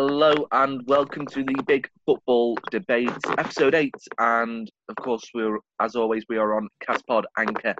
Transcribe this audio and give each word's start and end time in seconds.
Hello 0.00 0.46
and 0.52 0.86
welcome 0.86 1.26
to 1.26 1.42
the 1.42 1.60
Bigg 1.66 1.90
Football 2.06 2.56
Debate, 2.70 3.10
episode 3.36 3.74
eight. 3.74 3.96
And 4.20 4.70
of 4.88 4.94
course, 4.94 5.24
we're 5.34 5.58
as 5.80 5.96
always 5.96 6.24
we 6.28 6.36
are 6.36 6.56
on 6.56 6.68
Caspod, 6.80 7.24
Anchor, 7.36 7.74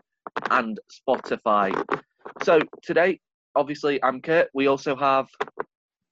and 0.50 0.80
Spotify. 0.90 1.80
So 2.42 2.58
today, 2.82 3.20
obviously, 3.54 4.02
I'm 4.02 4.20
Kurt. 4.20 4.48
We 4.52 4.66
also 4.66 4.96
have 4.96 5.28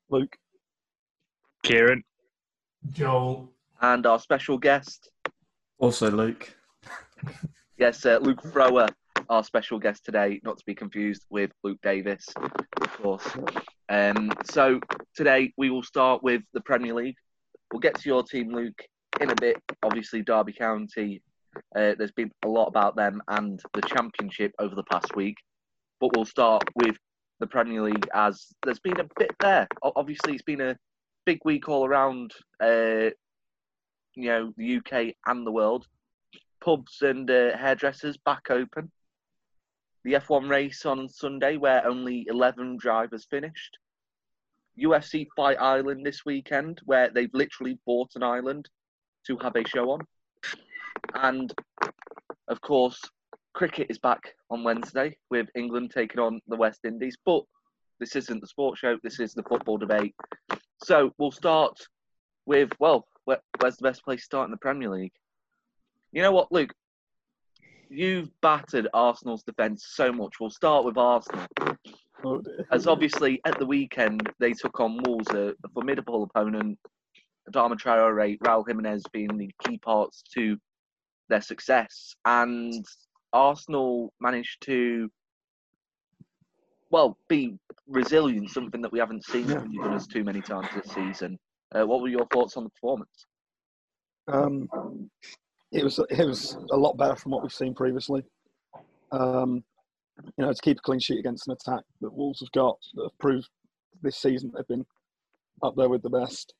Luke. 0.08 0.37
Kieran. 1.64 2.05
Joel. 2.93 3.50
and 3.82 4.07
our 4.07 4.20
special 4.20 4.59
guest. 4.59 5.11
Also 5.80 6.09
Luke. 6.09 6.54
Yes, 7.79 8.07
uh, 8.07 8.20
Luke 8.23 8.45
Thrower, 8.45 8.91
our 9.29 9.45
special 9.45 9.79
guest 9.79 10.04
today, 10.04 10.40
not 10.42 10.59
to 10.59 10.64
be 10.66 10.74
confused 10.74 11.24
with 11.30 11.50
Luke 11.62 11.79
Davis, 11.82 12.27
of 12.36 12.92
course. 13.02 13.27
Um, 13.88 14.32
so 14.45 14.80
today 15.14 15.52
we 15.56 15.70
will 15.70 15.82
start 15.82 16.22
with 16.22 16.42
the 16.52 16.60
Premier 16.60 16.95
League. 16.95 17.16
We'll 17.73 17.80
get 17.80 17.98
to 18.01 18.09
your 18.09 18.23
team, 18.23 18.52
Luke, 18.52 18.80
in 19.20 19.30
a 19.30 19.34
bit. 19.34 19.56
Obviously, 19.82 20.23
Derby 20.23 20.52
County. 20.52 21.23
Uh, 21.74 21.95
there's 21.98 22.12
been 22.12 22.30
a 22.45 22.48
lot 22.48 22.66
about 22.66 22.96
them 22.96 23.23
and 23.28 23.60
the 23.73 23.82
Championship 23.82 24.52
over 24.59 24.74
the 24.74 24.84
past 24.84 25.16
week, 25.16 25.37
but 26.01 26.15
we'll 26.15 26.27
start 26.27 26.62
with 26.74 26.96
the 27.40 27.46
Premier 27.46 27.82
League 27.82 28.09
as 28.15 28.46
there's 28.65 28.80
been 28.80 29.01
a 29.01 29.09
bit 29.18 29.34
there. 29.40 29.66
Obviously, 29.82 30.34
it's 30.34 30.43
been 30.43 30.60
a 30.60 30.77
big 31.24 31.38
week 31.45 31.68
all 31.68 31.87
around. 31.87 32.32
Uh, 32.62 33.10
you 34.15 34.29
know, 34.29 34.52
the 34.56 34.79
UK 34.79 35.15
and 35.27 35.46
the 35.46 35.52
world 35.52 35.87
pubs 36.66 37.02
and 37.02 37.30
uh, 37.30 37.56
hairdressers 37.56 38.16
back 38.16 38.51
open. 38.51 38.90
The 40.06 40.12
F1 40.12 40.48
race 40.48 40.87
on 40.87 41.09
Sunday, 41.09 41.56
where 41.56 41.84
only 41.84 42.27
11 42.28 42.77
drivers 42.77 43.27
finished. 43.28 43.77
UFC 44.80 45.27
Fight 45.34 45.59
Island 45.59 46.06
this 46.06 46.24
weekend, 46.24 46.80
where 46.84 47.10
they've 47.10 47.34
literally 47.34 47.80
bought 47.84 48.12
an 48.15 48.23
island 48.23 48.69
to 49.27 49.37
have 49.38 49.57
a 49.57 49.66
show 49.66 49.90
on. 49.90 50.07
And 51.15 51.52
of 52.46 52.60
course, 52.60 53.01
cricket 53.52 53.88
is 53.90 53.99
back 53.99 54.37
on 54.49 54.62
Wednesday 54.62 55.16
with 55.29 55.49
England 55.57 55.90
taking 55.93 56.21
on 56.21 56.40
the 56.46 56.54
West 56.54 56.84
Indies. 56.84 57.16
But 57.27 57.43
this 57.99 58.15
isn't 58.15 58.40
the 58.40 58.46
sports 58.46 58.79
show, 58.79 58.99
this 59.02 59.18
is 59.18 59.34
the 59.34 59.43
football 59.43 59.77
debate. 59.77 60.15
So 60.84 61.10
we'll 61.18 61.32
start 61.32 61.80
with, 62.45 62.71
well, 62.79 63.09
where, 63.24 63.40
where's 63.59 63.77
the 63.79 63.88
best 63.88 64.04
place 64.04 64.21
to 64.21 64.27
start 64.27 64.47
in 64.47 64.53
the 64.53 64.56
Premier 64.59 64.88
League? 64.88 65.15
You 66.12 66.22
know 66.22 66.31
what, 66.31 66.53
Luke? 66.53 66.72
You've 67.88 68.31
battered 68.41 68.88
Arsenal's 68.92 69.42
defence 69.42 69.87
so 69.94 70.12
much. 70.12 70.34
We'll 70.41 70.50
start 70.50 70.84
with 70.84 70.98
Arsenal. 70.98 71.47
Oh. 72.25 72.43
As 72.72 72.87
obviously 72.87 73.41
at 73.44 73.59
the 73.59 73.66
weekend 73.66 74.28
they 74.38 74.53
took 74.53 74.81
on 74.81 75.00
Wolves, 75.04 75.28
a, 75.31 75.54
a 75.65 75.69
formidable 75.72 76.25
opponent. 76.25 76.78
Adama 77.50 77.78
Traore, 77.78 78.38
Raul 78.38 78.66
Jimenez 78.66 79.04
being 79.12 79.37
the 79.37 79.50
key 79.65 79.78
parts 79.78 80.22
to 80.34 80.59
their 81.28 81.41
success, 81.41 82.15
and 82.25 82.84
Arsenal 83.32 84.12
managed 84.21 84.62
to, 84.62 85.09
well, 86.91 87.16
be 87.28 87.56
resilient. 87.87 88.50
Something 88.50 88.82
that 88.82 88.91
we 88.91 88.98
haven't 88.98 89.25
seen 89.25 89.48
Yeah. 89.48 89.60
from 89.60 89.71
the 89.71 89.78
Gunners 89.78 90.09
too 90.09 90.25
many 90.25 90.41
times 90.41 90.66
this 90.75 90.93
season. 90.93 91.38
Uh, 91.72 91.87
what 91.87 92.00
were 92.00 92.09
your 92.09 92.26
thoughts 92.32 92.56
on 92.56 92.65
the 92.65 92.71
performance? 92.71 93.26
Um, 94.28 94.69
it 95.72 95.84
was 95.84 95.98
it 96.10 96.26
was 96.26 96.56
a 96.70 96.76
lot 96.76 96.97
better 96.97 97.16
from 97.16 97.32
what 97.32 97.42
we've 97.42 97.53
seen 97.53 97.75
previously. 97.75 98.22
Um, 99.12 99.64
you 100.38 100.44
know, 100.44 100.53
to 100.53 100.62
keep 100.62 100.78
a 100.78 100.82
clean 100.82 101.00
sheet 101.00 101.19
against 101.19 101.47
an 101.47 101.53
attack 101.54 101.84
that 102.00 102.12
Wolves 102.12 102.41
have 102.41 102.53
got 102.53 102.78
that 102.94 103.04
have 103.04 103.19
proved 103.19 103.48
this 104.03 104.16
season 104.16 104.53
they've 104.54 104.66
been 104.66 104.87
up 105.62 105.75
there 105.76 105.88
with 105.88 106.03
the 106.03 106.10
best. 106.10 106.54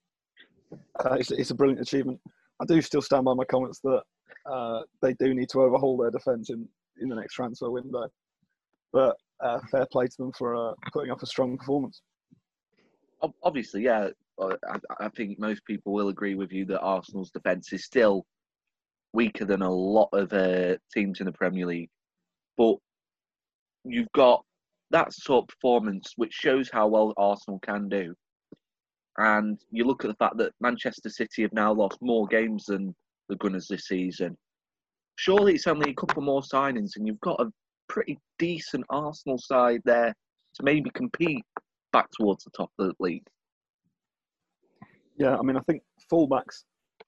Uh, 0.73 1.15
it's, 1.15 1.31
it's 1.31 1.51
a 1.51 1.55
brilliant 1.55 1.81
achievement. 1.81 2.21
I 2.61 2.65
do 2.65 2.81
still 2.83 3.03
stand 3.03 3.25
by 3.25 3.35
my 3.35 3.45
comments 3.45 3.81
that 3.81 4.03
uh, 4.51 4.83
they 5.03 5.15
do 5.15 5.35
need 5.35 5.49
to 5.51 5.63
overhaul 5.63 5.97
their 5.97 6.11
defence 6.11 6.51
in, 6.51 6.69
in 7.01 7.09
the 7.09 7.17
next 7.17 7.35
transfer 7.35 7.71
window. 7.71 8.09
But 8.93 9.17
uh, 9.41 9.61
fair 9.71 9.87
play 9.91 10.07
to 10.07 10.17
them 10.19 10.33
for 10.33 10.55
uh, 10.55 10.75
putting 10.93 11.11
up 11.11 11.23
a 11.23 11.27
strong 11.27 11.57
performance. 11.57 12.03
Obviously, 13.43 13.83
yeah. 13.83 14.09
I, 14.39 14.79
I 15.01 15.09
think 15.11 15.39
most 15.39 15.65
people 15.65 15.93
will 15.93 16.09
agree 16.09 16.35
with 16.35 16.53
you 16.53 16.67
that 16.67 16.81
Arsenal's 16.81 17.31
defence 17.31 17.73
is 17.73 17.85
still 17.85 18.27
weaker 19.17 19.47
than 19.47 19.63
a 19.63 19.71
lot 19.71 20.11
of 20.13 20.33
uh, 20.33 20.77
teams 20.95 21.21
in 21.21 21.27
the 21.27 21.33
Premier 21.33 21.67
League. 21.67 21.89
But 22.57 22.77
you've 23.85 24.13
got 24.13 24.45
that 24.91 25.13
sort 25.13 25.45
of 25.45 25.49
performance 25.49 26.13
which 26.17 26.33
shows 26.33 26.71
how 26.73 26.87
well 26.87 27.15
Arsenal 27.17 27.59
can 27.61 27.89
do. 27.89 28.15
And 29.19 29.59
you 29.71 29.85
look 29.85 30.05
at 30.05 30.09
the 30.09 30.17
fact 30.17 30.37
that 30.37 30.53
Manchester 30.61 31.09
City 31.09 31.43
have 31.43 31.53
now 31.53 31.73
lost 31.73 31.99
more 32.03 32.27
games 32.27 32.67
than 32.67 32.95
the 33.29 33.37
Gunners 33.37 33.67
this 33.67 33.89
season. 33.89 34.37
Surely 35.17 35.55
it's 35.55 35.67
only 35.67 35.91
a 35.91 35.95
couple 35.95 36.23
more 36.23 36.43
signings, 36.43 36.97
and 36.97 37.07
you've 37.07 37.21
got 37.21 37.41
a 37.41 37.51
pretty 37.89 38.19
decent 38.39 38.85
Arsenal 38.91 39.39
side 39.39 39.81
there 39.87 40.15
to 40.55 40.63
maybe 40.63 40.91
compete 40.91 41.43
back 41.93 42.09
towards 42.13 42.45
the 42.45 42.51
top 42.51 42.71
of 42.79 42.89
the 42.89 42.95
league. 43.01 43.27
Yeah, 45.19 45.37
I 45.39 45.43
mean, 45.43 45.57
I 45.57 45.61
think 45.61 45.83
fullbacks 46.13 46.65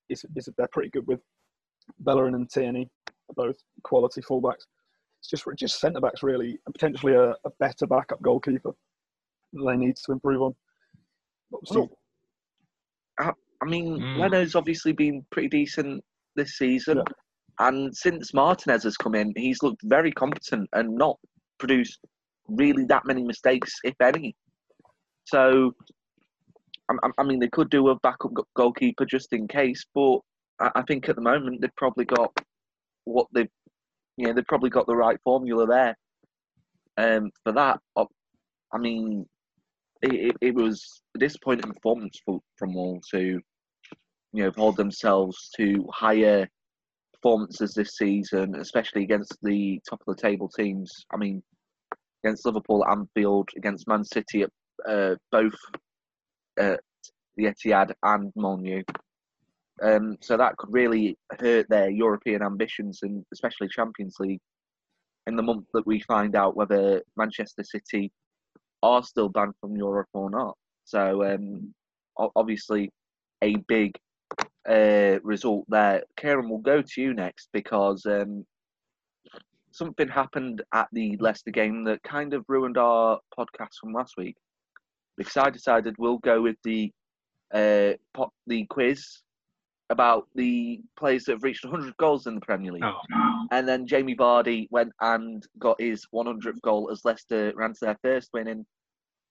is, 0.09 0.25
is 0.35 0.49
they're 0.57 0.69
pretty 0.73 0.89
good 0.89 1.07
with 1.07 1.21
Bellerin 2.01 2.35
and 2.35 2.49
Tierney, 2.51 2.89
are 3.09 3.35
both 3.35 3.57
quality 3.85 4.21
fullbacks. 4.23 4.65
It's 5.21 5.29
just 5.31 5.45
just 5.57 5.81
centre 5.81 6.01
backs 6.01 6.23
really, 6.23 6.59
and 6.67 6.75
potentially 6.75 7.15
a, 7.15 7.31
a 7.31 7.51
better 7.59 7.87
backup 7.87 8.23
goalkeeper 8.23 8.73
that 9.53 9.65
they 9.65 9.77
need 9.77 9.97
to 9.97 10.13
improve 10.13 10.43
on. 10.43 10.55
Obviously, 11.55 11.89
Well, 13.19 13.35
I 13.61 13.65
mean, 13.65 13.99
Mm. 13.99 14.19
Leno's 14.19 14.55
obviously 14.55 14.93
been 14.93 15.27
pretty 15.33 15.49
decent 15.49 16.05
this 16.37 16.57
season, 16.59 17.03
and 17.59 17.95
since 17.97 18.33
Martinez 18.33 18.85
has 18.85 18.97
come 18.97 19.15
in, 19.17 19.33
he's 19.37 19.63
looked 19.63 19.83
very 19.85 20.13
competent 20.13 20.69
and 20.75 20.95
not 20.97 21.19
produced 21.59 21.99
really 22.49 22.85
that 22.85 23.05
many 23.05 23.23
mistakes, 23.25 23.75
if 23.83 23.95
any. 24.01 24.37
So, 25.25 25.75
I, 26.89 26.95
I- 27.03 27.11
I 27.19 27.23
mean, 27.25 27.41
they 27.41 27.49
could 27.49 27.71
do 27.71 27.89
a 27.89 27.99
backup 28.01 28.31
goalkeeper 28.55 29.05
just 29.05 29.33
in 29.33 29.49
case, 29.49 29.85
but 29.95 30.21
I, 30.61 30.83
think 30.83 31.09
at 31.09 31.17
the 31.17 31.23
moment 31.23 31.61
they've 31.61 31.77
probably 31.77 32.05
got 32.05 32.33
what 33.05 33.27
they've, 33.33 33.49
you 34.17 34.27
know, 34.27 34.33
they've 34.33 34.47
probably 34.47 34.71
got 34.71 34.87
the 34.87 34.97
right 34.97 35.19
formula 35.23 35.67
there. 35.67 35.97
Um, 36.97 37.31
for 37.45 37.53
that, 37.53 37.79
I- 37.97 38.79
mean, 38.79 39.27
it, 40.03 40.37
it, 40.41 40.55
was 40.55 41.01
a 41.17 41.19
disappointing 41.19 41.73
performance 41.73 42.19
for, 42.25 42.41
from 42.57 42.75
Wolves 42.75 43.09
who, 43.13 43.41
you 44.33 44.43
know, 44.45 44.53
hold 44.57 44.77
themselves 44.77 45.51
to 45.57 45.87
higher 45.93 46.49
performances 47.15 47.73
this 47.75 47.97
season, 47.97 48.57
especially 48.57 49.03
against 49.03 49.37
the 49.43 49.81
top 49.89 50.01
of 50.07 50.17
the 50.17 50.23
table 50.23 50.49
teams. 50.49 50.93
I 51.13 51.17
mean, 51.17 51.43
against 52.25 52.47
Liverpool 52.47 52.85
at 52.85 52.97
Anfield, 52.97 53.49
against 53.57 53.89
Man 53.89 54.05
City 54.05 54.43
at 54.43 54.51
uh, 54.89 55.15
both 55.31 55.55
uh, 56.61 56.77
the 57.37 57.45
Etihad 57.45 57.93
and 58.03 58.33
Molineux. 58.37 58.83
Um, 59.83 60.17
so 60.21 60.37
that 60.37 60.57
could 60.57 60.73
really 60.73 61.17
hurt 61.39 61.69
their 61.69 61.91
European 61.91 62.43
ambitions 62.43 63.01
and 63.03 63.25
especially 63.33 63.69
Champions 63.69 64.17
League 64.19 64.41
in 65.27 65.37
the 65.37 65.43
month 65.43 65.67
that 65.75 65.87
we 65.87 66.01
find 66.01 66.35
out 66.35 66.57
whether 66.57 67.03
Manchester 67.17 67.63
City 67.63 68.11
are 68.83 69.03
still 69.03 69.29
banned 69.29 69.55
from 69.61 69.77
Europe 69.77 70.09
or 70.15 70.31
not. 70.31 70.57
So 70.85 71.25
um, 71.25 71.75
obviously, 72.35 72.91
a 73.43 73.57
big 73.69 73.93
uh, 74.69 75.19
result 75.23 75.65
there. 75.69 76.03
Kieran, 76.17 76.49
we'll 76.49 76.59
go 76.59 76.83
to 76.83 77.01
you 77.01 77.15
next 77.15 77.49
because 77.53 78.05
um, 78.07 78.45
something 79.71 80.09
happened 80.09 80.63
at 80.75 80.89
the 80.93 81.17
Leicester 81.21 81.51
game 81.51 81.85
that 81.85 82.03
kind 82.03 82.35
of 82.35 82.45
ruined 82.49 82.79
our 82.79 83.19
podcast 83.39 83.75
from 83.81 83.93
last 83.93 84.15
week. 84.17 84.35
Because 85.17 85.37
I 85.37 85.51
decided 85.51 85.95
we'll 85.99 86.19
go 86.19 86.41
with 86.41 86.57
the 86.65 86.91
uh, 87.53 87.93
pop, 88.15 88.31
the 88.47 88.67
quiz 88.67 89.05
about 89.91 90.29
the 90.35 90.81
players 90.97 91.25
that 91.25 91.33
have 91.33 91.43
reached 91.43 91.65
100 91.65 91.97
goals 91.97 92.27
in 92.27 92.35
the 92.35 92.41
Premier 92.41 92.73
League. 92.73 92.85
Oh, 92.85 93.47
And 93.51 93.67
then 93.67 93.87
Jamie 93.87 94.17
Vardy 94.17 94.69
went 94.71 94.93
and 95.01 95.47
got 95.59 95.81
his 95.81 96.07
100th 96.13 96.61
goal 96.61 96.91
as 96.91 97.05
Leicester 97.05 97.53
ran 97.57 97.73
to 97.75 97.81
their 97.81 97.99
first 98.03 98.31
win 98.33 98.49
in 98.49 98.67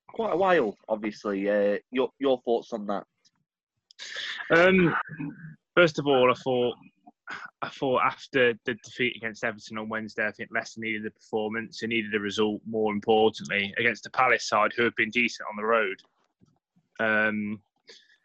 quite 0.07 0.33
a 0.33 0.37
while. 0.37 0.75
Obviously, 0.89 1.49
uh, 1.49 1.77
your 1.91 2.09
your 2.19 2.41
thoughts 2.41 2.73
on 2.73 2.87
that? 2.87 3.03
Um, 4.55 4.95
first 5.75 5.99
of 5.99 6.07
all, 6.07 6.31
I 6.31 6.35
thought 6.35 6.75
I 7.61 7.69
thought 7.69 8.01
after 8.03 8.53
the 8.65 8.75
defeat 8.75 9.15
against 9.15 9.43
Everton 9.43 9.77
on 9.77 9.89
Wednesday, 9.89 10.25
I 10.25 10.31
think 10.31 10.49
Leicester 10.51 10.79
needed 10.79 11.05
a 11.05 11.11
performance. 11.11 11.79
They 11.79 11.87
needed 11.87 12.15
a 12.15 12.19
result. 12.19 12.61
More 12.65 12.93
importantly, 12.93 13.73
against 13.77 14.03
the 14.03 14.09
Palace 14.11 14.47
side, 14.47 14.71
who 14.75 14.83
have 14.83 14.95
been 14.95 15.09
decent 15.09 15.47
on 15.49 15.57
the 15.57 15.65
road. 15.65 16.01
Um, 16.99 17.61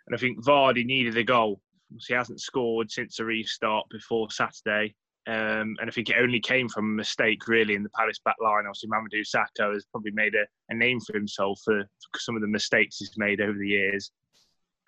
and 0.06 0.14
I 0.14 0.16
think 0.16 0.42
Vardy 0.44 0.84
needed 0.84 1.16
a 1.16 1.24
goal. 1.24 1.60
He 2.06 2.14
hasn't 2.14 2.40
scored 2.40 2.90
since 2.90 3.16
the 3.16 3.24
restart 3.24 3.86
before 3.90 4.30
Saturday. 4.30 4.94
Um, 5.28 5.76
and 5.78 5.86
I 5.86 5.90
think 5.90 6.10
it 6.10 6.16
only 6.18 6.40
came 6.40 6.68
from 6.68 6.86
a 6.86 6.96
mistake, 6.96 7.46
really, 7.46 7.74
in 7.74 7.82
the 7.84 7.90
Palace 7.90 8.20
back 8.24 8.36
line. 8.42 8.64
Obviously, 8.66 8.90
Mamadou 8.90 9.22
Sakho 9.24 9.72
has 9.72 9.84
probably 9.86 10.10
made 10.10 10.34
a, 10.34 10.44
a 10.68 10.74
name 10.74 10.98
for 11.00 11.12
himself 11.12 11.60
for, 11.64 11.82
for 12.12 12.18
some 12.18 12.34
of 12.34 12.42
the 12.42 12.48
mistakes 12.48 12.98
he's 12.98 13.16
made 13.16 13.40
over 13.40 13.56
the 13.56 13.68
years. 13.68 14.10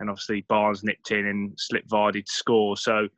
and 0.01 0.11
obviously 0.11 0.45
Barnes 0.49 0.85
nipped 0.85 1.11
in 1.11 1.27
and 1.27 1.53
slipped 1.57 1.91
Vardy 1.91 2.25
to 2.25 2.33
score. 2.33 2.77
So 2.77 3.09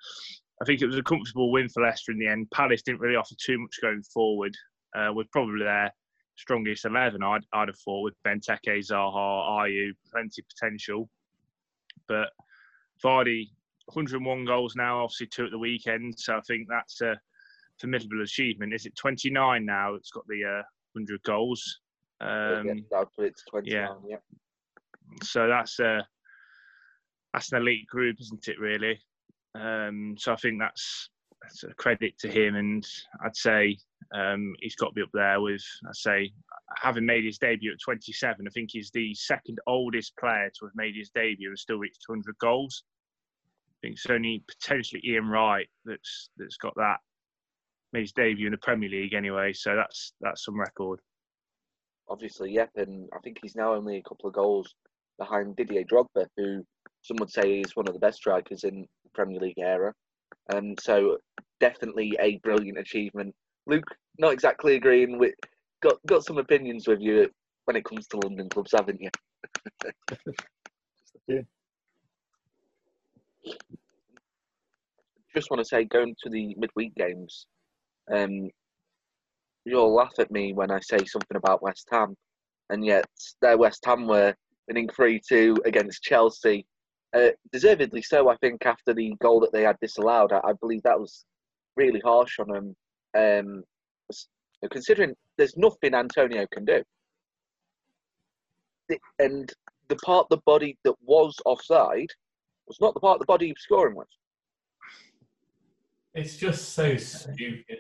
I 0.60 0.64
think 0.64 0.82
it 0.82 0.86
was 0.86 0.98
a 0.98 1.02
comfortable 1.02 1.50
win 1.50 1.68
for 1.68 1.82
Leicester 1.82 2.12
in 2.12 2.18
the 2.18 2.28
end. 2.28 2.50
Palace 2.52 2.82
didn't 2.82 3.00
really 3.00 3.16
offer 3.16 3.34
too 3.38 3.58
much 3.58 3.78
going 3.80 4.02
forward. 4.02 4.56
Uh, 4.96 5.12
with 5.12 5.30
probably 5.30 5.64
their 5.64 5.92
strongest 6.36 6.84
eleven, 6.84 7.22
I'd, 7.22 7.42
I'd 7.52 7.68
have 7.68 7.78
thought 7.78 8.02
with 8.02 8.14
Benteke, 8.26 8.78
Zaha, 8.78 9.14
Ayew, 9.14 9.90
plenty 10.10 10.42
of 10.42 10.48
potential. 10.48 11.10
But 12.08 12.28
Vardy, 13.04 13.50
101 13.86 14.44
goals 14.44 14.74
now, 14.76 15.02
obviously 15.02 15.26
two 15.26 15.44
at 15.44 15.50
the 15.50 15.58
weekend. 15.58 16.14
So 16.18 16.36
I 16.36 16.40
think 16.46 16.66
that's 16.68 17.00
a 17.00 17.18
formidable 17.80 18.22
achievement. 18.22 18.74
Is 18.74 18.86
it 18.86 18.96
29 18.96 19.64
now? 19.64 19.94
It's 19.94 20.10
got 20.10 20.26
the 20.26 20.44
uh, 20.44 20.62
100 20.92 21.22
goals. 21.22 21.80
Um, 22.20 22.66
yeah, 22.66 22.98
I'd 22.98 23.12
put 23.16 23.26
it 23.26 23.36
to 23.36 23.42
29, 23.50 23.74
yeah. 23.74 23.88
yeah. 24.08 24.16
so 25.22 25.48
that's 25.48 25.78
a 25.80 26.06
that's 27.34 27.52
an 27.52 27.58
elite 27.58 27.86
group, 27.86 28.16
isn't 28.20 28.48
it? 28.48 28.58
Really. 28.58 28.98
Um, 29.54 30.14
so 30.18 30.32
I 30.32 30.36
think 30.36 30.58
that's 30.58 31.10
that's 31.42 31.64
a 31.64 31.74
credit 31.74 32.18
to 32.20 32.28
him, 32.28 32.56
and 32.56 32.86
I'd 33.22 33.36
say 33.36 33.76
um, 34.14 34.54
he's 34.60 34.76
got 34.76 34.88
to 34.88 34.92
be 34.94 35.02
up 35.02 35.10
there 35.12 35.40
with. 35.40 35.62
I 35.86 35.92
say 35.92 36.32
having 36.76 37.04
made 37.04 37.24
his 37.24 37.38
debut 37.38 37.72
at 37.72 37.78
27, 37.84 38.46
I 38.46 38.50
think 38.50 38.70
he's 38.72 38.90
the 38.90 39.14
second 39.14 39.58
oldest 39.66 40.16
player 40.16 40.50
to 40.58 40.66
have 40.66 40.74
made 40.74 40.94
his 40.96 41.10
debut 41.10 41.48
and 41.48 41.58
still 41.58 41.78
reached 41.78 42.04
200 42.06 42.36
goals. 42.38 42.84
I 43.86 43.88
think 43.88 43.98
it's 43.98 44.10
only 44.10 44.42
potentially 44.48 45.00
Ian 45.04 45.28
Wright 45.28 45.68
that's 45.84 46.30
that's 46.36 46.56
got 46.56 46.74
that 46.74 46.96
made 47.92 48.00
his 48.00 48.12
debut 48.12 48.46
in 48.46 48.50
the 48.50 48.58
Premier 48.58 48.88
League 48.88 49.14
anyway. 49.14 49.52
So 49.52 49.76
that's 49.76 50.12
that's 50.20 50.44
some 50.44 50.58
record. 50.58 50.98
Obviously, 52.08 52.52
yep, 52.52 52.70
and 52.74 53.08
I 53.14 53.20
think 53.20 53.38
he's 53.40 53.54
now 53.54 53.74
only 53.74 53.98
a 53.98 54.02
couple 54.02 54.28
of 54.28 54.34
goals 54.34 54.74
behind 55.20 55.54
Didier 55.54 55.84
Drogba, 55.84 56.26
who 56.36 56.64
some 57.02 57.16
would 57.20 57.30
say 57.30 57.60
is 57.60 57.76
one 57.76 57.86
of 57.86 57.94
the 57.94 58.00
best 58.00 58.18
strikers 58.18 58.64
in 58.64 58.80
the 59.04 59.10
Premier 59.14 59.38
League 59.38 59.58
era. 59.58 59.92
And 60.48 60.78
so, 60.80 61.18
definitely 61.60 62.16
a 62.18 62.38
brilliant 62.38 62.78
achievement. 62.78 63.36
Luke, 63.68 63.86
not 64.18 64.32
exactly 64.32 64.74
agreeing 64.74 65.16
with, 65.16 65.34
got 65.80 65.94
got 66.06 66.24
some 66.24 66.38
opinions 66.38 66.88
with 66.88 67.00
you 67.00 67.30
when 67.66 67.76
it 67.76 67.84
comes 67.84 68.08
to 68.08 68.18
London 68.18 68.48
clubs, 68.48 68.72
haven't 68.72 69.00
you? 69.00 69.10
Yeah. 71.28 71.40
Just 75.34 75.50
want 75.50 75.60
to 75.60 75.64
say, 75.64 75.84
going 75.84 76.14
to 76.22 76.30
the 76.30 76.54
midweek 76.58 76.94
games, 76.94 77.46
um, 78.12 78.48
you'll 79.64 79.94
laugh 79.94 80.14
at 80.18 80.30
me 80.30 80.52
when 80.52 80.70
I 80.70 80.80
say 80.80 80.98
something 81.04 81.36
about 81.36 81.62
West 81.62 81.88
Ham, 81.92 82.16
and 82.70 82.84
yet 82.84 83.04
their 83.42 83.58
West 83.58 83.84
Ham 83.84 84.06
were 84.06 84.34
winning 84.68 84.88
3 84.88 85.20
2 85.28 85.56
against 85.64 86.02
Chelsea. 86.02 86.66
Uh, 87.14 87.30
deservedly 87.52 88.02
so, 88.02 88.28
I 88.28 88.36
think, 88.38 88.64
after 88.66 88.92
the 88.92 89.14
goal 89.20 89.40
that 89.40 89.52
they 89.52 89.62
had 89.62 89.76
disallowed. 89.80 90.32
I, 90.32 90.40
I 90.44 90.52
believe 90.60 90.82
that 90.82 90.98
was 91.00 91.24
really 91.76 92.00
harsh 92.04 92.38
on 92.38 92.48
them, 92.48 92.76
um, 93.16 93.64
considering 94.70 95.14
there's 95.36 95.56
nothing 95.56 95.94
Antonio 95.94 96.46
can 96.52 96.64
do. 96.64 96.82
The- 98.88 98.98
And 99.18 99.52
the 99.88 99.96
part 99.96 100.26
of 100.30 100.38
the 100.38 100.42
body 100.46 100.78
that 100.84 100.94
was 101.02 101.36
offside 101.44 102.10
was 102.66 102.80
not 102.80 102.94
the 102.94 103.00
part 103.00 103.16
of 103.16 103.20
the 103.20 103.26
body 103.26 103.48
was 103.48 103.62
scoring 103.62 103.96
with. 103.96 104.08
It's 106.14 106.36
just 106.36 106.70
so 106.70 106.96
stupid. 106.96 107.78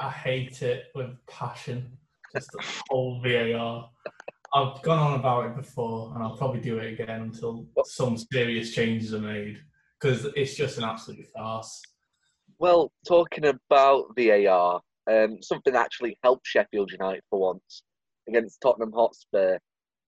I, 0.00 0.06
I 0.06 0.10
hate 0.10 0.62
it 0.62 0.84
with 0.94 1.10
passion. 1.26 1.98
Just 2.34 2.50
the 2.52 2.64
whole 2.88 3.20
VAR. 3.20 3.90
I've 4.54 4.80
gone 4.82 4.98
on 4.98 5.20
about 5.20 5.46
it 5.46 5.56
before, 5.56 6.12
and 6.14 6.22
I'll 6.22 6.36
probably 6.36 6.60
do 6.60 6.78
it 6.78 6.92
again 6.92 7.22
until 7.22 7.66
some 7.84 8.16
serious 8.16 8.74
changes 8.74 9.12
are 9.12 9.20
made 9.20 9.58
because 10.00 10.26
it's 10.36 10.54
just 10.54 10.78
an 10.78 10.84
absolute 10.84 11.26
farce. 11.34 11.82
Well, 12.58 12.92
talking 13.06 13.44
about 13.44 14.16
VAR, 14.16 14.80
um, 15.10 15.42
something 15.42 15.72
that 15.72 15.84
actually 15.84 16.18
helped 16.22 16.46
Sheffield 16.46 16.90
United 16.90 17.22
for 17.28 17.40
once 17.40 17.82
against 18.28 18.60
Tottenham 18.60 18.92
Hotspur. 18.92 19.58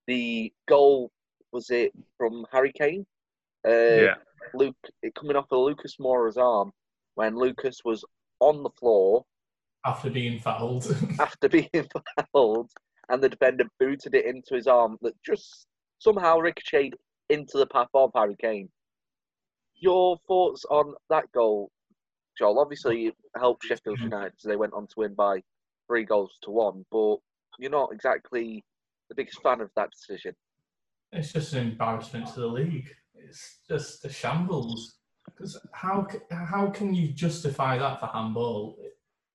The 0.07 0.51
goal 0.67 1.11
was 1.51 1.69
it 1.69 1.91
from 2.17 2.45
Harry 2.51 2.71
Kane? 2.71 3.05
Uh, 3.67 3.71
yeah, 3.71 4.15
Luke, 4.53 4.75
it 5.03 5.13
coming 5.15 5.35
off 5.35 5.51
of 5.51 5.59
Lucas 5.59 5.95
Moura's 5.99 6.37
arm 6.37 6.71
when 7.15 7.35
Lucas 7.35 7.79
was 7.83 8.03
on 8.39 8.63
the 8.63 8.69
floor 8.79 9.25
After 9.85 10.09
being 10.09 10.39
fouled, 10.39 10.85
after 11.19 11.49
being 11.49 11.69
fouled, 12.33 12.71
and 13.09 13.21
the 13.21 13.29
defender 13.29 13.65
booted 13.79 14.15
it 14.15 14.25
into 14.25 14.55
his 14.55 14.67
arm 14.67 14.97
that 15.01 15.13
just 15.25 15.67
somehow 15.99 16.37
ricocheted 16.37 16.95
into 17.29 17.57
the 17.57 17.67
path 17.67 17.87
of 17.93 18.11
Harry 18.15 18.35
Kane. 18.41 18.69
Your 19.75 20.17
thoughts 20.27 20.65
on 20.69 20.93
that 21.09 21.31
goal, 21.33 21.71
Joel? 22.37 22.59
Obviously, 22.59 23.07
it 23.07 23.15
helped 23.37 23.65
Sheffield 23.65 23.99
United 23.99 24.33
as 24.37 24.43
they 24.43 24.55
went 24.57 24.73
on 24.73 24.87
to 24.87 24.93
win 24.97 25.13
by 25.13 25.41
three 25.87 26.03
goals 26.03 26.37
to 26.43 26.51
one, 26.51 26.85
but 26.91 27.17
you're 27.57 27.71
not 27.71 27.89
exactly 27.93 28.63
the 29.09 29.15
biggest 29.15 29.41
fan 29.41 29.61
of 29.61 29.69
that 29.75 29.89
decision. 29.91 30.33
it's 31.11 31.31
just 31.33 31.53
an 31.53 31.67
embarrassment 31.69 32.27
to 32.33 32.39
the 32.41 32.47
league. 32.47 32.89
It's 33.23 33.59
just 33.67 34.05
a 34.05 34.09
shambles. 34.09 34.95
Because 35.25 35.59
how 35.73 36.07
how 36.31 36.69
can 36.69 36.93
you 36.93 37.09
justify 37.09 37.77
that 37.77 37.99
for 37.99 38.07
handball 38.07 38.77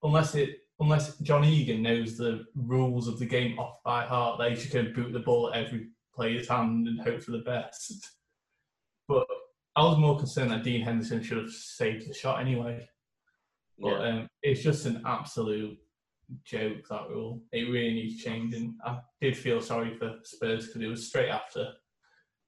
unless 0.02 0.34
it 0.34 0.58
unless 0.80 1.16
John 1.18 1.44
Egan 1.44 1.82
knows 1.82 2.16
the 2.16 2.44
rules 2.54 3.06
of 3.08 3.18
the 3.18 3.26
game 3.26 3.58
off 3.58 3.82
by 3.84 4.04
heart? 4.04 4.38
They 4.38 4.54
should 4.54 4.70
can 4.72 4.92
boot 4.92 5.12
the 5.12 5.20
ball 5.20 5.52
at 5.52 5.64
every 5.64 5.88
player's 6.14 6.48
hand 6.48 6.88
and 6.88 7.00
hope 7.00 7.22
for 7.22 7.30
the 7.32 7.38
best. 7.38 8.10
But 9.08 9.26
I 9.76 9.82
was 9.84 9.98
more 9.98 10.18
concerned 10.18 10.50
that 10.50 10.62
Dean 10.64 10.82
Henderson 10.82 11.22
should 11.22 11.38
have 11.38 11.50
saved 11.50 12.08
the 12.08 12.14
shot 12.14 12.40
anyway. 12.40 12.88
But 13.78 14.00
Yeah. 14.00 14.08
um, 14.08 14.28
it's 14.42 14.62
just 14.62 14.86
an 14.86 15.02
absolute 15.04 15.78
joke 16.44 16.86
that 16.88 17.08
rule. 17.10 17.42
It 17.52 17.70
really 17.70 17.94
needs 17.94 18.22
changing. 18.22 18.76
I 18.84 19.00
did 19.20 19.36
feel 19.36 19.60
sorry 19.60 19.96
for 19.96 20.18
Spurs 20.22 20.66
because 20.66 20.80
it 20.82 20.86
was 20.86 21.08
straight 21.08 21.28
after 21.28 21.72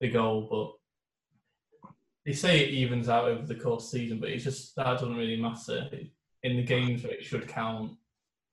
the 0.00 0.09
goal, 0.09 0.49
but 0.50 0.73
they 2.26 2.32
say 2.32 2.58
it 2.58 2.70
evens 2.70 3.08
out 3.08 3.26
over 3.26 3.46
the 3.46 3.55
course 3.55 3.87
of 3.87 3.93
the 3.93 3.99
season, 3.99 4.19
but 4.19 4.31
it's 4.31 4.44
just 4.44 4.75
that 4.75 4.84
doesn't 4.84 5.17
really 5.17 5.40
matter. 5.40 5.88
In 6.43 6.56
the 6.56 6.62
games 6.64 7.05
where 7.05 7.12
it 7.12 7.25
should 7.25 7.46
count, 7.46 7.93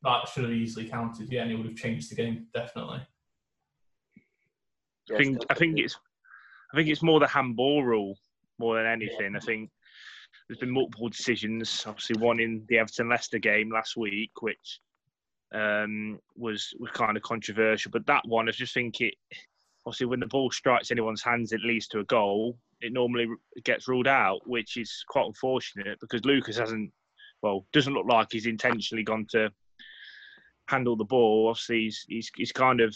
that 0.03 0.27
should 0.27 0.43
have 0.43 0.53
easily 0.53 0.87
counted. 0.87 1.31
Yeah, 1.31 1.41
and 1.41 1.51
it 1.51 1.55
would 1.55 1.65
have 1.65 1.75
changed 1.75 2.11
the 2.11 2.15
game 2.15 2.45
definitely. 2.53 3.01
I 5.11 5.17
think 5.17 5.39
I 5.49 5.55
think 5.55 5.79
it's 5.79 5.97
I 6.71 6.77
think 6.77 6.87
it's 6.87 7.01
more 7.01 7.19
the 7.19 7.27
handball 7.27 7.83
rule 7.83 8.15
more 8.59 8.77
than 8.77 8.85
anything. 8.85 9.35
I 9.35 9.39
think 9.39 9.71
there's 10.47 10.59
been 10.59 10.71
multiple 10.71 11.09
decisions. 11.09 11.83
Obviously, 11.87 12.18
one 12.19 12.39
in 12.39 12.63
the 12.69 12.77
Everton 12.77 13.09
Leicester 13.09 13.39
game 13.39 13.71
last 13.71 13.97
week, 13.97 14.31
which 14.42 14.80
um, 15.53 16.19
was 16.35 16.73
was 16.80 16.92
kind 16.92 17.18
of 17.18 17.23
controversial. 17.23 17.92
But 17.92 18.06
that 18.06 18.23
one, 18.27 18.47
I 18.47 18.51
just 18.51 18.75
think 18.75 19.01
it. 19.01 19.15
Obviously, 19.85 20.06
when 20.06 20.19
the 20.19 20.27
ball 20.27 20.49
strikes 20.51 20.92
anyone's 20.92 21.23
hands, 21.23 21.51
it 21.51 21.61
leads 21.61 21.87
to 21.89 21.99
a 21.99 22.06
goal. 22.06 22.57
It 22.83 22.94
normally 22.94 23.28
gets 23.63 23.87
ruled 23.87 24.07
out, 24.07 24.42
which 24.45 24.78
is 24.78 25.04
quite 25.07 25.25
unfortunate 25.25 25.99
because 25.99 26.25
Lucas 26.25 26.57
hasn't. 26.57 26.92
Well, 27.42 27.66
doesn't 27.73 27.94
look 27.94 28.06
like 28.07 28.28
he's 28.31 28.45
intentionally 28.45 29.04
gone 29.04 29.25
to 29.31 29.49
handle 30.68 30.95
the 30.95 31.04
ball. 31.04 31.49
Obviously, 31.49 31.81
he's 31.81 32.06
he's, 32.07 32.31
he's 32.35 32.52
kind 32.52 32.80
of 32.80 32.95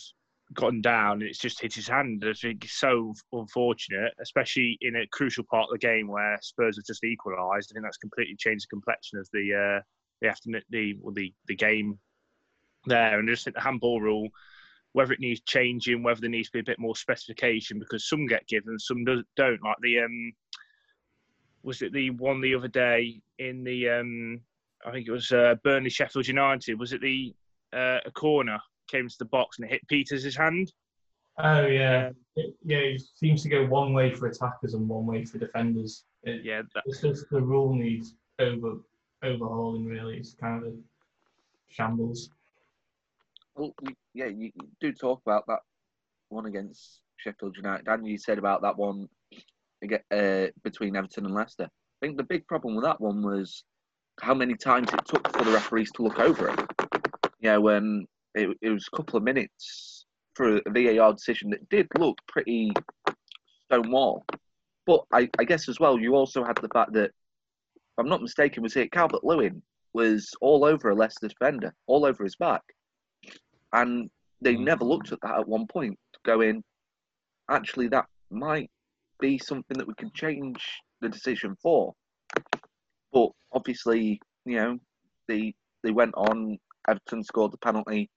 gotten 0.53 0.81
down 0.81 1.13
and 1.13 1.23
it's 1.23 1.39
just 1.39 1.61
hit 1.61 1.73
his 1.73 1.87
hand. 1.87 2.23
I 2.25 2.33
think 2.33 2.63
it's 2.63 2.79
so 2.79 3.13
unfortunate, 3.33 4.13
especially 4.21 4.77
in 4.81 4.95
a 4.95 5.07
crucial 5.11 5.43
part 5.43 5.65
of 5.65 5.71
the 5.71 5.85
game 5.85 6.07
where 6.07 6.37
Spurs 6.41 6.77
have 6.77 6.85
just 6.85 7.03
equalised. 7.03 7.71
I 7.71 7.73
think 7.73 7.85
that's 7.85 7.97
completely 7.97 8.35
changed 8.37 8.65
the 8.65 8.75
complexion 8.75 9.19
of 9.19 9.27
the 9.33 9.53
uh, 9.53 9.81
the 10.21 10.29
afternoon, 10.29 10.61
the 10.69 10.97
well, 11.01 11.13
the 11.13 11.33
the 11.47 11.55
game 11.55 11.99
there. 12.85 13.19
And 13.19 13.29
I 13.29 13.33
just 13.33 13.43
think 13.43 13.55
the 13.55 13.61
handball 13.61 14.01
rule, 14.01 14.29
whether 14.97 15.13
it 15.13 15.19
needs 15.19 15.41
changing, 15.41 16.01
whether 16.01 16.21
there 16.21 16.29
needs 16.31 16.47
to 16.47 16.53
be 16.53 16.59
a 16.59 16.63
bit 16.63 16.79
more 16.79 16.95
specification, 16.95 17.77
because 17.77 18.09
some 18.09 18.25
get 18.25 18.47
given, 18.47 18.79
some 18.79 19.05
do- 19.05 19.23
don't. 19.35 19.61
Like 19.63 19.75
the 19.83 19.99
um, 19.99 20.33
was 21.61 21.83
it 21.83 21.93
the 21.93 22.09
one 22.09 22.41
the 22.41 22.55
other 22.55 22.67
day 22.67 23.21
in 23.37 23.63
the 23.63 23.89
um, 23.89 24.41
I 24.83 24.91
think 24.91 25.07
it 25.07 25.11
was 25.11 25.31
uh, 25.31 25.53
Burnley 25.63 25.91
Sheffield 25.91 26.25
United. 26.25 26.79
Was 26.79 26.93
it 26.93 27.01
the 27.01 27.35
uh, 27.73 27.99
a 28.07 28.11
corner 28.11 28.57
came 28.89 29.07
to 29.07 29.15
the 29.19 29.25
box 29.25 29.59
and 29.59 29.67
it 29.67 29.73
hit 29.73 29.87
Peters' 29.87 30.35
hand? 30.35 30.73
Oh 31.37 31.67
yeah, 31.67 32.09
it, 32.35 32.55
yeah. 32.65 32.77
It 32.77 33.03
seems 33.13 33.43
to 33.43 33.49
go 33.49 33.67
one 33.67 33.93
way 33.93 34.15
for 34.15 34.25
attackers 34.25 34.73
and 34.73 34.89
one 34.89 35.05
way 35.05 35.25
for 35.25 35.37
defenders. 35.37 36.05
It, 36.23 36.43
Yeah, 36.43 36.63
that, 36.73 36.85
It's 36.87 37.01
just 37.01 37.29
the 37.29 37.39
rule 37.39 37.75
needs 37.75 38.15
over 38.39 38.77
overhauling. 39.21 39.85
Really, 39.85 40.17
it's 40.17 40.33
kind 40.33 40.65
of 40.65 40.73
a 40.73 40.75
shambles. 41.69 42.31
Well, 43.57 43.73
yeah, 44.13 44.27
you 44.27 44.51
do 44.79 44.93
talk 44.93 45.21
about 45.25 45.45
that 45.47 45.59
one 46.29 46.45
against 46.45 47.01
Sheffield 47.17 47.57
United, 47.57 47.87
and 47.87 48.07
you 48.07 48.19
said 48.19 48.37
about 48.37 48.61
that 48.61 48.77
one 48.77 49.09
uh, 50.11 50.47
between 50.63 50.95
Everton 50.95 51.25
and 51.25 51.33
Leicester. 51.33 51.63
I 51.65 52.05
think 52.05 52.17
the 52.17 52.23
big 52.23 52.45
problem 52.45 52.75
with 52.75 52.85
that 52.85 53.01
one 53.01 53.23
was 53.23 53.63
how 54.21 54.35
many 54.35 54.55
times 54.55 54.89
it 54.93 55.05
took 55.07 55.27
for 55.35 55.43
the 55.43 55.51
referees 55.51 55.91
to 55.93 56.03
look 56.03 56.19
over 56.19 56.49
it. 56.49 56.59
You 57.39 57.51
know, 57.51 57.69
um, 57.69 58.05
it, 58.35 58.55
it 58.61 58.69
was 58.69 58.87
a 58.93 58.95
couple 58.95 59.17
of 59.17 59.23
minutes 59.23 60.05
for 60.35 60.57
a 60.57 60.61
VAR 60.69 61.13
decision 61.13 61.49
that 61.49 61.67
did 61.69 61.87
look 61.97 62.19
pretty 62.27 62.71
stonewall. 63.65 64.23
But 64.85 65.01
I, 65.11 65.29
I 65.39 65.43
guess 65.43 65.67
as 65.67 65.79
well, 65.79 65.99
you 65.99 66.13
also 66.15 66.43
had 66.43 66.57
the 66.61 66.69
fact 66.69 66.93
that, 66.93 67.09
if 67.09 67.97
I'm 67.97 68.07
not 68.07 68.21
mistaken, 68.21 68.61
was 68.61 68.75
it 68.75 68.91
Calvert 68.91 69.23
Lewin 69.23 69.63
was 69.93 70.29
all 70.41 70.63
over 70.63 70.91
a 70.91 70.95
Leicester 70.95 71.27
defender, 71.27 71.73
all 71.87 72.05
over 72.05 72.23
his 72.23 72.35
back. 72.35 72.61
And 73.73 74.09
they 74.41 74.55
Mm. 74.55 74.63
never 74.65 74.85
looked 74.85 75.11
at 75.11 75.21
that 75.21 75.39
at 75.39 75.47
one 75.47 75.67
point, 75.67 75.99
going, 76.23 76.63
actually, 77.49 77.87
that 77.89 78.07
might 78.29 78.69
be 79.19 79.37
something 79.37 79.77
that 79.77 79.87
we 79.87 79.93
can 79.95 80.11
change 80.13 80.81
the 81.01 81.09
decision 81.09 81.55
for. 81.61 81.93
But 83.11 83.31
obviously, 83.51 84.21
you 84.45 84.55
know, 84.57 84.79
they 85.27 85.55
they 85.83 85.91
went 85.91 86.13
on. 86.15 86.57
Everton 86.87 87.23
scored 87.23 87.51
the 87.51 87.57
penalty. 87.57 88.09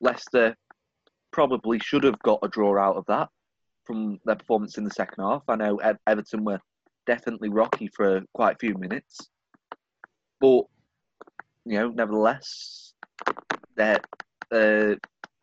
Leicester 0.00 0.54
probably 1.30 1.78
should 1.78 2.04
have 2.04 2.20
got 2.20 2.40
a 2.42 2.48
draw 2.48 2.78
out 2.78 2.96
of 2.96 3.06
that 3.06 3.28
from 3.84 4.18
their 4.24 4.36
performance 4.36 4.76
in 4.78 4.84
the 4.84 4.90
second 4.90 5.24
half. 5.24 5.42
I 5.48 5.56
know 5.56 5.80
Everton 6.06 6.44
were 6.44 6.60
definitely 7.06 7.48
rocky 7.48 7.88
for 7.88 8.20
quite 8.34 8.56
a 8.56 8.58
few 8.58 8.74
minutes, 8.74 9.28
but 10.40 10.64
you 11.64 11.78
know, 11.78 11.88
nevertheless, 11.88 12.94
that 13.76 14.04
uh, 14.52 14.94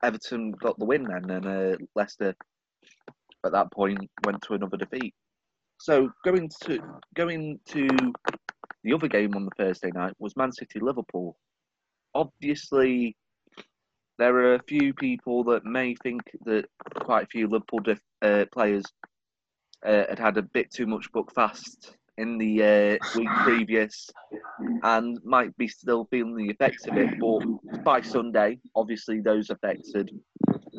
Everton 0.03 0.51
got 0.51 0.77
the 0.79 0.85
win 0.85 1.03
then, 1.03 1.29
and 1.29 1.45
uh, 1.45 1.77
Leicester 1.95 2.35
at 3.45 3.51
that 3.51 3.71
point 3.71 4.09
went 4.23 4.41
to 4.43 4.53
another 4.53 4.77
defeat. 4.77 5.13
So 5.79 6.11
going 6.25 6.49
to 6.63 6.79
going 7.15 7.59
to 7.69 7.87
the 8.83 8.93
other 8.93 9.07
game 9.07 9.35
on 9.35 9.45
the 9.45 9.51
Thursday 9.57 9.91
night 9.91 10.13
was 10.19 10.35
Man 10.35 10.51
City 10.51 10.79
Liverpool. 10.79 11.37
Obviously, 12.13 13.15
there 14.17 14.35
are 14.35 14.55
a 14.55 14.63
few 14.63 14.93
people 14.93 15.43
that 15.45 15.65
may 15.65 15.95
think 15.95 16.21
that 16.45 16.65
quite 16.95 17.23
a 17.23 17.27
few 17.27 17.47
Liverpool 17.47 17.79
def- 17.79 18.01
uh, 18.21 18.45
players 18.51 18.83
uh, 19.85 20.03
had 20.09 20.19
had 20.19 20.37
a 20.37 20.41
bit 20.41 20.71
too 20.71 20.85
much 20.85 21.11
book 21.11 21.31
fast 21.33 21.95
in 22.19 22.38
the 22.38 22.99
uh, 23.01 23.17
week 23.17 23.29
previous 23.43 24.09
and 24.83 25.17
might 25.23 25.55
be 25.57 25.67
still 25.67 26.05
feeling 26.11 26.35
the 26.35 26.49
effects 26.49 26.85
of 26.85 26.97
it. 26.97 27.09
But 27.19 27.83
by 27.83 28.01
Sunday, 28.01 28.59
obviously, 28.75 29.21
those 29.21 29.49
effects 29.49 29.93
had 29.95 30.09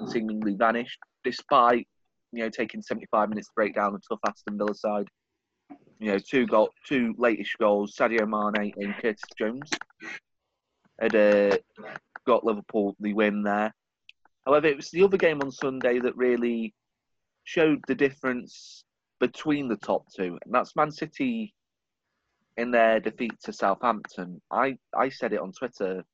seemingly 0.07 0.55
vanished, 0.55 0.99
despite 1.25 1.89
you 2.33 2.43
know 2.43 2.51
taking 2.51 2.83
75 2.83 3.31
minutes 3.31 3.49
to 3.49 3.53
break 3.57 3.75
down 3.75 3.93
the 3.93 4.01
tough 4.09 4.21
Aston 4.29 4.59
Villa 4.59 4.75
side. 4.75 5.09
You 5.99 6.13
know, 6.13 6.19
two 6.19 6.47
goal, 6.47 6.71
two 6.87 7.15
latest 7.19 7.57
goals, 7.59 7.95
Sadio 7.99 8.27
Mane 8.27 8.73
and 8.77 8.95
Curtis 8.97 9.23
Jones 9.39 9.71
had 11.01 11.15
uh, 11.15 11.57
got 12.27 12.45
Liverpool 12.45 12.97
the 13.01 13.15
win 13.15 13.43
there. 13.43 13.75
However, 14.47 14.67
it 14.67 14.77
was 14.77 14.91
the 14.91 15.03
other 15.03 15.17
game 15.17 15.41
on 15.43 15.51
Sunday 15.51 15.99
that 16.01 16.17
really 16.17 16.75
showed 17.45 17.81
the 17.87 17.95
difference 17.95 18.85
between 19.21 19.69
the 19.69 19.77
top 19.77 20.05
two, 20.15 20.39
and 20.45 20.53
that's 20.53 20.75
Man 20.75 20.91
City 20.91 21.55
in 22.57 22.71
their 22.71 23.01
defeat 23.01 23.33
to 23.45 23.53
Southampton. 23.53 24.41
I, 24.51 24.77
I 24.95 25.09
said 25.09 25.33
it 25.33 25.41
on 25.41 25.53
Twitter 25.53 26.05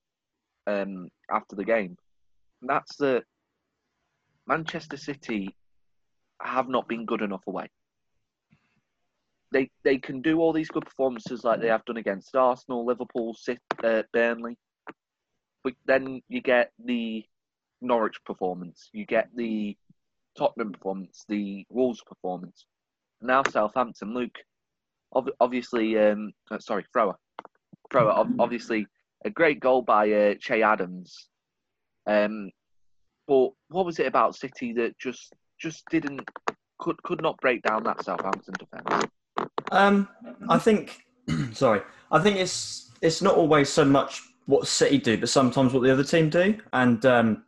um, 0.67 1.09
after 1.31 1.57
the 1.57 1.65
game. 1.65 1.97
And 2.61 2.71
that's 2.71 2.97
that 2.97 3.25
Manchester 4.47 4.97
City 4.97 5.55
have 6.41 6.69
not 6.69 6.89
been 6.89 7.07
good 7.07 7.23
enough 7.23 7.43
away. 7.47 7.69
They 9.53 9.71
they 9.85 9.99
can 9.99 10.23
do 10.23 10.41
all 10.41 10.53
these 10.53 10.69
good 10.69 10.85
performances 10.85 11.45
like 11.45 11.61
they 11.61 11.69
have 11.69 11.85
done 11.85 11.97
against 11.97 12.35
Arsenal, 12.35 12.85
Liverpool, 12.85 13.33
City, 13.35 13.61
uh, 13.83 14.03
Burnley, 14.13 14.59
but 15.63 15.75
then 15.87 16.21
you 16.29 16.41
get 16.41 16.73
the 16.85 17.25
Norwich 17.81 18.19
performance, 18.25 18.91
you 18.93 19.07
get 19.07 19.29
the 19.35 19.77
Tottenham 20.37 20.73
performance, 20.73 21.25
the 21.29 21.65
Wolves 21.71 22.03
performance, 22.05 22.67
now 23.21 23.43
Southampton. 23.51 24.15
Luke, 24.15 24.37
ob- 25.15 25.31
obviously, 25.41 25.99
um, 25.99 26.33
uh, 26.51 26.59
sorry, 26.59 26.85
Thrower, 26.93 27.17
Thrower, 27.91 28.13
ob- 28.13 28.41
obviously 28.41 28.87
a 29.25 29.31
great 29.31 29.61
goal 29.61 29.83
by 29.83 30.11
uh, 30.11 30.35
Che 30.41 30.63
Adams. 30.63 31.29
Um, 32.07 32.51
but 33.27 33.51
what 33.69 33.87
was 33.87 33.99
it 33.99 34.07
about 34.07 34.37
City 34.37 34.73
that 34.75 34.97
just 34.99 35.33
just 35.61 35.85
didn't 35.91 36.21
could 36.79 37.03
could 37.03 37.23
not 37.23 37.37
break 37.41 37.63
down 37.63 37.83
that 37.85 38.05
Southampton 38.05 38.55
defence? 38.59 39.11
Um, 39.73 40.09
I 40.49 40.59
think, 40.59 40.99
sorry, 41.53 41.83
I 42.11 42.21
think 42.21 42.37
it's 42.37 42.93
it's 43.03 43.23
not 43.23 43.35
always 43.35 43.69
so 43.69 43.85
much 43.85 44.23
what 44.47 44.67
City 44.67 44.99
do, 44.99 45.19
but 45.19 45.29
sometimes 45.29 45.73
what 45.73 45.83
the 45.83 45.93
other 45.93 46.05
team 46.05 46.31
do. 46.31 46.57
And 46.73 47.05
um, 47.05 47.45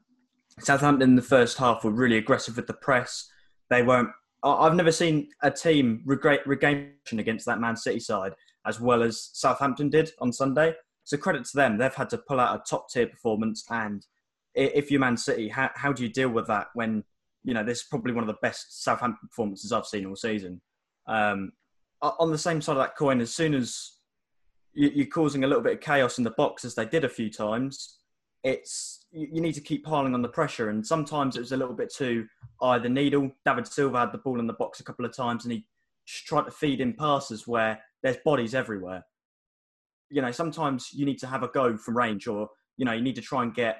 Southampton 0.58 1.10
in 1.10 1.16
the 1.16 1.22
first 1.22 1.58
half 1.58 1.84
were 1.84 1.90
really 1.90 2.18
aggressive 2.18 2.56
with 2.56 2.66
the 2.66 2.74
press. 2.74 3.30
They 3.70 3.82
weren't. 3.82 4.10
I've 4.42 4.74
never 4.74 4.92
seen 4.92 5.30
a 5.42 5.50
team 5.50 6.02
regain, 6.04 6.38
regain 6.46 6.92
against 7.12 7.46
that 7.46 7.60
Man 7.60 7.76
City 7.76 8.00
side 8.00 8.34
as 8.66 8.80
well 8.80 9.02
as 9.02 9.30
Southampton 9.32 9.88
did 9.88 10.10
on 10.20 10.32
Sunday. 10.32 10.74
So 11.04 11.16
credit 11.16 11.44
to 11.46 11.56
them. 11.56 11.78
They've 11.78 11.94
had 11.94 12.10
to 12.10 12.18
pull 12.18 12.38
out 12.38 12.54
a 12.54 12.62
top 12.68 12.90
tier 12.90 13.06
performance. 13.06 13.64
And 13.70 14.04
if 14.54 14.90
you're 14.90 15.00
Man 15.00 15.16
City, 15.16 15.48
how, 15.48 15.70
how 15.74 15.92
do 15.92 16.02
you 16.02 16.10
deal 16.10 16.28
with 16.28 16.46
that 16.48 16.68
when 16.74 17.02
you 17.44 17.54
know 17.54 17.64
this 17.64 17.78
is 17.78 17.86
probably 17.88 18.12
one 18.12 18.22
of 18.22 18.28
the 18.28 18.38
best 18.42 18.84
Southampton 18.84 19.28
performances 19.28 19.72
I've 19.72 19.86
seen 19.86 20.06
all 20.06 20.16
season? 20.16 20.60
Um, 21.06 21.52
on 22.02 22.30
the 22.30 22.38
same 22.38 22.60
side 22.60 22.72
of 22.72 22.78
that 22.78 22.96
coin, 22.96 23.20
as 23.20 23.34
soon 23.34 23.54
as 23.54 23.96
you're 24.74 25.06
causing 25.06 25.42
a 25.44 25.46
little 25.46 25.62
bit 25.62 25.72
of 25.72 25.80
chaos 25.80 26.18
in 26.18 26.24
the 26.24 26.30
box, 26.30 26.64
as 26.64 26.74
they 26.74 26.84
did 26.84 27.04
a 27.04 27.08
few 27.08 27.30
times, 27.30 27.98
it's 28.44 28.97
you 29.12 29.40
need 29.40 29.54
to 29.54 29.60
keep 29.60 29.84
piling 29.84 30.14
on 30.14 30.22
the 30.22 30.28
pressure. 30.28 30.70
And 30.70 30.86
sometimes 30.86 31.36
it 31.36 31.40
was 31.40 31.52
a 31.52 31.56
little 31.56 31.74
bit 31.74 31.92
too 31.92 32.26
eye 32.62 32.78
the 32.78 32.88
needle. 32.88 33.30
David 33.44 33.66
Silva 33.66 34.00
had 34.00 34.12
the 34.12 34.18
ball 34.18 34.40
in 34.40 34.46
the 34.46 34.52
box 34.52 34.80
a 34.80 34.84
couple 34.84 35.04
of 35.04 35.16
times, 35.16 35.44
and 35.44 35.52
he 35.52 35.66
tried 36.06 36.44
to 36.44 36.50
feed 36.50 36.80
in 36.80 36.94
passes 36.94 37.46
where 37.46 37.80
there's 38.02 38.18
bodies 38.24 38.54
everywhere. 38.54 39.04
You 40.10 40.22
know, 40.22 40.30
sometimes 40.30 40.90
you 40.92 41.04
need 41.04 41.18
to 41.18 41.26
have 41.26 41.42
a 41.42 41.48
go 41.48 41.76
from 41.76 41.96
range, 41.96 42.26
or 42.26 42.48
you 42.76 42.84
know, 42.84 42.92
you 42.92 43.02
need 43.02 43.16
to 43.16 43.22
try 43.22 43.42
and 43.42 43.54
get 43.54 43.78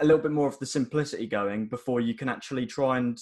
a 0.00 0.04
little 0.04 0.20
bit 0.20 0.32
more 0.32 0.48
of 0.48 0.58
the 0.58 0.66
simplicity 0.66 1.26
going 1.26 1.68
before 1.68 2.00
you 2.00 2.14
can 2.14 2.28
actually 2.28 2.66
try 2.66 2.98
and 2.98 3.18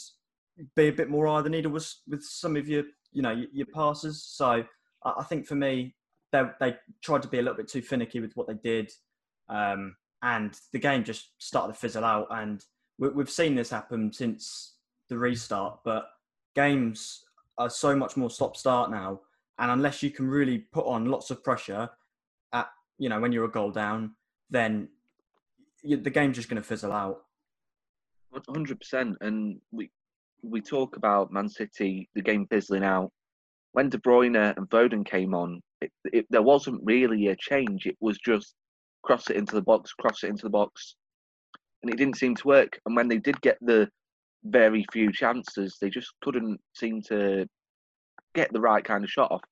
be 0.76 0.88
a 0.88 0.92
bit 0.92 1.08
more 1.08 1.26
eye 1.28 1.40
the 1.42 1.48
needle 1.48 1.72
with, 1.72 1.92
with 2.08 2.22
some 2.22 2.56
of 2.56 2.68
your 2.68 2.84
you 3.12 3.22
know 3.22 3.44
your, 3.52 3.66
passes. 3.66 4.22
So 4.22 4.64
I 5.04 5.22
think 5.24 5.46
for 5.46 5.54
me, 5.54 5.94
they 6.32 6.42
they 6.60 6.76
tried 7.02 7.22
to 7.22 7.28
be 7.28 7.38
a 7.38 7.42
little 7.42 7.56
bit 7.56 7.68
too 7.68 7.82
finicky 7.82 8.20
with 8.20 8.32
what 8.34 8.48
they 8.48 8.54
did, 8.54 8.90
um, 9.48 9.96
and 10.24 10.58
the 10.72 10.78
game 10.78 11.04
just 11.04 11.32
started 11.38 11.74
to 11.74 11.78
fizzle 11.78 12.04
out. 12.04 12.26
And 12.30 12.64
we, 12.98 13.10
we've 13.10 13.30
seen 13.30 13.54
this 13.54 13.70
happen 13.70 14.12
since 14.12 14.76
the 15.08 15.18
restart, 15.18 15.80
but 15.84 16.06
games 16.56 17.24
are 17.58 17.70
so 17.70 17.94
much 17.94 18.16
more 18.16 18.30
stop 18.30 18.56
start 18.56 18.90
now, 18.90 19.20
and 19.58 19.70
unless 19.70 20.02
you 20.02 20.10
can 20.10 20.26
really 20.26 20.58
put 20.72 20.86
on 20.86 21.04
lots 21.04 21.30
of 21.30 21.44
pressure 21.44 21.88
at 22.52 22.68
you 22.98 23.08
know 23.08 23.20
when 23.20 23.30
you're 23.30 23.44
a 23.44 23.50
goal 23.50 23.70
down, 23.70 24.14
then 24.50 24.88
you, 25.82 25.98
the 25.98 26.10
game's 26.10 26.36
just 26.36 26.48
going 26.48 26.60
to 26.60 26.66
fizzle 26.66 26.92
out. 26.92 27.22
Hundred 28.48 28.80
percent, 28.80 29.16
and 29.20 29.60
we 29.70 29.90
we 30.42 30.60
talk 30.60 30.96
about 30.96 31.32
Man 31.32 31.48
City, 31.48 32.08
the 32.14 32.22
game 32.22 32.46
fizzling 32.50 32.82
out. 32.82 33.12
When 33.72 33.90
De 33.90 33.98
Bruyne 33.98 34.56
and 34.56 34.68
Foden 34.70 35.04
came 35.04 35.34
on, 35.34 35.60
it, 35.80 35.90
it, 36.12 36.26
there 36.30 36.42
wasn't 36.42 36.80
really 36.84 37.28
a 37.28 37.36
change. 37.36 37.86
It 37.86 37.96
was 38.00 38.18
just 38.18 38.54
cross 39.04 39.30
it 39.30 39.36
into 39.36 39.54
the 39.54 39.62
box, 39.62 39.92
cross 39.92 40.24
it 40.24 40.30
into 40.30 40.42
the 40.42 40.50
box, 40.50 40.96
and 41.82 41.92
it 41.92 41.96
didn't 41.96 42.16
seem 42.16 42.34
to 42.34 42.48
work. 42.48 42.78
And 42.86 42.96
when 42.96 43.08
they 43.08 43.18
did 43.18 43.40
get 43.42 43.58
the 43.60 43.88
very 44.44 44.84
few 44.92 45.12
chances, 45.12 45.76
they 45.80 45.90
just 45.90 46.12
couldn't 46.22 46.60
seem 46.74 47.02
to 47.02 47.46
get 48.34 48.52
the 48.52 48.60
right 48.60 48.84
kind 48.84 49.04
of 49.04 49.10
shot 49.10 49.30
off. 49.30 49.42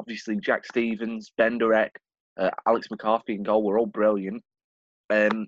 Obviously, 0.00 0.36
Jack 0.36 0.64
Stephens, 0.66 1.30
Bednarek, 1.38 1.90
uh, 2.38 2.50
Alex 2.66 2.88
McCarthy, 2.90 3.34
and 3.34 3.44
goal 3.44 3.62
were 3.62 3.78
all 3.78 3.86
brilliant. 3.86 4.42
Um, 5.10 5.46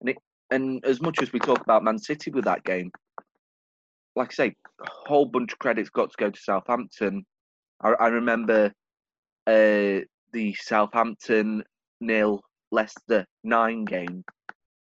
and 0.00 0.10
it 0.10 0.16
and 0.50 0.84
as 0.84 1.00
much 1.00 1.22
as 1.22 1.32
we 1.32 1.40
talk 1.40 1.60
about 1.60 1.82
Man 1.82 1.98
City 1.98 2.30
with 2.30 2.44
that 2.44 2.64
game, 2.64 2.90
like 4.14 4.30
I 4.32 4.34
say, 4.34 4.54
a 4.80 4.90
whole 5.06 5.26
bunch 5.26 5.52
of 5.52 5.58
credits 5.58 5.90
got 5.90 6.10
to 6.10 6.16
go 6.18 6.30
to 6.30 6.40
Southampton. 6.40 7.24
I, 7.82 7.90
I 7.92 8.06
remember 8.08 8.72
uh, 9.46 10.00
the 10.32 10.54
Southampton 10.60 11.64
nil 12.00 12.40
Leicester 12.70 13.26
nine 13.44 13.84
game, 13.84 14.24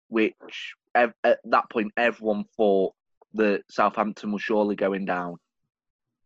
which 0.07 0.73
ev- 0.95 1.13
at 1.23 1.39
that 1.45 1.69
point 1.69 1.91
everyone 1.97 2.45
thought 2.57 2.93
that 3.33 3.63
Southampton 3.69 4.31
was 4.31 4.41
surely 4.41 4.75
going 4.75 5.05
down. 5.05 5.37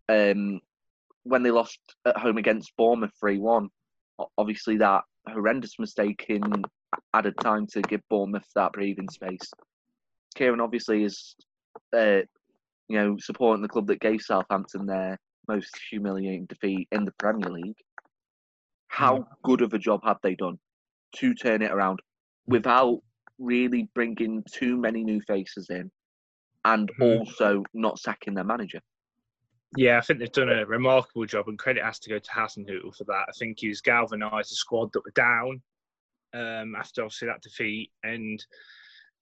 Um, 0.10 0.62
when 1.24 1.44
they 1.44 1.52
lost 1.52 1.80
at 2.06 2.18
home 2.18 2.38
against 2.38 2.76
Bournemouth 2.78 3.14
three 3.20 3.38
one, 3.38 3.70
obviously 4.38 4.78
that 4.78 5.04
horrendous 5.28 5.78
mistake 5.80 6.26
in 6.30 6.42
added 7.14 7.36
time 7.42 7.68
to 7.68 7.82
give 7.82 8.02
Bournemouth 8.10 8.48
that 8.56 8.74
breathing 8.74 9.10
space. 9.10 9.52
Kieran 10.36 10.62
obviously 10.62 11.04
is, 11.04 11.36
uh, 11.94 12.22
you 12.88 12.98
know, 12.98 13.18
supporting 13.20 13.62
the 13.62 13.68
club 13.68 13.88
that 13.88 14.00
gave 14.00 14.22
Southampton 14.22 14.86
their 14.86 15.20
most 15.48 15.78
humiliating 15.90 16.46
defeat 16.46 16.88
in 16.92 17.06
the 17.06 17.14
Premier 17.14 17.50
League. 17.50 17.78
How 18.88 19.28
good 19.44 19.62
of 19.62 19.74
a 19.74 19.80
job 19.80 20.02
have 20.04 20.18
they 20.24 20.36
done 20.36 20.60
to 21.16 21.34
turn 21.34 21.62
it 21.62 21.72
around 21.72 22.00
without 22.48 23.00
really 23.40 23.90
bringing 23.94 24.44
too 24.52 24.78
many 24.78 25.04
new 25.04 25.22
faces 25.22 25.70
in, 25.70 25.92
and 26.66 26.92
Mhm. 27.00 27.20
also 27.22 27.64
not 27.74 28.00
sacking 28.00 28.34
their 28.34 28.44
manager? 28.44 28.82
Yeah, 29.76 29.98
I 29.98 30.02
think 30.02 30.20
they've 30.20 30.32
done 30.32 30.50
a 30.50 30.66
remarkable 30.66 31.26
job, 31.26 31.50
and 31.50 31.60
credit 31.60 31.84
has 31.84 32.00
to 32.00 32.10
go 32.10 32.20
to 32.20 32.32
Hasenhüttl 32.32 32.96
for 32.96 33.04
that. 33.06 33.26
I 33.28 33.32
think 33.38 33.60
he's 33.60 33.82
galvanised 33.82 34.52
the 34.52 34.56
squad 34.56 34.92
that 34.94 35.04
were 35.04 35.12
down 35.12 35.62
um, 36.34 36.76
after 36.76 37.04
obviously 37.04 37.28
that 37.28 37.42
defeat, 37.42 37.92
and 38.04 38.46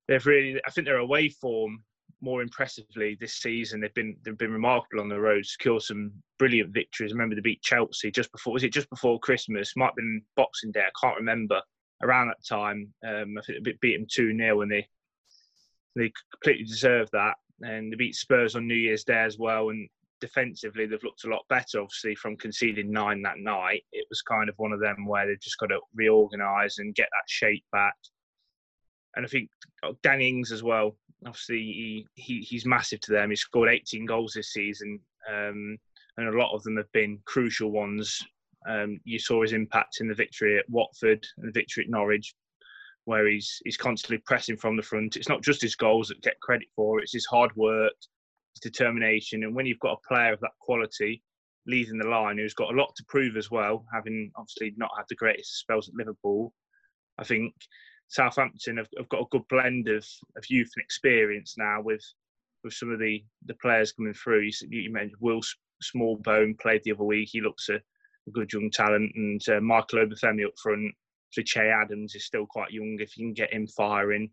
they've 0.07 0.25
really. 0.25 0.61
I 0.65 0.71
think 0.71 0.85
their 0.85 0.97
away 0.97 1.29
form 1.29 1.83
more 2.21 2.41
impressively 2.41 3.15
this 3.19 3.35
season. 3.35 3.79
They've 3.81 3.93
been 3.93 4.17
they've 4.23 4.37
been 4.37 4.53
remarkable 4.53 5.01
on 5.01 5.09
the 5.09 5.19
road, 5.19 5.45
secured 5.45 5.81
some 5.81 6.11
brilliant 6.39 6.73
victories. 6.73 7.11
I 7.11 7.15
remember 7.15 7.35
they 7.35 7.41
beat 7.41 7.61
Chelsea 7.61 8.11
just 8.11 8.31
before 8.31 8.53
was 8.53 8.63
it 8.63 8.73
just 8.73 8.89
before 8.89 9.19
Christmas? 9.19 9.75
Might 9.75 9.87
have 9.87 9.95
been 9.95 10.21
Boxing 10.35 10.71
Day. 10.71 10.81
I 10.85 10.91
can't 11.01 11.17
remember. 11.17 11.61
Around 12.03 12.27
that 12.27 12.45
time, 12.47 12.93
um, 13.07 13.37
I 13.37 13.41
think 13.41 13.63
they 13.63 13.73
beat 13.81 13.97
them 13.97 14.07
two 14.09 14.35
0 14.35 14.61
and 14.61 14.71
they 14.71 14.87
they 15.95 16.11
completely 16.31 16.65
deserved 16.65 17.11
that. 17.13 17.35
And 17.61 17.91
they 17.91 17.95
beat 17.95 18.15
Spurs 18.15 18.55
on 18.55 18.67
New 18.67 18.75
Year's 18.75 19.05
Day 19.05 19.23
as 19.23 19.39
well. 19.39 19.69
And 19.69 19.87
defensively, 20.19 20.85
they've 20.85 21.03
looked 21.03 21.23
a 21.23 21.29
lot 21.29 21.45
better. 21.47 21.79
Obviously, 21.79 22.15
from 22.15 22.35
conceding 22.35 22.91
nine 22.91 23.21
that 23.21 23.39
night, 23.39 23.83
it 23.93 24.05
was 24.09 24.21
kind 24.21 24.49
of 24.49 24.55
one 24.57 24.73
of 24.73 24.81
them 24.81 25.05
where 25.05 25.25
they've 25.25 25.39
just 25.39 25.57
got 25.57 25.67
to 25.67 25.79
reorganise 25.93 26.79
and 26.79 26.95
get 26.95 27.07
that 27.11 27.29
shape 27.29 27.63
back. 27.71 27.95
And 29.15 29.25
I 29.25 29.29
think 29.29 29.49
oh, 29.83 29.95
Danny 30.03 30.27
Ings 30.27 30.51
as 30.51 30.63
well 30.63 30.97
obviously 31.25 31.57
he, 31.57 32.07
he, 32.15 32.39
he's 32.41 32.65
massive 32.65 32.99
to 33.01 33.11
them. 33.11 33.29
He's 33.29 33.41
scored 33.41 33.69
18 33.69 34.05
goals 34.05 34.33
this 34.33 34.53
season, 34.53 34.99
um, 35.29 35.77
and 36.17 36.27
a 36.27 36.37
lot 36.37 36.53
of 36.53 36.63
them 36.63 36.77
have 36.77 36.91
been 36.91 37.19
crucial 37.25 37.71
ones. 37.71 38.21
Um, 38.67 38.99
you 39.03 39.19
saw 39.19 39.41
his 39.41 39.53
impact 39.53 39.97
in 39.99 40.07
the 40.07 40.15
victory 40.15 40.57
at 40.57 40.69
Watford 40.69 41.25
and 41.37 41.47
the 41.47 41.51
victory 41.51 41.83
at 41.83 41.89
Norwich, 41.89 42.33
where 43.05 43.27
he's 43.27 43.61
he's 43.63 43.77
constantly 43.77 44.21
pressing 44.25 44.57
from 44.57 44.75
the 44.75 44.83
front. 44.83 45.15
It's 45.15 45.29
not 45.29 45.43
just 45.43 45.61
his 45.61 45.75
goals 45.75 46.07
that 46.07 46.21
get 46.21 46.39
credit 46.41 46.67
for; 46.75 46.99
it's 46.99 47.13
his 47.13 47.25
hard 47.25 47.55
work, 47.55 47.93
his 48.53 48.71
determination, 48.71 49.43
and 49.43 49.55
when 49.55 49.65
you've 49.65 49.79
got 49.79 49.97
a 49.97 50.07
player 50.07 50.33
of 50.33 50.39
that 50.41 50.57
quality 50.59 51.21
leading 51.67 51.97
the 51.97 52.07
line, 52.07 52.37
who's 52.37 52.53
got 52.53 52.73
a 52.73 52.77
lot 52.77 52.95
to 52.95 53.05
prove 53.07 53.37
as 53.37 53.49
well, 53.49 53.85
having 53.93 54.31
obviously 54.35 54.73
not 54.77 54.91
had 54.95 55.05
the 55.09 55.15
greatest 55.15 55.57
spells 55.57 55.89
at 55.89 55.95
Liverpool, 55.95 56.53
I 57.17 57.23
think 57.23 57.55
Southampton 58.07 58.77
have, 58.77 58.87
have 58.97 59.09
got 59.09 59.21
a 59.21 59.29
good 59.31 59.47
blend 59.49 59.87
of, 59.87 60.05
of 60.37 60.43
youth 60.47 60.69
and 60.75 60.83
experience 60.83 61.55
now 61.57 61.81
with 61.81 62.03
with 62.63 62.73
some 62.73 62.91
of 62.91 62.99
the, 62.99 63.23
the 63.45 63.53
players 63.55 63.91
coming 63.91 64.13
through. 64.13 64.41
You, 64.41 64.51
you 64.69 64.91
mentioned 64.91 65.21
Will 65.21 65.41
Smallbone 65.83 66.59
played 66.59 66.81
the 66.83 66.93
other 66.93 67.03
week. 67.03 67.29
He 67.31 67.39
looks 67.39 67.69
a, 67.69 67.79
good 68.31 68.51
young 68.51 68.69
talent, 68.71 69.11
and 69.15 69.41
uh, 69.49 69.61
Michael 69.61 70.05
Obafemi 70.05 70.45
up 70.45 70.53
front. 70.61 70.93
So 71.31 71.41
Che 71.41 71.69
Adams 71.69 72.15
is 72.15 72.25
still 72.25 72.45
quite 72.45 72.71
young. 72.71 72.97
If 72.99 73.17
you 73.17 73.25
can 73.25 73.33
get 73.33 73.53
him 73.53 73.67
firing, 73.67 74.29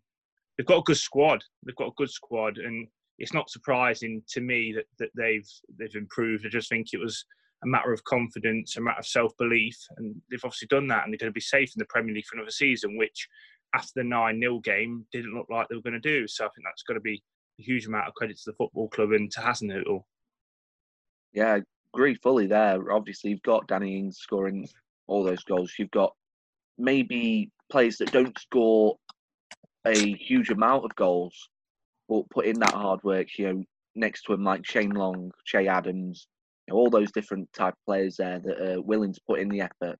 they've 0.57 0.67
got 0.67 0.79
a 0.79 0.83
good 0.83 0.97
squad. 0.97 1.43
They've 1.65 1.75
got 1.75 1.89
a 1.89 1.97
good 1.97 2.09
squad, 2.09 2.57
and 2.57 2.87
it's 3.19 3.33
not 3.33 3.49
surprising 3.49 4.23
to 4.29 4.41
me 4.41 4.73
that, 4.73 4.85
that 4.99 5.09
they've 5.15 5.49
they've 5.77 5.95
improved. 5.95 6.45
I 6.45 6.49
just 6.49 6.69
think 6.69 6.87
it 6.93 6.99
was 6.99 7.25
a 7.63 7.67
matter 7.67 7.93
of 7.93 8.03
confidence, 8.03 8.75
a 8.77 8.81
matter 8.81 8.99
of 8.99 9.07
self 9.07 9.31
belief, 9.37 9.77
and 9.97 10.15
they've 10.29 10.43
obviously 10.43 10.67
done 10.69 10.87
that, 10.87 11.03
and 11.03 11.13
they're 11.13 11.17
going 11.17 11.31
to 11.31 11.33
be 11.33 11.41
safe 11.41 11.71
in 11.75 11.79
the 11.79 11.85
Premier 11.85 12.13
League 12.13 12.25
for 12.25 12.35
another 12.35 12.51
season, 12.51 12.97
which 12.97 13.27
after 13.75 13.91
the 13.95 14.03
9 14.03 14.39
0 14.39 14.59
game 14.59 15.05
didn't 15.11 15.33
look 15.33 15.47
like 15.49 15.67
they 15.67 15.75
were 15.75 15.81
going 15.81 15.99
to 15.99 15.99
do. 15.99 16.27
So 16.27 16.45
I 16.45 16.49
think 16.49 16.65
that's 16.65 16.83
got 16.83 16.93
to 16.93 16.99
be 16.99 17.21
a 17.59 17.63
huge 17.63 17.87
amount 17.87 18.07
of 18.07 18.13
credit 18.13 18.37
to 18.37 18.51
the 18.51 18.55
football 18.55 18.89
club 18.89 19.11
and 19.11 19.31
to 19.31 19.39
Hasenhüttl. 19.39 20.03
Yeah, 21.33 21.59
agree 21.93 22.15
fully 22.15 22.47
there. 22.47 22.91
Obviously, 22.91 23.31
you've 23.31 23.41
got 23.43 23.67
Danny 23.67 23.97
Ings 23.97 24.17
scoring 24.17 24.67
all 25.07 25.23
those 25.23 25.43
goals. 25.43 25.73
You've 25.77 25.91
got 25.91 26.13
maybe 26.77 27.51
players 27.71 27.97
that 27.97 28.11
don't 28.11 28.37
score 28.37 28.97
a 29.85 30.13
huge 30.13 30.49
amount 30.49 30.85
of 30.85 30.95
goals, 30.95 31.49
but 32.07 32.29
put 32.29 32.45
in 32.45 32.59
that 32.59 32.73
hard 32.73 33.03
work. 33.03 33.27
You 33.37 33.53
know, 33.53 33.63
next 33.95 34.23
to 34.23 34.33
him 34.33 34.43
like 34.43 34.65
Shane 34.65 34.91
Long, 34.91 35.31
Che 35.45 35.67
Adams, 35.67 36.27
you 36.67 36.73
know, 36.73 36.79
all 36.79 36.89
those 36.89 37.11
different 37.11 37.51
type 37.53 37.73
of 37.73 37.85
players 37.85 38.17
there 38.17 38.39
that 38.39 38.61
are 38.61 38.81
willing 38.81 39.13
to 39.13 39.21
put 39.27 39.39
in 39.39 39.49
the 39.49 39.61
effort 39.61 39.99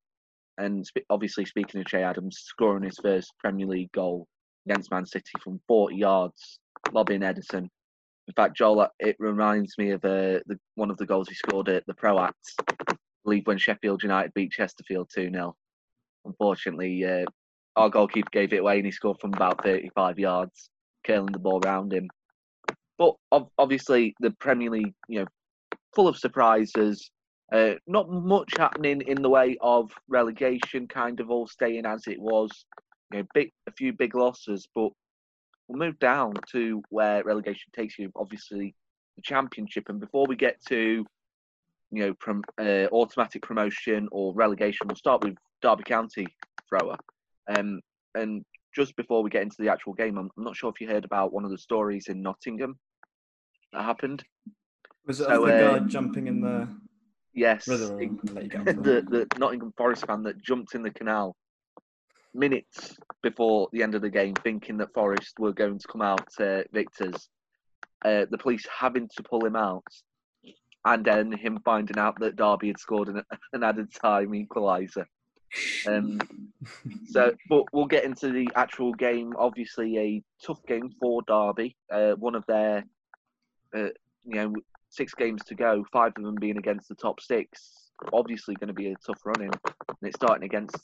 and 0.58 0.86
obviously 1.10 1.46
speaking 1.46 1.82
of 1.82 1.88
Che 1.88 2.04
Adams, 2.04 2.38
scoring 2.38 2.84
his 2.84 3.00
first 3.02 3.34
Premier 3.40 3.66
League 3.66 3.92
goal 3.92 4.28
against 4.68 4.92
Man 4.92 5.06
City 5.06 5.32
from 5.44 5.60
40 5.68 5.96
yards, 5.96 6.60
lobbing 6.92 7.22
Ederson. 7.22 7.68
In 8.28 8.34
fact, 8.34 8.56
Joel, 8.56 8.88
it 9.00 9.16
reminds 9.20 9.78
me 9.78 9.92
of 9.92 10.04
uh, 10.06 10.40
the, 10.46 10.58
one 10.76 10.90
of 10.90 10.98
the 10.98 11.06
goals 11.06 11.28
he 11.28 11.36
scored 11.36 11.70
at 11.70 11.86
the 11.86 11.94
Pro 11.94 12.18
I 12.18 12.32
believe 13.24 13.46
when 13.48 13.58
Sheffield 13.58 14.04
United 14.04 14.34
beat 14.34 14.52
Chesterfield 14.52 15.10
2 15.14 15.30
0. 15.32 15.56
Unfortunately, 16.26 17.06
uh, 17.06 17.26
our 17.76 17.90
goalkeeper 17.90 18.30
gave 18.32 18.54
it 18.54 18.60
away 18.60 18.78
and 18.78 18.86
he 18.86 18.92
scored 18.92 19.20
from 19.20 19.34
about 19.34 19.64
35 19.64 20.20
yards, 20.20 20.70
curling 21.06 21.32
the 21.32 21.40
ball 21.40 21.60
around 21.66 21.92
him. 21.92 22.10
But 22.98 23.16
obviously, 23.58 24.16
the 24.20 24.32
Premier 24.32 24.70
League, 24.70 24.94
you 25.10 25.20
know, 25.20 25.26
full 25.96 26.08
of 26.08 26.18
surprises, 26.18 27.10
uh, 27.52 27.74
not 27.88 28.10
much 28.10 28.52
happening 28.58 29.02
in 29.02 29.22
the 29.22 29.30
way 29.30 29.58
of 29.62 29.92
relegation, 30.08 30.88
kind 30.88 31.20
of 31.20 31.30
all 31.30 31.48
staying 31.48 31.86
as 31.86 32.04
it 32.08 32.20
was. 32.20 32.66
You 33.12 33.20
know, 33.20 33.26
big 33.34 33.52
a 33.68 33.72
few 33.72 33.94
big 33.94 34.16
losses, 34.16 34.68
but 34.74 34.92
we'll 35.68 35.80
move 35.80 36.00
down 36.00 36.34
to 36.52 36.82
where 36.90 37.24
relegation 37.24 37.72
takes 37.76 37.98
you. 37.98 38.12
Obviously, 38.16 38.76
the 39.16 39.22
championship. 39.22 39.86
And 39.90 40.00
before 40.00 40.26
we 40.28 40.36
get 40.36 40.58
to 40.70 41.06
you 41.92 42.06
know, 42.06 42.14
prom, 42.20 42.44
uh, 42.60 42.88
automatic 42.92 43.42
promotion 43.42 44.08
or 44.12 44.34
relegation, 44.34 44.88
we'll 44.88 44.96
start 44.96 45.24
with 45.24 45.36
Derby 45.62 45.84
County 45.84 46.28
thrower. 46.68 46.98
Um, 47.56 47.82
and 48.16 48.44
just 48.76 48.96
before 48.96 49.22
we 49.22 49.30
get 49.30 49.44
into 49.44 49.58
the 49.60 49.70
actual 49.70 49.94
game, 49.94 50.18
I'm, 50.18 50.30
I'm, 50.38 50.44
not 50.44 50.56
sure 50.56 50.72
if 50.72 50.82
you 50.82 50.88
heard 50.88 51.06
about 51.06 51.34
one 51.34 51.46
of 51.46 51.52
the 51.52 51.58
stories 51.58 52.08
in 52.08 52.22
Nottingham 52.22 52.80
that 53.72 53.84
happened. 53.84 54.24
Was 55.06 55.20
it 55.20 55.28
so, 55.28 55.46
the 55.46 55.52
guy 55.52 55.78
um, 55.78 55.90
jumping 55.90 56.28
in 56.28 56.42
the 56.42 56.68
Yes, 57.36 57.66
the, 57.66 59.04
the 59.10 59.28
Nottingham 59.40 59.74
Forest 59.76 60.06
fan 60.06 60.24
that 60.24 60.42
jumped 60.42 60.76
in 60.76 60.84
the 60.84 60.92
canal 60.92 61.36
minutes 62.34 62.96
before 63.22 63.70
the 63.72 63.84
end 63.84 63.96
of 63.96 64.02
the 64.02 64.10
game, 64.10 64.34
thinking 64.36 64.78
that 64.78 64.94
Forest 64.94 65.40
were 65.40 65.54
going 65.54 65.80
to 65.80 65.88
come 65.88 66.02
out 66.02 66.28
uh, 66.40 66.62
victors. 66.72 67.30
Uh, 68.04 68.26
the 68.30 68.38
police 68.38 68.66
having 68.80 69.10
to 69.16 69.24
pull 69.24 69.46
him 69.46 69.56
out, 69.56 69.86
and 70.86 71.06
then 71.06 71.32
him 71.32 71.60
finding 71.64 71.98
out 71.98 72.20
that 72.20 72.36
Derby 72.36 72.68
had 72.68 72.80
scored 72.80 73.10
an, 73.10 73.24
an 73.54 73.64
added 73.64 73.94
time 73.94 74.32
equaliser. 74.32 75.06
Um, 75.88 76.20
so, 77.08 77.34
but 77.50 77.66
we'll 77.72 77.86
get 77.86 78.06
into 78.06 78.32
the 78.32 78.50
actual 78.56 78.94
game. 78.94 79.34
Obviously, 79.38 79.98
a 79.98 80.24
tough 80.46 80.66
game 80.68 80.92
for 81.00 81.22
Derby. 81.28 81.76
Uh, 81.92 82.14
one 82.14 82.36
of 82.36 82.46
their, 82.48 82.86
uh, 83.76 83.90
you 84.26 84.36
know, 84.36 84.54
six 84.90 85.14
games 85.14 85.44
to 85.46 85.56
go, 85.56 85.86
five 85.92 86.14
of 86.18 86.24
them 86.24 86.36
being 86.40 86.58
against 86.58 86.90
the 86.90 86.96
top 86.96 87.22
six. 87.22 87.92
Obviously, 88.12 88.56
going 88.56 88.68
to 88.68 88.74
be 88.74 88.92
a 88.92 88.96
tough 89.06 89.20
running, 89.26 89.52
and 89.54 89.98
it's 90.02 90.16
starting 90.16 90.44
against 90.44 90.78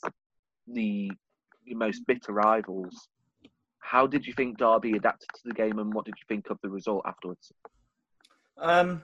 the, 0.66 1.10
the 1.70 1.76
most 1.76 2.06
bitter 2.06 2.32
rivals. 2.32 3.08
How 3.78 4.06
did 4.06 4.26
you 4.26 4.34
think 4.34 4.58
Derby 4.58 4.92
adapted 4.92 5.28
to 5.34 5.40
the 5.44 5.54
game, 5.54 5.78
and 5.78 5.94
what 5.94 6.04
did 6.04 6.14
you 6.18 6.24
think 6.28 6.50
of 6.50 6.58
the 6.62 6.68
result 6.68 7.02
afterwards? 7.06 7.50
Um, 8.58 9.02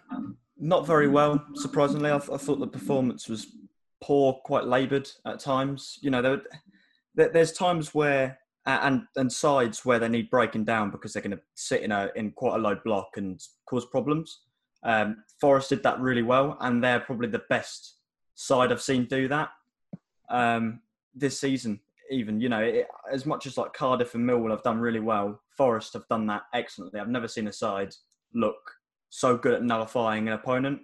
not 0.59 0.87
very 0.87 1.09
well, 1.09 1.43
surprisingly. 1.55 2.11
I, 2.11 2.17
I 2.17 2.37
thought 2.37 2.61
the 2.61 2.67
performance 2.67 3.29
was 3.29 3.47
poor, 4.03 4.35
quite 4.45 4.65
laboured 4.65 5.09
at 5.25 5.41
times. 5.41 5.99
You 6.03 6.11
know, 6.11 6.21
there, 6.21 6.43
there, 7.15 7.31
there's 7.31 7.53
times 7.53 7.95
where 7.95 8.39
and 8.67 9.03
and 9.15 9.33
sides 9.33 9.85
where 9.85 10.01
they 10.01 10.09
need 10.09 10.29
breaking 10.29 10.65
down 10.65 10.91
because 10.91 11.13
they're 11.13 11.23
going 11.23 11.37
to 11.37 11.43
sit 11.55 11.83
in 11.83 11.93
a 11.93 12.11
in 12.17 12.33
quite 12.33 12.57
a 12.57 12.59
low 12.59 12.77
block 12.85 13.17
and 13.17 13.41
cause 13.65 13.87
problems. 13.87 14.41
Um, 14.83 15.25
Forest 15.41 15.71
did 15.71 15.83
that 15.85 16.01
really 16.01 16.23
well, 16.23 16.59
and 16.61 16.83
they're 16.83 17.01
probably 17.01 17.29
the 17.29 17.43
best 17.49 17.95
side 18.35 18.71
I've 18.71 18.83
seen 18.83 19.07
do 19.07 19.29
that 19.29 19.51
um, 20.29 20.81
this 21.15 21.41
season. 21.41 21.81
Even 22.11 22.41
you 22.41 22.49
know, 22.49 22.61
it, 22.61 22.87
as 23.11 23.27
much 23.27 23.47
as 23.47 23.57
like 23.57 23.73
Cardiff 23.73 24.15
and 24.15 24.29
Millwall 24.29 24.51
have 24.51 24.63
done 24.63 24.79
really 24.79 25.01
well, 25.01 25.41
Forest 25.57 25.93
have 25.95 26.09
done 26.09 26.27
that 26.27 26.43
excellently. 26.55 27.01
I've 27.01 27.09
never 27.09 27.29
seen 27.29 27.49
a 27.49 27.53
side 27.53 27.95
look 28.35 28.73
so 29.09 29.37
good 29.37 29.55
at 29.55 29.63
nullifying 29.63 30.29
an 30.29 30.35
opponent. 30.35 30.81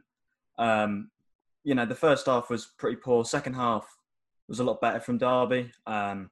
Um, 0.59 1.11
you 1.65 1.75
know, 1.75 1.87
the 1.87 1.95
first 1.95 2.27
half 2.27 2.51
was 2.51 2.73
pretty 2.79 2.97
poor. 2.97 3.25
Second 3.25 3.55
half 3.55 3.87
was 4.49 4.61
a 4.61 4.65
lot 4.65 4.81
better 4.81 5.01
from 5.01 5.19
Derby. 5.19 5.71
Um, 5.87 6.31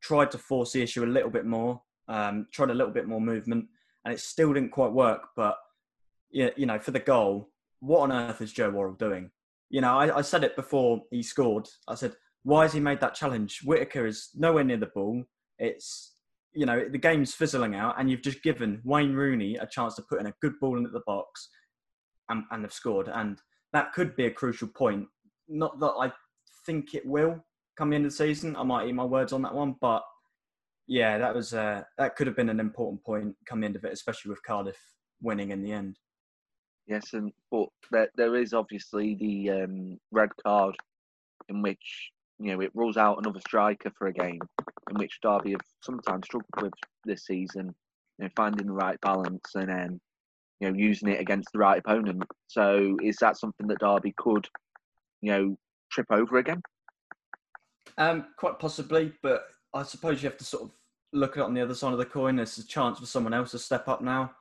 tried 0.00 0.30
to 0.30 0.38
force 0.38 0.72
the 0.72 0.82
issue 0.82 1.04
a 1.04 1.06
little 1.06 1.30
bit 1.30 1.46
more. 1.46 1.82
Um, 2.08 2.46
tried 2.52 2.70
a 2.70 2.74
little 2.74 2.92
bit 2.92 3.08
more 3.08 3.20
movement, 3.20 3.66
and 4.04 4.14
it 4.14 4.20
still 4.20 4.52
didn't 4.52 4.70
quite 4.70 4.92
work. 4.92 5.28
But 5.36 5.56
you 6.30 6.66
know, 6.66 6.78
for 6.78 6.90
the 6.90 6.98
goal, 6.98 7.50
what 7.80 8.00
on 8.00 8.12
earth 8.12 8.40
is 8.40 8.52
Joe 8.52 8.70
Worrall 8.70 8.94
doing? 8.94 9.30
You 9.70 9.80
know, 9.80 9.96
I, 9.96 10.18
I 10.18 10.20
said 10.22 10.44
it 10.44 10.56
before 10.56 11.02
he 11.10 11.22
scored. 11.22 11.68
I 11.88 11.94
said, 11.94 12.14
why 12.44 12.62
has 12.62 12.72
he 12.72 12.80
made 12.80 13.00
that 13.00 13.14
challenge? 13.14 13.60
Whittaker 13.64 14.06
is 14.06 14.28
nowhere 14.34 14.64
near 14.64 14.76
the 14.76 14.86
ball. 14.86 15.24
It's, 15.58 16.14
you 16.52 16.66
know, 16.66 16.88
the 16.88 16.98
game's 16.98 17.34
fizzling 17.34 17.74
out, 17.74 17.98
and 17.98 18.10
you've 18.10 18.22
just 18.22 18.42
given 18.42 18.80
Wayne 18.84 19.14
Rooney 19.14 19.56
a 19.56 19.66
chance 19.66 19.94
to 19.96 20.02
put 20.02 20.20
in 20.20 20.26
a 20.26 20.34
good 20.40 20.54
ball 20.60 20.76
into 20.76 20.90
the 20.90 21.02
box 21.06 21.48
and, 22.28 22.44
and 22.50 22.62
have 22.62 22.72
scored. 22.72 23.08
And 23.08 23.40
that 23.72 23.92
could 23.92 24.14
be 24.14 24.26
a 24.26 24.30
crucial 24.30 24.68
point. 24.68 25.06
Not 25.48 25.80
that 25.80 25.94
I 25.98 26.12
think 26.66 26.94
it 26.94 27.04
will 27.06 27.42
come 27.76 27.90
the 27.90 27.98
the 27.98 28.10
season. 28.10 28.56
I 28.56 28.62
might 28.62 28.88
eat 28.88 28.92
my 28.92 29.04
words 29.04 29.32
on 29.32 29.42
that 29.42 29.54
one, 29.54 29.76
but 29.80 30.02
yeah, 30.86 31.18
that 31.18 31.34
was 31.34 31.54
uh, 31.54 31.82
that 31.98 32.14
could 32.16 32.26
have 32.26 32.36
been 32.36 32.50
an 32.50 32.60
important 32.60 33.02
point 33.04 33.34
come 33.46 33.60
the 33.60 33.66
end 33.66 33.76
of 33.76 33.84
it, 33.84 33.92
especially 33.92 34.30
with 34.30 34.42
Cardiff 34.42 34.78
winning 35.22 35.50
in 35.50 35.62
the 35.62 35.72
end. 35.72 35.98
Yes, 36.86 37.14
and 37.14 37.32
but 37.50 37.68
there 37.90 38.08
there 38.16 38.36
is 38.36 38.52
obviously 38.52 39.14
the 39.14 39.62
um, 39.62 39.98
red 40.12 40.30
card 40.44 40.76
in 41.48 41.62
which 41.62 42.10
you 42.38 42.52
know 42.52 42.60
it 42.60 42.74
rules 42.74 42.96
out 42.96 43.18
another 43.18 43.40
striker 43.40 43.90
for 43.96 44.08
a 44.08 44.12
game, 44.12 44.40
in 44.90 44.96
which 44.96 45.18
Derby 45.22 45.52
have 45.52 45.60
sometimes 45.80 46.26
struggled 46.26 46.62
with 46.62 46.72
this 47.04 47.26
season. 47.26 47.74
You 48.18 48.24
know, 48.24 48.30
finding 48.36 48.66
the 48.66 48.72
right 48.72 49.00
balance 49.00 49.54
and 49.54 49.68
then 49.68 50.00
you 50.60 50.70
know 50.70 50.76
using 50.76 51.08
it 51.08 51.20
against 51.20 51.48
the 51.52 51.58
right 51.58 51.78
opponent. 51.78 52.24
So 52.46 52.96
is 53.02 53.16
that 53.20 53.38
something 53.38 53.66
that 53.68 53.80
Derby 53.80 54.14
could 54.16 54.48
you 55.20 55.32
know 55.32 55.56
trip 55.90 56.06
over 56.10 56.38
again? 56.38 56.62
Um, 57.96 58.26
quite 58.36 58.58
possibly, 58.58 59.12
but 59.22 59.46
I 59.72 59.82
suppose 59.82 60.22
you 60.22 60.28
have 60.28 60.38
to 60.38 60.44
sort 60.44 60.64
of 60.64 60.70
look 61.12 61.36
at 61.36 61.40
it 61.40 61.44
on 61.44 61.54
the 61.54 61.62
other 61.62 61.74
side 61.74 61.92
of 61.92 61.98
the 61.98 62.04
coin. 62.04 62.36
There's 62.36 62.58
a 62.58 62.66
chance 62.66 62.98
for 62.98 63.06
someone 63.06 63.34
else 63.34 63.52
to 63.52 63.58
step 63.58 63.88
up 63.88 64.02
now. 64.02 64.32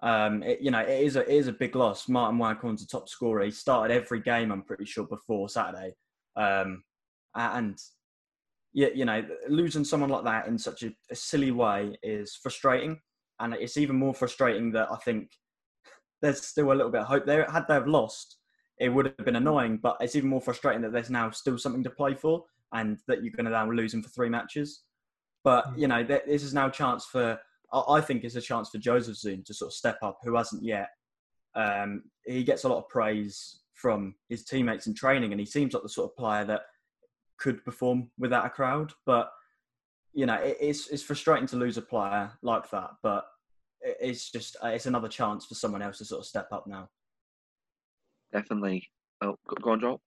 Um, 0.00 0.42
it, 0.42 0.60
you 0.60 0.70
know, 0.70 0.80
it 0.80 1.02
is 1.02 1.16
a 1.16 1.22
it 1.22 1.36
is 1.36 1.48
a 1.48 1.52
big 1.52 1.74
loss. 1.74 2.08
Martin 2.08 2.38
Waghorn's 2.38 2.82
a 2.82 2.86
top 2.86 3.08
scorer. 3.08 3.44
He 3.44 3.50
started 3.50 3.94
every 3.94 4.20
game, 4.20 4.52
I'm 4.52 4.62
pretty 4.62 4.84
sure, 4.84 5.04
before 5.04 5.48
Saturday. 5.48 5.94
Um, 6.36 6.84
and 7.34 7.78
yeah, 8.72 8.88
you 8.94 9.04
know, 9.04 9.24
losing 9.48 9.84
someone 9.84 10.10
like 10.10 10.24
that 10.24 10.46
in 10.46 10.58
such 10.58 10.82
a, 10.82 10.92
a, 11.10 11.14
silly 11.16 11.50
way 11.50 11.96
is 12.02 12.38
frustrating, 12.42 13.00
and 13.40 13.54
it's 13.54 13.76
even 13.76 13.96
more 13.96 14.14
frustrating 14.14 14.72
that 14.72 14.88
I 14.90 14.96
think 14.96 15.30
there's 16.20 16.42
still 16.42 16.72
a 16.72 16.74
little 16.74 16.92
bit 16.92 17.02
of 17.02 17.06
hope 17.06 17.26
there. 17.26 17.48
Had 17.50 17.66
they 17.66 17.74
have 17.74 17.88
lost, 17.88 18.36
it 18.78 18.88
would 18.88 19.06
have 19.06 19.24
been 19.24 19.36
annoying, 19.36 19.78
but 19.82 19.96
it's 20.00 20.16
even 20.16 20.30
more 20.30 20.40
frustrating 20.40 20.82
that 20.82 20.92
there's 20.92 21.10
now 21.10 21.30
still 21.30 21.58
something 21.58 21.84
to 21.84 21.90
play 21.90 22.14
for, 22.14 22.44
and 22.72 22.98
that 23.06 23.22
you're 23.22 23.32
going 23.32 23.46
to 23.46 23.50
now 23.50 23.70
lose 23.70 23.92
them 23.92 24.02
for 24.02 24.10
three 24.10 24.28
matches. 24.28 24.82
But 25.44 25.66
hmm. 25.66 25.80
you 25.80 25.88
know, 25.88 26.04
this 26.04 26.42
is 26.42 26.54
now 26.54 26.66
a 26.66 26.72
chance 26.72 27.04
for 27.04 27.38
I 27.72 28.00
think 28.00 28.24
it's 28.24 28.36
a 28.36 28.40
chance 28.40 28.70
for 28.70 28.78
Jozefzoon 28.78 29.44
to 29.44 29.54
sort 29.54 29.70
of 29.70 29.74
step 29.74 29.98
up, 30.02 30.18
who 30.22 30.36
hasn't 30.36 30.62
yet. 30.62 30.88
Um, 31.54 32.04
he 32.24 32.44
gets 32.44 32.64
a 32.64 32.68
lot 32.68 32.78
of 32.78 32.88
praise 32.88 33.60
from 33.74 34.14
his 34.28 34.44
teammates 34.44 34.86
in 34.86 34.94
training, 34.94 35.32
and 35.32 35.40
he 35.40 35.46
seems 35.46 35.74
like 35.74 35.82
the 35.82 35.88
sort 35.88 36.10
of 36.10 36.16
player 36.16 36.44
that 36.44 36.62
could 37.38 37.64
perform 37.64 38.10
without 38.18 38.46
a 38.46 38.50
crowd. 38.50 38.92
But 39.06 39.32
you 40.12 40.26
know, 40.26 40.34
it, 40.34 40.56
it's 40.60 40.88
it's 40.88 41.02
frustrating 41.02 41.46
to 41.48 41.56
lose 41.56 41.76
a 41.76 41.82
player 41.82 42.32
like 42.42 42.70
that. 42.70 42.90
But 43.02 43.26
it's 43.80 44.30
just 44.30 44.56
uh, 44.62 44.68
it's 44.68 44.86
another 44.86 45.08
chance 45.08 45.46
for 45.46 45.54
someone 45.54 45.82
else 45.82 45.98
to 45.98 46.04
sort 46.04 46.20
of 46.20 46.26
step 46.26 46.48
up 46.52 46.66
now. 46.66 46.88
Definitely. 48.32 48.88
Oh, 49.22 49.36
go 49.62 49.70
on, 49.70 49.80
Joel. 49.80 50.00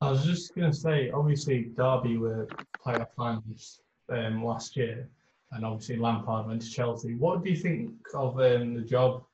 I 0.00 0.10
was 0.10 0.24
just 0.24 0.54
going 0.54 0.70
to 0.70 0.76
say, 0.76 1.10
obviously, 1.10 1.72
Derby 1.76 2.16
were 2.16 2.48
playoff 2.84 3.08
finalists 3.18 3.80
um, 4.10 4.42
last 4.42 4.76
year, 4.76 5.08
and 5.52 5.64
obviously 5.64 5.96
Lampard 5.96 6.46
went 6.46 6.62
to 6.62 6.70
Chelsea. 6.70 7.14
What 7.16 7.44
do 7.44 7.50
you 7.50 7.56
think 7.56 7.92
of 8.14 8.40
um, 8.40 8.74
the 8.74 8.82
job 8.82 9.24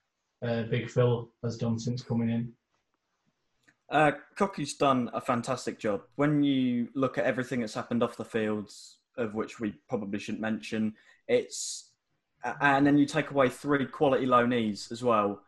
uh, 0.43 0.65
Big 0.65 0.91
Phil 0.91 1.31
has 1.45 1.57
done 1.57 1.79
since 1.79 2.03
coming 2.03 2.31
in? 2.31 2.53
Uh, 3.89 4.13
Cocu's 4.37 4.75
done 4.75 5.11
a 5.15 5.21
fantastic 5.21 5.79
job. 5.79 6.03
When 6.17 6.43
you 6.43 6.89
look 6.95 7.19
at 7.19 7.25
everything 7.25 7.61
that's 7.61 7.75
happened 7.75 8.03
off 8.03 8.17
the 8.17 8.25
fields, 8.25 8.99
of 9.17 9.35
which 9.35 9.61
we 9.61 9.75
probably 9.89 10.19
shouldn't 10.19 10.41
mention, 10.41 10.95
it's 11.29 11.91
and 12.61 12.87
then 12.87 12.99
you 12.99 13.07
take 13.07 13.31
away 13.31 13.49
three 13.49 13.87
quality 13.87 14.27
loanees 14.27 14.93
as 14.93 15.03
well. 15.03 15.41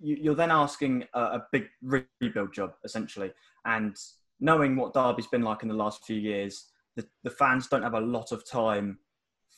You, 0.00 0.32
are 0.32 0.34
then 0.34 0.50
asking 0.50 1.04
a, 1.14 1.20
a, 1.20 1.46
big 1.52 1.68
rebuild 1.82 2.52
job 2.52 2.74
essentially, 2.84 3.32
and 3.64 3.96
knowing 4.40 4.76
what 4.76 4.92
Derby's 4.92 5.26
been 5.28 5.42
like 5.42 5.62
in 5.62 5.68
the 5.68 5.74
last 5.74 6.04
few 6.04 6.16
years, 6.16 6.66
the, 6.96 7.06
the 7.22 7.30
fans 7.30 7.68
don't 7.68 7.82
have 7.82 7.94
a 7.94 8.00
lot 8.00 8.32
of 8.32 8.48
time 8.48 8.98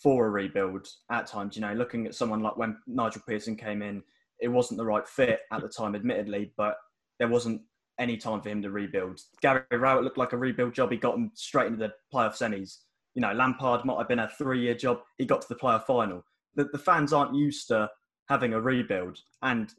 for 0.02 0.26
a 0.26 0.30
rebuild 0.30 0.86
at 1.10 1.26
times. 1.26 1.56
You 1.56 1.62
know, 1.62 1.72
looking 1.72 2.06
at 2.06 2.14
someone 2.14 2.40
like 2.40 2.56
when 2.56 2.76
Nigel 2.86 3.22
Pearson 3.26 3.56
came 3.56 3.82
in, 3.82 4.02
it 4.40 4.48
wasn't 4.48 4.78
the 4.78 4.84
right 4.84 5.06
fit 5.08 5.40
at 5.50 5.62
the 5.62 5.68
time, 5.68 5.94
admittedly, 5.94 6.52
but 6.56 6.76
there 7.18 7.28
wasn't 7.28 7.62
any 7.98 8.16
time 8.16 8.40
for 8.40 8.48
him 8.48 8.62
to 8.62 8.70
rebuild. 8.70 9.20
Gary 9.40 9.62
Rowett 9.72 10.04
looked 10.04 10.18
like 10.18 10.32
a 10.32 10.38
rebuild 10.38 10.74
job. 10.74 10.90
He 10.90 10.96
got 10.96 11.16
him 11.16 11.30
straight 11.34 11.66
into 11.66 11.78
the 11.78 11.92
playoff 12.12 12.36
semis. 12.36 12.78
You 13.14 13.22
know, 13.22 13.32
Lampard 13.32 13.84
might 13.84 13.98
have 13.98 14.08
been 14.08 14.20
a 14.20 14.28
three-year 14.28 14.74
job. 14.74 15.00
He 15.18 15.26
got 15.26 15.42
to 15.42 15.48
the 15.48 15.56
playoff 15.56 15.84
final. 15.84 16.24
The, 16.54 16.64
the 16.64 16.78
fans 16.78 17.12
aren't 17.12 17.34
used 17.34 17.68
to 17.68 17.90
having 18.28 18.52
a 18.52 18.60
rebuild, 18.60 19.18
and 19.42 19.72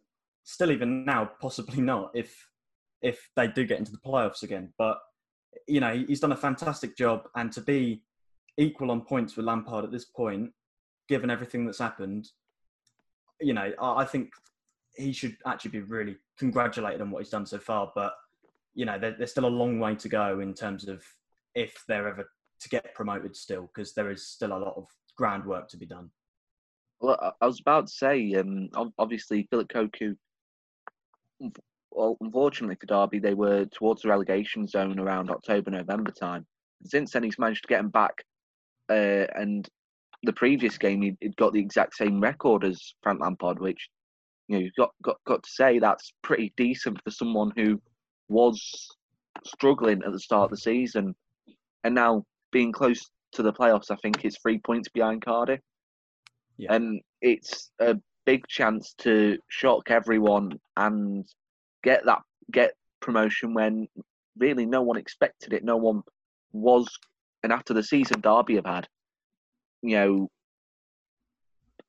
still 0.44 0.72
even 0.72 1.06
now, 1.06 1.30
possibly 1.42 1.82
not 1.82 2.12
if 2.14 2.48
if 3.02 3.30
they 3.36 3.48
do 3.48 3.66
get 3.66 3.80
into 3.80 3.92
the 3.92 3.98
playoffs 3.98 4.44
again. 4.44 4.74
But 4.78 5.00
you 5.68 5.80
know, 5.80 6.04
he's 6.08 6.20
done 6.20 6.32
a 6.32 6.38
fantastic 6.38 6.98
job, 6.98 7.28
and 7.36 7.52
to 7.54 7.62
be 7.62 8.04
equal 8.58 8.92
on 8.92 9.02
points 9.02 9.38
with 9.38 9.46
Lampard 9.46 9.86
at 9.86 9.92
this 9.92 10.06
point, 10.06 10.52
given 11.08 11.30
everything 11.30 11.66
that's 11.66 11.80
happened, 11.80 12.28
you 13.40 13.54
know, 13.54 13.72
I 13.82 14.04
think 14.04 14.32
he 14.96 15.12
should 15.12 15.38
actually 15.46 15.72
be 15.72 15.82
really 15.82 16.18
congratulated 16.38 17.02
on 17.02 17.12
what 17.12 17.24
he's 17.24 17.32
done 17.32 17.46
so 17.46 17.60
far. 17.60 17.92
But 17.96 18.14
you 18.74 18.86
know, 18.86 19.00
there, 19.00 19.16
there's 19.18 19.32
still 19.32 19.46
a 19.46 19.48
long 19.48 19.80
way 19.80 19.96
to 19.96 20.10
go 20.10 20.40
in 20.40 20.54
terms 20.54 20.88
of 20.88 21.04
if 21.56 21.84
they're 21.88 22.08
ever 22.08 22.30
to 22.62 22.70
get 22.70 22.94
promoted 22.94 23.36
still, 23.36 23.70
because 23.74 23.94
there 23.94 24.12
is 24.12 24.28
still 24.28 24.52
a 24.52 24.60
lot 24.60 24.76
of 24.76 24.88
groundwork 25.18 25.68
to 25.70 25.78
be 25.78 25.86
done. 25.86 26.10
Well, 27.02 27.34
I 27.40 27.46
was 27.46 27.62
about 27.62 27.88
to 27.88 27.94
say, 27.94 28.34
um, 28.34 28.70
obviously 28.98 29.48
Philip 29.50 29.70
Cocu. 29.70 30.18
Well, 31.92 32.18
unfortunately 32.20 32.76
for 32.76 32.88
Derby, 32.88 33.20
they 33.20 33.34
were 33.34 33.66
towards 33.66 34.02
the 34.02 34.10
relegation 34.10 34.68
zone 34.68 35.00
around 35.00 35.32
October, 35.32 35.72
November 35.72 36.12
time. 36.12 36.46
Since 36.84 37.12
then, 37.12 37.24
he's 37.24 37.40
managed 37.40 37.64
to 37.64 37.68
get 37.68 37.78
them 37.78 37.90
back 37.90 38.24
uh, 38.90 39.26
and 39.36 39.68
the 40.24 40.34
previous 40.34 40.78
game 40.78 41.02
he'd, 41.02 41.36
got 41.38 41.54
the 41.54 41.60
exact 41.60 41.96
same 41.96 42.20
record 42.20 42.66
as 42.66 42.94
Frank 43.02 43.22
Lampard, 43.22 43.60
which 43.60 43.88
you 44.50 44.58
know 44.58 44.64
you've 44.64 44.76
got, 44.76 44.92
got 45.04 45.18
got 45.26 45.44
to 45.44 45.50
say 45.50 45.80
that's 45.80 46.12
pretty 46.24 46.52
decent 46.58 47.02
for 47.04 47.12
someone 47.12 47.52
who 47.56 47.82
was 48.28 48.90
struggling 49.46 50.02
at 50.06 50.12
the 50.12 50.20
start 50.20 50.46
of 50.46 50.52
the 50.52 50.58
season, 50.58 51.16
and 51.84 51.96
now 51.96 52.26
being 52.52 52.72
close 52.72 53.10
to 53.34 53.44
the 53.44 53.54
playoffs, 53.54 53.92
I 53.92 53.96
think 53.98 54.26
it's 54.26 54.40
three 54.42 54.58
points 54.58 54.90
behind 54.90 55.24
Cardiff, 55.24 55.62
yeah. 56.58 56.74
and 56.74 57.00
it's 57.22 57.72
a 57.80 57.96
big 58.26 58.46
chance 58.48 58.94
to 59.00 59.38
shock 59.48 59.92
everyone 59.92 60.60
and 60.76 61.26
get 61.84 62.04
that 62.06 62.22
get 62.52 62.74
promotion 63.02 63.54
when 63.54 63.88
really 64.38 64.66
no 64.66 64.82
one 64.82 64.98
expected 64.98 65.54
it. 65.54 65.64
No 65.64 65.78
one 65.78 66.02
was 66.52 66.90
and 67.44 67.54
after 67.54 67.74
the 67.74 67.84
season 67.84 68.22
Derby 68.22 68.56
have 68.56 68.66
had, 68.66 68.88
you 69.82 69.96
know, 69.96 70.30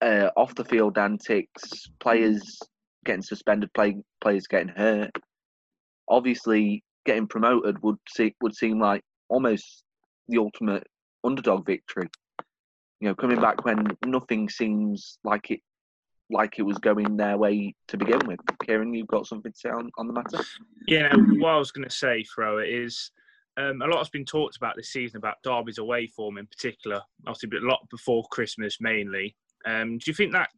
uh, 0.01 0.31
off 0.37 0.55
the 0.55 0.65
field 0.65 0.99
antics, 0.99 1.91
players 2.01 2.59
getting 3.05 3.23
suspended, 3.23 3.73
play, 3.73 3.97
players 4.21 4.47
getting 4.47 4.69
hurt. 4.69 5.11
Obviously, 6.09 6.83
getting 7.07 7.27
promoted 7.27 7.83
would 7.83 7.99
see, 8.09 8.35
would 8.41 8.55
seem 8.55 8.81
like 8.81 9.03
almost 9.29 9.85
the 10.29 10.39
ultimate 10.39 10.87
underdog 11.25 11.67
victory. 11.67 12.09
You 13.01 13.09
know, 13.09 13.15
coming 13.15 13.41
back 13.41 13.65
when 13.65 13.87
nothing 14.05 14.49
seems 14.49 15.19
like 15.25 15.51
it 15.51 15.61
like 16.33 16.59
it 16.59 16.63
was 16.63 16.79
going 16.79 17.17
their 17.17 17.37
way 17.37 17.75
to 17.89 17.97
begin 17.97 18.21
with. 18.27 18.39
Kieran, 18.65 18.95
you've 18.95 19.09
got 19.09 19.27
something 19.27 19.51
to 19.51 19.59
say 19.59 19.69
on, 19.69 19.91
on 19.99 20.07
the 20.07 20.13
matter? 20.13 20.39
Yeah, 20.87 21.13
what 21.17 21.51
I 21.51 21.59
was 21.59 21.73
going 21.73 21.89
to 21.89 21.95
say, 21.95 22.23
Fro, 22.23 22.59
is 22.59 23.11
um, 23.57 23.83
a 23.83 23.87
lot 23.87 23.99
has 23.99 24.11
been 24.11 24.25
talked 24.25 24.57
about 24.57 24.77
this 24.77 24.91
season 24.91 25.17
about 25.17 25.43
Derby's 25.43 25.79
away 25.79 26.07
form 26.07 26.39
in 26.39 26.47
particular. 26.47 27.01
Obviously, 27.27 27.59
a 27.59 27.69
lot 27.69 27.81
before 27.91 28.25
Christmas 28.31 28.81
mainly. 28.81 29.35
Um, 29.67 29.99
do 29.99 30.11
you 30.11 30.15
think 30.15 30.33
that 30.33 30.49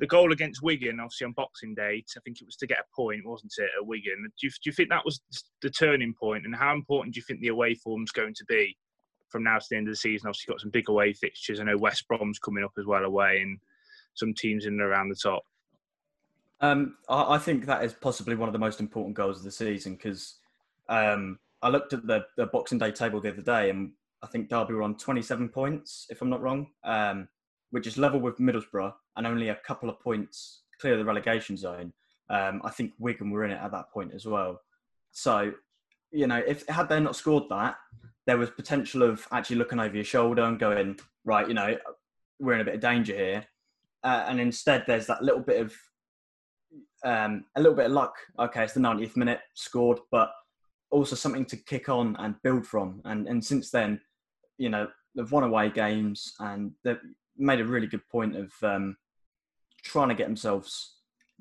the 0.00 0.06
goal 0.06 0.32
against 0.32 0.62
Wigan, 0.62 0.98
obviously 0.98 1.26
on 1.26 1.32
Boxing 1.32 1.74
Day, 1.74 2.02
I 2.16 2.20
think 2.20 2.40
it 2.40 2.46
was 2.46 2.56
to 2.56 2.66
get 2.66 2.78
a 2.78 2.96
point, 2.96 3.26
wasn't 3.26 3.52
it, 3.58 3.70
at 3.78 3.86
Wigan? 3.86 4.24
Do 4.40 4.46
you, 4.46 4.50
do 4.50 4.56
you 4.64 4.72
think 4.72 4.88
that 4.88 5.04
was 5.04 5.20
the 5.60 5.70
turning 5.70 6.14
point? 6.14 6.46
and 6.46 6.56
how 6.56 6.74
important 6.74 7.14
do 7.14 7.18
you 7.18 7.24
think 7.24 7.40
the 7.40 7.48
away 7.48 7.74
form 7.74 8.02
is 8.02 8.10
going 8.10 8.34
to 8.34 8.44
be 8.46 8.76
from 9.28 9.44
now 9.44 9.58
to 9.58 9.66
the 9.70 9.76
end 9.76 9.88
of 9.88 9.92
the 9.92 9.96
season? 9.96 10.26
Obviously, 10.26 10.52
got 10.52 10.60
some 10.60 10.70
big 10.70 10.88
away 10.88 11.12
fixtures. 11.12 11.60
I 11.60 11.64
know 11.64 11.76
West 11.76 12.08
Brom's 12.08 12.38
coming 12.38 12.64
up 12.64 12.72
as 12.78 12.86
well 12.86 13.04
away, 13.04 13.42
and 13.42 13.58
some 14.14 14.32
teams 14.34 14.64
in 14.64 14.72
and 14.72 14.82
around 14.82 15.10
the 15.10 15.14
top. 15.14 15.42
Um, 16.62 16.96
I, 17.08 17.34
I, 17.34 17.38
think 17.38 17.66
that 17.66 17.84
is 17.84 17.94
possibly 17.94 18.36
one 18.36 18.48
of 18.48 18.52
the 18.52 18.58
most 18.58 18.80
important 18.80 19.16
goals 19.16 19.38
of 19.38 19.44
the 19.44 19.50
season 19.50 19.94
because 19.94 20.36
um, 20.88 21.38
I 21.62 21.68
looked 21.68 21.92
at 21.94 22.06
the, 22.06 22.26
the 22.36 22.46
Boxing 22.46 22.78
Day 22.78 22.90
table 22.90 23.20
the 23.20 23.30
other 23.30 23.42
day, 23.42 23.70
and 23.70 23.92
I 24.22 24.26
think 24.26 24.48
Derby 24.48 24.74
were 24.74 24.82
on 24.82 24.96
27 24.96 25.48
points, 25.48 26.06
if 26.10 26.20
I'm 26.20 26.30
not 26.30 26.42
wrong, 26.42 26.68
um, 26.84 27.28
which 27.70 27.86
is 27.86 27.98
level 27.98 28.20
with 28.20 28.38
Middlesbrough 28.38 28.92
and 29.16 29.26
only 29.26 29.48
a 29.48 29.58
couple 29.66 29.88
of 29.88 30.00
points 30.00 30.62
clear 30.80 30.94
of 30.94 30.98
the 30.98 31.04
relegation 31.04 31.56
zone. 31.56 31.92
Um, 32.28 32.60
I 32.64 32.70
think 32.70 32.92
Wigan 32.98 33.30
were 33.30 33.44
in 33.44 33.50
it 33.50 33.60
at 33.62 33.72
that 33.72 33.90
point 33.92 34.12
as 34.14 34.26
well. 34.26 34.60
So, 35.12 35.52
you 36.12 36.26
know, 36.26 36.42
if 36.46 36.66
had 36.68 36.88
they 36.88 37.00
not 37.00 37.16
scored 37.16 37.44
that, 37.50 37.76
there 38.26 38.38
was 38.38 38.50
potential 38.50 39.02
of 39.02 39.26
actually 39.32 39.56
looking 39.56 39.80
over 39.80 39.94
your 39.94 40.04
shoulder 40.04 40.42
and 40.42 40.58
going, 40.58 40.98
right, 41.24 41.48
you 41.48 41.54
know, 41.54 41.76
we're 42.38 42.54
in 42.54 42.60
a 42.60 42.64
bit 42.64 42.76
of 42.76 42.80
danger 42.80 43.14
here. 43.14 43.44
Uh, 44.02 44.24
and 44.28 44.40
instead, 44.40 44.84
there's 44.86 45.06
that 45.06 45.22
little 45.22 45.40
bit 45.40 45.60
of 45.60 45.74
um, 47.04 47.44
a 47.56 47.60
little 47.60 47.76
bit 47.76 47.86
of 47.86 47.92
luck. 47.92 48.14
Okay, 48.38 48.64
it's 48.64 48.74
the 48.74 48.80
90th 48.80 49.16
minute, 49.16 49.40
scored, 49.54 49.98
but 50.10 50.30
also 50.90 51.16
something 51.16 51.44
to 51.46 51.56
kick 51.56 51.88
on 51.88 52.16
and 52.18 52.34
build 52.42 52.66
from. 52.66 53.00
And 53.04 53.26
and 53.26 53.44
since 53.44 53.70
then, 53.70 54.00
you 54.58 54.68
know, 54.68 54.88
they've 55.14 55.30
won 55.30 55.44
away 55.44 55.70
games 55.70 56.32
and 56.40 56.72
made 57.40 57.60
a 57.60 57.64
really 57.64 57.86
good 57.86 58.06
point 58.08 58.36
of 58.36 58.52
um, 58.62 58.96
trying 59.82 60.08
to 60.08 60.14
get 60.14 60.26
themselves 60.26 60.96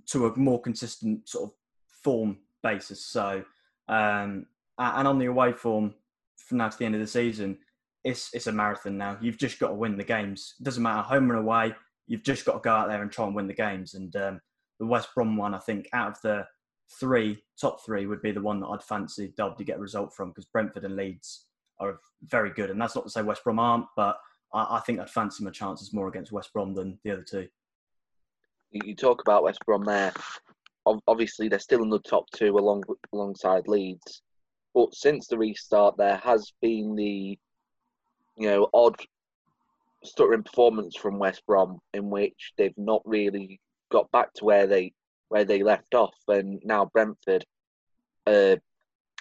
to 0.07 0.27
a 0.27 0.38
more 0.38 0.62
consistent 0.62 1.27
sort 1.27 1.49
of 1.49 1.55
form 2.03 2.38
basis. 2.63 3.05
So, 3.05 3.43
um, 3.88 4.45
and 4.77 5.07
on 5.07 5.19
the 5.19 5.25
away 5.25 5.51
form 5.51 5.93
from 6.38 6.59
now 6.59 6.69
to 6.69 6.77
the 6.77 6.85
end 6.85 6.95
of 6.95 7.01
the 7.01 7.07
season, 7.07 7.57
it's 8.03 8.33
it's 8.33 8.47
a 8.47 8.51
marathon 8.51 8.97
now. 8.97 9.17
You've 9.21 9.38
just 9.38 9.59
got 9.59 9.69
to 9.69 9.73
win 9.73 9.97
the 9.97 10.03
games. 10.03 10.55
It 10.59 10.63
doesn't 10.63 10.83
matter 10.83 11.01
home 11.01 11.31
or 11.31 11.35
away. 11.35 11.75
You've 12.07 12.23
just 12.23 12.45
got 12.45 12.53
to 12.53 12.59
go 12.59 12.71
out 12.71 12.88
there 12.88 13.01
and 13.01 13.12
try 13.12 13.25
and 13.25 13.35
win 13.35 13.47
the 13.47 13.53
games. 13.53 13.93
And 13.93 14.15
um, 14.15 14.41
the 14.79 14.85
West 14.85 15.09
Brom 15.13 15.35
one, 15.35 15.53
I 15.53 15.59
think, 15.59 15.89
out 15.93 16.12
of 16.12 16.21
the 16.21 16.45
three 16.99 17.43
top 17.59 17.85
three 17.85 18.07
would 18.07 18.21
be 18.21 18.31
the 18.31 18.41
one 18.41 18.59
that 18.62 18.67
I'd 18.67 18.83
fancy 18.83 19.33
Derby 19.38 19.55
to 19.57 19.63
get 19.63 19.77
a 19.77 19.81
result 19.81 20.13
from 20.15 20.29
because 20.29 20.45
Brentford 20.45 20.85
and 20.85 20.95
Leeds 20.95 21.45
are 21.79 21.99
very 22.23 22.51
good. 22.51 22.69
And 22.69 22.81
that's 22.81 22.95
not 22.95 23.03
to 23.03 23.09
say 23.09 23.21
West 23.21 23.43
Brom 23.43 23.59
aren't, 23.59 23.85
but 23.95 24.17
I, 24.53 24.77
I 24.77 24.79
think 24.81 24.99
I'd 24.99 25.09
fancy 25.09 25.43
my 25.43 25.51
chances 25.51 25.93
more 25.93 26.07
against 26.07 26.31
West 26.31 26.53
Brom 26.53 26.73
than 26.73 26.97
the 27.03 27.12
other 27.12 27.23
two. 27.23 27.47
You 28.71 28.95
talk 28.95 29.21
about 29.21 29.43
West 29.43 29.59
Brom 29.65 29.83
there. 29.83 30.13
Obviously, 31.07 31.49
they're 31.49 31.59
still 31.59 31.83
in 31.83 31.89
the 31.89 31.99
top 31.99 32.25
two 32.35 32.57
along 32.57 32.83
alongside 33.13 33.67
Leeds. 33.67 34.21
But 34.73 34.93
since 34.93 35.27
the 35.27 35.38
restart, 35.38 35.97
there 35.97 36.17
has 36.17 36.53
been 36.62 36.95
the, 36.95 37.38
you 38.38 38.49
know, 38.49 38.69
odd 38.73 38.95
stuttering 40.03 40.43
performance 40.43 40.95
from 40.95 41.19
West 41.19 41.43
Brom 41.45 41.79
in 41.93 42.09
which 42.09 42.53
they've 42.57 42.77
not 42.77 43.01
really 43.05 43.59
got 43.91 44.09
back 44.12 44.33
to 44.35 44.45
where 44.45 44.67
they 44.67 44.93
where 45.29 45.45
they 45.45 45.62
left 45.62 45.93
off, 45.93 46.15
and 46.27 46.59
now 46.63 46.85
Brentford, 46.85 47.45
uh, 48.25 48.55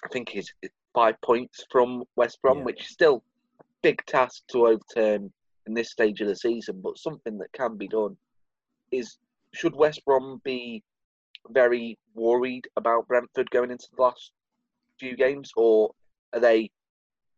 I 0.04 0.08
think 0.10 0.34
is 0.34 0.52
five 0.94 1.20
points 1.20 1.66
from 1.70 2.04
West 2.16 2.40
Brom, 2.40 2.58
yeah. 2.58 2.64
which 2.64 2.82
is 2.82 2.88
still 2.88 3.22
big 3.82 4.04
task 4.06 4.42
to 4.52 4.66
overturn 4.66 5.32
in 5.66 5.74
this 5.74 5.90
stage 5.90 6.20
of 6.20 6.28
the 6.28 6.36
season, 6.36 6.80
but 6.82 6.98
something 6.98 7.38
that 7.38 7.52
can 7.52 7.76
be 7.76 7.88
done. 7.88 8.16
Is 8.90 9.18
should 9.54 9.76
West 9.76 10.02
Brom 10.06 10.40
be 10.44 10.82
very 11.50 11.98
worried 12.14 12.66
about 12.76 13.06
Brentford 13.06 13.50
going 13.50 13.70
into 13.70 13.86
the 13.94 14.02
last 14.02 14.32
few 14.98 15.16
games, 15.16 15.50
or 15.56 15.90
are 16.32 16.40
they? 16.40 16.70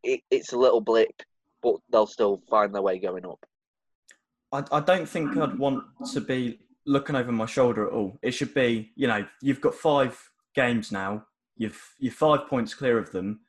It, 0.03 0.21
it's 0.31 0.53
a 0.53 0.59
little 0.59 0.81
blip, 0.81 1.23
but 1.63 1.77
they'll 1.91 2.07
still 2.07 2.41
find 2.49 2.75
their 2.75 2.83
way 2.83 2.99
going 2.99 3.27
up. 3.27 3.45
I, 4.53 4.65
I 4.73 4.81
don't 4.81 5.09
think 5.09 5.37
I'd 5.37 5.59
want 5.59 5.85
to 6.13 6.21
be 6.21 6.61
looking 6.87 7.17
over 7.17 7.31
my 7.33 7.47
shoulder 7.47 7.87
at 7.87 7.93
all. 7.93 8.19
It 8.23 8.33
should 8.33 8.55
be, 8.55 8.93
you 8.97 9.07
know, 9.07 9.27
you've 9.43 9.61
got 9.61 9.75
five 9.75 10.19
games 10.55 10.91
now. 10.91 11.27
You've 11.57 11.95
you're 11.99 12.13
five 12.13 12.47
points 12.49 12.75
clear 12.75 12.99
of 12.99 13.13
them. 13.13 13.41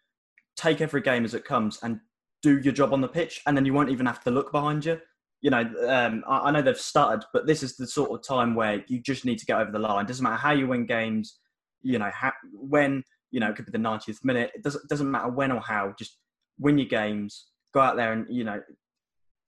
Take 0.55 0.81
every 0.81 1.01
game 1.01 1.23
as 1.23 1.33
it 1.33 1.45
comes 1.45 1.79
and 1.81 2.01
do 2.41 2.59
your 2.59 2.73
job 2.73 2.93
on 2.93 3.01
the 3.01 3.07
pitch, 3.07 3.41
and 3.45 3.55
then 3.55 3.65
you 3.65 3.73
won't 3.73 3.89
even 3.89 4.05
have 4.05 4.23
to 4.23 4.31
look 4.31 4.51
behind 4.51 4.85
you. 4.85 4.99
You 5.41 5.49
know, 5.49 5.61
um, 5.87 6.23
I, 6.27 6.39
I, 6.39 6.51
know 6.51 6.61
they've 6.61 6.77
started, 6.77 7.25
but 7.33 7.47
this 7.47 7.63
is 7.63 7.75
the 7.75 7.87
sort 7.87 8.11
of 8.11 8.25
time 8.25 8.53
where 8.53 8.83
you 8.87 8.99
just 9.01 9.25
need 9.25 9.39
to 9.39 9.45
get 9.45 9.59
over 9.59 9.71
the 9.71 9.79
line. 9.79 10.05
Doesn't 10.05 10.23
matter 10.23 10.35
how 10.35 10.51
you 10.51 10.67
win 10.67 10.85
games. 10.85 11.39
You 11.81 11.97
know, 11.97 12.11
how, 12.13 12.31
when 12.53 13.03
you 13.31 13.39
know 13.39 13.49
it 13.49 13.55
could 13.55 13.65
be 13.65 13.71
the 13.71 13.77
90th 13.77 14.23
minute. 14.23 14.51
It 14.53 14.63
doesn't 14.63 14.87
doesn't 14.87 15.09
matter 15.09 15.29
when 15.29 15.51
or 15.51 15.61
how. 15.61 15.93
Just 15.97 16.17
win 16.59 16.77
your 16.77 16.87
games. 16.87 17.47
Go 17.73 17.79
out 17.79 17.95
there 17.95 18.13
and 18.13 18.25
you 18.29 18.43
know, 18.43 18.61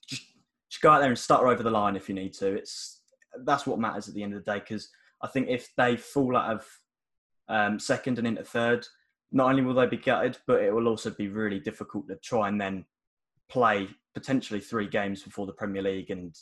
just, 0.07 0.23
just 0.69 0.81
go 0.81 0.89
out 0.89 0.99
there 0.99 1.09
and 1.09 1.19
stutter 1.19 1.47
over 1.47 1.61
the 1.61 1.69
line 1.69 1.95
if 1.95 2.09
you 2.09 2.15
need 2.15 2.33
to. 2.35 2.55
It's 2.55 3.01
that's 3.45 3.67
what 3.67 3.79
matters 3.79 4.07
at 4.07 4.15
the 4.15 4.23
end 4.23 4.33
of 4.33 4.43
the 4.43 4.51
day. 4.51 4.59
Because 4.59 4.89
I 5.21 5.27
think 5.27 5.47
if 5.49 5.69
they 5.77 5.95
fall 5.95 6.35
out 6.35 6.55
of 6.55 6.67
um, 7.49 7.77
second 7.77 8.17
and 8.17 8.27
into 8.27 8.43
third, 8.43 8.85
not 9.33 9.49
only 9.49 9.63
will 9.63 9.73
they 9.73 9.87
be 9.87 9.97
gutted, 9.97 10.37
but 10.45 10.61
it 10.61 10.73
will 10.73 10.87
also 10.87 11.09
be 11.09 11.27
really 11.27 11.59
difficult 11.59 12.07
to 12.07 12.15
try 12.17 12.47
and 12.47 12.61
then 12.61 12.85
play 13.49 13.89
potentially 14.13 14.61
three 14.61 14.87
games 14.87 15.23
before 15.23 15.47
the 15.47 15.53
Premier 15.53 15.81
League. 15.81 16.11
And 16.11 16.35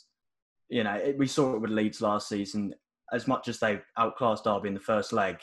you 0.68 0.84
know, 0.84 0.94
it, 0.94 1.18
we 1.18 1.26
saw 1.26 1.54
it 1.54 1.60
with 1.60 1.70
Leeds 1.70 2.02
last 2.02 2.28
season. 2.28 2.74
As 3.12 3.26
much 3.26 3.48
as 3.48 3.58
they 3.58 3.80
outclassed 3.98 4.44
Derby 4.44 4.68
in 4.68 4.74
the 4.74 4.80
first 4.80 5.12
leg, 5.12 5.38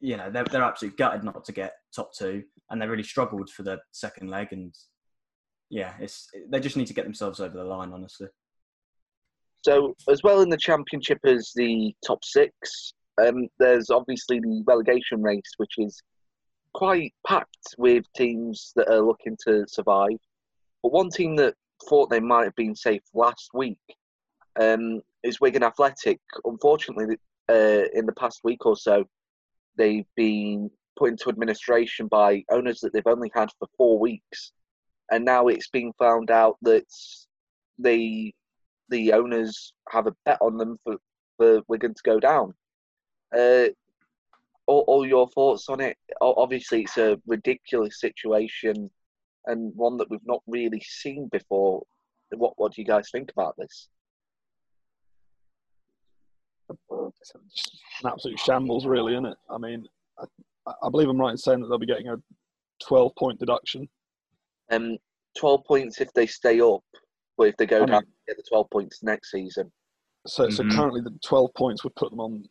you 0.00 0.16
know 0.16 0.30
they're 0.30 0.44
they're 0.44 0.62
absolutely 0.62 0.96
gutted 0.96 1.22
not 1.22 1.44
to 1.44 1.52
get 1.52 1.74
top 1.94 2.12
two, 2.14 2.42
and 2.70 2.80
they 2.80 2.86
really 2.86 3.02
struggled 3.02 3.50
for 3.50 3.62
the 3.62 3.78
second 3.92 4.30
leg. 4.30 4.48
And 4.52 4.74
yeah, 5.68 5.92
it's 6.00 6.28
they 6.50 6.60
just 6.60 6.78
need 6.78 6.86
to 6.86 6.94
get 6.94 7.04
themselves 7.04 7.40
over 7.40 7.56
the 7.56 7.64
line, 7.64 7.92
honestly. 7.92 8.28
So, 9.62 9.94
as 10.08 10.22
well 10.22 10.40
in 10.40 10.48
the 10.48 10.56
championship 10.56 11.18
as 11.24 11.52
the 11.54 11.94
top 12.06 12.24
six, 12.24 12.94
um, 13.20 13.48
there's 13.58 13.90
obviously 13.90 14.40
the 14.40 14.64
relegation 14.66 15.22
race, 15.22 15.52
which 15.58 15.74
is 15.76 16.02
quite 16.74 17.12
packed 17.26 17.74
with 17.78 18.04
teams 18.16 18.72
that 18.76 18.88
are 18.88 19.00
looking 19.00 19.36
to 19.46 19.64
survive. 19.68 20.18
But 20.82 20.92
one 20.92 21.10
team 21.10 21.36
that 21.36 21.54
thought 21.88 22.10
they 22.10 22.20
might 22.20 22.44
have 22.44 22.56
been 22.56 22.74
safe 22.74 23.02
last 23.14 23.50
week 23.54 23.78
um, 24.60 25.00
is 25.22 25.40
Wigan 25.40 25.62
Athletic. 25.62 26.20
Unfortunately, 26.44 27.16
uh, 27.48 27.84
in 27.94 28.06
the 28.06 28.14
past 28.18 28.40
week 28.44 28.64
or 28.66 28.76
so, 28.76 29.04
they've 29.76 30.06
been 30.16 30.70
put 30.98 31.10
into 31.10 31.28
administration 31.28 32.06
by 32.06 32.44
owners 32.50 32.80
that 32.80 32.92
they've 32.92 33.06
only 33.06 33.30
had 33.34 33.50
for 33.58 33.68
four 33.76 33.98
weeks, 33.98 34.52
and 35.10 35.24
now 35.24 35.48
it's 35.48 35.68
been 35.68 35.92
found 35.98 36.30
out 36.30 36.56
that 36.62 36.84
they 37.78 38.32
the 38.90 39.12
owners 39.12 39.72
have 39.88 40.06
a 40.06 40.14
bet 40.24 40.38
on 40.40 40.56
them 40.56 40.76
for, 40.84 40.96
for 41.36 41.62
Wigan 41.68 41.94
to 41.94 42.02
go 42.04 42.18
down. 42.18 42.52
Uh, 43.36 43.66
all, 44.70 44.84
all 44.86 45.06
your 45.06 45.28
thoughts 45.30 45.68
on 45.68 45.80
it? 45.80 45.96
Obviously, 46.20 46.82
it's 46.82 46.96
a 46.96 47.20
ridiculous 47.26 48.00
situation 48.00 48.90
and 49.46 49.74
one 49.74 49.96
that 49.96 50.08
we've 50.10 50.26
not 50.26 50.42
really 50.46 50.82
seen 50.86 51.28
before. 51.32 51.82
What 52.32 52.52
What 52.56 52.72
do 52.72 52.80
you 52.80 52.86
guys 52.86 53.10
think 53.10 53.30
about 53.32 53.56
this? 53.58 53.88
An 56.70 58.10
absolute 58.12 58.38
shambles, 58.38 58.86
really, 58.86 59.14
isn't 59.14 59.26
it? 59.26 59.36
I 59.50 59.58
mean, 59.58 59.86
I, 60.18 60.72
I 60.84 60.88
believe 60.88 61.08
I'm 61.08 61.20
right 61.20 61.32
in 61.32 61.36
saying 61.36 61.60
that 61.60 61.66
they'll 61.68 61.78
be 61.78 61.86
getting 61.86 62.08
a 62.08 62.16
12 62.86 63.14
point 63.16 63.40
deduction. 63.40 63.88
Um, 64.70 64.96
12 65.36 65.64
points 65.64 66.00
if 66.00 66.12
they 66.12 66.26
stay 66.26 66.60
up, 66.60 66.84
but 67.36 67.48
if 67.48 67.56
they 67.56 67.66
go 67.66 67.82
I 67.82 67.86
down, 67.86 68.02
mean, 68.02 68.12
get 68.28 68.36
the 68.36 68.44
12 68.48 68.70
points 68.70 69.02
next 69.02 69.32
season. 69.32 69.72
So, 70.26 70.44
mm-hmm. 70.46 70.54
so 70.54 70.76
currently 70.76 71.00
the 71.00 71.18
12 71.24 71.50
points 71.56 71.82
would 71.82 71.96
put 71.96 72.10
them 72.10 72.20
on, 72.20 72.44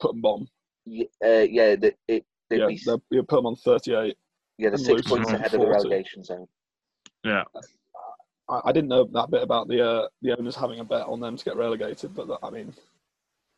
put 0.00 0.12
them 0.12 0.20
bottom. 0.20 0.48
Yeah, 0.86 1.04
uh, 1.24 1.46
yeah, 1.48 1.76
the, 1.76 1.94
it, 2.08 2.24
yeah, 2.50 2.66
be, 2.66 2.80
you 3.10 3.22
put 3.22 3.36
them 3.36 3.46
on 3.46 3.56
38. 3.56 4.16
Yeah, 4.58 4.70
the 4.70 4.78
six 4.78 5.02
points 5.02 5.28
ahead 5.28 5.50
40. 5.50 5.56
of 5.56 5.60
the 5.60 5.68
relegation 5.68 6.24
zone. 6.24 6.46
Yeah. 7.24 7.42
I, 8.48 8.60
I, 8.66 8.72
didn't 8.72 8.88
know 8.88 9.08
that 9.12 9.30
bit 9.30 9.42
about 9.42 9.68
the 9.68 9.84
uh, 9.84 10.08
the 10.22 10.38
owners 10.38 10.54
having 10.54 10.80
a 10.80 10.84
bet 10.84 11.06
on 11.06 11.20
them 11.20 11.36
to 11.36 11.44
get 11.44 11.56
relegated, 11.56 12.14
but 12.14 12.28
that, 12.28 12.38
I 12.42 12.50
mean, 12.50 12.72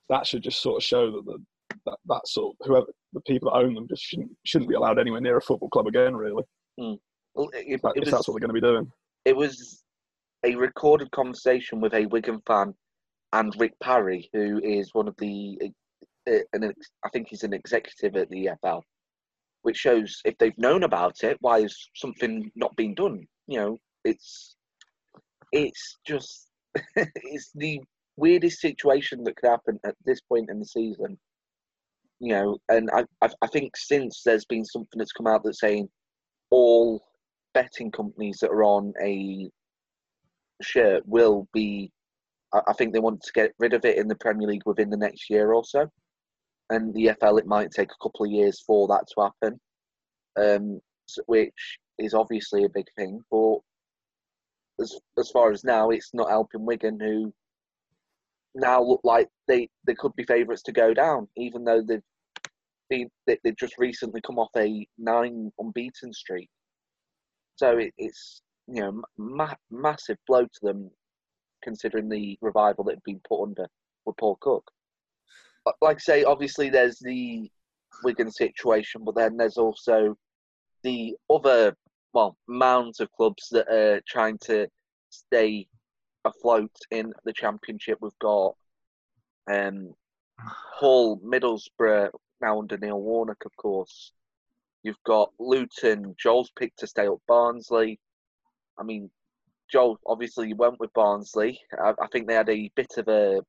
that 0.09 0.27
should 0.27 0.43
just 0.43 0.63
sort 0.63 0.79
of 0.79 0.85
show 0.85 1.11
that 1.13 1.25
the 1.27 1.39
that, 1.85 1.99
that 2.07 2.27
sort 2.27 2.57
of, 2.59 2.67
whoever 2.67 2.87
the 3.13 3.21
people 3.21 3.51
that 3.51 3.59
own 3.59 3.75
them 3.75 3.87
just 3.89 4.03
shouldn't 4.03 4.31
shouldn't 4.45 4.71
be 4.71 4.75
allowed 4.75 4.99
anywhere 4.99 5.21
near 5.21 5.37
a 5.37 5.43
football 5.43 5.69
club 5.69 5.87
again. 5.87 6.17
Really, 6.17 6.43
mm. 6.81 6.99
well, 7.35 7.51
it, 7.51 7.67
if, 7.67 7.81
if 7.85 8.01
was, 8.01 8.11
that's 8.11 8.27
what 8.27 8.35
they're 8.35 8.49
going 8.49 8.55
to 8.55 8.61
be 8.61 8.61
doing. 8.61 8.91
It 9.27 9.37
was 9.37 9.85
a 10.45 10.55
recorded 10.55 11.11
conversation 11.11 11.81
with 11.81 11.95
a 11.95 12.07
Wigan 12.07 12.41
fan 12.47 12.75
and 13.33 13.55
Rick 13.59 13.75
Parry, 13.81 14.29
who 14.33 14.61
is 14.63 14.95
one 14.95 15.09
of 15.09 15.15
the, 15.19 15.59
an, 16.53 16.73
I 17.05 17.09
think 17.11 17.29
he's 17.29 17.45
an 17.45 17.53
executive 17.53 18.17
at 18.17 18.29
the 18.31 18.51
EFL, 18.65 18.83
which 19.63 19.77
shows 19.77 20.21
if 20.25 20.37
they've 20.39 20.59
known 20.59 20.85
about 20.85 21.23
it, 21.23 21.37
why 21.41 21.59
is 21.59 21.91
something 21.95 22.51
not 22.55 22.77
being 22.77 22.95
done? 22.95 23.27
You 23.47 23.59
know, 23.59 23.79
it's 24.05 24.57
it's 25.53 25.97
just 26.07 26.49
it's 26.97 27.51
the 27.55 27.81
weirdest 28.17 28.61
situation 28.61 29.25
that 29.25 29.37
could 29.37 29.49
happen 29.49 29.79
at 29.85 29.95
this 30.05 30.21
point 30.21 30.51
in 30.51 30.59
the 30.59 30.67
season. 30.67 31.19
You 32.21 32.35
know, 32.35 32.59
and 32.69 32.91
I 32.93 33.05
I, 33.23 33.47
think 33.47 33.77
since 33.77 34.23
there's 34.25 34.45
been 34.45 34.65
something 34.65 34.99
that's 34.99 35.13
come 35.13 35.29
out 35.29 35.43
that's 35.45 35.61
saying 35.61 35.89
all 36.51 37.01
betting 37.55 37.91
companies 37.93 38.39
that 38.41 38.51
are 38.51 38.65
on 38.65 38.93
a 39.03 39.49
shirt 40.63 41.03
will 41.07 41.49
be. 41.53 41.93
I 42.53 42.73
think 42.73 42.95
they 42.95 42.99
want 42.99 43.21
to 43.21 43.33
get 43.35 43.53
rid 43.59 43.75
of 43.75 43.85
it 43.85 43.99
in 43.99 44.09
the 44.09 44.17
Premier 44.17 44.49
League 44.49 44.63
within 44.65 44.89
the 44.89 44.97
next 44.97 45.29
year 45.29 45.53
or 45.53 45.63
so, 45.65 45.87
and 46.71 46.95
the 46.95 47.07
EFL 47.07 47.39
it 47.39 47.47
might 47.47 47.71
take 47.71 47.91
a 47.91 48.03
couple 48.03 48.27
of 48.27 48.33
years 48.33 48.61
for 48.67 48.87
that 48.89 49.07
to 49.09 49.23
happen, 49.23 49.61
um, 50.37 50.81
which 51.27 51.79
is 51.99 52.15
obviously 52.15 52.65
a 52.65 52.69
big 52.69 52.87
thing. 52.97 53.21
But 53.31 53.59
as 54.81 54.99
as 55.19 55.31
far 55.31 55.51
as 55.51 55.65
now, 55.65 55.91
it's 55.91 56.11
not 56.15 56.31
helping 56.31 56.65
Wigan, 56.65 57.01
who 57.01 57.33
now 58.55 58.83
look 58.83 59.01
like 59.05 59.29
they, 59.47 59.69
they 59.87 59.95
could 59.95 60.15
be 60.17 60.25
favourites 60.25 60.63
to 60.63 60.73
go 60.73 60.93
down, 60.93 61.29
even 61.37 61.65
though 61.65 61.83
they've 61.83 62.03
been 62.91 63.09
they, 63.27 63.39
have 63.45 63.57
just 63.57 63.79
recently 63.79 64.21
come 64.21 64.39
off 64.39 64.51
a 64.57 64.87
nine 64.99 65.51
unbeaten 65.59 66.13
streak. 66.13 66.49
So 67.57 67.79
it, 67.79 67.93
it's 67.99 68.43
you 68.67 68.83
know, 68.83 69.03
ma- 69.17 69.55
massive 69.71 70.19
blow 70.27 70.43
to 70.43 70.61
them, 70.63 70.91
considering 71.63 72.09
the 72.09 72.39
revival 72.41 72.85
that 72.85 72.97
had 72.97 73.05
been 73.05 73.21
put 73.27 73.43
under 73.43 73.67
with 74.05 74.17
Paul 74.19 74.37
Cook. 74.41 74.71
Like 75.81 75.97
I 75.97 76.01
say, 76.01 76.25
obviously 76.25 76.71
there's 76.71 76.99
the 76.99 77.51
Wigan 78.05 78.31
situation, 78.31 79.03
but 79.05 79.15
then 79.15 79.37
there's 79.37 79.59
also 79.59 80.17
the 80.83 81.17
other, 81.31 81.77
well, 82.13 82.37
mounds 82.47 83.01
of 83.01 83.11
clubs 83.13 83.49
that 83.51 83.69
are 83.69 84.01
trying 84.07 84.39
to 84.45 84.69
stay 85.11 85.67
afloat 86.25 86.71
in 86.91 87.13
the 87.25 87.33
championship. 87.33 87.99
We've 88.01 88.19
got 88.21 88.55
um, 89.51 89.95
Hull, 90.39 91.19
Middlesbrough, 91.19 92.11
now 92.41 92.59
under 92.59 92.77
Neil 92.77 93.01
Warnock, 93.01 93.45
of 93.45 93.57
course. 93.57 94.13
You've 94.83 95.03
got 95.05 95.33
Luton. 95.39 96.15
Joel's 96.19 96.53
picked 96.57 96.79
to 96.81 96.87
stay 96.87 97.09
up 97.09 97.21
Barnsley. 97.27 97.99
I 98.79 98.85
mean, 98.85 99.11
Joel 99.71 99.99
obviously 100.07 100.55
went 100.55 100.79
with 100.79 100.93
Barnsley. 100.93 101.61
I, 101.79 101.95
I 102.01 102.07
think 102.13 102.27
they 102.29 102.35
had 102.35 102.49
a 102.49 102.71
bit 102.77 102.95
of 102.97 103.09
a 103.09 103.41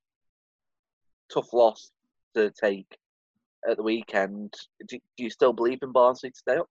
tough 1.32 1.54
loss 1.54 1.92
to 2.36 2.52
take 2.52 2.98
at 3.70 3.78
the 3.78 3.84
weekend. 3.84 4.54
Do, 4.88 4.98
do 5.18 5.24
you 5.24 5.30
still 5.30 5.54
believe 5.54 5.80
in 5.82 5.92
Barnsley 5.92 6.32
to 6.32 6.38
stay 6.38 6.58
up? 6.58 6.68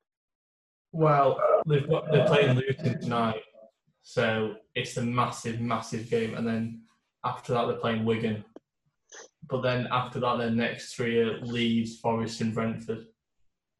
Well, 0.92 1.40
they've 1.66 1.88
got, 1.88 2.10
they're 2.10 2.26
playing 2.26 2.56
Luton 2.56 3.00
tonight, 3.00 3.42
so 4.02 4.54
it's 4.74 4.96
a 4.96 5.02
massive, 5.02 5.60
massive 5.60 6.08
game. 6.08 6.34
And 6.34 6.46
then 6.46 6.82
after 7.24 7.52
that, 7.52 7.66
they're 7.66 7.76
playing 7.76 8.04
Wigan. 8.04 8.44
But 9.48 9.62
then 9.62 9.88
after 9.90 10.20
that, 10.20 10.38
their 10.38 10.50
next 10.50 10.94
three 10.94 11.20
are 11.20 11.40
Leeds, 11.40 11.98
Forest, 11.98 12.40
and 12.40 12.54
Brentford. 12.54 13.04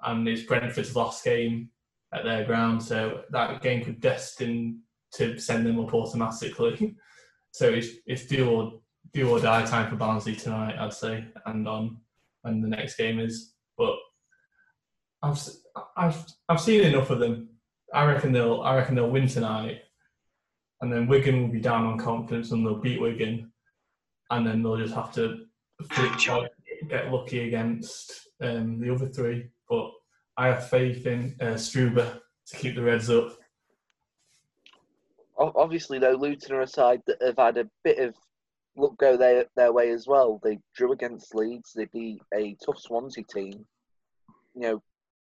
And 0.02 0.28
it's 0.28 0.42
Brentford's 0.42 0.94
last 0.96 1.24
game 1.24 1.70
at 2.14 2.24
their 2.24 2.44
ground, 2.44 2.82
so 2.82 3.22
that 3.30 3.62
game 3.62 3.84
could 3.84 4.00
destine 4.00 4.80
to 5.14 5.38
send 5.38 5.66
them 5.66 5.80
up 5.80 5.92
automatically. 5.92 6.94
so 7.50 7.68
it's 7.68 7.88
it's 8.06 8.26
do 8.26 8.50
or 8.50 8.80
do 9.12 9.28
or 9.30 9.40
die 9.40 9.64
time 9.64 9.88
for 9.88 9.96
Barnsley 9.96 10.36
tonight, 10.36 10.76
I'd 10.78 10.92
say, 10.92 11.24
and 11.46 11.66
on 11.66 11.98
when 12.42 12.60
the 12.60 12.68
next 12.68 12.96
game 12.96 13.18
is. 13.18 13.54
But 13.76 13.96
I've 15.22 15.40
I've 15.96 16.24
I've 16.48 16.60
seen 16.60 16.82
enough 16.82 17.10
of 17.10 17.18
them. 17.18 17.48
I 17.92 18.04
reckon 18.04 18.32
they'll 18.32 18.62
I 18.62 18.76
reckon 18.76 18.94
they'll 18.94 19.10
win 19.10 19.28
tonight, 19.28 19.80
and 20.80 20.92
then 20.92 21.06
Wigan 21.06 21.42
will 21.42 21.52
be 21.52 21.60
down 21.60 21.86
on 21.86 21.98
confidence 21.98 22.52
and 22.52 22.64
they'll 22.64 22.80
beat 22.80 23.00
Wigan, 23.00 23.50
and 24.30 24.46
then 24.46 24.62
they'll 24.62 24.76
just 24.76 24.94
have 24.94 25.12
to 25.14 25.46
get 26.88 27.10
lucky 27.10 27.46
against 27.46 28.28
um, 28.40 28.80
the 28.80 28.92
other 28.92 29.06
three. 29.06 29.50
But 29.68 29.90
I 30.36 30.48
have 30.48 30.68
faith 30.68 31.06
in 31.06 31.36
uh, 31.40 31.54
Struber 31.54 32.20
to 32.46 32.56
keep 32.56 32.74
the 32.74 32.82
Reds 32.82 33.10
up. 33.10 33.36
Obviously, 35.36 36.00
though, 36.00 36.12
Luton 36.12 36.56
are 36.56 36.62
a 36.62 36.66
side 36.66 37.00
that 37.06 37.22
have 37.22 37.36
had 37.38 37.58
a 37.58 37.70
bit 37.84 37.98
of 37.98 38.16
luck 38.78 38.96
go 38.98 39.16
their 39.16 39.46
their 39.56 39.72
way 39.72 39.90
as 39.90 40.06
well. 40.06 40.40
They 40.42 40.58
drew 40.74 40.92
against 40.92 41.34
Leeds. 41.34 41.72
They 41.74 41.86
beat 41.86 42.22
a 42.34 42.56
tough 42.64 42.78
Swansea 42.78 43.24
team. 43.24 43.66
You 44.54 44.60
know, 44.60 44.82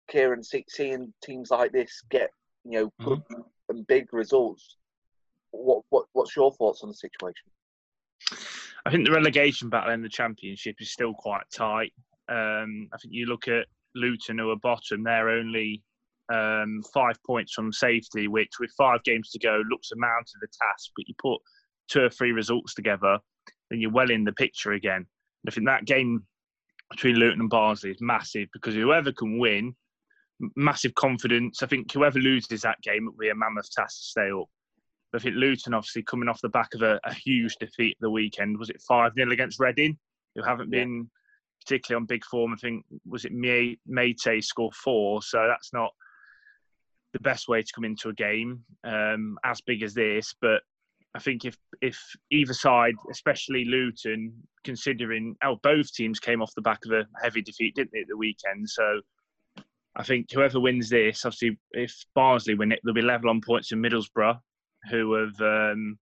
Kieran, 0.08 0.42
seeing 0.42 1.12
teams 1.22 1.50
like 1.50 1.72
this 1.72 2.02
get 2.10 2.30
you 2.64 2.72
know 2.80 2.92
good 3.04 3.20
mm-hmm. 3.20 3.42
and 3.70 3.86
big 3.86 4.12
results. 4.12 4.76
What 5.50 5.82
what 5.90 6.06
what's 6.12 6.36
your 6.36 6.52
thoughts 6.52 6.82
on 6.82 6.90
the 6.90 6.94
situation? 6.94 7.50
I 8.86 8.90
think 8.90 9.06
the 9.06 9.12
relegation 9.12 9.70
battle 9.70 9.94
in 9.94 10.02
the 10.02 10.08
championship 10.08 10.76
is 10.78 10.92
still 10.92 11.14
quite 11.14 11.44
tight. 11.54 11.92
Um, 12.28 12.88
I 12.92 12.98
think 12.98 13.14
you 13.14 13.26
look 13.26 13.48
at 13.48 13.66
Luton, 13.94 14.38
who 14.38 14.50
are 14.50 14.56
bottom, 14.56 15.02
they're 15.02 15.30
only 15.30 15.82
um, 16.32 16.82
five 16.92 17.16
points 17.26 17.52
from 17.52 17.72
safety, 17.72 18.28
which 18.28 18.52
with 18.60 18.70
five 18.76 19.02
games 19.04 19.30
to 19.30 19.38
go 19.38 19.62
looks 19.70 19.90
a 19.92 19.96
mountain 19.96 20.36
of 20.36 20.40
the 20.40 20.48
task. 20.48 20.90
But 20.96 21.08
you 21.08 21.14
put 21.18 21.40
two 21.88 22.02
or 22.02 22.10
three 22.10 22.32
results 22.32 22.74
together, 22.74 23.18
then 23.70 23.80
you're 23.80 23.90
well 23.90 24.10
in 24.10 24.24
the 24.24 24.32
picture 24.32 24.72
again. 24.72 24.96
And 24.96 25.48
I 25.48 25.50
think 25.50 25.66
that 25.66 25.84
game 25.84 26.24
between 26.90 27.16
Luton 27.16 27.40
and 27.40 27.50
Barnsley 27.50 27.90
is 27.90 28.00
massive 28.00 28.48
because 28.52 28.74
whoever 28.74 29.12
can 29.12 29.38
win, 29.38 29.74
massive 30.56 30.94
confidence. 30.94 31.62
I 31.62 31.66
think 31.66 31.92
whoever 31.92 32.18
loses 32.18 32.62
that 32.62 32.80
game 32.82 33.08
it'll 33.08 33.18
be 33.18 33.30
a 33.30 33.34
mammoth 33.34 33.70
task 33.70 33.98
to 33.98 34.04
stay 34.04 34.30
up. 34.30 34.48
But 35.12 35.20
I 35.20 35.24
think 35.24 35.36
Luton, 35.36 35.74
obviously, 35.74 36.02
coming 36.02 36.28
off 36.28 36.40
the 36.40 36.48
back 36.48 36.74
of 36.74 36.82
a, 36.82 37.00
a 37.04 37.14
huge 37.14 37.56
defeat 37.56 37.96
the 38.00 38.10
weekend, 38.10 38.58
was 38.58 38.70
it 38.70 38.82
5 38.82 39.12
0 39.14 39.30
against 39.30 39.60
Reading, 39.60 39.96
who 40.34 40.42
haven't 40.42 40.72
yeah. 40.72 40.80
been 40.80 41.10
particularly 41.64 42.02
on 42.02 42.06
big 42.06 42.24
form. 42.24 42.52
I 42.52 42.56
think, 42.56 42.84
was 43.06 43.24
it 43.24 43.32
Meite 43.32 44.44
scored 44.44 44.74
four? 44.74 45.22
So 45.22 45.46
that's 45.48 45.72
not 45.72 45.90
the 47.12 47.20
best 47.20 47.48
way 47.48 47.62
to 47.62 47.72
come 47.74 47.84
into 47.84 48.08
a 48.08 48.14
game 48.14 48.64
um, 48.84 49.38
as 49.44 49.60
big 49.60 49.82
as 49.82 49.94
this. 49.94 50.34
But 50.40 50.62
I 51.14 51.20
think 51.20 51.44
if 51.44 51.56
if 51.80 51.98
either 52.30 52.54
side, 52.54 52.94
especially 53.10 53.64
Luton, 53.64 54.32
considering 54.64 55.36
how 55.40 55.60
both 55.62 55.92
teams 55.92 56.18
came 56.18 56.42
off 56.42 56.54
the 56.56 56.62
back 56.62 56.80
of 56.84 56.92
a 56.92 57.06
heavy 57.22 57.42
defeat, 57.42 57.76
didn't 57.76 57.92
they, 57.92 58.00
at 58.00 58.08
the 58.08 58.16
weekend? 58.16 58.68
So 58.68 59.00
I 59.96 60.02
think 60.02 60.32
whoever 60.32 60.58
wins 60.58 60.88
this, 60.88 61.24
obviously, 61.24 61.58
if 61.72 61.94
Barnsley 62.14 62.54
win 62.54 62.72
it, 62.72 62.80
they'll 62.84 62.94
be 62.94 63.02
level 63.02 63.30
on 63.30 63.40
points 63.40 63.70
in 63.70 63.80
Middlesbrough, 63.80 64.38
who 64.90 65.12
have 65.14 65.40
um, 65.40 65.98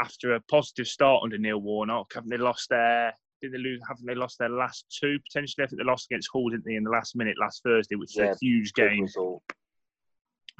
after 0.00 0.34
a 0.34 0.40
positive 0.42 0.86
start 0.86 1.22
under 1.24 1.38
Neil 1.38 1.58
Warnock, 1.58 2.12
haven't 2.14 2.30
they 2.30 2.38
lost 2.38 2.68
their 2.70 3.12
did 3.40 3.52
they 3.52 3.58
lose? 3.58 3.82
Haven't 3.86 4.06
they 4.06 4.14
lost 4.14 4.38
their 4.38 4.48
last 4.48 4.86
two 4.88 5.18
potentially? 5.28 5.64
I 5.64 5.66
think 5.66 5.80
they 5.80 5.84
lost 5.84 6.06
against 6.10 6.30
Hull, 6.32 6.48
didn't 6.48 6.64
they, 6.64 6.76
in 6.76 6.84
the 6.84 6.90
last 6.90 7.16
minute 7.16 7.36
last 7.40 7.62
Thursday, 7.62 7.96
which 7.96 8.16
yeah, 8.16 8.30
is 8.30 8.36
a 8.36 8.38
huge 8.40 8.72
game. 8.72 9.02
Result 9.02 9.42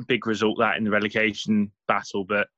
big 0.09 0.27
result 0.27 0.59
that 0.59 0.77
in 0.77 0.85
the 0.85 0.91
relegation 0.91 1.71
battle. 1.87 2.25
But 2.25 2.49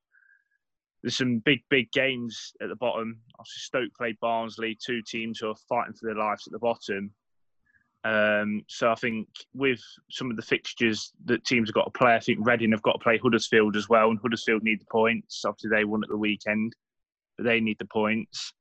there's 1.07 1.19
some 1.19 1.39
big, 1.45 1.61
big 1.71 1.93
games 1.93 2.53
at 2.61 2.69
the 2.69 2.75
bottom. 2.75 3.21
Obviously, 3.39 3.61
Stoke 3.61 3.95
played 3.97 4.19
Barnsley, 4.21 4.77
two 4.85 5.03
teams 5.07 5.39
who 5.39 5.49
are 5.49 5.55
fighting 5.69 5.95
for 5.95 6.07
their 6.07 6.17
lives 6.17 6.49
at 6.49 6.53
the 6.53 6.59
bottom. 6.59 7.13
Um, 8.03 8.63
so 8.67 8.91
I 8.91 8.97
think 8.97 9.29
with 9.55 9.79
some 10.11 10.33
of 10.33 10.37
the 10.37 10.43
fixtures 10.43 11.13
that 11.27 11.45
teams 11.45 11.69
have 11.69 11.75
got 11.75 11.85
to 11.85 11.97
play, 11.97 12.17
I 12.17 12.19
think 12.19 12.45
Reading 12.45 12.73
have 12.73 12.83
got 12.83 12.95
to 12.95 12.99
play 12.99 13.19
Huddersfield 13.19 13.77
as 13.77 13.89
well, 13.89 14.11
and 14.11 14.19
Huddersfield 14.21 14.65
need 14.65 14.81
the 14.81 14.87
points. 14.91 15.45
Obviously, 15.45 15.71
they 15.71 15.85
won 15.85 16.03
at 16.03 16.11
the 16.11 16.17
weekend, 16.17 16.73
but 17.39 17.45
they 17.45 17.61
need 17.61 17.77
the 17.79 17.87
points. 17.87 18.53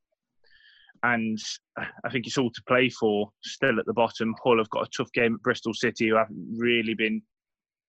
And 1.02 1.40
I 1.80 2.10
think 2.12 2.28
it's 2.28 2.38
all 2.38 2.52
to 2.52 2.64
play 2.68 2.90
for 2.90 3.32
still 3.42 3.80
at 3.80 3.88
the 3.88 3.94
bottom. 3.94 4.36
Hull 4.44 4.60
have 4.60 4.70
got 4.70 4.86
a 4.86 4.92
tough 4.96 5.12
game 5.14 5.34
at 5.34 5.42
Bristol 5.42 5.74
City, 5.74 6.10
who 6.10 6.16
haven't 6.16 6.58
really 6.60 6.94
been 6.94 7.24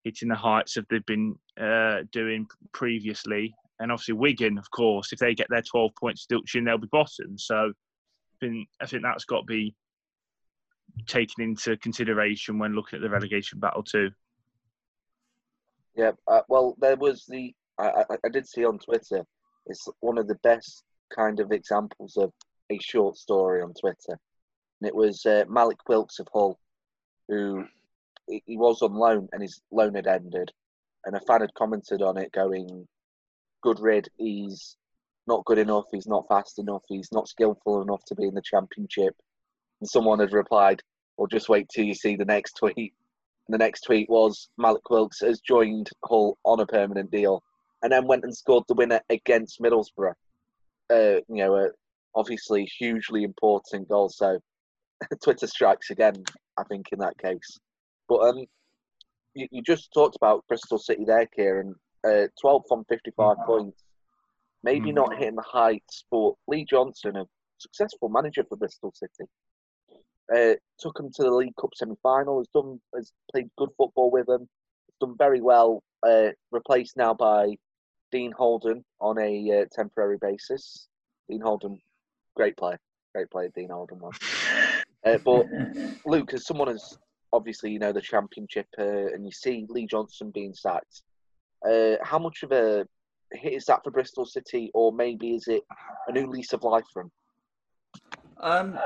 hitting 0.03 0.29
the 0.29 0.35
heights 0.35 0.73
that 0.73 0.89
they've 0.89 1.05
been 1.05 1.35
uh, 1.61 1.97
doing 2.11 2.47
previously. 2.73 3.53
And 3.79 3.91
obviously 3.91 4.15
Wigan, 4.15 4.57
of 4.57 4.69
course, 4.71 5.13
if 5.13 5.19
they 5.19 5.35
get 5.35 5.47
their 5.49 5.61
12 5.61 5.91
points 5.99 6.25
deduction, 6.25 6.63
they'll 6.63 6.77
be 6.77 6.87
bottom. 6.91 7.37
So 7.37 7.55
I 7.55 8.35
think, 8.39 8.67
I 8.81 8.85
think 8.85 9.03
that's 9.03 9.25
got 9.25 9.41
to 9.41 9.45
be 9.45 9.75
taken 11.05 11.43
into 11.43 11.77
consideration 11.77 12.57
when 12.57 12.73
looking 12.73 12.97
at 12.97 13.03
the 13.03 13.09
relegation 13.09 13.59
battle 13.59 13.83
too. 13.83 14.09
Yeah, 15.95 16.11
uh, 16.27 16.41
well, 16.47 16.75
there 16.79 16.95
was 16.95 17.25
the 17.27 17.53
I, 17.79 18.03
I, 18.09 18.17
I 18.25 18.29
did 18.29 18.47
see 18.47 18.65
on 18.65 18.79
Twitter. 18.79 19.25
It's 19.65 19.87
one 19.99 20.17
of 20.17 20.27
the 20.27 20.39
best 20.43 20.83
kind 21.15 21.39
of 21.39 21.51
examples 21.51 22.17
of 22.17 22.31
a 22.71 22.79
short 22.79 23.17
story 23.17 23.61
on 23.61 23.73
Twitter, 23.73 24.19
and 24.79 24.87
it 24.87 24.95
was 24.95 25.25
uh, 25.25 25.43
Malik 25.49 25.87
Wilks 25.87 26.19
of 26.19 26.27
Hull, 26.33 26.59
who 27.27 27.65
he 28.27 28.57
was 28.57 28.81
on 28.81 28.93
loan 28.93 29.29
and 29.31 29.41
his 29.41 29.61
loan 29.71 29.95
had 29.95 30.07
ended, 30.07 30.51
and 31.05 31.15
a 31.15 31.21
fan 31.21 31.41
had 31.41 31.53
commented 31.53 32.01
on 32.01 32.17
it, 32.17 32.31
going, 32.31 32.87
"Good 33.61 33.79
rid. 33.79 34.09
He's 34.17 34.77
not 35.27 35.45
good 35.45 35.57
enough. 35.57 35.85
He's 35.91 36.07
not 36.07 36.27
fast 36.27 36.59
enough. 36.59 36.83
He's 36.87 37.11
not 37.11 37.27
skillful 37.27 37.81
enough 37.81 38.03
to 38.05 38.15
be 38.15 38.25
in 38.25 38.33
the 38.33 38.41
championship." 38.41 39.15
And 39.81 39.89
someone 39.89 40.19
had 40.19 40.33
replied, 40.33 40.81
"Well, 41.17 41.27
just 41.27 41.49
wait 41.49 41.69
till 41.69 41.85
you 41.85 41.95
see 41.95 42.15
the 42.15 42.25
next 42.25 42.53
tweet." 42.53 42.93
And 43.47 43.53
the 43.53 43.57
next 43.57 43.81
tweet 43.81 44.09
was 44.09 44.49
Malik 44.57 44.89
Wilks 44.89 45.21
has 45.21 45.39
joined 45.39 45.89
Hull 46.03 46.37
on 46.43 46.59
a 46.59 46.65
permanent 46.65 47.11
deal, 47.11 47.43
and 47.81 47.91
then 47.91 48.07
went 48.07 48.23
and 48.23 48.35
scored 48.35 48.65
the 48.67 48.73
winner 48.73 49.01
against 49.09 49.61
Middlesbrough. 49.61 50.15
Uh, 50.89 51.21
you 51.27 51.43
know, 51.43 51.55
uh, 51.55 51.69
obviously 52.15 52.65
hugely 52.65 53.23
important 53.23 53.87
goal. 53.87 54.09
So 54.09 54.39
Twitter 55.23 55.47
strikes 55.47 55.89
again. 55.89 56.23
I 56.57 56.63
think 56.63 56.87
in 56.91 56.99
that 56.99 57.17
case. 57.17 57.59
But 58.09 58.19
um, 58.21 58.45
you, 59.33 59.47
you 59.51 59.61
just 59.61 59.93
talked 59.93 60.15
about 60.15 60.45
Bristol 60.47 60.79
City 60.79 61.05
there, 61.05 61.27
Kieran. 61.27 61.75
Uh, 62.03 62.27
12 62.39 62.63
from 62.67 62.85
55 62.85 63.37
points. 63.45 63.83
Maybe 64.63 64.91
mm. 64.91 64.95
not 64.95 65.17
hitting 65.17 65.35
the 65.35 65.43
heights, 65.43 66.03
but 66.11 66.33
Lee 66.47 66.65
Johnson, 66.65 67.15
a 67.15 67.25
successful 67.57 68.09
manager 68.09 68.43
for 68.47 68.57
Bristol 68.57 68.93
City, 68.95 69.29
uh, 70.35 70.55
took 70.79 70.99
him 70.99 71.09
to 71.15 71.23
the 71.23 71.31
League 71.31 71.55
Cup 71.59 71.71
semi-final. 71.75 72.39
Has 72.39 72.47
done, 72.53 72.79
has 72.95 73.11
played 73.31 73.49
good 73.57 73.69
football 73.77 74.11
with 74.11 74.27
him. 74.27 74.41
Has 74.41 74.95
done 74.99 75.15
very 75.17 75.41
well. 75.41 75.83
Uh, 76.05 76.29
replaced 76.51 76.97
now 76.97 77.13
by 77.13 77.55
Dean 78.11 78.31
Holden 78.31 78.83
on 78.99 79.17
a 79.19 79.61
uh, 79.61 79.65
temporary 79.71 80.17
basis. 80.21 80.87
Dean 81.29 81.41
Holden, 81.41 81.79
great 82.35 82.57
player, 82.57 82.79
great 83.13 83.29
player. 83.29 83.49
Dean 83.55 83.69
Holden 83.69 83.99
was. 83.99 84.15
Uh, 85.05 85.17
but 85.23 85.45
Luke, 86.05 86.33
as 86.33 86.45
someone 86.45 86.69
as 86.69 86.97
obviously 87.33 87.71
you 87.71 87.79
know 87.79 87.91
the 87.91 88.01
championship 88.01 88.67
uh, 88.79 89.13
and 89.13 89.25
you 89.25 89.31
see 89.31 89.65
Lee 89.69 89.85
Johnson 89.85 90.31
being 90.31 90.53
sacked. 90.53 91.03
Uh, 91.65 91.95
how 92.03 92.19
much 92.19 92.43
of 92.43 92.51
a 92.51 92.85
hit 93.33 93.53
is 93.53 93.65
that 93.65 93.83
for 93.83 93.91
Bristol 93.91 94.25
City, 94.25 94.71
or 94.73 94.91
maybe 94.91 95.35
is 95.35 95.47
it 95.47 95.63
a 96.07 96.11
new 96.11 96.27
lease 96.27 96.53
of 96.53 96.63
life 96.63 96.85
for 96.93 97.03
him? 97.03 97.11
Um, 98.39 98.79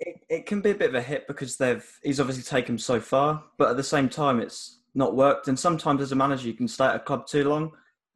it, 0.00 0.16
it 0.28 0.46
can 0.46 0.60
be 0.60 0.70
a 0.70 0.74
bit 0.74 0.90
of 0.90 0.94
a 0.94 1.02
hit 1.02 1.26
because 1.26 1.56
they've 1.56 1.86
he's 2.02 2.20
obviously 2.20 2.42
taken 2.42 2.78
so 2.78 3.00
far, 3.00 3.44
but 3.58 3.70
at 3.70 3.76
the 3.76 3.84
same 3.84 4.08
time 4.08 4.40
it's 4.40 4.80
not 4.94 5.14
worked. 5.14 5.48
And 5.48 5.58
sometimes 5.58 6.02
as 6.02 6.12
a 6.12 6.16
manager, 6.16 6.46
you 6.46 6.54
can 6.54 6.68
stay 6.68 6.86
at 6.86 6.96
a 6.96 7.00
club 7.00 7.26
too 7.26 7.48
long. 7.48 7.72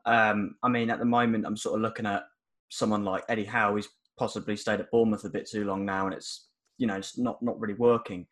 Um, 0.07 0.57
I 0.63 0.69
mean, 0.69 0.91
at 0.91 0.99
the 0.99 1.05
moment, 1.05 1.47
I'm 1.47 1.57
sort 1.57 1.77
of 1.77 1.83
looking 1.83 2.07
at 2.07 2.25
someone 2.71 3.05
like 3.05 3.25
Eddie 3.29 3.45
Howe. 3.45 3.77
He's 3.77 3.89
possibly 4.19 4.57
stayed 4.57 4.81
at 4.81 4.91
Bournemouth 4.91 5.25
a 5.25 5.31
bit 5.31 5.49
too 5.49 5.65
long 5.65 5.85
now, 5.85 6.07
and 6.07 6.15
it's 6.15 6.49
you 6.79 6.87
know 6.87 6.97
it's 6.97 7.19
not 7.19 7.43
not 7.43 7.61
really 7.61 7.75
working. 7.75 8.27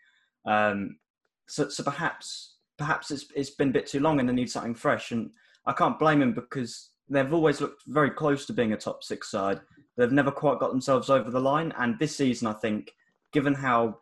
Um, 0.47 0.99
so 1.47 1.69
so 1.69 1.83
perhaps 1.83 2.57
perhaps 2.79 3.11
it's 3.11 3.27
it's 3.35 3.51
been 3.51 3.71
a 3.71 3.73
bit 3.73 3.87
too 3.87 4.01
long 4.01 4.21
and 4.21 4.29
they 4.29 4.33
need 4.33 4.51
something 4.51 4.75
fresh. 4.75 5.11
And 5.11 5.31
I 5.67 5.73
can't 5.73 5.99
blame 5.99 6.21
them 6.21 6.33
because 6.33 6.91
they've 7.09 7.33
always 7.33 7.61
looked 7.61 7.83
very 7.87 8.11
close 8.11 8.47
to 8.47 8.53
being 8.53 8.73
a 8.73 8.77
top 8.77 9.05
six 9.05 9.31
side. 9.31 9.61
They've 9.97 10.13
never 10.13 10.31
quite 10.31 10.61
got 10.61 10.71
themselves 10.71 11.11
over 11.11 11.31
the 11.31 11.41
line. 11.41 11.73
And 11.77 11.99
this 11.99 12.17
season, 12.17 12.47
I 12.47 12.53
think, 12.53 12.93
given 13.33 13.55
how 13.55 13.99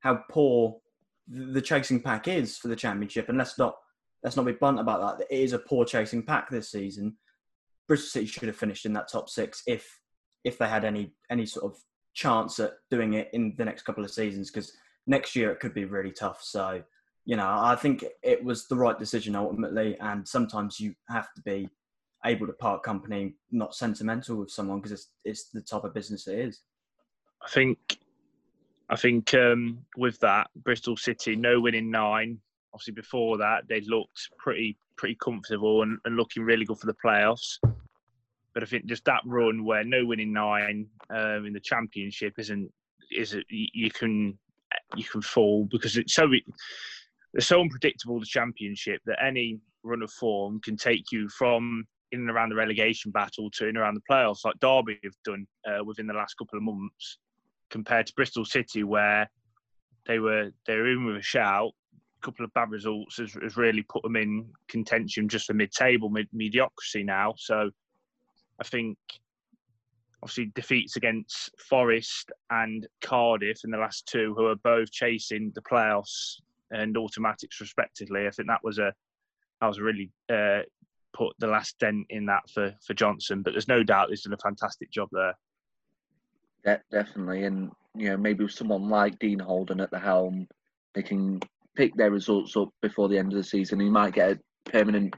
how 0.00 0.24
poor 0.30 0.78
the 1.28 1.62
chasing 1.62 2.00
pack 2.00 2.26
is 2.26 2.56
for 2.56 2.68
the 2.68 2.76
championship, 2.76 3.28
and 3.28 3.38
let's 3.38 3.58
not 3.58 3.76
let's 4.22 4.36
not 4.36 4.46
be 4.46 4.52
blunt 4.52 4.80
about 4.80 5.18
that. 5.18 5.26
It 5.30 5.40
is 5.40 5.52
a 5.52 5.58
poor 5.58 5.84
chasing 5.84 6.22
pack 6.22 6.50
this 6.50 6.70
season. 6.70 7.16
Bristol 7.86 8.08
City 8.08 8.26
should 8.26 8.48
have 8.48 8.56
finished 8.56 8.86
in 8.86 8.92
that 8.94 9.08
top 9.08 9.28
six 9.28 9.62
if 9.66 10.00
if 10.44 10.56
they 10.58 10.68
had 10.68 10.84
any 10.84 11.12
any 11.30 11.44
sort 11.44 11.72
of 11.72 11.78
chance 12.14 12.58
at 12.58 12.72
doing 12.90 13.14
it 13.14 13.28
in 13.32 13.54
the 13.56 13.64
next 13.64 13.82
couple 13.82 14.04
of 14.04 14.10
seasons 14.10 14.50
because 14.50 14.72
next 15.06 15.36
year 15.36 15.50
it 15.50 15.60
could 15.60 15.74
be 15.74 15.84
really 15.84 16.12
tough. 16.12 16.40
So 16.42 16.82
you 17.30 17.36
know, 17.36 17.46
I 17.46 17.76
think 17.76 18.04
it 18.24 18.42
was 18.42 18.66
the 18.66 18.74
right 18.74 18.98
decision 18.98 19.36
ultimately. 19.36 19.96
And 20.00 20.26
sometimes 20.26 20.80
you 20.80 20.96
have 21.08 21.32
to 21.34 21.42
be 21.42 21.70
able 22.26 22.48
to 22.48 22.52
part 22.52 22.82
company, 22.82 23.36
not 23.52 23.72
sentimental 23.72 24.34
with 24.34 24.50
someone 24.50 24.80
because 24.80 24.90
it's 24.90 25.10
it's 25.24 25.48
the 25.50 25.60
type 25.60 25.84
of 25.84 25.94
business 25.94 26.26
it 26.26 26.40
is. 26.40 26.62
I 27.40 27.48
think, 27.48 27.78
I 28.90 28.96
think 28.96 29.32
um, 29.34 29.78
with 29.96 30.18
that 30.18 30.48
Bristol 30.64 30.96
City, 30.96 31.36
no 31.36 31.60
winning 31.60 31.88
nine. 31.88 32.36
Obviously, 32.74 32.94
before 32.94 33.38
that 33.38 33.68
they 33.68 33.80
looked 33.82 34.30
pretty 34.36 34.76
pretty 34.96 35.16
comfortable 35.22 35.82
and, 35.82 35.98
and 36.06 36.16
looking 36.16 36.42
really 36.42 36.64
good 36.64 36.80
for 36.80 36.86
the 36.86 36.96
playoffs. 37.04 37.60
But 38.54 38.64
I 38.64 38.66
think 38.66 38.86
just 38.86 39.04
that 39.04 39.22
run 39.24 39.64
where 39.64 39.84
no 39.84 40.04
winning 40.04 40.32
nine 40.32 40.88
um, 41.10 41.46
in 41.46 41.52
the 41.52 41.60
championship 41.60 42.34
isn't 42.38 42.72
is 43.16 43.34
it, 43.34 43.46
you 43.48 43.92
can 43.92 44.36
you 44.96 45.04
can 45.04 45.22
fall 45.22 45.68
because 45.70 45.96
it's 45.96 46.14
so 46.14 46.28
they're 47.32 47.40
so 47.40 47.60
unpredictable 47.60 48.18
the 48.18 48.26
championship 48.26 49.00
that 49.06 49.22
any 49.24 49.58
run 49.82 50.02
of 50.02 50.10
form 50.12 50.60
can 50.60 50.76
take 50.76 51.12
you 51.12 51.28
from 51.28 51.86
in 52.12 52.20
and 52.20 52.30
around 52.30 52.48
the 52.48 52.56
relegation 52.56 53.10
battle 53.10 53.50
to 53.52 53.64
in 53.64 53.70
and 53.70 53.78
around 53.78 53.94
the 53.94 54.02
playoffs, 54.10 54.44
like 54.44 54.58
Derby 54.60 54.98
have 55.04 55.14
done 55.24 55.46
uh, 55.66 55.84
within 55.84 56.06
the 56.06 56.14
last 56.14 56.34
couple 56.34 56.58
of 56.58 56.64
months, 56.64 57.18
compared 57.70 58.06
to 58.06 58.12
Bristol 58.14 58.44
City, 58.44 58.82
where 58.82 59.30
they 60.06 60.18
were 60.18 60.50
they 60.66 60.76
were 60.76 60.90
in 60.90 61.04
with 61.04 61.16
a 61.16 61.22
shout. 61.22 61.70
A 62.20 62.26
couple 62.26 62.44
of 62.44 62.52
bad 62.52 62.70
results 62.70 63.16
has, 63.16 63.32
has 63.42 63.56
really 63.56 63.82
put 63.82 64.02
them 64.02 64.16
in 64.16 64.46
contention 64.68 65.28
just 65.28 65.46
for 65.46 65.54
mid-table 65.54 66.10
mid- 66.10 66.28
mediocrity 66.32 67.02
now. 67.02 67.32
So 67.38 67.70
I 68.60 68.64
think 68.64 68.98
obviously 70.22 70.52
defeats 70.54 70.96
against 70.96 71.50
Forest 71.68 72.30
and 72.50 72.86
Cardiff 73.00 73.60
in 73.64 73.70
the 73.70 73.78
last 73.78 74.06
two, 74.06 74.34
who 74.36 74.46
are 74.46 74.56
both 74.56 74.90
chasing 74.90 75.50
the 75.54 75.62
playoffs 75.62 76.40
and 76.70 76.96
automatics 76.96 77.60
respectively. 77.60 78.26
I 78.26 78.30
think 78.30 78.48
that 78.48 78.64
was 78.64 78.78
a 78.78 78.92
that 79.60 79.66
was 79.66 79.80
really 79.80 80.10
uh, 80.28 80.60
put 81.12 81.34
the 81.38 81.46
last 81.46 81.78
dent 81.78 82.06
in 82.10 82.26
that 82.26 82.48
for 82.52 82.74
for 82.84 82.94
Johnson. 82.94 83.42
But 83.42 83.52
there's 83.52 83.68
no 83.68 83.82
doubt 83.82 84.10
he's 84.10 84.22
done 84.22 84.32
a 84.32 84.38
fantastic 84.38 84.90
job 84.90 85.08
there. 85.12 85.34
De- 86.64 86.82
definitely, 86.90 87.44
and 87.44 87.70
you 87.94 88.10
know 88.10 88.16
maybe 88.16 88.44
with 88.44 88.52
someone 88.52 88.88
like 88.88 89.18
Dean 89.18 89.38
Holden 89.38 89.80
at 89.80 89.90
the 89.90 89.98
helm, 89.98 90.46
they 90.94 91.02
can 91.02 91.40
pick 91.76 91.94
their 91.96 92.10
results 92.10 92.56
up 92.56 92.68
before 92.82 93.08
the 93.08 93.18
end 93.18 93.32
of 93.32 93.36
the 93.36 93.44
season. 93.44 93.80
He 93.80 93.90
might 93.90 94.14
get 94.14 94.32
a 94.32 94.70
permanent 94.70 95.14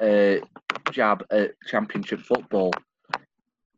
uh, 0.00 0.36
jab 0.92 1.24
at 1.30 1.52
Championship 1.66 2.20
football. 2.20 2.72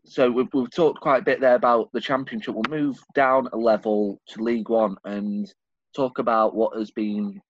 So 0.04 0.30
we've, 0.30 0.48
we've 0.54 0.70
talked 0.70 1.00
quite 1.00 1.20
a 1.20 1.24
bit 1.24 1.40
there 1.40 1.54
about 1.54 1.90
the 1.92 2.00
Championship. 2.00 2.54
We'll 2.54 2.64
move 2.70 2.98
down 3.14 3.48
a 3.52 3.56
level 3.56 4.20
to 4.28 4.42
League 4.42 4.70
One 4.70 4.96
and 5.04 5.52
talk 5.94 6.18
about 6.18 6.54
what 6.54 6.76
has 6.76 6.90
been 6.90 7.40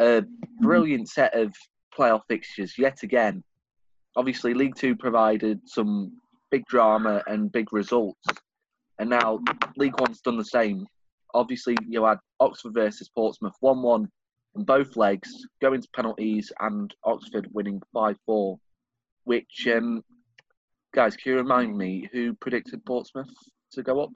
a 0.00 0.24
brilliant 0.60 1.08
set 1.08 1.34
of 1.34 1.54
playoff 1.96 2.22
fixtures 2.28 2.78
yet 2.78 3.02
again. 3.02 3.42
Obviously, 4.16 4.54
League 4.54 4.74
Two 4.74 4.96
provided 4.96 5.60
some 5.66 6.18
big 6.50 6.64
drama 6.66 7.22
and 7.26 7.52
big 7.52 7.72
results, 7.72 8.26
and 8.98 9.08
now 9.08 9.38
League 9.76 9.98
One's 10.00 10.20
done 10.20 10.38
the 10.38 10.44
same. 10.44 10.86
Obviously, 11.34 11.76
you 11.86 12.04
had 12.04 12.18
Oxford 12.40 12.74
versus 12.74 13.08
Portsmouth 13.08 13.54
1 13.60 13.82
1 13.82 14.08
in 14.56 14.64
both 14.64 14.96
legs, 14.96 15.30
going 15.60 15.80
to 15.80 15.88
penalties, 15.94 16.52
and 16.60 16.92
Oxford 17.04 17.48
winning 17.52 17.80
5 17.92 18.16
4. 18.26 18.58
Which, 19.24 19.68
um, 19.72 20.02
guys, 20.92 21.14
can 21.16 21.32
you 21.32 21.38
remind 21.38 21.76
me 21.76 22.08
who 22.12 22.34
predicted 22.34 22.84
Portsmouth 22.84 23.30
to 23.72 23.82
go 23.82 24.00
up? 24.00 24.10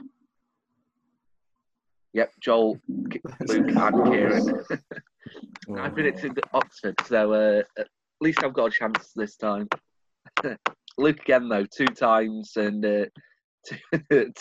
Yep, 2.15 2.33
Joel, 2.41 2.81
Luke, 2.89 3.21
and 3.69 4.05
Kieran. 4.07 4.65
I 5.79 5.89
predicted 5.89 6.39
Oxford, 6.53 6.95
so 7.07 7.33
uh, 7.33 7.63
at 7.77 7.89
least 8.21 8.45
I've 8.45 8.53
got 8.53 8.67
a 8.67 8.71
chance 8.71 9.13
this 9.17 9.37
time. 9.37 9.69
Luke 10.99 11.21
again 11.21 11.49
though, 11.49 11.67
two 11.67 11.87
times, 11.87 12.53
and 12.57 12.85
uh, 12.87 13.07
two, 13.67 14.33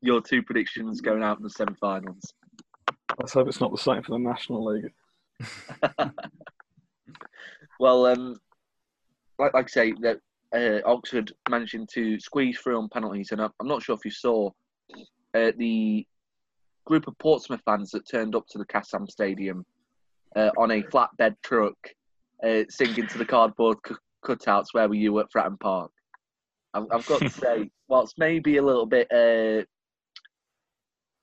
your 0.00 0.22
two 0.22 0.42
predictions 0.42 1.02
going 1.02 1.22
out 1.22 1.36
in 1.36 1.42
the 1.42 1.50
semi-finals. 1.50 2.22
Let's 3.18 3.34
hope 3.34 3.48
it's 3.48 3.60
not 3.60 3.70
the 3.70 3.76
same 3.76 4.02
for 4.02 4.12
the 4.12 4.18
National 4.18 4.64
League. 4.64 4.92
well, 7.78 8.06
um, 8.06 8.40
like, 9.38 9.52
like 9.52 9.66
I 9.66 9.68
say, 9.68 9.92
that 10.00 10.20
uh, 10.54 10.88
Oxford 10.88 11.32
managing 11.50 11.86
to 11.92 12.18
squeeze 12.18 12.58
through 12.58 12.78
on 12.78 12.88
penalties, 12.88 13.32
and 13.32 13.42
I'm, 13.42 13.50
I'm 13.60 13.68
not 13.68 13.82
sure 13.82 13.94
if 13.94 14.06
you 14.06 14.10
saw 14.10 14.50
uh, 15.34 15.52
the 15.58 16.06
group 16.84 17.06
of 17.06 17.18
Portsmouth 17.18 17.62
fans 17.64 17.90
that 17.90 18.08
turned 18.08 18.34
up 18.34 18.46
to 18.48 18.58
the 18.58 18.66
Kassam 18.66 19.08
Stadium 19.08 19.64
uh, 20.36 20.50
on 20.58 20.70
a 20.70 20.82
flatbed 20.82 21.36
truck, 21.42 21.76
uh, 22.44 22.62
singing 22.68 23.06
to 23.08 23.18
the 23.18 23.24
cardboard 23.24 23.78
c- 23.86 23.94
cutouts. 24.24 24.68
Where 24.72 24.88
were 24.88 24.94
you 24.94 25.18
at 25.20 25.30
Fratton 25.32 25.58
Park? 25.58 25.90
I've, 26.74 26.86
I've 26.92 27.06
got 27.06 27.20
to 27.20 27.30
say, 27.30 27.70
whilst 27.88 28.18
maybe 28.18 28.56
a 28.56 28.62
little 28.62 28.86
bit 28.86 29.10
uh, 29.12 29.64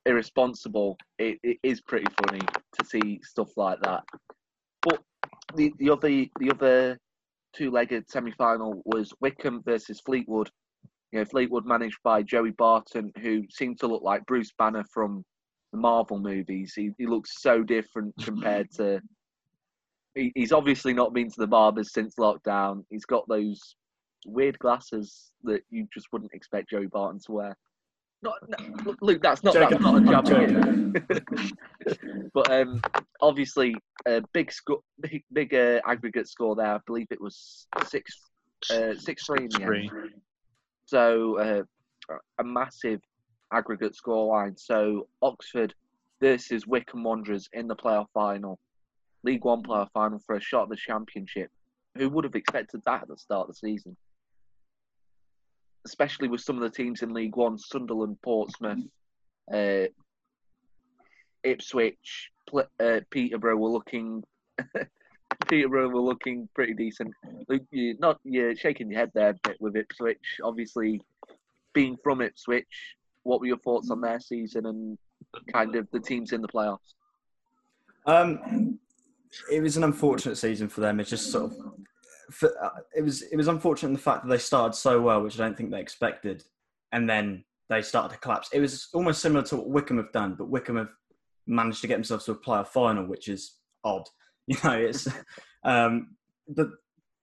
irresponsible, 0.06 0.96
it, 1.18 1.38
it 1.42 1.58
is 1.62 1.80
pretty 1.80 2.12
funny 2.24 2.40
to 2.40 2.84
see 2.84 3.20
stuff 3.22 3.50
like 3.56 3.80
that. 3.82 4.04
But 4.82 5.00
the, 5.54 5.72
the 5.78 5.90
other 5.90 6.08
the 6.08 6.50
other 6.50 6.98
two-legged 7.54 8.08
semi-final 8.10 8.82
was 8.84 9.12
Wycombe 9.20 9.62
versus 9.64 10.00
Fleetwood. 10.00 10.50
You 11.12 11.20
know, 11.20 11.24
Fleetwood 11.24 11.64
managed 11.64 11.98
by 12.04 12.22
Joey 12.22 12.50
Barton, 12.50 13.10
who 13.22 13.44
seemed 13.50 13.80
to 13.80 13.86
look 13.86 14.02
like 14.02 14.26
Bruce 14.26 14.52
Banner 14.58 14.84
from 14.92 15.24
the 15.72 15.78
Marvel 15.78 16.18
movies. 16.18 16.72
He, 16.74 16.90
he 16.98 17.06
looks 17.06 17.40
so 17.40 17.62
different 17.62 18.14
compared 18.22 18.70
to. 18.76 19.00
He, 20.14 20.32
he's 20.34 20.52
obviously 20.52 20.94
not 20.94 21.12
been 21.12 21.30
to 21.30 21.40
the 21.40 21.46
barbers 21.46 21.92
since 21.92 22.14
lockdown. 22.16 22.84
He's 22.90 23.04
got 23.04 23.28
those 23.28 23.76
weird 24.26 24.58
glasses 24.58 25.30
that 25.44 25.60
you 25.70 25.86
just 25.92 26.06
wouldn't 26.12 26.32
expect 26.32 26.70
Joey 26.70 26.86
Barton 26.86 27.20
to 27.26 27.32
wear. 27.32 27.56
Not, 28.20 28.34
no, 28.48 28.56
Luke, 29.00 29.22
that's 29.22 29.44
not 29.44 29.54
that's 29.54 29.80
not 29.80 30.02
a 30.02 30.04
job 30.04 30.26
but 32.34 32.50
um, 32.50 32.82
obviously, 33.20 33.76
a 34.06 34.20
big 34.32 34.50
score, 34.50 34.80
big, 35.00 35.22
big 35.32 35.54
uh, 35.54 35.80
aggregate 35.86 36.26
score 36.26 36.56
there. 36.56 36.74
I 36.74 36.80
believe 36.84 37.06
it 37.12 37.20
was 37.20 37.68
six, 37.86 38.12
uh, 38.72 38.96
six 38.96 39.24
three 39.24 39.44
in 39.44 39.50
the 39.50 39.62
end. 39.62 39.92
So 40.86 41.38
uh, 41.38 41.62
a 42.40 42.44
massive 42.44 43.00
aggregate 43.52 43.96
scoreline. 43.96 44.58
So 44.58 45.08
Oxford 45.22 45.74
versus 46.20 46.66
Wycombe 46.66 47.04
Wanderers 47.04 47.48
in 47.52 47.68
the 47.68 47.76
playoff 47.76 48.06
final, 48.12 48.58
League 49.22 49.44
One 49.44 49.62
playoff 49.62 49.90
final 49.92 50.20
for 50.26 50.36
a 50.36 50.40
shot 50.40 50.64
at 50.64 50.68
the 50.70 50.76
Championship. 50.76 51.50
Who 51.96 52.08
would 52.10 52.24
have 52.24 52.34
expected 52.34 52.82
that 52.84 53.02
at 53.02 53.08
the 53.08 53.16
start 53.16 53.48
of 53.48 53.54
the 53.54 53.68
season? 53.68 53.96
Especially 55.84 56.28
with 56.28 56.40
some 56.40 56.56
of 56.56 56.62
the 56.62 56.70
teams 56.70 57.02
in 57.02 57.14
League 57.14 57.36
One, 57.36 57.58
Sunderland, 57.58 58.18
Portsmouth, 58.22 58.84
uh, 59.52 59.86
Ipswich, 61.44 62.30
uh, 62.80 63.00
Peterborough 63.10 63.56
were 63.56 63.70
looking. 63.70 64.22
Peterborough 65.48 65.88
were 65.88 66.00
looking 66.00 66.48
pretty 66.54 66.74
decent. 66.74 67.12
You're 67.70 67.94
not 67.98 68.18
you're 68.24 68.56
shaking 68.56 68.90
your 68.90 69.00
head 69.00 69.12
there 69.14 69.30
a 69.30 69.48
bit 69.48 69.56
with 69.60 69.76
Ipswich. 69.76 70.40
Obviously, 70.42 71.00
being 71.74 71.96
from 72.02 72.20
Ipswich, 72.20 72.96
what 73.28 73.40
were 73.40 73.46
your 73.46 73.58
thoughts 73.58 73.90
on 73.90 74.00
their 74.00 74.18
season 74.18 74.64
and 74.66 74.98
kind 75.52 75.76
of 75.76 75.86
the 75.92 76.00
teams 76.00 76.32
in 76.32 76.40
the 76.40 76.48
playoffs? 76.48 76.94
Um, 78.06 78.78
it 79.52 79.62
was 79.62 79.76
an 79.76 79.84
unfortunate 79.84 80.36
season 80.36 80.68
for 80.68 80.80
them. 80.80 80.98
It's 80.98 81.10
just 81.10 81.30
sort 81.30 81.52
of, 81.52 81.56
for, 82.30 82.50
uh, 82.64 82.80
it 82.96 83.02
was 83.02 83.22
it 83.22 83.36
was 83.36 83.48
unfortunate 83.48 83.90
in 83.90 83.94
the 83.94 84.00
fact 84.00 84.22
that 84.22 84.30
they 84.30 84.38
started 84.38 84.74
so 84.74 85.00
well, 85.02 85.22
which 85.22 85.38
I 85.38 85.44
don't 85.44 85.56
think 85.56 85.70
they 85.70 85.80
expected, 85.80 86.42
and 86.92 87.08
then 87.08 87.44
they 87.68 87.82
started 87.82 88.14
to 88.14 88.20
collapse. 88.20 88.48
It 88.52 88.60
was 88.60 88.88
almost 88.94 89.20
similar 89.20 89.44
to 89.44 89.56
what 89.56 89.68
Wycombe 89.68 89.98
have 89.98 90.12
done, 90.12 90.34
but 90.34 90.48
Wycombe 90.48 90.78
have 90.78 90.88
managed 91.46 91.82
to 91.82 91.86
get 91.86 91.96
themselves 91.96 92.24
to 92.24 92.32
a 92.32 92.34
playoff 92.34 92.68
final, 92.68 93.04
which 93.06 93.28
is 93.28 93.58
odd. 93.84 94.08
You 94.48 94.56
know, 94.64 94.78
it's 94.78 95.06
um, 95.64 96.16
but 96.48 96.68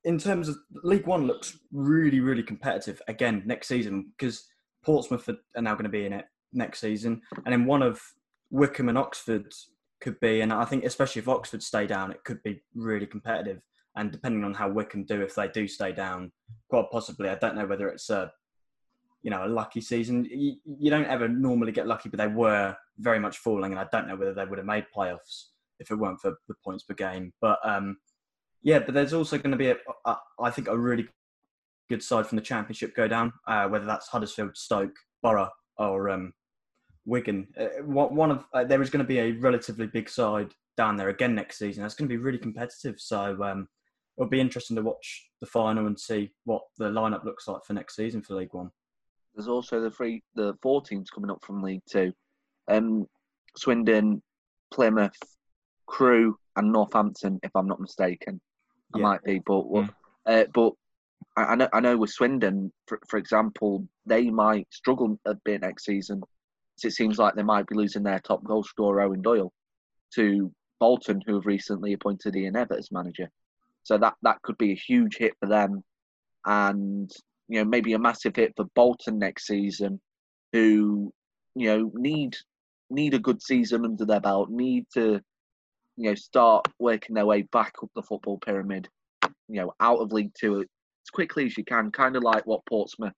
in 0.03 0.19
terms 0.19 0.47
of 0.47 0.57
League 0.83 1.07
One 1.07 1.25
looks 1.25 1.57
really 1.71 2.19
really 2.19 2.43
competitive 2.43 3.01
again 3.07 3.41
next 3.47 3.67
season 3.67 4.11
because 4.15 4.45
Portsmouth 4.85 5.27
are 5.29 5.61
now 5.61 5.73
going 5.73 5.83
to 5.83 5.89
be 5.89 6.05
in 6.05 6.13
it 6.13 6.25
next 6.53 6.79
season, 6.79 7.21
and 7.45 7.51
then 7.51 7.65
one 7.65 7.81
of 7.81 8.01
Wycombe 8.51 8.89
and 8.89 8.97
Oxford 8.97 9.51
could 10.01 10.19
be, 10.19 10.41
and 10.41 10.53
I 10.53 10.65
think 10.65 10.83
especially 10.83 11.21
if 11.21 11.27
Oxford 11.27 11.63
stay 11.63 11.87
down, 11.87 12.11
it 12.11 12.23
could 12.23 12.41
be 12.43 12.61
really 12.75 13.07
competitive. 13.07 13.61
And 13.97 14.11
depending 14.11 14.43
on 14.43 14.53
how 14.53 14.69
Wycombe 14.69 15.05
do, 15.05 15.21
if 15.21 15.35
they 15.35 15.47
do 15.47 15.67
stay 15.67 15.91
down, 15.93 16.31
quite 16.69 16.91
possibly, 16.91 17.29
I 17.29 17.35
don't 17.35 17.55
know 17.55 17.65
whether 17.65 17.87
it's 17.87 18.09
a, 18.09 18.31
you 19.23 19.31
know, 19.31 19.45
a 19.45 19.47
lucky 19.47 19.81
season. 19.81 20.25
You, 20.29 20.57
you 20.65 20.89
don't 20.89 21.05
ever 21.05 21.27
normally 21.27 21.71
get 21.71 21.87
lucky, 21.87 22.09
but 22.09 22.19
they 22.19 22.27
were 22.27 22.75
very 22.99 23.19
much 23.19 23.37
falling, 23.37 23.71
and 23.71 23.79
I 23.79 23.87
don't 23.91 24.07
know 24.07 24.15
whether 24.15 24.33
they 24.33 24.45
would 24.45 24.59
have 24.59 24.67
made 24.67 24.85
playoffs 24.95 25.45
if 25.79 25.91
it 25.91 25.95
weren't 25.95 26.19
for 26.19 26.37
the 26.47 26.55
points 26.63 26.83
per 26.83 26.93
game. 26.93 27.33
But 27.41 27.59
um, 27.63 27.97
yeah, 28.63 28.79
but 28.79 28.93
there's 28.93 29.13
also 29.13 29.37
going 29.37 29.51
to 29.51 29.57
be, 29.57 29.69
a, 29.69 29.77
a, 30.05 30.17
I 30.39 30.49
think, 30.51 30.67
a 30.67 30.77
really 30.77 31.07
good 31.89 32.03
side 32.03 32.27
from 32.27 32.35
the 32.35 32.41
Championship 32.41 32.95
go 32.95 33.07
down, 33.07 33.33
uh, 33.47 33.67
whether 33.67 33.85
that's 33.85 34.07
Huddersfield, 34.07 34.55
Stoke, 34.55 34.95
Borough, 35.21 35.51
or 35.77 36.09
um, 36.09 36.33
Wigan. 37.05 37.47
Uh, 37.59 37.83
one 37.83 38.31
of 38.31 38.45
uh, 38.53 38.63
there 38.63 38.81
is 38.81 38.89
going 38.89 39.03
to 39.03 39.07
be 39.07 39.19
a 39.19 39.31
relatively 39.33 39.87
big 39.87 40.09
side 40.09 40.53
down 40.77 40.97
there 40.97 41.09
again 41.09 41.35
next 41.35 41.57
season. 41.57 41.83
That's 41.83 41.95
going 41.95 42.09
to 42.09 42.13
be 42.13 42.21
really 42.21 42.37
competitive. 42.37 42.99
So 42.99 43.41
um, 43.43 43.67
it'll 44.17 44.29
be 44.29 44.41
interesting 44.41 44.75
to 44.75 44.81
watch 44.81 45.29
the 45.41 45.47
final 45.47 45.87
and 45.87 45.99
see 45.99 46.31
what 46.45 46.63
the 46.77 46.89
lineup 46.89 47.23
looks 47.23 47.47
like 47.47 47.63
for 47.65 47.73
next 47.73 47.95
season 47.95 48.21
for 48.21 48.35
League 48.35 48.53
One. 48.53 48.71
There's 49.35 49.47
also 49.47 49.81
the 49.81 49.91
three, 49.91 50.23
the 50.35 50.55
four 50.61 50.81
teams 50.81 51.09
coming 51.09 51.29
up 51.29 51.43
from 51.43 51.61
League 51.61 51.83
Two. 51.89 52.13
Um, 52.67 53.07
Swindon, 53.57 54.21
Plymouth, 54.73 55.17
Crewe, 55.87 56.37
and 56.55 56.71
Northampton, 56.71 57.39
if 57.43 57.51
I'm 57.55 57.67
not 57.67 57.79
mistaken. 57.81 58.41
I 58.93 58.99
yeah. 58.99 59.03
might 59.03 59.23
be, 59.23 59.41
but 59.45 59.65
yeah. 59.73 59.87
uh, 60.25 60.43
but 60.53 60.73
I, 61.37 61.55
know 61.55 61.67
I 61.73 61.79
know 61.79 61.97
with 61.97 62.11
Swindon, 62.11 62.71
for, 62.87 62.99
for 63.09 63.17
example, 63.17 63.87
they 64.05 64.29
might 64.29 64.67
struggle 64.71 65.19
a 65.25 65.35
bit 65.43 65.61
next 65.61 65.85
season. 65.85 66.21
It 66.83 66.91
seems 66.91 67.17
like 67.17 67.35
they 67.35 67.43
might 67.43 67.67
be 67.67 67.75
losing 67.75 68.03
their 68.03 68.19
top 68.19 68.43
goal 68.43 68.63
scorer 68.63 69.07
Eoin 69.07 69.21
Doyle 69.21 69.51
to 70.15 70.51
Bolton, 70.79 71.21
who 71.25 71.35
have 71.35 71.45
recently 71.45 71.93
appointed 71.93 72.35
Ian 72.35 72.55
Evatt 72.55 72.77
as 72.77 72.91
manager. 72.91 73.29
So 73.83 73.97
that 73.97 74.15
that 74.23 74.41
could 74.41 74.57
be 74.57 74.71
a 74.71 74.75
huge 74.75 75.17
hit 75.17 75.33
for 75.39 75.47
them, 75.47 75.83
and 76.45 77.11
you 77.47 77.59
know 77.59 77.65
maybe 77.65 77.93
a 77.93 77.99
massive 77.99 78.35
hit 78.35 78.53
for 78.55 78.65
Bolton 78.75 79.19
next 79.19 79.45
season, 79.47 80.01
who 80.53 81.13
you 81.55 81.67
know 81.67 81.91
need 81.93 82.35
need 82.89 83.13
a 83.13 83.19
good 83.19 83.41
season 83.41 83.85
under 83.85 84.05
their 84.05 84.19
belt, 84.19 84.49
need 84.49 84.85
to 84.93 85.21
you 85.97 86.09
know 86.09 86.15
start 86.15 86.67
working 86.79 87.13
their 87.13 87.25
way 87.25 87.43
back 87.43 87.73
up 87.83 87.89
the 87.95 88.01
football 88.01 88.39
pyramid, 88.39 88.89
you 89.47 89.61
know 89.61 89.73
out 89.79 89.99
of 89.99 90.11
League 90.11 90.33
Two 90.39 90.65
as 91.05 91.09
quickly 91.11 91.45
as 91.45 91.57
you 91.57 91.63
can, 91.63 91.91
kind 91.91 92.15
of 92.15 92.23
like 92.23 92.45
what 92.45 92.65
Portsmouth 92.65 93.13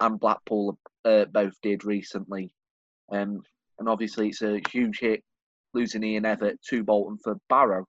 and 0.00 0.20
Blackpool 0.20 0.78
uh, 1.04 1.24
both 1.26 1.54
did 1.62 1.84
recently. 1.84 2.52
Um, 3.10 3.42
and 3.78 3.88
obviously, 3.88 4.28
it's 4.28 4.42
a 4.42 4.60
huge 4.70 4.98
hit 5.00 5.22
losing 5.72 6.04
Ian 6.04 6.24
Evatt 6.24 6.56
to 6.68 6.84
Bolton 6.84 7.18
for 7.22 7.36
Barrow, 7.48 7.86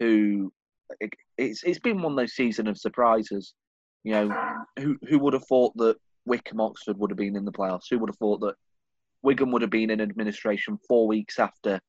who 0.00 0.52
it, 1.00 1.12
it's 1.38 1.62
it's 1.62 1.78
been 1.78 2.02
one 2.02 2.12
of 2.12 2.18
those 2.18 2.34
season 2.34 2.66
of 2.66 2.78
surprises. 2.78 3.54
You 4.02 4.12
know, 4.12 4.56
who 4.78 4.98
who 5.08 5.18
would 5.20 5.34
have 5.34 5.46
thought 5.46 5.76
that 5.76 5.96
Wycombe 6.26 6.60
Oxford 6.60 6.98
would 6.98 7.10
have 7.10 7.18
been 7.18 7.36
in 7.36 7.44
the 7.44 7.52
playoffs? 7.52 7.88
Who 7.90 7.98
would 7.98 8.10
have 8.10 8.18
thought 8.18 8.40
that 8.40 8.54
Wigan 9.22 9.50
would 9.52 9.62
have 9.62 9.70
been 9.70 9.90
in 9.90 10.00
administration 10.00 10.78
four 10.88 11.06
weeks 11.06 11.38
after 11.38 11.80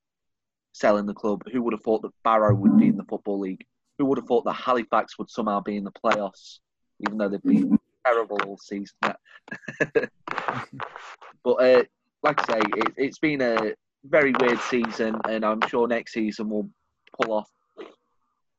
selling 0.73 1.05
the 1.05 1.13
club? 1.13 1.43
Who 1.51 1.61
would 1.63 1.73
have 1.73 1.83
thought 1.83 2.03
that 2.03 2.13
Barrow 2.23 2.53
would 2.55 2.77
be 2.77 2.87
in 2.87 2.97
the 2.97 3.05
Football 3.05 3.39
League? 3.39 3.65
Who 3.97 4.05
would 4.05 4.17
have 4.17 4.27
thought 4.27 4.45
that 4.45 4.53
Halifax 4.53 5.17
would 5.17 5.29
somehow 5.29 5.61
be 5.61 5.77
in 5.77 5.83
the 5.83 5.91
playoffs, 5.91 6.59
even 7.07 7.17
though 7.17 7.29
they've 7.29 7.43
been 7.43 7.79
terrible 8.05 8.37
all 8.45 8.57
season? 8.57 8.95
but 11.43 11.53
uh, 11.53 11.83
like 12.23 12.49
I 12.49 12.53
say, 12.53 12.61
it, 12.97 13.05
has 13.05 13.19
been 13.19 13.41
a 13.41 13.73
very 14.05 14.33
weird 14.39 14.59
season, 14.61 15.19
and 15.27 15.45
I'm 15.45 15.61
sure 15.67 15.87
next 15.87 16.13
season 16.13 16.49
will 16.49 16.69
pull 17.21 17.33
off, 17.33 17.49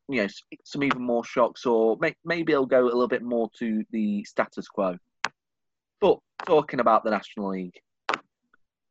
you 0.09 0.23
know, 0.23 0.29
some 0.65 0.83
even 0.83 1.03
more 1.03 1.25
shocks, 1.25 1.67
or 1.67 1.97
may, 2.01 2.15
maybe 2.25 2.53
it'll 2.53 2.67
go 2.67 2.83
a 2.83 2.85
little 2.85 3.09
bit 3.09 3.23
more 3.23 3.51
to 3.59 3.85
the 3.91 4.25
status 4.25 4.69
quo. 4.69 4.97
But 6.01 6.19
talking 6.45 6.81
about 6.81 7.05
the 7.05 7.11
National 7.11 7.51
League, 7.51 7.79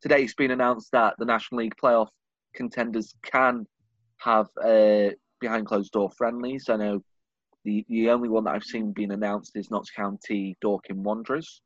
today 0.02 0.22
it's 0.22 0.34
been 0.34 0.50
announced 0.50 0.92
that 0.92 1.14
the 1.18 1.24
National 1.24 1.60
League 1.60 1.74
playoff 1.82 2.08
contenders 2.54 3.14
can 3.22 3.66
have 4.18 4.48
uh, 4.62 5.10
behind 5.40 5.66
closed 5.66 5.92
door 5.92 6.10
friendlies. 6.10 6.68
I 6.68 6.76
know 6.76 7.02
the 7.66 7.84
the 7.88 8.08
only 8.08 8.30
one 8.30 8.44
that 8.44 8.54
I've 8.54 8.64
seen 8.64 8.92
being 8.92 9.12
announced 9.12 9.56
is 9.56 9.70
Notts 9.70 9.90
County 9.90 10.56
Dorking 10.62 11.02
Wanderers. 11.02 11.60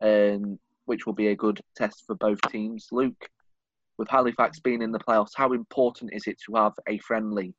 Um, 0.00 0.58
which 0.86 1.06
will 1.06 1.12
be 1.12 1.28
a 1.28 1.36
good 1.36 1.60
test 1.76 2.04
for 2.06 2.14
both 2.16 2.40
teams. 2.50 2.88
Luke, 2.90 3.28
with 3.98 4.08
Halifax 4.08 4.60
being 4.60 4.82
in 4.82 4.92
the 4.92 4.98
playoffs, 4.98 5.30
how 5.36 5.52
important 5.52 6.12
is 6.12 6.26
it 6.26 6.38
to 6.46 6.56
have 6.56 6.72
a 6.88 6.98
friendly 6.98 7.54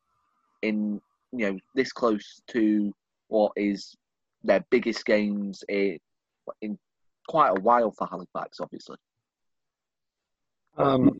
in 0.61 1.01
you 1.31 1.51
know 1.51 1.57
this 1.75 1.91
close 1.91 2.41
to 2.47 2.93
what 3.27 3.51
is 3.55 3.95
their 4.43 4.63
biggest 4.69 5.05
games 5.05 5.63
in, 5.69 5.97
in 6.61 6.77
quite 7.27 7.49
a 7.49 7.61
while 7.61 7.91
for 7.91 8.07
Halifax, 8.07 8.59
obviously. 8.59 8.97
Um, 10.77 11.17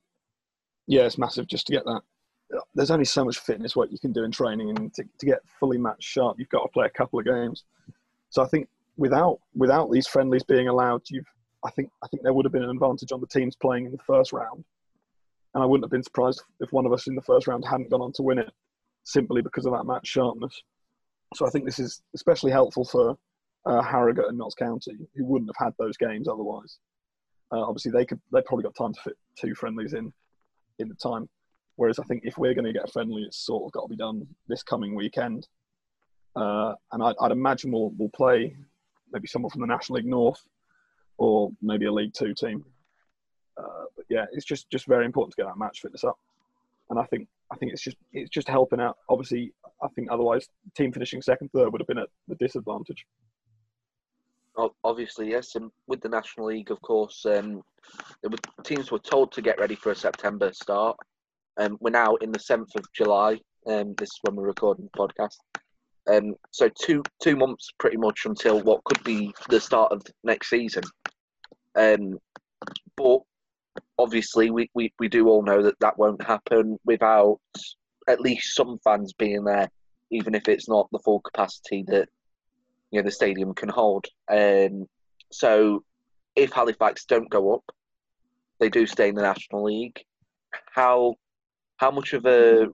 yeah, 0.88 1.04
it's 1.04 1.18
massive 1.18 1.48
just 1.48 1.68
to 1.68 1.74
get 1.74 1.86
that. 1.86 2.02
There's 2.76 2.92
only 2.92 3.06
so 3.06 3.26
much 3.26 3.40
fitness 3.40 3.76
work 3.76 3.90
you 3.92 4.00
can 4.00 4.12
do 4.12 4.24
in 4.24 4.32
training, 4.32 4.70
and 4.70 4.94
to, 4.96 5.04
to 5.20 5.26
get 5.26 5.40
fully 5.60 5.78
matched 5.78 6.04
sharp, 6.04 6.38
you've 6.40 6.50
got 6.50 6.64
to 6.64 6.70
play 6.70 6.86
a 6.86 6.90
couple 6.90 7.20
of 7.20 7.26
games. 7.26 7.64
So 8.30 8.44
I 8.44 8.48
think 8.48 8.68
without 8.98 9.40
without 9.56 9.92
these 9.92 10.08
friendlies 10.08 10.44
being 10.44 10.68
allowed, 10.68 11.02
you've 11.10 11.26
I 11.66 11.72
think 11.72 11.90
I 12.04 12.08
think 12.08 12.24
there 12.24 12.34
would 12.34 12.46
have 12.46 12.52
been 12.52 12.64
an 12.64 12.70
advantage 12.70 13.12
on 13.12 13.22
the 13.22 13.28
teams 13.28 13.56
playing 13.56 13.86
in 13.86 13.92
the 13.92 13.98
first 14.06 14.34
round, 14.34 14.64
and 15.54 15.64
I 15.64 15.66
wouldn't 15.66 15.86
have 15.86 15.92
been 15.92 16.04
surprised 16.04 16.42
if 16.60 16.72
one 16.72 16.86
of 16.86 16.94
us 16.94 17.08
in 17.08 17.16
the 17.16 17.22
first 17.22 17.48
round 17.48 17.66
hadn't 17.66 17.90
gone 17.90 18.02
on 18.02 18.12
to 18.14 18.24
win 18.24 18.40
it, 18.40 18.52
simply 19.04 19.42
because 19.42 19.66
of 19.66 19.74
that 19.74 19.86
match 19.86 20.08
sharpness. 20.08 20.62
So 21.36 21.48
I 21.48 21.50
think 21.50 21.66
this 21.66 21.80
is 21.80 22.02
especially 22.14 22.52
helpful 22.52 22.86
for 22.86 23.18
uh, 23.66 23.82
Harrogate 23.82 24.28
and 24.28 24.38
Notts 24.38 24.56
County, 24.56 24.98
who 25.16 25.26
wouldn't 25.26 25.52
have 25.56 25.68
had 25.68 25.74
those 25.80 25.98
games 25.98 26.28
otherwise. 26.28 26.78
Uh, 27.52 27.62
obviously, 27.62 27.92
they 27.92 28.06
could 28.06 28.20
they 28.32 28.42
probably 28.42 28.64
got 28.64 28.76
time 28.76 28.94
to 28.94 29.02
fit 29.02 29.18
two 29.40 29.56
friendlies 29.56 29.94
in 29.94 30.12
in 30.80 30.90
the 30.90 30.96
time. 30.96 31.30
Whereas 31.76 32.00
I 32.00 32.04
think 32.04 32.24
if 32.24 32.38
we're 32.38 32.54
going 32.54 32.66
to 32.66 32.74
get 32.74 32.92
friendly, 32.92 33.24
it's 33.24 33.38
sort 33.38 33.64
of 33.64 33.72
got 33.72 33.84
to 33.84 33.90
be 33.90 33.96
done 33.96 34.28
this 34.48 34.64
coming 34.64 34.96
weekend. 34.96 35.48
Uh, 36.36 36.74
and 36.92 37.04
I'd, 37.04 37.16
I'd, 37.20 37.32
imagine 37.32 37.72
we'll, 37.72 37.92
we'll 37.98 38.10
play 38.10 38.56
maybe 39.12 39.28
someone 39.28 39.52
from 39.52 39.62
the 39.62 39.68
National 39.68 39.98
League 39.98 40.08
North 40.08 40.42
or 41.18 41.52
maybe 41.62 41.86
a 41.86 41.92
League 41.92 42.14
Two 42.14 42.34
team. 42.34 42.66
Uh, 43.58 43.86
but 43.96 44.06
yeah, 44.10 44.26
it's 44.32 44.46
just 44.46 44.70
just 44.70 44.88
very 44.88 45.06
important 45.06 45.32
to 45.36 45.42
get 45.42 45.48
that 45.48 45.58
match 45.58 45.82
fitness 45.82 46.04
up, 46.04 46.18
and 46.90 47.00
I 47.00 47.04
think 47.04 47.28
I 47.52 47.56
think 47.56 47.72
it's 47.72 47.84
just 47.84 47.98
it's 48.12 48.30
just 48.30 48.48
helping 48.48 48.80
out. 48.80 48.98
Obviously, 49.10 49.54
I 49.82 49.88
think 49.90 50.10
otherwise, 50.12 50.48
team 50.76 50.92
finishing 50.92 51.22
second, 51.22 51.50
third 51.50 51.72
would 51.72 51.82
have 51.82 51.88
been 51.88 52.00
at 52.00 52.10
the 52.28 52.36
disadvantage. 52.36 53.06
Obviously, 54.84 55.32
yes, 55.32 55.56
and 55.56 55.72
with 55.88 56.02
the 56.02 56.10
National 56.10 56.48
League, 56.48 56.70
of 56.70 56.80
course, 56.82 57.26
um, 57.26 57.64
teams 58.64 58.92
were 58.92 59.00
told 59.00 59.32
to 59.32 59.42
get 59.42 59.60
ready 59.60 59.76
for 59.76 59.92
a 59.92 59.96
September 59.96 60.52
start. 60.54 60.96
Um, 61.58 61.78
we're 61.80 61.92
now 61.92 62.16
in 62.16 62.32
the 62.32 62.40
seventh 62.40 62.76
of 62.76 62.86
July. 62.94 63.40
Um, 63.68 63.94
this 63.98 64.10
is 64.10 64.20
when 64.24 64.36
we're 64.36 64.48
recording 64.48 64.90
the 64.92 64.98
podcast. 64.98 65.38
Um, 66.12 66.36
so 66.52 66.70
two 66.70 67.02
two 67.22 67.36
months 67.36 67.70
pretty 67.78 67.98
much 67.98 68.26
until 68.26 68.62
what 68.62 68.84
could 68.84 69.04
be 69.04 69.34
the 69.50 69.60
start 69.60 69.92
of 69.92 70.02
next 70.24 70.50
season. 70.50 70.84
Um, 71.76 72.20
but 72.98 73.20
obviously, 73.98 74.52
we, 74.52 74.70
we, 74.74 74.94
we 75.00 75.08
do 75.08 75.28
all 75.28 75.44
know 75.44 75.62
that 75.64 75.80
that 75.80 75.98
won't 75.98 76.24
happen 76.24 76.78
without 76.86 77.40
at 78.08 78.20
least 78.20 78.56
some 78.56 78.80
fans 78.84 79.14
being 79.14 79.44
there, 79.44 79.70
even 80.12 80.36
if 80.36 80.48
it's 80.48 80.68
not 80.68 80.90
the 80.92 81.00
full 81.00 81.22
capacity 81.22 81.84
that 81.88 82.10
you 82.92 83.00
know 83.00 83.06
the 83.06 83.12
stadium 83.12 83.54
can 83.54 83.70
hold. 83.70 84.06
Um, 84.30 84.88
so, 85.32 85.84
if 86.36 86.52
Halifax 86.52 87.06
don't 87.06 87.30
go 87.30 87.56
up, 87.56 87.64
they 88.60 88.70
do 88.70 88.86
stay 88.86 89.10
in 89.10 89.16
the 89.16 89.22
National 89.22 89.64
League. 89.64 90.04
How 90.72 91.16
how 91.78 91.92
much 91.92 92.14
of 92.14 92.26
a 92.26 92.68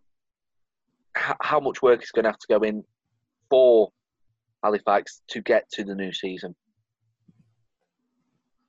how, 1.16 1.60
much 1.60 1.82
work 1.82 2.02
is 2.04 2.12
going 2.12 2.24
to 2.24 2.30
have 2.30 2.40
to 2.40 2.48
go 2.48 2.60
in 2.60 2.84
for 3.50 3.90
Halifax 4.64 5.22
to 5.30 5.42
get 5.42 5.70
to 5.72 5.84
the 5.84 5.96
new 5.96 6.14
season? 6.14 6.56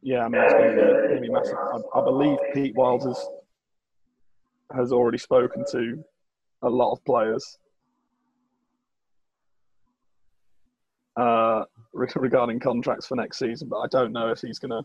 Yeah, 0.02 0.24
I 0.24 0.28
mean 0.28 0.42
it's 0.42 0.52
going 0.52 0.76
to 0.76 0.82
be, 0.82 0.82
going 0.82 1.14
to 1.16 1.20
be 1.20 1.28
massive. 1.30 1.56
I, 1.56 1.98
I, 1.98 2.04
believe 2.04 2.38
Pete 2.54 2.74
Wild 2.74 3.02
has 3.04 3.28
has 4.74 4.92
already 4.92 5.18
spoken 5.18 5.64
to 5.72 6.02
a 6.62 6.68
lot 6.68 6.92
of 6.92 7.04
players 7.04 7.58
uh, 11.16 11.64
regarding 11.92 12.60
contracts 12.60 13.06
for 13.06 13.16
next 13.16 13.38
season, 13.38 13.68
but 13.68 13.78
I 13.78 13.86
don't 13.88 14.12
know 14.12 14.30
if 14.30 14.40
he's 14.40 14.58
going 14.58 14.70
to. 14.70 14.82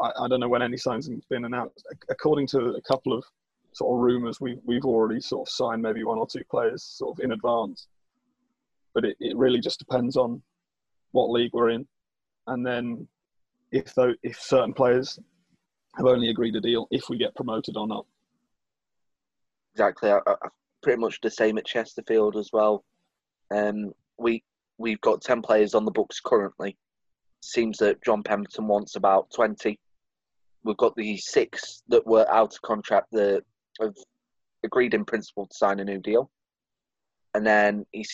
I, 0.00 0.24
I 0.24 0.28
don't 0.28 0.40
know 0.40 0.48
when 0.48 0.62
any 0.62 0.76
signings 0.76 1.08
have 1.08 1.28
been 1.28 1.44
announced. 1.44 1.86
According 2.08 2.48
to 2.48 2.58
a 2.70 2.80
couple 2.82 3.12
of 3.12 3.24
sort 3.78 3.96
of 3.96 4.02
rumours, 4.02 4.40
we 4.40 4.58
we've 4.64 4.84
already 4.84 5.20
sort 5.20 5.48
of 5.48 5.52
signed 5.52 5.82
maybe 5.82 6.04
one 6.04 6.18
or 6.18 6.26
two 6.26 6.42
players 6.50 6.82
sort 6.82 7.16
of 7.16 7.24
in 7.24 7.32
advance, 7.32 7.88
but 8.94 9.04
it, 9.04 9.16
it 9.20 9.36
really 9.36 9.60
just 9.60 9.78
depends 9.78 10.16
on 10.16 10.42
what 11.12 11.30
league 11.30 11.52
we're 11.52 11.70
in, 11.70 11.86
and 12.48 12.66
then 12.66 13.06
if 13.70 13.94
though 13.94 14.14
if 14.22 14.40
certain 14.40 14.74
players 14.74 15.18
have 15.96 16.06
only 16.06 16.30
agreed 16.30 16.56
a 16.56 16.60
deal 16.60 16.86
if 16.90 17.08
we 17.08 17.16
get 17.16 17.34
promoted 17.34 17.76
or 17.76 17.86
not. 17.86 18.04
exactly. 19.74 20.10
I, 20.10 20.18
I, 20.26 20.48
pretty 20.82 21.00
much 21.00 21.20
the 21.20 21.30
same 21.30 21.58
at 21.58 21.66
Chesterfield 21.66 22.36
as 22.36 22.50
well. 22.52 22.84
Um, 23.54 23.92
we 24.18 24.42
we've 24.78 25.00
got 25.00 25.22
ten 25.22 25.40
players 25.42 25.74
on 25.74 25.84
the 25.84 25.90
books 25.90 26.20
currently. 26.20 26.76
Seems 27.42 27.78
that 27.78 28.02
John 28.04 28.22
Pemberton 28.22 28.66
wants 28.66 28.96
about 28.96 29.30
twenty. 29.34 29.78
We've 30.64 30.76
got 30.76 30.96
the 30.96 31.16
six 31.18 31.82
that 31.88 32.06
were 32.06 32.28
out 32.30 32.54
of 32.54 32.62
contract 32.62 33.08
that 33.12 33.44
have 33.80 33.94
agreed 34.64 34.94
in 34.94 35.04
principle 35.04 35.46
to 35.46 35.56
sign 35.56 35.80
a 35.80 35.84
new 35.84 35.98
deal, 35.98 36.30
and 37.34 37.46
then 37.46 37.86
he 37.92 38.04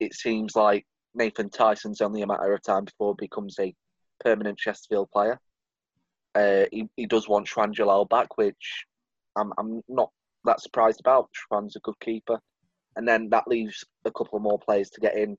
it 0.00 0.14
seems 0.14 0.56
like 0.56 0.84
Nathan 1.14 1.50
Tyson's 1.50 2.00
only 2.00 2.22
a 2.22 2.26
matter 2.26 2.52
of 2.52 2.62
time 2.62 2.84
before 2.84 3.14
he 3.18 3.26
becomes 3.26 3.56
a 3.60 3.74
permanent 4.20 4.58
Chesterfield 4.58 5.10
player. 5.10 5.38
Uh, 6.34 6.64
he, 6.72 6.88
he 6.96 7.06
does 7.06 7.28
want 7.28 7.46
Shwan 7.46 7.72
Jalal 7.72 8.06
back, 8.06 8.36
which 8.38 8.84
I'm 9.36 9.52
I'm 9.58 9.82
not 9.88 10.10
that 10.44 10.60
surprised 10.60 11.00
about. 11.00 11.28
Shwan's 11.50 11.76
a 11.76 11.80
good 11.80 11.98
keeper, 12.00 12.40
and 12.96 13.06
then 13.06 13.28
that 13.30 13.48
leaves 13.48 13.84
a 14.04 14.10
couple 14.10 14.38
more 14.40 14.58
players 14.58 14.90
to 14.90 15.00
get 15.00 15.16
in. 15.16 15.36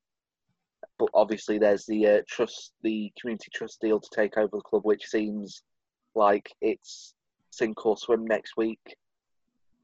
But 0.99 1.09
obviously, 1.14 1.57
there's 1.57 1.86
the 1.86 2.07
uh, 2.07 2.22
trust, 2.28 2.74
the 2.84 3.11
community 3.20 3.49
trust 3.53 3.82
deal 3.82 3.99
to 3.99 4.09
take 4.14 4.38
over 4.38 4.57
the 4.57 4.61
club, 4.61 4.84
which 4.86 5.07
seems 5.07 5.64
like 6.14 6.51
it's 6.61 7.16
sink 7.49 7.86
or 7.86 7.97
swim 7.97 8.26
next 8.26 8.55
week, 8.57 8.95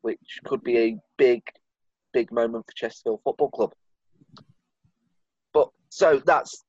which 0.01 0.39
could 0.45 0.63
be 0.63 0.77
a 0.77 0.97
big, 1.17 1.41
big 2.13 2.31
moment 2.31 2.65
for 2.65 2.73
Chesterfield 2.73 3.21
Football 3.23 3.49
Club. 3.49 3.73
But 5.53 5.69
so 5.89 6.21
that's 6.25 6.63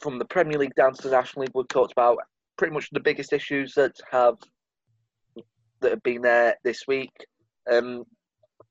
from 0.00 0.18
the 0.18 0.24
Premier 0.24 0.58
League 0.58 0.74
down 0.74 0.94
to 0.94 1.02
the 1.02 1.10
National 1.10 1.42
League. 1.42 1.52
We've 1.54 1.68
talked 1.68 1.92
about 1.92 2.18
pretty 2.58 2.74
much 2.74 2.90
the 2.90 3.00
biggest 3.00 3.32
issues 3.32 3.74
that 3.74 3.96
have 4.10 4.36
that 5.80 5.90
have 5.90 6.02
been 6.02 6.22
there 6.22 6.56
this 6.64 6.84
week. 6.88 7.12
Um, 7.70 8.04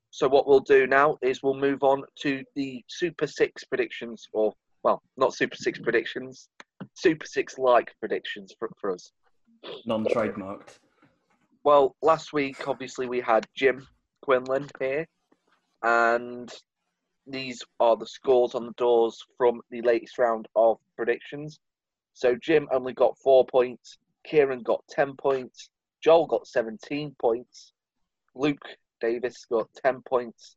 so 0.10 0.28
what 0.28 0.48
we'll 0.48 0.62
do 0.62 0.88
now 0.88 1.18
is 1.22 1.44
we'll 1.44 1.60
move 1.60 1.84
on 1.84 2.04
to 2.22 2.44
the 2.56 2.84
Super 2.88 3.28
Six 3.28 3.64
predictions, 3.66 4.28
or 4.34 4.54
well, 4.84 5.02
not 5.18 5.34
Super 5.34 5.58
Six 5.58 5.80
predictions, 5.80 6.50
Super 6.94 7.26
Six 7.26 7.58
like 7.58 7.94
predictions 8.00 8.54
for, 8.58 8.70
for 8.80 8.94
us. 8.94 9.12
Non-trademarked. 9.86 10.78
Well, 11.64 11.96
last 12.02 12.32
week 12.32 12.68
obviously 12.68 13.08
we 13.08 13.20
had 13.20 13.46
Jim 13.56 13.86
Quinlan 14.26 14.68
here, 14.80 15.08
and 15.84 16.52
these 17.28 17.64
are 17.80 17.96
the 17.96 18.08
scores 18.08 18.56
on 18.56 18.66
the 18.66 18.74
doors 18.74 19.24
from 19.38 19.62
the 19.70 19.84
latest 19.84 20.18
round 20.18 20.48
of 20.56 20.80
predictions. 20.96 21.60
So 22.14 22.36
Jim 22.36 22.68
only 22.72 22.94
got 22.94 23.20
four 23.20 23.46
points, 23.46 24.00
Kieran 24.26 24.64
got 24.64 24.84
ten 24.90 25.16
points, 25.16 25.70
Joel 26.04 26.26
got 26.26 26.48
seventeen 26.48 27.16
points, 27.22 27.74
Luke 28.34 28.66
Davis 29.00 29.46
got 29.46 29.70
ten 29.86 30.02
points, 30.02 30.56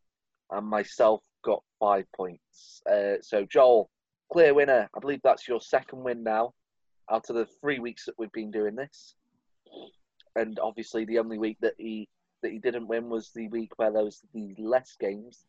and 0.50 0.66
myself 0.66 1.20
got 1.44 1.62
five 1.78 2.06
points. 2.16 2.80
Uh, 2.90 3.16
so 3.20 3.44
Joel, 3.44 3.90
clear 4.32 4.54
winner. 4.54 4.88
I 4.96 4.98
believe 4.98 5.20
that's 5.22 5.46
your 5.46 5.60
second 5.60 6.02
win 6.02 6.22
now, 6.22 6.54
out 7.10 7.28
of 7.28 7.36
the 7.36 7.46
three 7.60 7.80
weeks 7.80 8.06
that 8.06 8.14
we've 8.16 8.32
been 8.32 8.50
doing 8.50 8.76
this. 8.76 9.14
And 10.36 10.58
obviously, 10.58 11.04
the 11.04 11.18
only 11.18 11.36
week 11.36 11.58
that 11.60 11.74
he 11.76 12.08
that 12.43 12.53
he 12.53 12.59
didn't 12.59 12.89
win 12.89 13.09
was 13.09 13.30
the 13.34 13.49
week 13.49 13.72
where 13.76 13.91
there 13.91 14.05
was 14.05 14.22
the 14.34 14.55
less 14.59 14.97
games. 14.99 15.45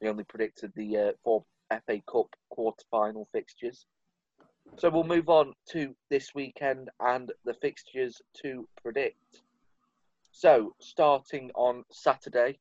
We 0.00 0.08
only 0.08 0.24
predicted 0.24 0.72
the 0.74 0.96
uh, 0.96 1.12
four 1.22 1.44
FA 1.70 2.00
Cup 2.10 2.26
quarter-final 2.50 3.28
fixtures. 3.32 3.86
So 4.76 4.90
we'll 4.90 5.04
move 5.04 5.28
on 5.28 5.52
to 5.70 5.94
this 6.10 6.34
weekend 6.34 6.90
and 7.00 7.30
the 7.44 7.54
fixtures 7.54 8.20
to 8.42 8.68
predict. 8.82 9.42
So 10.32 10.74
starting 10.80 11.50
on 11.54 11.84
Saturday 11.92 12.58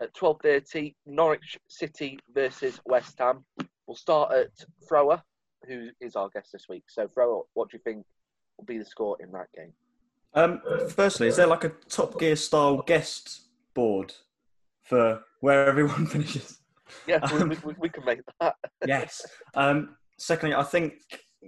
at 0.00 0.14
12:30, 0.14 0.94
Norwich 1.04 1.58
City 1.68 2.18
versus 2.34 2.80
West 2.86 3.18
Ham. 3.18 3.44
We'll 3.86 3.96
start 3.96 4.32
at 4.32 4.50
Thrower, 4.88 5.22
who 5.66 5.90
is 6.00 6.16
our 6.16 6.30
guest 6.30 6.52
this 6.52 6.68
week. 6.68 6.84
So 6.88 7.06
Thrower, 7.06 7.42
what 7.54 7.70
do 7.70 7.76
you 7.76 7.82
think 7.82 8.06
will 8.56 8.64
be 8.64 8.78
the 8.78 8.84
score 8.84 9.16
in 9.20 9.30
that 9.32 9.52
game? 9.54 9.72
Um, 10.34 10.60
firstly, 10.88 11.28
is 11.28 11.36
there 11.36 11.46
like 11.46 11.64
a 11.64 11.72
Top 11.88 12.18
Gear 12.18 12.36
style 12.36 12.82
guest 12.82 13.42
board 13.74 14.14
for 14.82 15.22
where 15.40 15.66
everyone 15.66 16.06
finishes? 16.14 16.58
Yeah, 17.06 17.20
we, 17.32 17.56
we, 17.64 17.74
we 17.78 17.88
can 17.88 18.04
make 18.04 18.20
that. 18.40 18.54
yes. 18.86 19.24
Um, 19.54 19.96
secondly, 20.18 20.54
I 20.54 20.62
think 20.62 20.94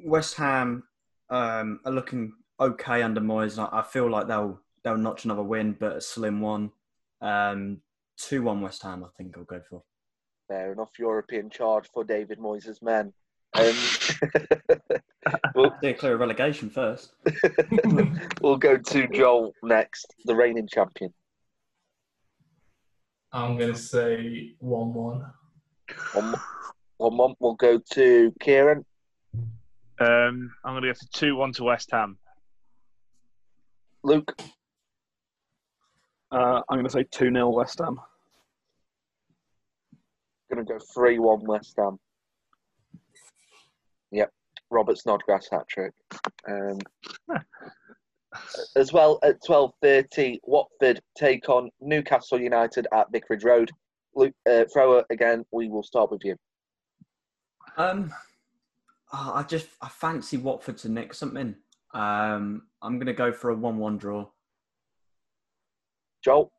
West 0.05 0.37
Ham 0.37 0.83
um, 1.31 1.81
are 1.85 1.93
looking 1.93 2.33
okay 2.61 3.03
under 3.03 3.21
Moyes. 3.21 3.59
I, 3.59 3.81
I 3.81 3.83
feel 3.83 4.11
like 4.11 4.27
they'll 4.27 4.61
they'll 4.83 4.97
notch 4.97 5.25
another 5.25 5.43
win, 5.43 5.77
but 5.79 5.97
a 5.97 6.01
slim 6.01 6.41
one. 6.41 6.71
Um, 7.21 7.81
two 8.19 8.43
one 8.43 8.61
West 8.61 8.83
Ham, 8.83 9.05
I 9.05 9.09
think 9.17 9.37
I'll 9.37 9.45
go 9.45 9.61
for. 9.69 9.83
Fair 10.49 10.73
enough. 10.73 10.91
European 10.99 11.49
charge 11.49 11.89
for 11.93 12.05
David 12.05 12.39
Moyes' 12.39 12.83
men. 12.83 13.13
Um, 13.55 13.75
we'll, 15.55 15.75
Steer 15.79 15.95
clear 15.95 16.15
of 16.15 16.21
relegation 16.21 16.69
first. 16.71 17.15
we'll 18.41 18.57
go 18.57 18.77
to 18.77 19.09
Joel 19.09 19.53
next, 19.63 20.13
the 20.25 20.35
reigning 20.35 20.67
champion. 20.67 21.15
I'm 23.33 23.57
going 23.57 23.73
to 23.73 23.79
say 23.79 24.55
1 24.59 24.95
1. 24.95 25.25
One, 26.13 26.35
one 26.97 27.35
we'll 27.39 27.55
go 27.55 27.81
to 27.93 28.33
Kieran. 28.41 28.85
Um, 30.01 30.53
I'm 30.65 30.73
going 30.73 30.83
to 30.83 30.89
go 30.89 30.95
for 30.95 31.07
two 31.13 31.37
one 31.37 31.53
to 31.53 31.65
West 31.65 31.91
Ham. 31.93 32.19
Luke. 34.03 34.37
Uh, 36.33 36.61
I'm 36.69 36.77
going 36.79 36.85
to 36.85 36.91
say 36.91 37.05
2 37.11 37.33
0 37.33 37.49
West 37.51 37.79
Ham. 37.79 38.01
Going 40.53 40.67
to 40.67 40.73
go 40.73 40.79
3 40.93 41.19
1 41.21 41.47
West 41.47 41.75
Ham. 41.79 41.99
Yep. 44.15 44.33
Robert 44.71 44.97
Snodgrass 44.97 45.49
hat 45.51 45.67
trick. 45.69 45.93
Um, 46.49 46.79
as 48.77 48.93
well 48.93 49.19
at 49.23 49.43
12.30, 49.43 50.39
Watford 50.45 51.01
take 51.19 51.49
on 51.49 51.71
Newcastle 51.81 52.41
United 52.41 52.87
at 52.93 53.11
Vicarage 53.13 53.45
Road. 53.45 53.71
Luke, 54.15 54.35
uh, 54.49 54.65
Thrower, 54.73 55.05
again, 55.11 55.45
we 55.51 55.69
will 55.69 55.83
start 55.83 56.13
with 56.13 56.25
you. 56.25 56.37
Um, 57.77 58.15
oh, 59.13 59.33
I 59.35 59.43
just 59.43 59.67
I 59.83 59.89
fancy 59.89 60.37
Watford 60.37 60.79
to 60.79 60.89
nick 60.89 61.13
something. 61.13 61.57
Um, 61.93 62.63
I'm 62.83 62.97
going 62.99 63.07
to 63.07 63.13
go 63.13 63.33
for 63.33 63.51
a 63.51 63.57
one-one 63.57 63.99
draw. 63.99 64.27
Joel. 66.25 66.53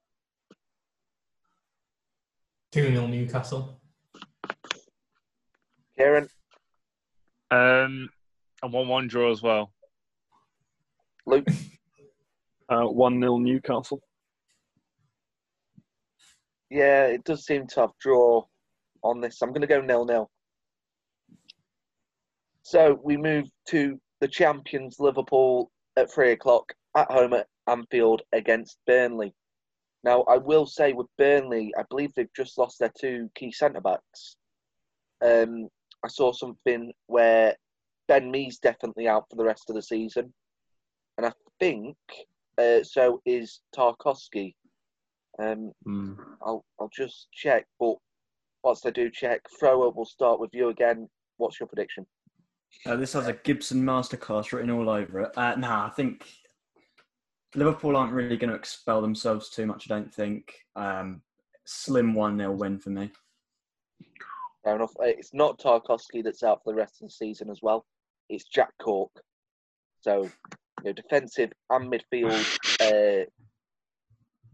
2 2.74 2.92
0 2.92 3.08
Newcastle. 3.08 3.80
Kieran. 5.98 6.28
Um, 7.52 8.10
a 8.64 8.68
one-one 8.68 9.08
draw 9.08 9.32
as 9.32 9.42
well. 9.42 9.72
Luke. 11.26 11.48
Uh, 12.68 12.82
1 12.86 13.20
0 13.20 13.38
Newcastle. 13.38 14.02
Yeah, 16.72 17.06
it 17.06 17.24
does 17.24 17.46
seem 17.46 17.68
to 17.68 17.82
have 17.82 17.92
draw 18.02 18.44
on 19.04 19.22
this. 19.22 19.42
I'm 19.42 19.50
going 19.50 19.62
to 19.62 19.68
go 19.68 19.82
nil 19.82 20.06
nil. 20.06 20.30
So 22.64 23.00
we 23.04 23.18
move 23.18 23.46
to 23.68 24.00
the 24.20 24.28
champions 24.28 24.96
Liverpool 25.00 25.70
at 25.96 26.12
three 26.12 26.32
o'clock 26.32 26.74
at 26.98 27.12
home 27.12 27.34
at 27.34 27.48
Anfield 27.68 28.24
against 28.34 28.80
Burnley. 28.88 29.34
Now 30.04 30.24
I 30.24 30.38
will 30.38 30.66
say 30.66 30.94
with 30.94 31.08
Burnley, 31.18 31.72
I 31.78 31.84
believe 31.90 32.12
they've 32.16 32.28
just 32.36 32.58
lost 32.58 32.80
their 32.80 32.92
two 33.00 33.30
key 33.36 33.52
centre 33.52 33.82
backs. 33.82 34.38
Um, 35.24 35.70
I 36.04 36.08
saw 36.08 36.32
something 36.32 36.92
where 37.08 37.56
Ben 38.08 38.30
Mee's 38.30 38.60
definitely 38.60 39.08
out 39.08 39.26
for 39.30 39.36
the 39.36 39.46
rest 39.46 39.70
of 39.70 39.76
the 39.76 39.82
season, 39.82 40.34
and 41.18 41.26
I 41.26 41.32
think 41.60 41.96
uh, 42.58 42.84
so 42.84 43.22
is 43.26 43.62
Tarkowski. 43.76 44.56
Um, 45.40 45.72
I'll 46.42 46.64
I'll 46.80 46.92
just 46.96 47.28
check, 47.34 47.66
but 47.80 47.96
whilst 48.64 48.86
I 48.86 48.92
do 48.92 49.10
check, 49.10 49.42
Thrower, 49.60 49.90
we'll 49.90 50.06
start 50.06 50.40
with 50.40 50.52
you 50.54 50.70
again. 50.70 51.08
What's 51.38 51.60
your 51.60 51.68
prediction? 51.68 52.06
Uh, 52.86 52.96
this 52.96 53.14
has 53.14 53.28
a 53.28 53.34
Gibson 53.34 53.82
masterclass 53.82 54.52
written 54.52 54.70
all 54.70 54.90
over 54.90 55.22
it. 55.22 55.38
Uh, 55.38 55.56
nah, 55.56 55.86
I 55.88 55.90
think 55.90 56.28
Liverpool 57.56 57.96
aren't 57.96 58.14
really 58.14 58.38
going 58.38 58.50
to 58.50 58.56
expel 58.56 59.02
themselves 59.02 59.50
too 59.50 59.66
much. 59.66 59.90
I 59.90 59.96
don't 59.96 60.14
think. 60.14 60.54
Um, 60.76 61.22
slim 61.66 62.14
one 62.14 62.38
0 62.38 62.52
win 62.52 62.80
for 62.80 62.92
me. 62.92 63.12
Fair 64.66 64.76
enough. 64.76 64.92
Uh, 65.00 65.04
It's 65.06 65.34
not 65.34 65.60
Tarkowski 65.60 66.24
that's 66.24 66.44
out 66.44 66.62
for 66.64 66.74
the 66.74 66.78
rest 66.78 67.02
of 67.02 67.08
the 67.08 67.12
season 67.14 67.50
as 67.50 67.60
well. 67.62 67.86
It's 68.30 68.46
Jack 68.46 68.74
Cork. 68.82 69.12
So, 70.02 70.24
you 70.24 70.86
know, 70.86 70.94
defensive 70.94 71.54
and 71.70 71.92
midfield, 71.92 72.58
uh, 72.82 73.26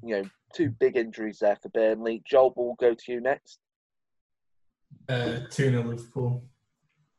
you 0.04 0.16
know, 0.22 0.30
two 0.54 0.70
big 0.70 0.98
injuries 0.98 1.40
there 1.40 1.56
for 1.56 1.70
Burnley. 1.70 2.22
Joel, 2.30 2.54
we'll 2.58 2.76
go 2.80 2.94
to 2.94 3.12
you 3.12 3.22
next. 3.22 3.60
Uh, 5.08 5.40
2 5.50 5.72
0 5.72 5.84
Liverpool. 5.84 6.44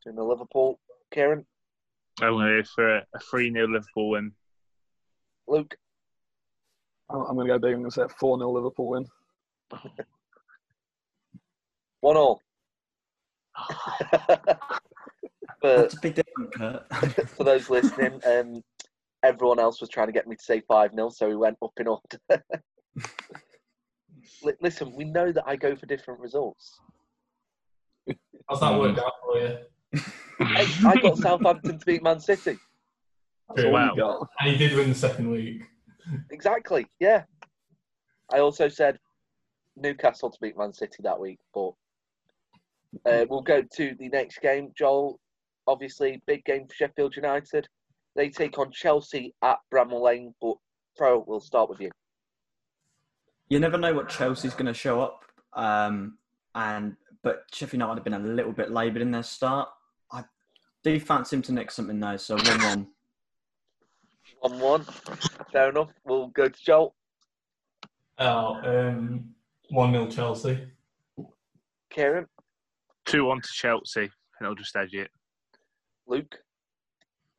To 0.02 0.12
the 0.12 0.22
Liverpool. 0.22 0.78
Kieran, 1.12 1.46
I'm 2.20 2.32
going 2.32 2.56
to 2.56 2.62
go 2.62 2.68
for 2.74 2.96
a 2.96 3.04
three 3.30 3.50
0 3.52 3.68
Liverpool 3.68 4.10
win. 4.10 4.32
Luke, 5.48 5.74
I'm 7.10 7.22
I'm 7.22 7.34
going 7.36 7.48
to 7.48 7.54
go 7.54 7.58
big. 7.58 7.74
I'm 7.74 7.80
going 7.80 7.90
to 7.90 7.94
say 7.94 8.14
4 8.18 8.38
0 8.38 8.50
Liverpool 8.50 8.88
win. 8.88 9.06
One 12.00 12.16
all. 12.16 12.42
for, 15.60 15.76
That's 15.76 15.94
a 15.94 16.00
big 16.00 16.14
difference, 16.14 16.50
Kurt. 16.56 17.28
for 17.36 17.44
those 17.44 17.68
listening, 17.70 18.20
um, 18.26 18.62
everyone 19.22 19.58
else 19.58 19.80
was 19.80 19.90
trying 19.90 20.08
to 20.08 20.12
get 20.12 20.26
me 20.26 20.36
to 20.36 20.42
say 20.42 20.62
5 20.66 20.92
0, 20.94 21.10
so 21.10 21.28
we 21.28 21.36
went 21.36 21.56
up 21.62 21.72
in 21.78 21.86
order. 21.88 22.02
Li- 24.42 24.52
Listen, 24.60 24.92
we 24.96 25.04
know 25.04 25.32
that 25.32 25.44
I 25.46 25.56
go 25.56 25.76
for 25.76 25.86
different 25.86 26.20
results. 26.20 26.80
How's 28.48 28.60
that 28.60 28.78
worked 28.78 28.98
out 28.98 29.12
for 29.24 29.38
you? 29.38 29.58
Hey, 30.40 30.66
I 30.86 30.96
got 30.96 31.18
Southampton 31.18 31.78
to 31.78 31.86
beat 31.86 32.02
Man 32.02 32.20
City. 32.20 32.58
That's 33.48 33.64
all 33.64 33.72
Wow. 33.72 33.92
you 33.94 34.00
got. 34.00 34.28
And 34.40 34.50
he 34.50 34.56
did 34.58 34.76
win 34.76 34.88
the 34.88 34.94
second 34.94 35.30
week. 35.30 35.62
Exactly, 36.30 36.86
yeah. 36.98 37.24
I 38.32 38.38
also 38.40 38.68
said 38.68 38.98
Newcastle 39.76 40.30
to 40.30 40.38
beat 40.40 40.56
Man 40.56 40.72
City 40.72 40.96
that 41.02 41.20
week, 41.20 41.38
but 41.54 41.72
uh, 43.06 43.24
we'll 43.28 43.42
go 43.42 43.62
to 43.62 43.94
the 43.98 44.08
next 44.08 44.40
game. 44.40 44.72
Joel, 44.76 45.18
obviously, 45.66 46.22
big 46.26 46.44
game 46.44 46.66
for 46.66 46.74
Sheffield 46.74 47.16
United. 47.16 47.66
They 48.14 48.28
take 48.28 48.58
on 48.58 48.70
Chelsea 48.70 49.34
at 49.42 49.58
Bramall 49.72 50.02
Lane, 50.02 50.34
but 50.40 50.56
Pro, 50.96 51.24
we'll 51.26 51.40
start 51.40 51.70
with 51.70 51.80
you. 51.80 51.90
You 53.48 53.58
never 53.58 53.78
know 53.78 53.94
what 53.94 54.08
Chelsea's 54.08 54.54
going 54.54 54.66
to 54.66 54.74
show 54.74 55.00
up, 55.00 55.24
um, 55.54 56.18
and 56.54 56.96
but 57.22 57.44
Sheffield 57.52 57.80
United 57.80 57.94
have 57.96 58.04
been 58.04 58.14
a 58.14 58.18
little 58.18 58.52
bit 58.52 58.70
laboured 58.70 59.02
in 59.02 59.10
their 59.10 59.22
start. 59.22 59.68
I 60.10 60.24
do 60.82 60.98
fancy 61.00 61.36
him 61.36 61.42
to 61.42 61.52
nick 61.52 61.70
something 61.70 62.00
though, 62.00 62.16
so 62.16 62.36
one-one. 62.36 62.88
1 64.40 64.58
1. 64.58 64.84
Fair 65.52 65.68
enough. 65.70 65.90
We'll 66.04 66.28
go 66.28 66.48
to 66.48 66.64
Joel. 66.64 66.94
Oh, 68.18 68.54
um, 68.64 69.30
1 69.70 69.92
0 69.92 70.06
Chelsea. 70.08 70.66
Kieran, 71.90 72.26
2 73.12 73.26
1 73.26 73.40
to 73.42 73.48
Chelsea, 73.52 74.10
and 74.38 74.48
I'll 74.48 74.54
just 74.54 74.74
edge 74.74 74.94
it. 74.94 75.10
Luke. 76.06 76.34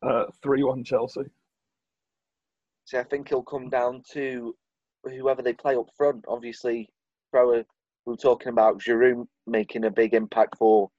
Uh, 0.07 0.25
3 0.43 0.63
1 0.63 0.83
Chelsea. 0.83 1.21
See, 2.85 2.97
I 2.97 3.03
think 3.03 3.27
it'll 3.27 3.41
come 3.41 3.69
down 3.69 4.03
to 4.11 4.55
whoever 5.03 5.41
they 5.41 5.53
play 5.53 5.75
up 5.75 5.87
front. 5.97 6.25
Obviously, 6.27 6.87
Pro, 7.31 7.49
we 7.53 7.63
were 8.05 8.15
talking 8.15 8.49
about 8.49 8.79
Giroud 8.79 9.25
making 9.47 9.85
a 9.85 9.89
big 9.89 10.13
impact 10.13 10.57
for 10.59 10.91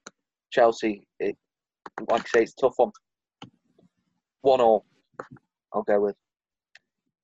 Chelsea. 0.51 1.07
It, 1.20 1.37
like 2.11 2.22
I 2.22 2.39
say, 2.39 2.43
it's 2.43 2.55
a 2.59 2.62
tough 2.62 2.75
one. 2.77 2.91
One 4.41 4.61
all, 4.61 4.85
I'll 5.72 5.85
go 5.85 6.01
with. 6.01 6.16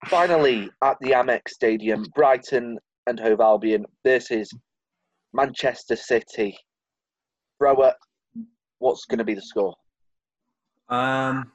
Finally, 0.06 0.70
at 0.84 0.98
the 1.00 1.10
Amex 1.10 1.48
Stadium, 1.48 2.04
Brighton 2.14 2.78
and 3.08 3.18
Hove 3.18 3.40
Albion 3.40 3.86
versus 4.04 4.52
Manchester 5.32 5.96
City. 5.96 6.56
Thrower, 7.60 7.92
what's 8.78 9.04
going 9.04 9.18
to 9.18 9.24
be 9.24 9.34
the 9.34 9.42
score? 9.42 9.74
Um, 10.88 11.52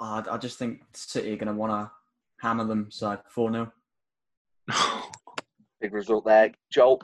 I, 0.00 0.24
I 0.28 0.38
just 0.38 0.58
think 0.58 0.80
City 0.92 1.32
are 1.32 1.36
going 1.36 1.46
to 1.46 1.54
want 1.54 1.72
to 1.72 1.90
hammer 2.40 2.64
them, 2.64 2.88
so 2.90 3.16
four 3.30 3.52
0 3.52 3.72
Big 5.80 5.92
result 5.92 6.24
there. 6.24 6.50
Joel, 6.72 7.00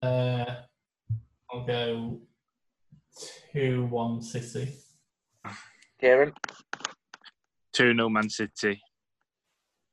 Uh, 0.00 0.44
I'll 1.52 1.66
go 1.66 2.20
2 3.52 3.86
1 3.86 4.22
City. 4.22 4.72
Kieran, 6.00 6.32
2 7.72 7.94
0 7.94 8.08
Man 8.08 8.30
City. 8.30 8.80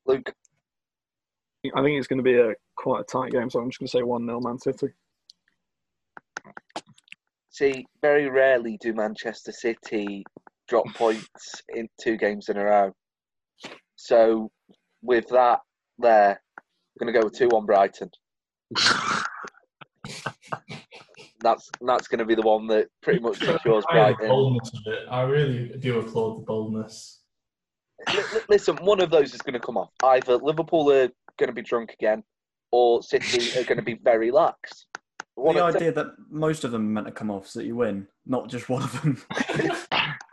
Luke, 0.06 0.32
I 1.76 1.82
think 1.82 1.98
it's 1.98 2.08
going 2.08 2.18
to 2.18 2.24
be 2.24 2.36
a 2.36 2.54
quite 2.76 3.02
a 3.02 3.04
tight 3.04 3.32
game, 3.32 3.50
so 3.50 3.60
I'm 3.60 3.70
just 3.70 3.80
going 3.80 3.88
to 3.88 3.92
say 3.92 4.04
1 4.04 4.26
0 4.26 4.42
Man 4.42 4.60
City. 4.60 4.90
See, 7.60 7.86
very 8.02 8.30
rarely 8.30 8.78
do 8.80 8.94
Manchester 8.94 9.52
City 9.52 10.24
drop 10.70 10.86
points 10.96 11.62
in 11.76 11.90
two 12.02 12.16
games 12.16 12.48
in 12.48 12.56
a 12.56 12.64
row. 12.64 12.94
So, 13.98 14.50
with 15.02 15.28
that 15.28 15.60
there, 15.98 16.42
I'm 16.58 17.06
going 17.06 17.14
to 17.14 17.20
go 17.20 17.26
with 17.26 17.38
2 17.38 17.50
1 17.50 17.66
Brighton. 17.66 18.10
That's 21.42 21.70
that's 21.82 22.08
going 22.08 22.20
to 22.20 22.26
be 22.26 22.36
the 22.36 22.42
one 22.44 22.66
that 22.68 22.88
pretty 23.02 23.20
much 23.20 23.40
secures 23.40 23.84
I 23.90 23.98
like 23.98 24.16
the 24.16 24.20
Brighton. 24.20 24.28
boldness 24.30 24.72
of 24.74 24.94
it. 24.94 25.06
I 25.12 25.22
really 25.24 25.68
do 25.80 26.00
applaud 26.00 26.40
the 26.40 26.46
boldness. 26.46 27.24
Li- 28.14 28.24
li- 28.36 28.42
Listen, 28.48 28.78
one 28.78 29.02
of 29.02 29.10
those 29.10 29.34
is 29.34 29.42
going 29.42 29.54
to 29.54 29.60
come 29.60 29.76
off. 29.76 29.90
Either 30.02 30.38
Liverpool 30.38 30.90
are 30.94 31.10
going 31.38 31.48
to 31.48 31.54
be 31.54 31.62
drunk 31.62 31.92
again, 31.92 32.24
or 32.72 33.04
City 33.04 33.60
are 33.60 33.66
going 33.66 33.78
to 33.78 33.84
be 33.84 34.00
very 34.02 34.32
lax. 34.32 34.86
One 35.36 35.56
The 35.56 35.66
of- 35.66 35.76
idea 35.76 35.92
that 35.94 36.08
most 36.30 36.64
of 36.64 36.72
them 36.72 36.82
are 36.88 36.92
meant 36.92 37.08
to 37.08 37.14
come 37.14 37.32
off 37.32 37.48
so 37.48 37.60
that 37.60 37.66
you 37.66 37.76
win, 37.76 38.08
not 38.26 38.50
just 38.50 38.70
one 38.70 38.84
of 38.84 39.02
them. 39.02 39.22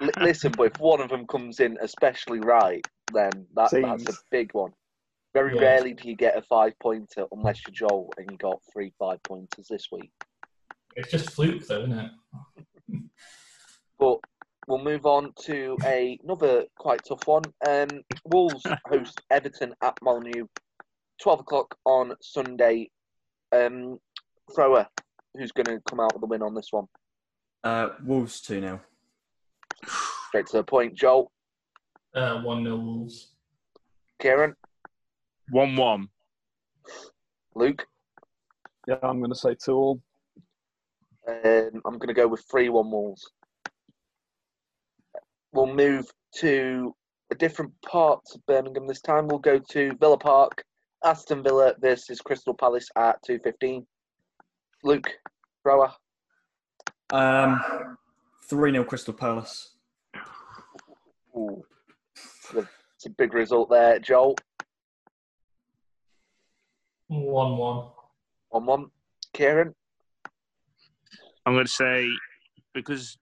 Listen, 0.21 0.53
but 0.57 0.65
if 0.65 0.79
one 0.81 1.01
of 1.01 1.09
them 1.11 1.27
comes 1.27 1.61
in 1.61 1.79
especially 1.81 2.41
right, 2.41 2.85
then 3.13 3.31
that, 3.55 3.71
that's 3.71 4.09
a 4.09 4.13
big 4.31 4.53
one. 4.53 4.73
Very 5.33 5.55
Yeah. 5.55 5.61
rarely 5.63 5.95
do 5.95 6.09
you 6.09 6.17
get 6.17 6.37
a 6.37 6.43
five 6.43 6.73
pointer 6.81 7.25
unless 7.33 7.61
you're 7.67 7.89
Joel 7.89 8.11
and 8.17 8.31
you 8.31 8.37
got 8.39 8.59
three 8.73 8.93
five 8.99 9.23
pointers 9.23 9.69
this 9.69 9.87
week. 9.93 10.11
It's 10.97 11.11
just 11.11 11.31
fluke, 11.31 11.67
though, 11.67 11.83
isn't 11.85 11.99
it? 11.99 12.11
But 13.99 14.19
we'll 14.67 14.83
move 14.85 15.07
on 15.07 15.33
to 15.45 15.77
a, 15.85 16.19
another 16.23 16.65
quite 16.79 17.01
tough 17.09 17.27
one. 17.27 17.45
Um, 17.67 17.89
Wolves 18.27 18.63
host 18.87 19.23
Everton 19.31 19.75
at 19.83 19.97
Molineux, 20.03 20.47
12 21.23 21.41
o'clock 21.41 21.75
on 21.87 22.13
Sunday. 22.21 22.91
Um, 23.53 23.99
thrower, 24.55 24.87
who's 25.37 25.53
going 25.53 25.67
to 25.67 25.81
come 25.89 26.01
out 26.01 26.13
with 26.15 26.21
the 26.21 26.27
win 26.27 26.43
on 26.43 26.55
this 26.55 26.69
one? 26.71 26.87
Uh, 27.65 27.89
Wolves 28.05 28.41
2 28.43 28.61
0. 28.61 28.81
Straight 30.29 30.47
to 30.47 30.59
the 30.59 30.65
point. 30.65 30.95
Joel, 30.95 31.33
Uh, 32.15 32.41
1 32.43 32.65
0 32.65 32.77
Wolves. 32.77 33.33
Kieran, 34.21 34.55
1 35.51 35.77
1. 35.77 36.09
Luke. 37.55 37.87
Yeah, 38.87 38.97
I'm 39.03 39.19
going 39.19 39.33
to 39.33 39.39
say 39.39 39.55
2 39.55 39.73
all. 39.73 40.01
Um, 41.29 41.83
I'm 41.85 41.99
going 41.99 42.09
to 42.09 42.15
go 42.15 42.29
with 42.29 42.45
3 42.51 42.69
1 42.69 42.91
Wolves. 42.91 43.31
We'll 45.53 45.67
move 45.75 46.07
to 46.37 46.95
a 47.33 47.35
different 47.35 47.73
part 47.83 48.21
of 48.35 48.45
Birmingham 48.47 48.87
this 48.87 49.01
time. 49.01 49.27
We'll 49.27 49.39
go 49.39 49.59
to 49.71 49.93
Villa 49.99 50.19
Park, 50.19 50.63
Aston 51.05 51.43
Villa 51.43 51.75
versus 51.81 52.21
Crystal 52.21 52.55
Palace 52.55 52.89
at 52.97 53.17
2.15. 53.29 53.85
Luke, 54.87 55.11
thrower, 55.65 55.93
Um, 57.13 57.61
3 58.45 58.71
0 58.71 58.85
Crystal 58.85 59.13
Palace. 59.13 59.75
Ooh. 61.37 61.65
It's 62.55 63.07
a 63.07 63.11
big 63.11 63.35
result 63.35 63.69
there. 63.69 63.99
Joel, 63.99 64.37
1 67.09 67.57
1. 67.57 67.89
1 68.51 68.67
1. 68.67 68.87
Kieran, 69.35 69.75
I'm 71.45 71.55
going 71.55 71.67
to 71.67 71.73
say, 71.73 72.09
because 72.73 73.19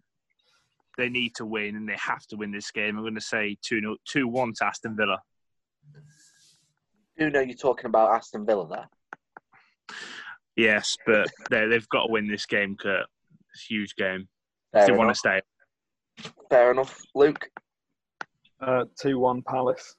they 0.98 1.08
need 1.08 1.34
to 1.36 1.46
win 1.46 1.76
and 1.76 1.88
they 1.88 1.96
have 1.96 2.26
to 2.26 2.36
win 2.36 2.52
this 2.52 2.70
game, 2.72 2.98
I'm 2.98 3.04
going 3.04 3.14
to 3.14 3.22
say 3.22 3.56
2 3.62 3.96
2 4.06 4.28
1 4.28 4.52
to 4.58 4.66
Aston 4.66 4.96
Villa. 4.96 5.18
you 7.16 7.30
know 7.30 7.40
you're 7.40 7.56
talking 7.56 7.86
about 7.86 8.14
Aston 8.14 8.44
Villa 8.44 8.68
there. 8.68 9.96
Yes, 10.56 10.96
but 11.06 11.28
they, 11.50 11.66
they've 11.66 11.88
got 11.88 12.06
to 12.06 12.12
win 12.12 12.28
this 12.28 12.46
game, 12.46 12.76
Kurt. 12.76 13.06
It's 13.52 13.64
a 13.70 13.74
huge 13.74 13.94
game. 13.96 14.28
Fair 14.72 14.82
If 14.82 14.86
they 14.88 14.92
want 14.96 15.10
to 15.10 15.14
stay. 15.18 15.40
Fair 16.50 16.70
enough. 16.70 17.00
Luke, 17.14 17.48
Uh, 18.60 18.84
2 19.00 19.18
1 19.18 19.42
Palace. 19.42 19.96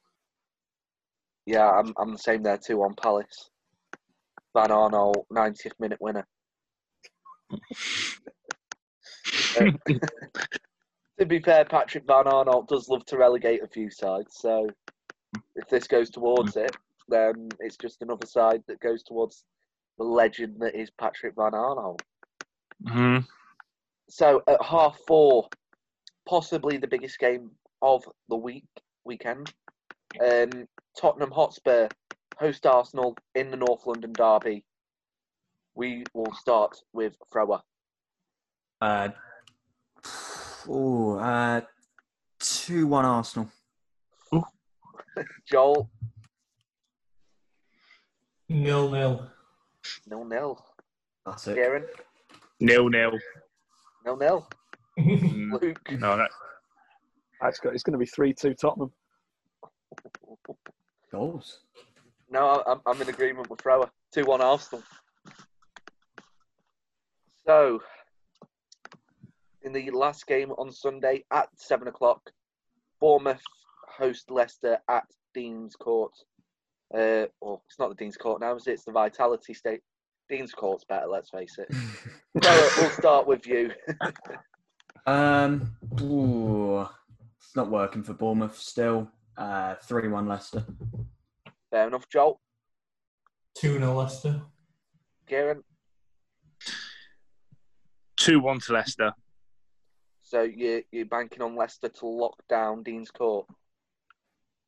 yeah, 1.45 1.69
I'm, 1.69 1.93
I'm 1.97 2.11
the 2.11 2.17
same 2.17 2.41
there 2.43 2.57
too 2.57 2.81
on 2.83 2.95
Palace. 2.95 3.49
Van 4.53 4.69
Aanholt, 4.69 5.25
90th 5.33 5.73
minute 5.79 5.99
winner. 5.99 6.25
Uh, 9.59 9.71
to 11.19 11.25
be 11.25 11.39
fair, 11.39 11.65
Patrick 11.65 12.05
Van 12.07 12.25
Aanholt 12.25 12.67
does 12.67 12.87
love 12.87 13.05
to 13.07 13.17
relegate 13.17 13.61
a 13.63 13.67
few 13.67 13.89
sides, 13.91 14.37
so 14.39 14.67
if 15.55 15.67
this 15.69 15.87
goes 15.87 16.09
towards 16.09 16.55
it, 16.55 16.75
then 17.09 17.49
it's 17.59 17.75
just 17.77 18.01
another 18.01 18.25
side 18.25 18.63
that 18.67 18.79
goes 18.79 19.03
towards 19.03 19.43
the 19.97 20.03
legend 20.03 20.57
that 20.59 20.75
is 20.75 20.89
Patrick 20.91 21.35
Van 21.35 21.51
Aanholt. 21.51 22.01
hmm 22.85 23.19
So 24.09 24.43
at 24.47 24.61
half 24.63 24.97
four, 25.07 25.47
possibly 26.27 26.77
the 26.77 26.87
biggest 26.87 27.19
game 27.19 27.51
of 27.81 28.03
the 28.29 28.35
week 28.35 28.65
weekend. 29.03 29.53
Um, 30.19 30.67
Tottenham 30.99 31.31
Hotspur 31.31 31.87
host 32.37 32.65
Arsenal 32.65 33.17
in 33.35 33.51
the 33.51 33.57
North 33.57 33.85
London 33.85 34.13
derby. 34.13 34.63
We 35.75 36.03
will 36.13 36.33
start 36.33 36.77
with 36.93 37.15
Thrower. 37.31 37.61
Uh, 38.81 39.09
ooh, 40.69 41.17
uh, 41.17 41.61
2 42.39 42.87
1 42.87 43.05
Arsenal. 43.05 43.49
Joel, 45.49 45.89
Nil 48.49 48.91
nil. 48.91 49.27
Nil 50.07 50.25
nil. 50.25 50.65
That's 51.25 51.47
it. 51.47 51.55
Kieran. 51.55 51.85
Nil 52.59 52.89
nil. 52.89 53.11
Nil 54.05 54.17
nil. 54.17 54.47
Mm, 54.99 55.61
Luke. 55.61 55.91
no, 55.91 56.15
that, 56.17 56.29
It's, 57.43 57.59
got, 57.59 57.73
it's 57.73 57.83
going 57.83 57.93
to 57.93 57.97
be 57.97 58.05
3 58.05 58.33
2 58.33 58.53
Tottenham. 58.53 58.91
Goals. 61.11 61.61
No, 62.29 62.63
I'm, 62.65 62.79
I'm 62.85 63.01
in 63.01 63.09
agreement 63.09 63.49
with 63.49 63.61
Thrower. 63.61 63.89
2 64.13 64.23
1 64.23 64.41
Arsenal. 64.41 64.83
So, 67.45 67.81
in 69.63 69.73
the 69.73 69.91
last 69.91 70.25
game 70.27 70.51
on 70.51 70.71
Sunday 70.71 71.25
at 71.31 71.49
7 71.55 71.87
o'clock, 71.87 72.21
Bournemouth 72.99 73.41
host 73.87 74.31
Leicester 74.31 74.77
at 74.89 75.05
Dean's 75.33 75.75
Court. 75.75 76.13
Uh, 76.93 77.25
well, 77.41 77.63
it's 77.67 77.79
not 77.79 77.89
the 77.89 77.95
Dean's 77.95 78.17
Court 78.17 78.41
now, 78.41 78.55
is 78.55 78.67
it? 78.67 78.71
It's 78.73 78.85
the 78.85 78.91
Vitality 78.91 79.53
State. 79.53 79.81
Dean's 80.29 80.53
Court's 80.53 80.83
better, 80.83 81.07
let's 81.07 81.29
face 81.29 81.57
it. 81.57 81.67
Thrower, 82.41 82.69
we'll 82.77 82.89
start 82.91 83.27
with 83.27 83.45
you. 83.47 83.71
Um, 85.07 85.75
ooh, 86.01 86.81
it's 87.37 87.55
not 87.55 87.69
working 87.69 88.01
for 88.01 88.13
Bournemouth 88.13 88.57
still. 88.57 89.07
Uh, 89.37 89.75
three-one 89.83 90.27
Leicester. 90.27 90.65
Fair 91.69 91.87
enough, 91.87 92.09
Joel. 92.09 92.41
2 93.59 93.79
0 93.79 93.93
Leicester. 93.93 94.41
Kieran. 95.27 95.63
2 98.17 98.39
1 98.39 98.59
to 98.61 98.73
Leicester. 98.73 99.13
So 100.23 100.41
you, 100.41 100.83
you're 100.91 101.05
banking 101.05 101.41
on 101.41 101.55
Leicester 101.55 101.89
to 101.89 102.07
lock 102.07 102.41
down 102.49 102.81
Dean's 102.81 103.11
Court. 103.11 103.45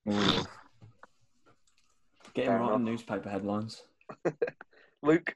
Ooh. 0.10 0.46
Getting 2.34 2.52
Fair 2.52 2.60
right 2.60 2.72
on 2.72 2.84
newspaper 2.84 3.30
headlines. 3.30 3.82
Luke. 5.02 5.36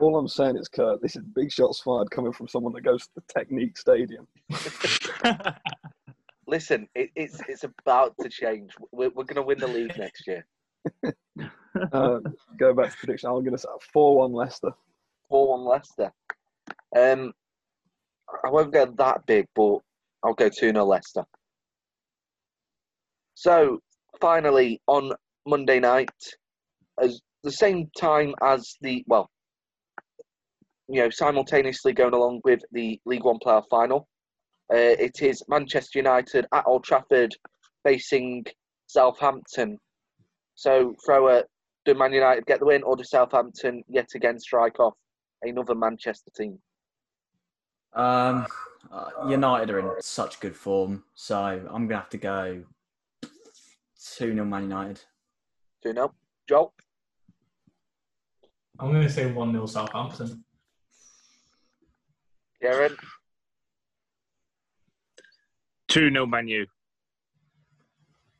All 0.00 0.16
I'm 0.16 0.28
saying 0.28 0.56
is, 0.56 0.68
Kurt, 0.68 1.02
this 1.02 1.16
is 1.16 1.22
big 1.34 1.50
shots 1.50 1.80
fired 1.80 2.10
coming 2.10 2.32
from 2.32 2.48
someone 2.48 2.72
that 2.74 2.82
goes 2.82 3.02
to 3.02 3.10
the 3.16 3.22
Technique 3.32 3.76
Stadium. 3.76 4.26
Listen, 6.46 6.88
it, 6.94 7.10
it's 7.14 7.40
it's 7.48 7.64
about 7.64 8.14
to 8.20 8.28
change. 8.28 8.72
We're, 8.92 9.10
we're 9.10 9.24
going 9.24 9.36
to 9.36 9.42
win 9.42 9.58
the 9.58 9.66
league 9.66 9.96
next 9.98 10.26
year. 10.26 10.46
Uh, 11.92 12.18
go 12.58 12.74
back 12.74 12.90
to 12.90 12.96
prediction. 12.96 13.28
I'm 13.28 13.40
going 13.44 13.52
to 13.52 13.58
say 13.58 13.68
4 13.92 14.16
1 14.16 14.32
Leicester. 14.32 14.70
4 15.28 15.58
1 15.58 15.64
Leicester. 15.64 16.12
Um, 16.96 17.32
I 18.44 18.50
won't 18.50 18.72
go 18.72 18.86
that 18.86 19.24
big, 19.26 19.46
but 19.54 19.78
I'll 20.24 20.34
go 20.34 20.48
2 20.48 20.72
0 20.72 20.84
Leicester. 20.84 21.24
So, 23.34 23.78
finally, 24.20 24.80
on 24.88 25.12
Monday 25.46 25.78
night, 25.78 26.10
as 27.00 27.20
the 27.44 27.52
same 27.52 27.88
time 27.96 28.34
as 28.42 28.74
the, 28.80 29.04
well, 29.06 29.30
you 30.88 31.00
know, 31.00 31.10
simultaneously 31.10 31.92
going 31.92 32.14
along 32.14 32.40
with 32.44 32.60
the 32.72 33.00
League 33.04 33.24
One 33.24 33.38
playoff 33.44 33.64
final, 33.70 34.08
uh, 34.72 34.76
it 34.76 35.22
is 35.22 35.42
Manchester 35.48 35.98
United 35.98 36.46
at 36.52 36.66
Old 36.66 36.84
Trafford 36.84 37.34
facing 37.84 38.44
Southampton. 38.86 39.78
So, 40.54 40.94
thrower, 41.04 41.44
do 41.84 41.94
Man 41.94 42.12
United 42.12 42.46
get 42.46 42.60
the 42.60 42.66
win, 42.66 42.82
or 42.82 42.96
do 42.96 43.04
Southampton 43.04 43.82
yet 43.88 44.08
again 44.14 44.38
strike 44.38 44.80
off 44.80 44.94
another 45.42 45.74
Manchester 45.74 46.30
team? 46.36 46.58
Um, 47.94 48.46
uh, 48.90 49.08
United 49.28 49.70
are 49.70 49.78
in 49.78 50.02
such 50.02 50.40
good 50.40 50.56
form, 50.56 51.04
so 51.14 51.36
I'm 51.38 51.86
gonna 51.86 52.00
have 52.00 52.10
to 52.10 52.18
go 52.18 52.62
two 53.22 54.32
0 54.32 54.44
Man 54.44 54.64
United. 54.64 55.00
2 55.82 55.92
0. 55.92 56.14
Joel? 56.48 56.74
I'm 58.80 58.92
going 58.92 59.02
to 59.02 59.10
say 59.10 59.30
1 59.30 59.52
0 59.52 59.66
Southampton. 59.66 60.44
Kieran? 62.60 62.96
2 65.88 66.10
0 66.10 66.26
Manu. 66.26 66.66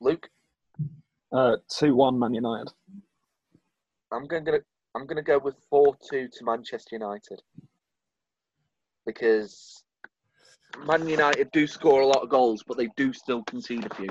Luke? 0.01 0.29
Uh, 1.33 1.57
2 1.79 1.95
1 1.95 2.19
Man 2.19 2.35
United. 2.35 2.73
I'm 4.13 4.27
going 4.27 4.45
to 4.47 4.63
I'm 4.95 5.07
going 5.07 5.17
to 5.17 5.23
go 5.23 5.39
with 5.39 5.57
4 5.71 5.97
2 6.11 6.29
to 6.29 6.45
Manchester 6.45 6.97
United. 6.97 7.41
Because 9.07 9.85
Man 10.87 11.09
United 11.09 11.51
do 11.53 11.67
score 11.67 12.03
a 12.03 12.07
lot 12.07 12.23
of 12.23 12.29
goals, 12.29 12.63
but 12.67 12.77
they 12.77 12.89
do 12.97 13.13
still 13.13 13.43
concede 13.45 13.87
a 13.91 13.95
few. 13.95 14.09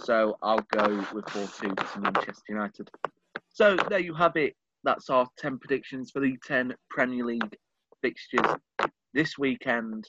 So 0.00 0.36
I'll 0.42 0.64
go 0.72 1.04
with 1.12 1.28
4 1.30 1.46
2 1.46 1.74
to 1.74 2.00
Manchester 2.00 2.42
United. 2.48 2.90
So 3.50 3.76
there 3.88 4.00
you 4.00 4.14
have 4.14 4.36
it. 4.36 4.54
That's 4.84 5.08
our 5.10 5.26
10 5.38 5.58
predictions 5.58 6.10
for 6.10 6.20
the 6.20 6.36
10 6.46 6.74
Premier 6.90 7.24
League 7.24 7.56
fixtures 8.02 8.56
this 9.14 9.38
weekend. 9.38 10.08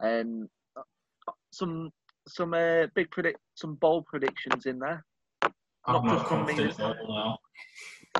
And 0.00 0.48
some 1.52 1.90
some 2.28 2.54
uh, 2.54 2.86
big 2.94 3.10
predict 3.10 3.38
some 3.54 3.74
bold 3.74 4.06
predictions 4.06 4.66
in 4.66 4.78
there. 4.78 5.04
I'm 5.84 5.94
Not 5.94 6.04
not 6.04 6.16
just 6.18 6.28
from 6.28 6.46
me, 6.46 6.54
confident 6.54 6.80
at 6.80 6.96
all 7.00 7.08
now. 7.08 7.38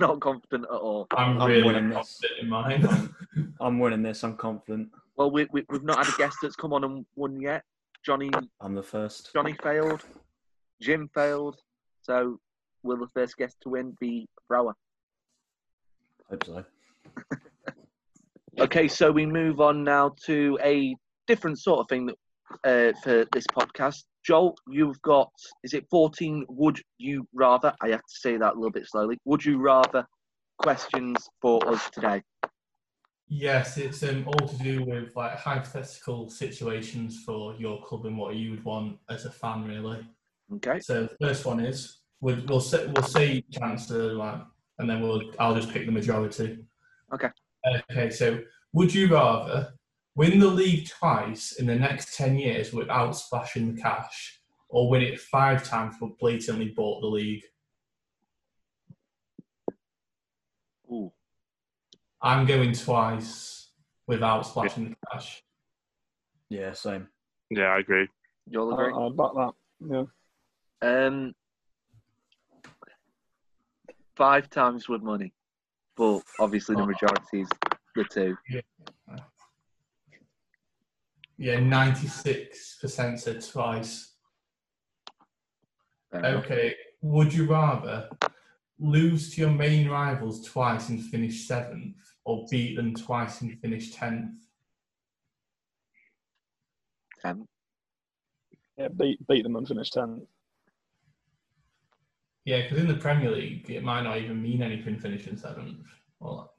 Not 0.01 0.21
confident 0.21 0.65
at 0.65 0.77
all. 0.77 1.07
I'm, 1.17 1.41
I'm 1.41 1.49
really 1.49 1.63
winning 1.63 1.91
not 1.91 2.03
this. 2.03 2.21
in 2.41 2.49
mine. 2.49 3.15
I'm 3.61 3.79
winning 3.79 4.03
this. 4.03 4.25
I'm 4.25 4.37
confident. 4.37 4.89
Well, 5.17 5.31
we, 5.31 5.47
we, 5.53 5.65
we've 5.69 5.85
not 5.85 5.99
had 5.99 6.13
a 6.13 6.17
guest 6.19 6.39
that's 6.43 6.57
come 6.57 6.73
on 6.73 6.83
and 6.83 7.07
won 7.15 7.41
yet. 7.41 7.63
Johnny 8.05 8.31
I'm 8.61 8.75
the 8.75 8.83
first. 8.83 9.31
Johnny 9.33 9.55
failed. 9.63 10.05
Jim 10.81 11.09
failed. 11.15 11.61
So 12.01 12.41
will 12.83 12.97
the 12.97 13.07
first 13.15 13.37
guest 13.37 13.59
to 13.63 13.69
win 13.69 13.97
be 14.01 14.27
Thrower? 14.49 14.75
Hope 16.29 16.45
so. 16.45 16.65
Okay, 18.61 18.89
so 18.89 19.11
we 19.11 19.27
move 19.27 19.61
on 19.61 19.83
now 19.83 20.15
to 20.27 20.59
a 20.63 20.95
different 21.27 21.59
sort 21.59 21.81
of 21.81 21.89
thing 21.89 22.07
that, 22.07 22.17
uh, 22.65 22.93
for 23.03 23.25
this 23.33 23.47
podcast. 23.47 24.05
Joel, 24.25 24.55
you've 24.69 25.01
got, 25.03 25.31
is 25.65 25.75
it 25.75 25.87
14 25.91 26.47
would 26.49 26.81
you 26.99 27.27
rather? 27.33 27.75
I 27.81 27.89
have 27.89 28.01
to 28.01 28.15
say 28.21 28.37
that 28.37 28.53
a 28.53 28.57
little 28.57 28.71
bit 28.71 28.87
slowly. 28.87 29.19
Would 29.25 29.45
you 29.45 29.59
rather 29.59 30.07
questions 30.59 31.29
for 31.41 31.67
us 31.69 31.91
today? 31.91 32.23
yes, 33.33 33.79
it's 33.79 34.03
um, 34.03 34.25
all 34.27 34.47
to 34.47 34.57
do 34.59 34.85
with 34.85 35.17
like 35.17 35.39
hypothetical 35.39 36.29
situations 36.29 37.23
for 37.25 37.55
your 37.55 37.83
club 37.83 38.05
and 38.05 38.19
what 38.19 38.37
you 38.37 38.51
would 38.51 38.65
want 38.65 38.99
as 39.09 39.25
a 39.25 39.31
fan, 39.31 39.65
really. 39.65 40.07
Okay. 40.55 40.81
So 40.81 41.05
the 41.05 41.17
first 41.27 41.47
one 41.47 41.61
is 41.61 42.01
we'll 42.21 42.43
we'll 42.47 42.61
say 42.61 42.87
we'll 42.87 43.05
say 43.05 43.43
chancellor 43.51 44.13
like, 44.13 44.43
and 44.79 44.89
then 44.89 45.01
we'll 45.01 45.23
I'll 45.39 45.55
just 45.55 45.71
pick 45.71 45.87
the 45.87 45.93
majority. 45.93 46.59
Okay. 47.15 47.29
Okay. 47.67 48.11
So 48.11 48.41
would 48.73 48.95
you 48.95 49.09
rather 49.09 49.73
win 50.15 50.39
the 50.39 50.49
league 50.49 50.89
twice 50.89 51.53
in 51.53 51.67
the 51.67 51.77
next 51.77 52.17
ten 52.17 52.37
years 52.37 52.73
without 52.73 53.13
splashing 53.13 53.75
the 53.75 53.81
cash, 53.81 54.41
or 54.69 54.91
win 54.91 55.03
it 55.03 55.21
five 55.21 55.65
times 55.65 55.95
but 56.01 56.19
blatantly 56.19 56.73
bought 56.77 57.01
the 57.01 57.07
league? 57.07 57.43
Ooh. 60.91 61.13
I'm 62.21 62.47
going 62.47 62.73
twice 62.73 63.71
without 64.07 64.47
splashing 64.47 64.91
the 64.91 64.97
cash. 65.11 65.43
Yeah, 66.49 66.73
same. 66.73 67.09
Yeah, 67.51 67.69
I 67.69 67.79
agree. 67.79 68.09
You'll 68.47 68.75
I, 68.75 68.75
agree? 68.75 68.93
I 68.95 69.09
back 69.11 69.33
that. 69.35 69.53
Yeah. 70.83 71.07
Um, 71.07 71.35
five 74.17 74.51
times 74.51 74.89
with 74.89 75.03
money, 75.03 75.33
but 75.97 76.23
obviously 76.41 76.75
the 76.77 76.83
Oh. 76.83 76.87
majority 76.87 77.41
is 77.43 77.49
the 77.95 78.05
two. 78.05 78.37
Yeah, 81.39 81.59
ninety 81.61 82.07
six 82.07 82.79
percent 82.81 83.19
said 83.21 83.45
twice. 83.45 84.15
Fair 86.11 86.21
enough. 86.21 86.45
Okay, 86.45 86.75
would 87.01 87.33
you 87.33 87.47
rather 87.51 88.09
lose 88.79 89.35
to 89.35 89.41
your 89.41 89.51
main 89.51 89.89
rivals 89.89 90.45
twice 90.47 90.89
and 90.89 91.03
finish 91.03 91.47
seventh, 91.47 91.97
or 92.25 92.47
beat 92.51 92.77
them 92.77 92.95
twice 92.95 93.41
and 93.41 93.59
finish 93.61 93.93
tenth? 93.93 94.35
Ten. 97.21 97.49
Yeah, 98.77 98.89
beat, 98.89 99.25
beat 99.27 99.43
them 99.43 99.57
and 99.57 99.69
finish 99.69 99.91
10th. 99.91 100.27
Yeah, 102.45 102.63
because 102.63 102.79
in 102.79 102.89
the 102.89 102.95
Premier 102.95 103.31
League, 103.31 103.71
it 103.71 103.85
might 103.85 104.03
not 104.03 104.19
even 104.19 104.43
mean 104.43 104.63
anything 104.63 104.99
finishing 104.99 105.37
seventh. 105.37 105.79
Well, 106.21 106.55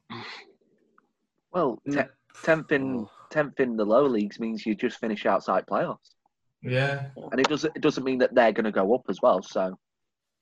Well, 1.52 1.80
te- 1.86 1.92
Mm. 1.98 2.10
tenth 2.44 2.72
in 2.72 2.96
Oh. 3.02 3.12
tenth 3.30 3.60
in 3.60 3.76
the 3.78 3.86
lower 3.86 4.08
leagues 4.08 4.40
means 4.40 4.66
you 4.66 4.76
just 4.76 4.98
finish 5.00 5.26
outside 5.26 5.66
playoffs, 5.68 6.16
yeah. 6.62 7.12
and 7.32 7.40
it 7.40 7.48
doesn't 7.48 7.76
it 7.76 7.82
doesn't 7.82 8.04
mean 8.04 8.18
that 8.20 8.34
they're 8.34 8.52
going 8.54 8.64
to 8.66 8.72
go 8.72 8.94
up 8.96 9.04
as 9.10 9.22
well. 9.22 9.42
So, 9.44 9.78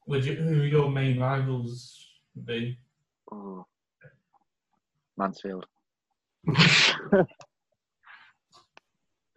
Would 0.07 0.25
you, 0.25 0.35
who 0.35 0.61
your 0.63 0.89
main 0.89 1.19
rivals 1.19 2.07
be? 2.45 2.79
oh. 3.31 3.65
Mansfield. 5.17 5.65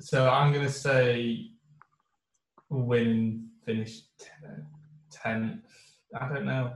So 0.00 0.28
I'm 0.28 0.52
going 0.52 0.66
to 0.66 0.72
say 0.72 1.50
win 2.68 3.48
finish 3.64 4.02
ten- 4.18 4.66
tenth. 5.10 5.64
I 6.20 6.28
don't 6.32 6.44
know. 6.46 6.72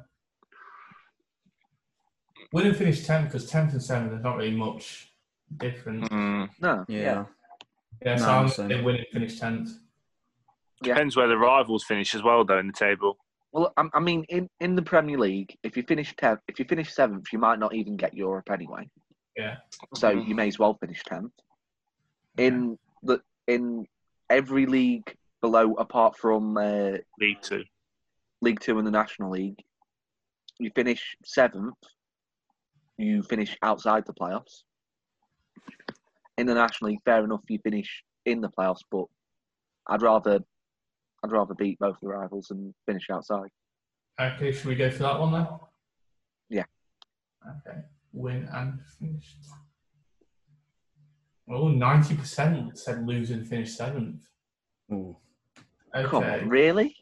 win 2.52 2.66
and 2.66 2.76
finish 2.76 3.06
tenth 3.06 3.26
because 3.30 3.48
tenth 3.50 3.72
and 3.72 3.82
seventh 3.82 4.10
there's 4.10 4.22
not 4.22 4.36
really 4.36 4.56
much 4.56 5.12
difference. 5.58 6.08
Mm. 6.08 6.48
No. 6.60 6.84
Yeah. 6.88 7.24
Yeah, 8.04 8.16
so 8.16 8.26
No, 8.26 8.30
I'm 8.32 8.48
same. 8.48 8.68
going 8.68 8.80
to 8.80 8.84
win 8.86 8.96
and 8.96 9.06
finish 9.12 9.38
tenth. 9.38 9.70
Yeah. 10.82 10.94
Depends 10.94 11.16
where 11.16 11.28
the 11.28 11.36
rivals 11.36 11.84
finish 11.84 12.14
as 12.14 12.22
well, 12.22 12.44
though, 12.44 12.58
in 12.58 12.68
the 12.68 12.72
table. 12.72 13.18
Well, 13.52 13.72
I, 13.76 13.88
I 13.94 14.00
mean, 14.00 14.24
in, 14.28 14.48
in 14.60 14.76
the 14.76 14.82
Premier 14.82 15.18
League, 15.18 15.56
if 15.62 15.76
you 15.76 15.82
finish 15.82 16.14
tenth, 16.16 16.40
if 16.48 16.58
you 16.58 16.64
finish 16.64 16.92
seventh, 16.92 17.26
you 17.32 17.38
might 17.38 17.58
not 17.58 17.74
even 17.74 17.96
get 17.96 18.14
Europe 18.14 18.50
anyway. 18.50 18.88
Yeah. 19.36 19.56
So 19.94 20.14
Mhm. 20.14 20.28
you 20.28 20.34
may 20.34 20.48
as 20.48 20.58
well 20.58 20.74
finish 20.74 21.02
tenth. 21.04 21.32
In 22.36 22.78
the 23.02 23.20
in 23.48 23.86
every 24.30 24.66
league 24.66 25.16
below, 25.40 25.74
apart 25.74 26.16
from 26.16 26.56
uh, 26.56 26.98
League 27.18 27.40
Two. 27.42 27.64
League 28.40 28.60
Two 28.60 28.78
and 28.78 28.86
the 28.86 28.90
National 28.92 29.30
League, 29.30 29.58
you 30.58 30.70
finish 30.74 31.16
seventh, 31.24 31.74
you 32.96 33.22
finish 33.22 33.56
outside 33.62 34.04
the 34.06 34.14
playoffs. 34.14 34.62
In 36.36 36.46
the 36.46 36.54
National 36.54 36.90
League, 36.90 37.00
fair 37.04 37.24
enough, 37.24 37.40
you 37.48 37.58
finish 37.62 38.02
in 38.26 38.40
the 38.40 38.50
playoffs, 38.50 38.82
but 38.90 39.06
I'd 39.88 40.02
rather 40.02 40.40
I'd 41.24 41.32
rather 41.32 41.54
beat 41.54 41.78
both 41.78 41.96
the 42.00 42.08
rivals 42.08 42.50
and 42.50 42.72
finish 42.86 43.10
outside. 43.10 43.48
Okay, 44.20 44.52
should 44.52 44.66
we 44.66 44.76
go 44.76 44.90
for 44.90 45.02
that 45.04 45.18
one 45.18 45.32
then? 45.32 45.46
Yeah. 46.48 46.64
Okay. 47.46 47.78
Win 48.12 48.48
and 48.52 48.78
finish. 48.98 49.36
Oh, 51.50 51.68
90% 51.68 52.76
said 52.76 53.06
lose 53.06 53.30
and 53.30 53.48
finish 53.48 53.76
seventh. 53.76 54.20
Ooh. 54.92 55.16
Okay. 55.94 56.08
Come 56.08 56.24
on, 56.24 56.48
really? 56.48 56.96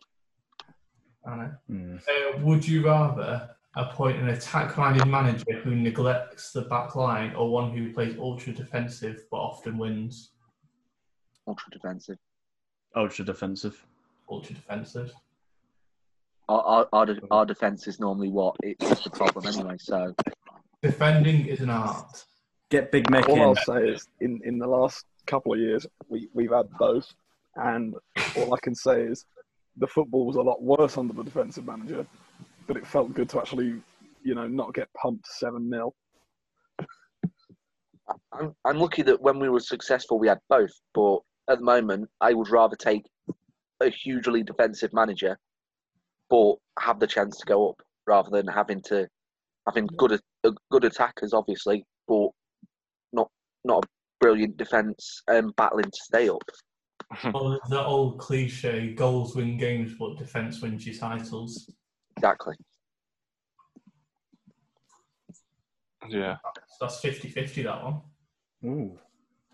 I. 1.27 1.51
Mm. 1.70 1.99
Uh, 1.99 2.39
would 2.39 2.66
you 2.66 2.87
rather 2.87 3.51
appoint 3.74 4.18
an 4.18 4.29
attack-minded 4.31 5.07
manager 5.07 5.61
who 5.62 5.74
neglects 5.74 6.53
the 6.53 6.62
back 6.62 6.95
line 6.97 7.35
or 7.35 7.51
one 7.51 7.70
who 7.70 7.93
plays 7.93 8.16
ultra 8.18 8.53
defensive 8.53 9.24
but 9.31 9.37
often 9.37 9.79
wins? 9.79 10.31
Ultra 11.47 11.70
defensive. 11.70 12.18
Ultra 12.95 13.24
defensive. 13.24 13.85
Ultra 14.31 14.55
defensive. 14.55 15.12
Our, 16.49 16.62
our, 16.62 16.89
our, 16.93 17.07
de- 17.07 17.20
our 17.31 17.45
defense 17.45 17.87
is 17.87 18.01
normally 18.01 18.29
what 18.29 18.57
it's 18.62 19.03
the 19.03 19.11
problem 19.11 19.47
anyway. 19.47 19.77
So 19.79 20.14
Defending 20.83 21.47
is 21.47 21.61
an 21.61 21.70
art. 21.70 22.24
Get 22.70 22.93
Big 22.93 23.09
Mick 23.09 23.29
All 23.29 23.37
in. 23.37 23.43
I'll 23.43 23.57
say 23.57 23.89
is, 23.89 24.09
in, 24.20 24.41
in 24.45 24.59
the 24.59 24.66
last 24.66 25.05
couple 25.27 25.53
of 25.53 25.59
years, 25.59 25.87
we, 26.09 26.29
we've 26.33 26.53
had 26.53 26.70
both. 26.79 27.12
And 27.57 27.95
all 28.37 28.55
I 28.55 28.59
can 28.62 28.74
say 28.74 29.03
is 29.03 29.24
the 29.79 29.87
football 29.87 30.27
was 30.27 30.37
a 30.37 30.43
lot 30.43 30.62
worse 30.62 30.97
under 30.97 31.12
the 31.12 31.22
defensive 31.22 31.66
manager, 31.66 32.07
but 32.66 32.77
it 32.77 32.87
felt 32.87 33.12
good 33.14 33.29
to 33.31 33.39
actually, 33.39 33.81
you 34.22 34.35
know, 34.35 34.47
not 34.47 34.74
get 34.74 34.89
pumped 34.95 35.27
7 35.27 35.70
0. 35.70 35.93
I'm, 38.33 38.55
I'm 38.64 38.79
lucky 38.79 39.03
that 39.03 39.20
when 39.20 39.39
we 39.39 39.49
were 39.49 39.61
successful, 39.61 40.18
we 40.18 40.29
had 40.29 40.39
both. 40.49 40.70
But 40.95 41.18
at 41.51 41.59
the 41.59 41.64
moment, 41.64 42.09
I 42.20 42.33
would 42.33 42.49
rather 42.49 42.77
take 42.77 43.03
a 43.81 43.91
hugely 43.91 44.43
defensive 44.43 44.93
manager, 44.93 45.39
but 46.31 46.55
have 46.79 47.01
the 47.01 47.07
chance 47.07 47.37
to 47.39 47.47
go 47.47 47.70
up 47.70 47.83
rather 48.07 48.31
than 48.31 48.47
having 48.47 48.81
to 48.83 49.09
having 49.66 49.87
good 49.99 50.12
a- 50.45 50.53
good 50.70 50.85
attackers, 50.85 51.33
obviously, 51.33 51.85
but 52.09 52.29
not 53.12 53.29
not 53.64 53.85
a 53.85 53.89
brilliant 54.20 54.57
defence 54.57 55.22
and 55.29 55.55
battling 55.57 55.85
to 55.85 56.03
stay 56.03 56.29
up. 56.29 56.43
Well, 57.32 57.51
there's 57.51 57.70
that 57.70 57.84
old 57.86 58.18
cliche 58.18 58.94
goals 58.94 59.34
win 59.36 59.57
games, 59.59 59.94
but 59.99 60.18
defence 60.18 60.61
wins 60.61 60.86
your 60.86 60.97
titles. 60.97 61.70
Exactly. 62.16 62.57
Yeah. 66.09 66.36
So 66.42 66.86
that's 66.86 67.01
50 67.01 67.28
50, 67.28 67.62
that 67.62 67.82
one. 67.82 68.01
Ooh. 68.64 68.99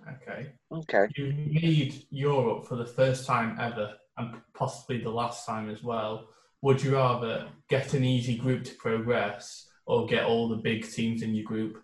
Okay. 0.09 0.53
Okay. 0.71 1.09
You 1.17 1.33
made 1.47 2.07
Europe 2.11 2.67
for 2.67 2.77
the 2.77 2.87
first 2.87 3.27
time 3.27 3.57
ever, 3.61 3.95
and 4.19 4.41
possibly 4.55 4.99
the 5.03 5.11
last 5.11 5.47
time 5.47 5.71
as 5.71 5.83
well. 5.83 6.29
Would 6.63 6.83
you 6.83 6.95
rather 6.95 7.49
get 7.69 7.95
an 7.95 8.05
easy 8.05 8.37
group 8.37 8.65
to 8.65 8.75
progress 8.77 9.69
or 9.87 10.07
get 10.07 10.25
all 10.25 10.49
the 10.49 10.57
big 10.57 10.89
teams 10.89 11.23
in 11.23 11.35
your 11.35 11.45
group? 11.45 11.83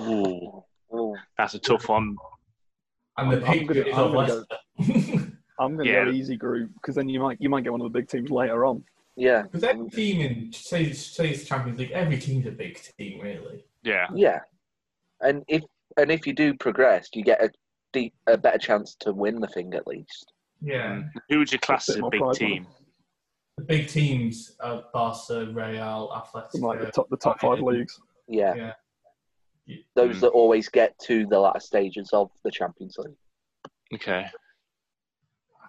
Ooh, 0.00 0.24
Oh, 0.24 0.64
that's 1.38 1.54
a 1.54 1.58
tough 1.58 1.88
one. 1.88 2.16
And 3.16 3.32
the 3.32 3.46
I'm- 3.46 3.60
I'm 3.60 3.66
gonna- 3.66 3.80
I'm 3.94 4.12
gonna 4.12 4.26
go- 4.26 5.26
I'm 5.60 5.74
going 5.74 5.86
to 5.86 5.92
Yeah. 5.92 6.04
go 6.04 6.10
easy 6.10 6.36
group 6.36 6.70
because 6.74 6.94
then 6.94 7.08
you 7.08 7.18
might 7.20 7.38
you 7.40 7.48
might 7.48 7.64
get 7.64 7.72
one 7.72 7.80
of 7.80 7.90
the 7.92 7.98
big 7.98 8.08
teams 8.08 8.30
later 8.30 8.64
on. 8.64 8.84
yeah. 9.16 9.42
Because 9.42 9.64
every 9.64 9.88
team 9.90 10.20
in, 10.20 10.52
say, 10.52 10.92
say 10.92 11.30
it's 11.30 11.44
Champions 11.44 11.78
League, 11.80 11.90
every 11.90 12.18
team's 12.18 12.46
a 12.46 12.52
big 12.52 12.78
team, 12.96 13.20
really. 13.20 13.64
Yeah. 13.82 14.06
Yeah. 14.14 14.40
And 15.20 15.42
if 15.48 15.62
and 15.96 16.12
if 16.12 16.26
you 16.28 16.32
do 16.32 16.54
progress, 16.54 17.08
you 17.14 17.24
get 17.24 17.42
a 17.42 17.50
deep, 17.92 18.14
a 18.28 18.36
better 18.38 18.58
chance 18.58 18.94
to 19.00 19.12
win 19.12 19.40
the 19.40 19.48
thing 19.48 19.74
at 19.74 19.86
least. 19.88 20.32
Yeah. 20.60 20.96
Mm. 20.98 21.10
Who 21.28 21.38
would 21.38 21.52
you 21.52 21.58
class 21.58 21.88
as 21.88 21.96
a 21.96 22.02
big 22.08 22.20
pride, 22.20 22.34
team? 22.36 22.66
The 23.56 23.64
big 23.64 23.88
teams 23.88 24.54
are 24.60 24.84
Barca, 24.92 25.50
Real, 25.52 26.12
Athletic. 26.16 26.52
From 26.52 26.60
like 26.60 26.80
the 26.80 26.92
top 26.92 27.08
the 27.10 27.16
top 27.16 27.40
five 27.40 27.58
leagues. 27.60 27.98
Yeah. 28.28 28.54
Yeah. 28.54 28.72
Those 29.94 30.16
Mm. 30.16 30.20
that 30.20 30.28
always 30.28 30.68
get 30.68 30.98
to 31.00 31.26
the 31.26 31.38
latter 31.38 31.60
stages 31.60 32.10
of 32.12 32.30
the 32.44 32.50
Champions 32.50 32.96
League. 32.98 33.16
Okay. 33.94 34.26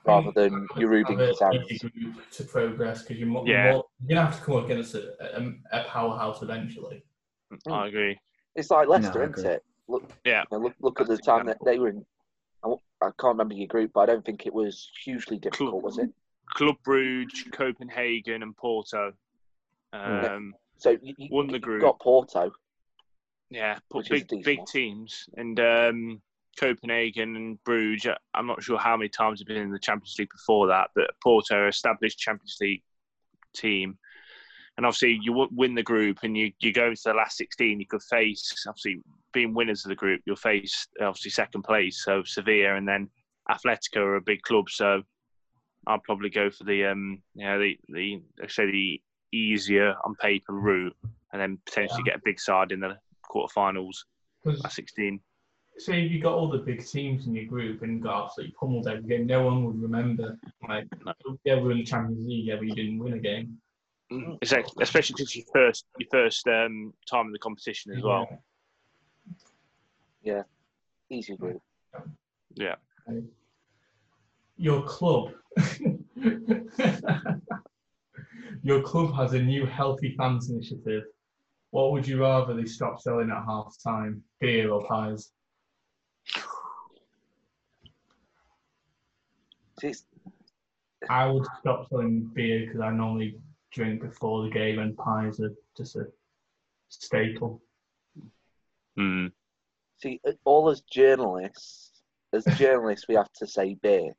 Rather 0.05 0.31
than 0.31 0.67
your 0.77 0.89
Rubin 0.89 1.19
Have 1.19 1.29
a 1.29 1.33
Kazans. 1.33 1.69
easy 1.71 1.89
group 1.89 2.15
to 2.31 2.43
progress 2.45 3.01
because 3.03 3.17
you're, 3.17 3.27
mo- 3.27 3.45
Yeah. 3.45 3.73
you're 3.73 3.83
gonna 4.07 4.25
have 4.25 4.37
to 4.39 4.43
come 4.45 4.55
up 4.55 4.65
against 4.65 4.95
a, 4.95 5.37
a, 5.37 5.53
a 5.81 5.83
powerhouse 5.85 6.41
eventually. 6.41 7.03
I 7.69 7.87
agree. 7.87 8.17
It's 8.55 8.71
like 8.71 8.87
Leicester, 8.87 9.19
No, 9.19 9.25
I 9.25 9.29
isn't 9.37 9.45
it? 9.51 9.65
Look, 9.87 10.09
Yeah. 10.25 10.43
you 10.51 10.57
know, 10.57 10.63
look, 10.63 10.75
look 10.79 11.01
at 11.01 11.07
the 11.07 11.15
That's 11.15 11.25
time 11.25 11.45
that 11.47 11.57
they 11.65 11.79
were 11.79 11.89
in. 11.89 12.05
I 12.63 13.05
can't 13.17 13.23
remember 13.23 13.53
your 13.53 13.67
group, 13.67 13.91
but 13.93 14.01
I 14.01 14.05
don't 14.07 14.25
think 14.25 14.45
it 14.45 14.53
was 14.53 14.91
hugely 15.03 15.37
difficult, 15.39 15.81
was 15.81 15.97
it? 15.99 16.09
Club 16.49 16.75
Brugge, 16.85 17.49
Copenhagen, 17.53 18.43
and 18.43 18.55
Porto. 18.57 19.13
Um, 19.93 20.53
So 20.77 20.91
you, 21.01 21.13
you, 21.17 21.29
Won 21.31 21.47
the 21.47 21.53
you 21.53 21.59
group. 21.59 21.81
got 21.81 21.99
Porto. 22.01 22.51
Yeah, 23.49 23.79
but 23.89 23.99
Which 23.99 24.11
is 24.11 24.21
a 24.21 24.25
big 24.25 24.43
big 24.43 24.65
teams 24.65 25.27
and 25.35 25.59
um, 25.59 26.21
Copenhagen 26.59 27.35
and 27.35 27.63
Bruges. 27.63 28.13
I'm 28.33 28.47
not 28.47 28.61
sure 28.61 28.77
how 28.77 28.97
many 28.97 29.09
times 29.09 29.39
they've 29.39 29.47
been 29.47 29.57
in 29.57 29.71
the 29.71 29.79
Champions 29.79 30.15
League 30.19 30.29
before 30.31 30.67
that, 30.67 30.89
but 30.95 31.11
Porto 31.23 31.67
established 31.67 32.19
Champions 32.19 32.57
League 32.61 32.83
team. 33.55 33.97
And 34.77 34.85
obviously, 34.85 35.19
you 35.21 35.47
win 35.51 35.75
the 35.75 35.83
group, 35.83 36.19
and 36.23 36.37
you, 36.37 36.53
you 36.61 36.71
go 36.71 36.87
into 36.87 37.01
the 37.03 37.13
last 37.13 37.37
16. 37.37 37.79
You 37.79 37.85
could 37.85 38.03
face, 38.03 38.53
obviously, 38.65 39.01
being 39.33 39.53
winners 39.53 39.83
of 39.83 39.89
the 39.89 39.95
group, 39.95 40.21
you'll 40.25 40.35
face 40.35 40.87
obviously 41.01 41.31
second 41.31 41.63
place, 41.63 42.03
so 42.03 42.23
Sevilla, 42.23 42.75
and 42.75 42.87
then 42.87 43.09
Atletico 43.49 43.97
are 43.97 44.15
a 44.15 44.21
big 44.21 44.41
club. 44.43 44.69
So 44.69 45.01
I'll 45.87 45.99
probably 45.99 46.29
go 46.29 46.49
for 46.49 46.63
the 46.63 46.85
um, 46.85 47.21
yeah, 47.35 47.57
the 47.57 47.77
the 47.89 48.21
I 48.41 48.47
say 48.47 48.71
the 48.71 49.01
easier 49.33 49.95
on 50.05 50.15
paper 50.15 50.53
route, 50.53 50.95
and 51.33 51.41
then 51.41 51.59
potentially 51.65 52.03
get 52.03 52.15
a 52.15 52.21
big 52.23 52.39
side 52.39 52.71
in 52.71 52.79
the 52.79 52.97
quarterfinals 53.29 53.97
Because 54.43 54.63
at 54.65 54.71
16. 54.71 55.19
say 55.77 56.05
if 56.05 56.11
you 56.11 56.21
got 56.21 56.33
all 56.33 56.49
the 56.49 56.57
big 56.57 56.85
teams 56.85 57.25
in 57.27 57.33
your 57.35 57.45
group 57.45 57.81
and 57.83 58.01
got 58.03 58.25
absolutely 58.25 58.53
pummeled 58.59 58.87
every 58.87 59.03
game, 59.03 59.25
no 59.27 59.43
one 59.45 59.63
would 59.65 59.81
remember. 59.81 60.37
Like, 60.67 60.87
No. 61.05 61.13
yeah, 61.45 61.55
we 61.55 61.61
were 61.61 61.71
in 61.71 61.77
the 61.79 61.83
Champions 61.85 62.25
League, 62.27 62.45
yeah, 62.47 62.55
but 62.57 62.67
you 62.67 62.75
didn't 62.75 62.99
win 62.99 63.13
a 63.13 63.19
game. 63.19 63.57
It's 64.41 64.51
like- 64.51 64.65
especially 64.81 65.13
because 65.13 65.35
your 65.35 65.45
first 65.53 65.85
your 65.99 66.09
first 66.11 66.47
um, 66.47 66.93
time 67.09 67.27
in 67.27 67.31
the 67.31 67.39
competition 67.39 67.93
as 67.95 68.01
well. 68.03 68.27
Yeah, 70.23 70.43
easy 71.09 71.35
group. 71.37 71.61
Yeah. 72.55 72.75
Your 74.57 74.81
club. 74.83 75.31
Your 78.61 78.81
club 78.81 79.13
has 79.15 79.33
a 79.33 79.41
new 79.41 79.65
healthy 79.65 80.15
fans 80.17 80.49
initiative. 80.49 81.03
What 81.71 81.91
would 81.91 82.07
you 82.07 82.19
rather 82.21 82.53
they 82.55 82.65
stop 82.65 82.99
selling 82.99 83.29
at 83.29 83.45
half 83.45 83.75
time? 83.83 84.23
Beer 84.39 84.71
or 84.71 84.85
pies? 84.87 85.31
See, 89.79 89.87
it's- 89.89 90.05
I 91.09 91.27
would 91.27 91.45
stop 91.59 91.87
selling 91.89 92.25
beer 92.33 92.65
because 92.65 92.81
I 92.81 92.91
normally 92.91 93.39
drink 93.71 94.01
before 94.01 94.43
the 94.43 94.49
game, 94.49 94.79
and 94.79 94.97
pies 94.97 95.39
are 95.39 95.53
just 95.77 95.95
a 95.95 96.05
staple. 96.89 97.61
Mm. 98.97 99.31
See, 100.01 100.19
uh, 100.27 100.33
all 100.43 100.69
as 100.69 100.81
journalists, 100.81 102.01
as 102.33 102.43
journalists, 102.57 103.07
we 103.07 103.15
have 103.15 103.31
to 103.33 103.47
say 103.47 103.75
beer. 103.75 104.13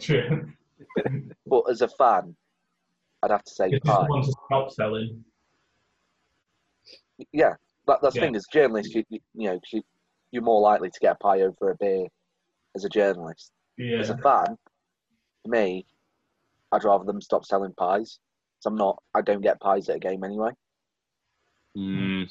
True. 0.00 0.52
But 1.46 1.70
as 1.70 1.80
a 1.80 1.88
fan, 1.88 2.36
I'd 3.22 3.30
have 3.30 3.44
to 3.44 3.54
say 3.54 3.70
If 3.70 3.82
pie. 3.84 4.06
want 4.08 4.24
to 4.26 4.32
stop 4.46 4.70
selling, 4.70 5.24
Yeah, 7.32 7.54
that, 7.86 7.98
that's 8.02 8.14
the 8.14 8.20
thing. 8.20 8.36
As 8.36 8.44
journalists, 8.52 8.94
you, 8.94 9.04
you, 9.08 9.20
you 9.34 9.48
know, 9.50 9.60
you, 9.72 9.82
you're 10.32 10.42
more 10.42 10.60
likely 10.60 10.90
to 10.90 11.00
get 11.00 11.12
a 11.12 11.18
pie 11.18 11.42
over 11.42 11.70
a 11.70 11.76
beer 11.76 12.06
as 12.74 12.84
a 12.84 12.88
journalist. 12.88 13.52
yeah. 13.78 13.98
As 13.98 14.10
a 14.10 14.18
fan, 14.18 14.56
for 15.42 15.48
me, 15.48 15.86
I'd 16.72 16.84
rather 16.84 17.04
them 17.04 17.20
stop 17.20 17.44
selling 17.44 17.72
pies. 17.74 18.18
So 18.60 18.70
I'm 18.70 18.76
not. 18.76 19.02
I 19.14 19.20
don't 19.22 19.40
get 19.42 19.60
pies 19.60 19.88
at 19.88 19.96
a 19.96 20.00
game 20.00 20.24
anyway. 20.24 20.50
Mm. 21.76 22.28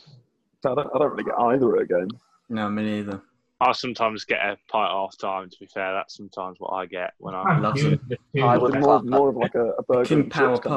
So 0.64 0.72
I 0.72 0.76
don't, 0.76 0.90
I 0.96 1.00
don't 1.00 1.12
really 1.12 1.24
get 1.24 1.40
either 1.40 1.76
at 1.78 1.84
a 1.84 1.86
game. 1.86 2.10
No, 2.50 2.70
me 2.70 2.84
neither. 2.84 3.22
I 3.62 3.72
sometimes 3.72 4.26
get 4.26 4.40
a 4.40 4.58
pie 4.70 4.86
at 4.86 4.92
half 4.92 5.18
time. 5.18 5.50
To 5.50 5.58
be 5.60 5.68
fair, 5.68 5.94
that's 5.94 6.18
sometimes 6.18 6.58
what 6.60 6.72
I 6.74 6.86
get 6.88 7.14
when 7.20 7.34
I. 7.34 7.58
Loves 7.60 7.82
You- 7.84 7.90
them. 7.92 8.10
you- 8.34 8.46
I 8.46 8.56
But 8.58 8.62
would- 8.74 8.82
more, 8.82 9.02
more 9.04 9.30
of 9.30 9.36
like 9.38 9.56
a, 9.56 9.70
a 9.78 9.84
burger. 9.84 10.06
King 10.10 10.20
and 10.22 10.32
Power 10.32 10.58
chips 10.58 10.68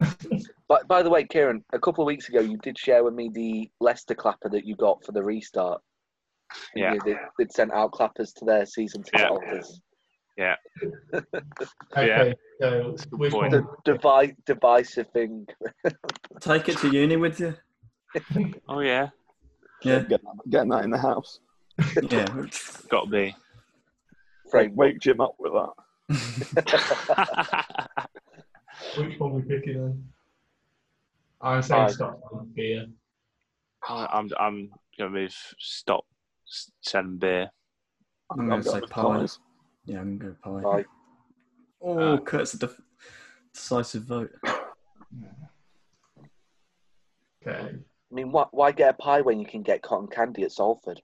pie. 0.00 0.38
game. 0.68 0.76
But 0.80 0.88
by 0.88 1.02
the 1.02 1.10
way, 1.10 1.24
Kieran, 1.24 1.64
a 1.72 1.78
couple 1.78 2.02
of 2.04 2.06
weeks 2.06 2.28
ago, 2.28 2.40
you 2.40 2.56
did 2.58 2.78
share 2.78 3.04
with 3.04 3.14
me 3.14 3.30
the 3.32 3.70
Leicester 3.80 4.14
clapper 4.14 4.48
that 4.50 4.64
you 4.66 4.76
got 4.76 5.04
for 5.04 5.12
the 5.12 5.22
restart. 5.22 5.80
Yeah. 6.74 6.94
You- 6.94 7.00
They, 7.04 7.16
they'd 7.38 7.52
sent 7.52 7.72
out 7.72 7.92
clappers 7.92 8.32
to 8.34 8.44
their 8.44 8.66
season 8.66 9.02
ticket 9.02 9.20
Yeah. 9.20 9.28
holders. 9.28 9.80
Okay, 11.96 12.34
so 12.60 12.60
That's 12.60 13.04
a 13.04 13.08
good 13.08 13.18
which 13.18 13.32
point. 13.32 13.50
The 13.50 13.66
devi- 13.84 14.36
divisive 14.46 15.08
thing. 15.10 15.46
Take 16.40 16.68
it 16.68 16.78
to 16.78 16.88
uni 16.90 17.16
with 17.16 17.40
you. 17.40 17.54
Oh 18.68 18.80
yeah, 18.80 19.08
Yeah, 19.82 20.00
Get, 20.00 20.22
getting 20.48 20.70
that 20.70 20.84
in 20.84 20.90
the 20.90 20.98
house. 20.98 21.40
yeah. 22.10 22.24
got 22.88 23.04
to 23.04 23.10
be. 23.10 23.36
Frame. 24.50 24.74
Wake 24.76 24.98
Jim 25.00 25.20
up 25.20 25.34
with 25.38 25.52
that. 25.52 25.72
Which 28.96 29.18
one 29.18 29.34
we 29.34 29.42
picking 29.42 29.74
then? 29.74 30.08
I'm 31.40 31.62
saying 31.62 31.86
Pie. 31.86 31.92
Scotland 31.92 32.54
beer. 32.54 32.86
I- 33.88 34.08
I'm 34.12 34.28
I'm 34.38 34.70
gonna 34.98 35.10
move. 35.10 35.34
Stop 35.58 36.04
s- 36.48 36.70
selling 36.80 37.18
beer. 37.18 37.50
I'm 38.30 38.48
gonna 38.48 38.62
say 38.62 38.80
with 38.80 38.90
pie. 38.90 39.02
pies. 39.02 39.38
Yeah, 39.86 40.00
I'm 40.00 40.18
going 40.18 40.34
to 40.34 40.40
pie. 40.40 40.62
Pie. 40.62 40.84
Oh, 41.80 41.98
Uh, 41.98 42.18
Kurt's 42.20 42.54
a 42.54 42.58
def- 42.58 42.80
decisive 43.54 44.02
vote. 44.02 44.30
Okay. 47.46 47.76
I 48.10 48.14
mean, 48.14 48.32
why, 48.32 48.46
why 48.50 48.72
get 48.72 48.90
a 48.90 48.94
pie 48.94 49.20
when 49.20 49.38
you 49.38 49.46
can 49.46 49.62
get 49.62 49.80
cotton 49.82 50.08
candy 50.08 50.42
at 50.42 50.52
Salford? 50.52 51.00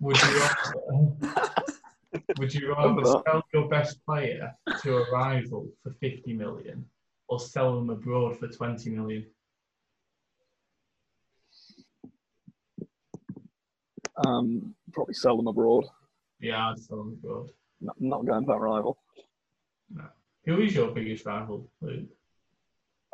Would 0.00 0.20
you 0.22 0.40
rather, 0.40 1.42
would 2.38 2.54
you 2.54 2.68
rather 2.74 3.04
sell 3.04 3.42
your 3.54 3.68
best 3.68 4.04
player 4.04 4.54
to 4.82 4.96
a 4.98 5.10
rival 5.10 5.68
for 5.82 5.94
50 6.00 6.32
million 6.34 6.84
or 7.28 7.38
sell 7.38 7.76
them 7.76 7.90
abroad 7.90 8.38
for 8.38 8.48
20 8.48 8.90
million? 8.90 9.26
Um, 14.26 14.74
probably 14.92 15.14
sell 15.14 15.36
them 15.36 15.46
abroad. 15.46 15.84
Yeah, 16.40 16.70
I'd 16.70 16.78
sell 16.78 16.98
them 16.98 17.18
abroad. 17.22 17.50
Not, 17.80 17.96
not 18.00 18.26
going 18.26 18.44
for 18.44 18.54
that 18.54 18.60
rival. 18.60 18.98
No. 19.90 20.04
Who 20.46 20.60
is 20.60 20.74
your 20.74 20.90
biggest 20.90 21.26
rival, 21.26 21.70
Luke? 21.80 22.08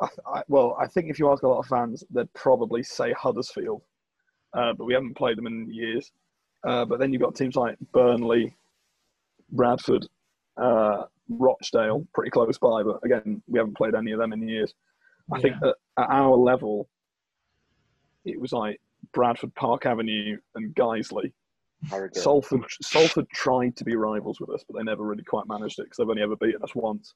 I, 0.01 0.07
I, 0.27 0.41
well, 0.47 0.75
I 0.79 0.87
think 0.87 1.09
if 1.09 1.19
you 1.19 1.31
ask 1.31 1.43
a 1.43 1.47
lot 1.47 1.59
of 1.59 1.67
fans, 1.67 2.03
they'd 2.09 2.33
probably 2.33 2.83
say 2.83 3.13
Huddersfield, 3.13 3.81
uh, 4.53 4.73
but 4.73 4.85
we 4.85 4.93
haven't 4.93 5.15
played 5.15 5.37
them 5.37 5.47
in 5.47 5.71
years. 5.71 6.11
Uh, 6.65 6.83
but 6.85 6.99
then 6.99 7.13
you've 7.13 7.21
got 7.21 7.35
teams 7.35 7.55
like 7.55 7.77
Burnley, 7.93 8.55
Bradford, 9.51 10.07
uh, 10.57 11.03
Rochdale, 11.29 12.05
pretty 12.13 12.31
close 12.31 12.57
by, 12.57 12.83
but 12.83 12.99
again, 13.03 13.41
we 13.47 13.59
haven't 13.59 13.77
played 13.77 13.95
any 13.95 14.11
of 14.11 14.19
them 14.19 14.33
in 14.33 14.47
years. 14.47 14.73
I 15.33 15.41
think 15.41 15.55
that 15.61 15.75
at 15.97 16.09
our 16.09 16.35
level, 16.35 16.87
it 18.25 18.39
was 18.39 18.51
like 18.51 18.79
Bradford, 19.13 19.53
Park 19.55 19.85
Avenue, 19.85 20.37
and 20.55 20.75
Guiseley. 20.75 21.31
Salford, 22.13 22.61
Salford 22.81 23.29
tried 23.29 23.75
to 23.77 23.83
be 23.83 23.95
rivals 23.95 24.39
with 24.39 24.49
us, 24.49 24.63
but 24.67 24.77
they 24.77 24.83
never 24.83 25.03
really 25.03 25.23
quite 25.23 25.47
managed 25.47 25.79
it 25.79 25.83
because 25.83 25.97
they've 25.97 26.09
only 26.09 26.23
ever 26.23 26.35
beaten 26.35 26.63
us 26.63 26.73
once. 26.73 27.13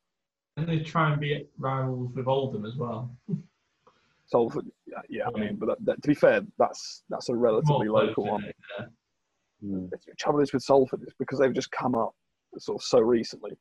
And 0.57 0.68
they 0.68 0.80
try 0.80 1.12
and 1.12 1.22
be 1.22 1.47
rivals 1.57 2.12
with 2.14 2.28
Oldham 2.28 2.66
as 2.66 2.76
well. 2.76 3.16
Salford, 4.28 4.66
yeah, 4.86 5.01
yeah 5.10 5.28
I 5.36 5.39
mean, 5.39 5.55
but 5.55 5.68
that, 5.68 5.86
that, 5.86 6.01
to 6.03 6.07
be 6.07 6.14
fair, 6.14 6.41
that's 6.60 7.03
that's 7.10 7.30
a 7.30 7.36
relatively 7.36 7.88
More 7.88 8.05
local 8.05 8.26
close, 8.26 8.32
one. 8.32 8.41
isn't 8.41 8.49
it? 8.49 8.55
Yeah. 8.80 8.86
Hmm. 9.62 9.86
The 9.89 10.16
trouble 10.18 10.41
is 10.41 10.53
with 10.53 10.62
Salford 10.62 11.01
is 11.05 11.14
because 11.18 11.39
they've 11.39 11.53
just 11.53 11.72
come 11.72 11.95
up 11.95 12.14
sort 12.57 12.82
of 12.82 12.86
so 12.86 12.99
recently. 12.99 13.57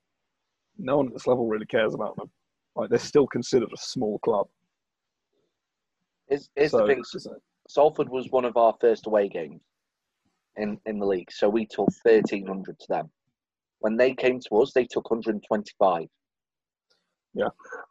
No 0.79 0.99
one 0.99 1.09
at 1.09 1.13
this 1.13 1.27
level 1.27 1.47
really 1.47 1.67
cares 1.67 1.95
about 1.95 2.17
them. 2.17 2.31
Like 2.77 2.91
they're 2.91 2.99
still 2.99 3.27
considered 3.27 3.73
a 3.73 3.77
small 3.77 4.19
club. 4.21 4.47
Here's, 6.29 6.49
here's 6.55 6.71
so 6.71 6.87
the 6.87 6.95
thing. 6.95 7.03
Salford 7.69 8.09
was 8.09 8.31
one 8.31 8.45
of 8.45 8.57
our 8.57 8.75
first 8.81 9.07
away 9.07 9.29
games 9.29 9.61
in, 10.57 10.79
in 10.87 10.99
the 10.99 11.07
league, 11.07 11.31
so 11.31 11.49
we 11.49 11.67
took 11.67 11.89
1,300 12.03 12.79
to 12.79 12.87
them. 12.89 13.11
When 13.81 13.97
they 13.97 14.15
came 14.15 14.41
to 14.41 14.57
us, 14.57 14.73
they 14.73 14.85
took 14.85 15.11
125. 15.11 16.07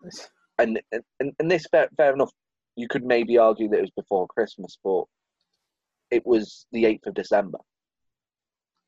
it's- 0.05 0.29
And, 0.59 0.81
and, 1.19 1.33
and 1.39 1.51
this, 1.51 1.65
fair, 1.71 1.87
fair 1.97 2.13
enough, 2.13 2.31
you 2.75 2.87
could 2.87 3.03
maybe 3.05 3.37
argue 3.37 3.69
that 3.69 3.77
it 3.77 3.81
was 3.81 3.91
before 3.91 4.27
Christmas, 4.27 4.77
but 4.83 5.03
it 6.11 6.25
was 6.25 6.65
the 6.71 6.83
8th 6.85 7.07
of 7.07 7.13
December. 7.13 7.59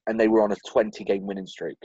And 0.07 0.19
they 0.19 0.27
were 0.27 0.41
on 0.41 0.51
a 0.51 0.57
20 0.67 1.03
game 1.03 1.25
winning 1.25 1.47
streak. 1.47 1.77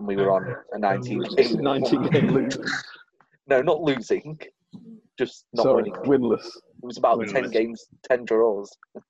And 0.00 0.06
we 0.06 0.16
were 0.16 0.32
on 0.32 0.56
a 0.72 0.78
19 0.78 1.20
game 1.36 1.60
19 1.62 2.02
game 2.08 2.28
losing. 2.28 2.64
No, 3.48 3.60
not 3.60 3.82
losing, 3.82 4.38
just 5.18 5.44
not 5.52 5.64
Sorry, 5.64 5.82
winning. 5.82 5.94
winless. 6.22 6.46
It 6.46 6.86
was 6.86 6.96
about 6.96 7.18
Winless. 7.18 7.32
10 7.34 7.50
games, 7.50 7.84
10 8.08 8.24
draws. 8.24 8.74
Uh, 8.96 9.02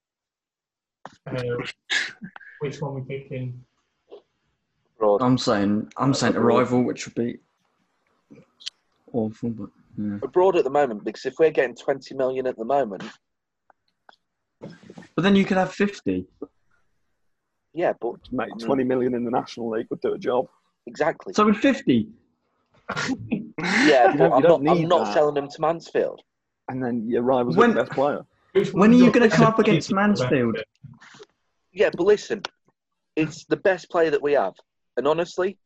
which 2.59 2.81
one 2.81 2.95
we 2.97 3.03
picking? 3.03 3.65
Broad. 4.99 5.23
I'm 5.23 5.39
saying 5.39 5.93
I'm 5.97 6.13
saying 6.13 6.35
a 6.35 6.41
rival, 6.41 6.83
which 6.83 7.07
would 7.07 7.15
be 7.15 7.39
awful, 9.13 9.51
but 9.51 9.71
yeah. 9.97 10.19
abroad 10.25 10.57
at 10.57 10.65
the 10.65 10.71
moment 10.71 11.05
because 11.05 11.25
if 11.25 11.35
we're 11.39 11.51
getting 11.53 11.77
20 11.77 12.17
million 12.17 12.49
at 12.49 12.57
the 12.57 12.65
moment, 12.65 13.05
But 14.61 15.23
then 15.23 15.37
you 15.37 15.45
could 15.45 15.57
have 15.57 15.73
fifty. 15.73 16.27
yeah, 17.75 17.93
but 18.01 18.17
Mate, 18.33 18.49
20 18.59 18.83
million 18.83 19.15
in 19.15 19.25
the 19.25 19.31
National 19.31 19.71
League 19.71 19.87
would 19.91 20.01
do 20.01 20.15
a 20.15 20.19
job. 20.19 20.49
Exactly. 20.87 21.33
So 21.33 21.47
with 21.47 21.57
fifty, 21.57 22.09
yeah, 22.99 24.13
You 24.13 24.19
but 24.19 24.19
don't- 24.19 24.33
I'm 24.33 24.43
don't 24.43 24.63
not, 24.65 24.77
I'm 24.77 24.89
not 24.89 25.13
selling 25.13 25.35
them 25.35 25.49
to 25.49 25.61
Mansfield. 25.61 26.21
And 26.69 26.83
then 26.83 27.09
your 27.09 27.23
rival's 27.23 27.57
When- 27.57 27.75
the 27.75 27.85
best 27.85 27.93
player. 27.93 28.25
When 28.73 28.91
are 28.91 28.95
you 28.95 29.11
gonna 29.13 29.29
come 29.31 29.47
up 29.47 29.59
against? 29.61 29.93
Mansfield? 29.93 30.59
Yeah, 31.73 31.91
but 31.97 32.03
listen, 32.05 32.43
it's 33.15 33.45
the 33.45 33.57
best 33.57 33.89
player 33.91 34.11
that 34.11 34.21
we 34.23 34.33
have. 34.33 34.55
And 34.97 35.07
honestly, 35.07 35.57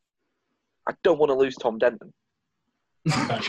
I 0.87 0.93
don't 1.03 1.17
want 1.17 1.31
to 1.31 1.33
lose 1.35 1.55
Tom 1.55 1.77
Denton. 1.79 2.13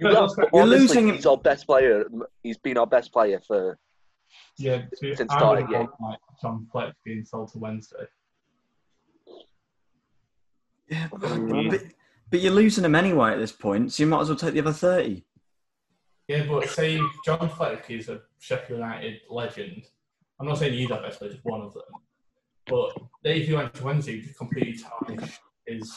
You 0.00 0.08
have, 0.08 0.30
but 0.36 0.50
You're 0.52 0.66
losing 0.66 1.12
He's 1.14 1.26
our 1.26 1.36
best 1.38 1.66
player. 1.66 2.04
He's 2.42 2.58
been 2.58 2.76
our 2.76 2.86
best 2.86 3.12
player 3.12 3.40
for. 3.46 3.78
Yeah, 4.58 4.82
Since 4.94 5.20
I 5.20 5.38
starting, 5.38 5.66
would 5.66 5.72
yeah. 5.72 5.78
want 5.80 5.90
like 6.02 6.18
John 6.40 6.66
Fleck 6.70 6.94
being 7.04 7.24
sold 7.24 7.50
to 7.52 7.58
Wednesday. 7.58 8.04
Yeah, 10.88 11.08
Mm. 11.08 11.70
but, 11.70 11.80
but 12.30 12.40
you're 12.40 12.52
losing 12.52 12.82
them 12.82 12.94
anyway 12.94 13.32
at 13.32 13.38
this 13.38 13.52
point, 13.52 13.92
so 13.92 14.02
you 14.02 14.08
might 14.08 14.20
as 14.20 14.28
well 14.28 14.38
take 14.38 14.54
the 14.54 14.60
other 14.60 14.72
thirty. 14.72 15.24
Yeah, 16.28 16.44
but 16.48 16.68
say 16.68 17.00
John 17.24 17.48
Fleck 17.48 17.88
is 17.90 18.08
a 18.08 18.20
Sheffield 18.38 18.80
United 18.80 19.20
legend. 19.30 19.82
I'm 20.40 20.46
not 20.46 20.58
saying 20.58 20.74
he's 20.74 20.90
our 20.90 21.00
best 21.02 21.18
player, 21.18 21.30
just 21.32 21.44
one 21.44 21.62
of 21.62 21.72
them. 21.72 21.82
But 22.66 22.96
if 23.24 23.48
you 23.48 23.56
went 23.56 23.72
to 23.74 23.84
Wednesday, 23.84 24.14
you 24.16 24.22
could 24.22 24.36
completely 24.36 24.76
tarnish 24.78 25.38
his 25.66 25.96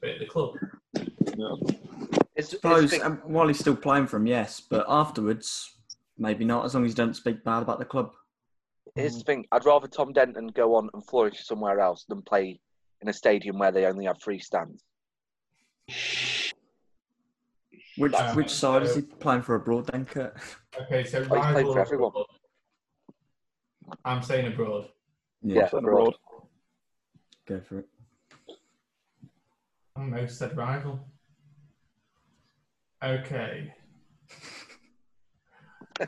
bit 0.00 0.14
of 0.14 0.20
the 0.20 0.26
club. 0.26 0.54
Yeah. 0.94 1.56
It's, 1.60 2.18
it's 2.36 2.50
Suppose 2.50 2.90
big- 2.90 3.02
um, 3.02 3.18
while 3.24 3.48
he's 3.48 3.58
still 3.58 3.76
playing 3.76 4.06
for 4.06 4.16
him, 4.16 4.26
yes, 4.26 4.60
but 4.60 4.86
afterwards, 4.88 5.76
maybe 6.16 6.44
not. 6.44 6.64
As 6.64 6.74
long 6.74 6.84
as 6.86 6.90
you 6.92 6.96
don't 6.96 7.14
speak 7.14 7.44
bad 7.44 7.62
about 7.62 7.78
the 7.78 7.84
club. 7.84 8.12
Here's 8.94 9.16
the 9.18 9.24
thing: 9.24 9.46
I'd 9.52 9.66
rather 9.66 9.86
Tom 9.86 10.12
Denton 10.14 10.48
go 10.48 10.74
on 10.74 10.88
and 10.94 11.04
flourish 11.06 11.44
somewhere 11.44 11.80
else 11.80 12.04
than 12.08 12.22
play 12.22 12.60
in 13.02 13.08
a 13.08 13.12
stadium 13.12 13.58
where 13.58 13.72
they 13.72 13.86
only 13.86 14.04
have 14.06 14.20
three 14.22 14.38
stands. 14.38 14.82
Which 17.96 18.14
Uh, 18.14 18.34
which 18.34 18.50
side 18.50 18.82
is 18.82 18.94
he 18.94 19.02
playing 19.02 19.42
for 19.42 19.56
abroad 19.56 19.86
then, 19.86 20.04
Kurt? 20.06 20.36
Okay, 20.80 21.04
so 21.04 21.18
he's 21.18 21.28
played 21.28 21.42
rival 21.42 21.72
for 21.74 21.80
everyone. 21.80 22.12
I'm 24.04 24.22
saying 24.22 24.46
abroad. 24.46 24.88
Yeah, 25.42 25.68
Send 25.68 25.84
abroad. 25.84 26.14
go 27.46 27.60
for 27.60 27.80
it. 27.80 27.88
I 29.96 30.00
don't 30.08 30.30
said 30.30 30.56
rival. 30.56 31.00
Okay. 33.02 33.74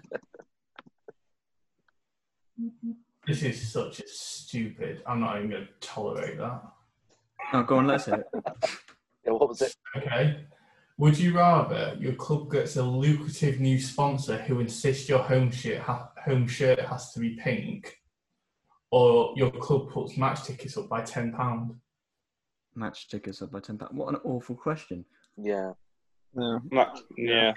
this 3.27 3.43
is 3.43 3.73
such 3.73 4.01
a 4.01 4.09
stupid. 4.09 5.03
I'm 5.07 5.21
not 5.21 5.39
even 5.39 5.51
going 5.51 5.67
to 5.67 5.73
tolerate 5.81 6.39
that. 6.39 6.63
Oh, 7.53 7.63
go 7.63 7.79
on, 7.79 7.87
let's 7.87 8.07
hear 8.07 8.15
it. 8.35 8.45
Yeah, 9.25 9.35
what 9.35 9.49
was 9.49 9.63
it? 9.63 9.77
Okay. 9.97 10.47
Would 10.99 11.17
you 11.17 11.37
rather 11.37 11.97
your 12.01 12.15
club 12.15 12.51
gets 12.51 12.75
a 12.77 12.83
lucrative 12.83 13.61
new 13.61 13.79
sponsor 13.79 14.37
who 14.37 14.59
insists 14.59 15.09
your 15.09 15.21
home 15.21 15.53
shirt 15.53 15.79
ha- 15.79 16.11
home 16.25 16.49
shirt 16.49 16.81
has 16.81 17.13
to 17.13 17.21
be 17.21 17.37
pink, 17.37 18.01
or 18.91 19.33
your 19.37 19.53
club 19.53 19.91
puts 19.91 20.17
match 20.17 20.43
tickets 20.43 20.77
up 20.77 20.89
by 20.89 21.03
ten 21.03 21.33
pound? 21.33 21.77
Match 22.75 23.09
tickets 23.09 23.43
up 23.43 23.53
by 23.53 23.61
ten 23.61 23.79
pounds. 23.79 23.93
What 23.95 24.09
an 24.13 24.21
awful 24.25 24.57
question. 24.57 25.05
Yeah. 25.37 25.73
Yeah. 26.37 26.59
Like, 26.73 26.89
yeah. 27.17 27.55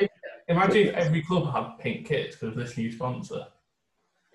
Imagine 0.47 0.89
if 0.89 0.93
every 0.93 1.23
club 1.23 1.51
had 1.51 1.79
pink 1.79 2.05
kits 2.05 2.35
because 2.35 2.49
of 2.49 2.63
this 2.63 2.77
new 2.77 2.91
sponsor. 2.91 3.47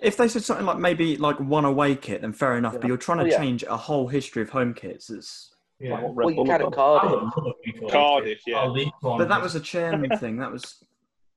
If 0.03 0.17
they 0.17 0.29
said 0.29 0.43
something 0.43 0.67
like 0.67 0.79
maybe 0.79 1.17
like 1.17 1.39
one 1.41 1.65
away 1.65 1.95
kit, 1.95 2.23
then 2.23 2.33
fair 2.33 2.57
enough. 2.57 2.75
But 2.81 2.87
you're 2.87 2.97
trying 2.97 3.21
oh, 3.21 3.25
to 3.25 3.29
Oh, 3.29 3.33
yeah. 3.33 3.39
change 3.39 3.63
a 3.65 3.77
whole 3.77 4.09
history 4.09 4.43
of 4.43 4.51
home 4.51 4.73
kits. 4.75 5.11
It's 5.11 5.55
Yeah. 5.79 5.95
Like 5.95 6.03
what 6.03 6.15
Well, 6.15 6.27
Red 6.27 6.29
you 6.31 6.37
Bull 6.37 6.45
can 6.47 6.55
at 6.55 6.61
done. 6.61 6.65
I 6.67 6.67
would 6.67 6.75
Cardiff. 6.75 7.37
love 7.37 7.47
a 7.47 7.53
pink 7.63 7.83
away 7.83 7.91
Cardiff, 7.93 8.41
yeah. 8.47 8.57
Our 8.57 8.69
league 8.69 8.93
one 9.01 9.19
but 9.19 9.29
that 9.29 9.43
was 9.43 9.55
a 9.55 9.61
chairman 9.61 10.11
thing. 10.19 10.39
That 10.39 10.51
was 10.53 10.83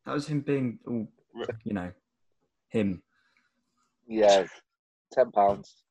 that 0.06 0.14
was 0.14 0.27
him 0.27 0.41
being 0.41 0.80
all 0.88 1.07
you 1.64 1.73
know 1.73 1.91
him. 2.69 3.02
Yeah. 4.07 4.45
Ten 5.11 5.31
pounds. 5.31 5.82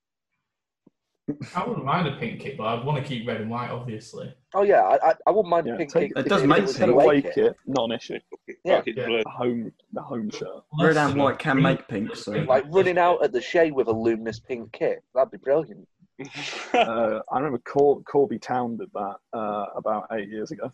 I 1.55 1.65
wouldn't 1.67 1.85
mind 1.87 2.09
a 2.09 2.17
pink 2.17 2.41
kit, 2.41 2.57
but 2.59 2.65
I'd 2.65 2.85
want 2.85 3.01
to 3.01 3.09
keep 3.09 3.27
red 3.29 3.41
and 3.41 3.49
white, 3.49 3.71
obviously. 3.71 4.35
Oh 4.55 4.63
yeah, 4.63 4.83
I 4.83 5.11
I, 5.11 5.15
I 5.27 5.31
wouldn't 5.31 5.49
mind 5.49 5.67
Yeah, 5.69 5.77
pink 5.77 5.93
take- 5.93 6.15
kit 6.15 6.27
It 6.27 6.29
does 6.29 6.43
if 6.43 6.49
make 6.49 6.59
sense. 6.67 6.77
an 6.79 6.83
An 6.85 6.91
away 6.91 7.23
kit. 7.23 7.35
kit, 7.35 7.57
not 7.67 7.85
an 7.85 7.93
issue. 7.93 8.19
Yeah. 8.65 8.77
Like 8.77 8.89
it's 8.89 8.99
Yeah. 8.99 9.07
blue. 9.07 9.23
The 9.23 9.31
home, 9.31 9.73
the 9.93 10.03
home 10.03 10.31
shirt. 10.31 10.63
Red 10.81 10.97
and 10.97 11.17
white 11.21 11.39
can 11.39 11.55
green- 11.57 11.63
make 11.63 11.87
pink. 11.89 12.17
So 12.17 12.33
Like 12.33 12.65
running 12.71 12.99
out 12.99 13.23
at 13.25 13.33
the 13.33 13.41
Shay 13.41 13.71
with 13.71 13.87
a 13.89 13.93
luminous 13.93 14.41
pink 14.41 14.73
kit. 14.73 15.03
That'd 15.15 15.31
be 15.31 15.39
brilliant. 15.39 15.89
Uh, 16.75 17.21
I 17.31 17.37
remember 17.39 17.59
Cor- 17.59 18.03
Corby 18.03 18.39
Town 18.39 18.77
did 18.77 18.89
that 18.95 19.17
uh, 19.33 19.67
about 19.77 20.07
eight 20.13 20.29
years 20.29 20.51
ago. 20.51 20.73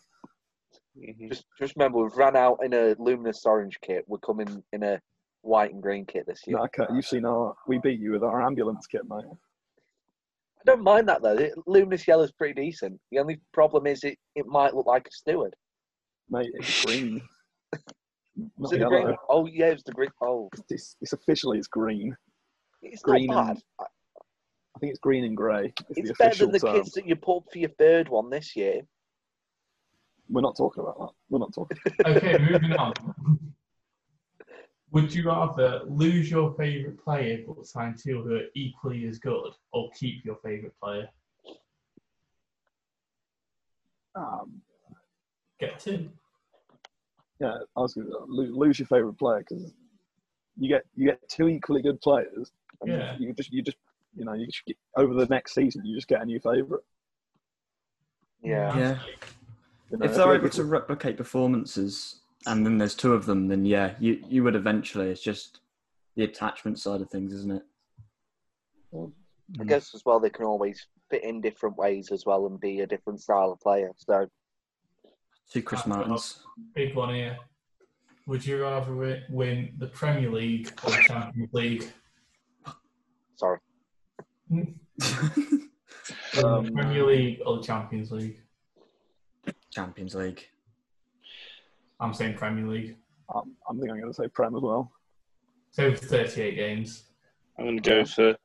Mhm. 0.97 1.29
Just 1.29 1.45
just 1.59 1.75
remember, 1.75 1.99
we've 2.03 2.15
ran 2.15 2.35
out 2.35 2.59
in 2.63 2.73
a 2.73 2.95
luminous 2.99 3.45
orange 3.45 3.79
kit. 3.81 4.03
We're 4.07 4.17
coming 4.19 4.63
in 4.73 4.83
a 4.83 5.01
white 5.41 5.73
and 5.73 5.81
green 5.81 6.05
kit 6.05 6.25
this 6.27 6.41
year. 6.47 6.57
No, 6.57 6.63
okay, 6.65 6.85
you've 6.93 7.05
seen 7.05 7.25
our. 7.25 7.55
We 7.67 7.77
beat 7.79 7.99
you 7.99 8.11
with 8.11 8.23
our 8.23 8.41
ambulance 8.41 8.85
kit, 8.87 9.01
mate. 9.09 9.25
I 10.61 10.63
don't 10.65 10.83
mind 10.83 11.07
that 11.09 11.21
though. 11.21 11.35
The 11.35 11.51
luminous 11.67 12.07
yellow 12.07 12.23
is 12.23 12.31
pretty 12.31 12.53
decent. 12.59 12.99
The 13.11 13.19
only 13.19 13.39
problem 13.53 13.87
is 13.87 14.03
it, 14.03 14.17
it 14.35 14.45
might 14.45 14.75
look 14.75 14.85
like 14.87 15.07
a 15.07 15.11
steward. 15.11 15.55
Mate, 16.29 16.51
it's 16.53 16.85
green. 16.85 17.21
Was 18.57 18.71
it 18.73 18.85
green? 18.87 19.15
Oh 19.29 19.45
yeah, 19.47 19.67
it's 19.67 19.83
the 19.83 19.91
green. 19.91 20.09
Oh, 20.21 20.49
It's, 20.69 20.95
it's 21.01 21.13
officially 21.13 21.57
it's 21.57 21.67
green. 21.67 22.15
it's 22.81 23.01
Green 23.01 23.27
not 23.27 23.47
bad. 23.47 23.49
and 23.79 23.87
I 24.75 24.79
think 24.79 24.91
it's 24.91 24.99
green 24.99 25.23
and 25.25 25.35
grey. 25.35 25.73
It's, 25.89 25.97
It's 25.99 26.07
the 26.09 26.15
better 26.19 26.45
than 26.45 26.51
the 26.51 26.59
term. 26.59 26.75
kits 26.75 26.91
that 26.93 27.05
you 27.07 27.15
pulled 27.15 27.45
for 27.51 27.57
your 27.59 27.69
third 27.79 28.07
one 28.09 28.29
this 28.29 28.55
year. 28.55 28.81
We're 30.29 30.41
not 30.41 30.55
talking 30.55 30.83
about 30.83 30.99
that. 30.99 31.09
We're 31.29 31.39
not 31.39 31.53
talking. 31.53 31.77
Okay, 32.05 32.37
moving 32.37 32.73
on. 32.73 32.93
Would 34.91 35.13
you 35.13 35.27
rather 35.27 35.81
lose 35.87 36.31
your 36.31 36.53
favourite 36.55 36.97
player 37.03 37.43
but 37.47 37.65
sign 37.65 37.95
two 37.95 38.23
who 38.23 38.35
are 38.35 38.45
equally 38.55 39.05
as 39.07 39.19
good, 39.19 39.51
or 39.71 39.89
keep 39.97 40.25
your 40.25 40.37
favourite 40.43 40.73
player? 40.81 41.07
Um, 44.15 44.61
Get 45.59 45.79
two. 45.79 46.09
yeah, 47.39 47.57
I 47.75 47.79
was 47.79 47.93
gonna 47.93 48.09
lose, 48.27 48.51
lose 48.51 48.79
your 48.79 48.87
favourite 48.87 49.17
player 49.17 49.45
because 49.47 49.71
you 50.57 50.69
get 50.69 50.83
you 50.95 51.05
get 51.07 51.29
two 51.29 51.47
equally 51.47 51.81
good 51.81 52.01
players. 52.01 52.51
And 52.81 52.91
Yeah. 52.91 53.15
You 53.19 53.33
just 53.33 53.51
you 53.51 53.61
just 53.61 53.77
you 54.15 54.25
know 54.25 54.33
you 54.33 54.47
just 54.47 54.65
get, 54.65 54.77
over 54.95 55.13
the 55.13 55.27
next 55.27 55.53
season 55.53 55.85
you 55.85 55.95
just 55.95 56.07
get 56.07 56.21
a 56.21 56.25
new 56.25 56.39
favourite. 56.39 56.83
Yeah. 58.41 58.77
yeah, 58.77 58.99
You 59.91 59.97
know, 59.97 60.05
if 60.05 60.15
they're 60.15 60.33
able 60.33 60.49
to 60.49 60.63
replicate 60.63 61.17
performances, 61.17 62.21
and 62.45 62.65
then 62.65 62.77
there's 62.77 62.95
two 62.95 63.13
of 63.13 63.25
them, 63.25 63.47
then 63.47 63.65
yeah, 63.65 63.95
you 63.99 64.23
you 64.27 64.43
would 64.43 64.55
eventually. 64.55 65.09
It's 65.09 65.21
just 65.21 65.59
the 66.15 66.23
attachment 66.23 66.79
side 66.79 67.01
of 67.01 67.09
things, 67.09 67.33
isn't 67.33 67.51
it? 67.51 67.63
I 69.59 69.63
guess 69.63 69.93
as 69.95 70.03
well 70.05 70.19
they 70.19 70.29
can 70.29 70.45
always 70.45 70.87
fit 71.09 71.23
in 71.23 71.41
different 71.41 71.77
ways 71.77 72.11
as 72.11 72.25
well 72.25 72.45
and 72.45 72.59
be 72.59 72.81
a 72.81 72.87
different 72.87 73.21
style 73.21 73.51
of 73.51 73.59
player. 73.59 73.91
So 73.97 74.27
Two 75.51 75.63
Chris. 75.63 75.85
Martins. 75.87 76.43
Big 76.75 76.95
one 76.95 77.15
here. 77.15 77.37
Would 78.27 78.45
you 78.45 78.61
rather 78.61 78.93
win 79.29 79.73
the 79.79 79.87
Premier 79.87 80.29
League 80.29 80.71
or 80.83 80.91
the 80.91 80.97
Champions 80.97 81.53
League? 81.53 81.85
sorry. 83.35 83.59
Um, 86.43 86.71
Premier 86.73 87.05
League 87.05 87.39
or 87.45 87.57
the 87.57 87.63
Champions 87.63 88.11
League? 88.11 88.39
Champions 89.71 90.15
League. 90.15 90.47
I'm 91.99 92.13
saying 92.13 92.35
Premier 92.35 92.65
League. 92.65 92.95
I'm, 93.33 93.55
I'm 93.69 93.79
think 93.79 93.91
I'm 93.91 93.99
going 93.99 94.11
to 94.11 94.13
say 94.13 94.27
Prem 94.27 94.55
as 94.55 94.61
well. 94.61 94.91
So 95.71 95.93
38 95.93 96.55
games. 96.55 97.03
I'm 97.57 97.65
going 97.65 97.79
to 97.79 97.89
go 97.89 98.05
for 98.05 98.35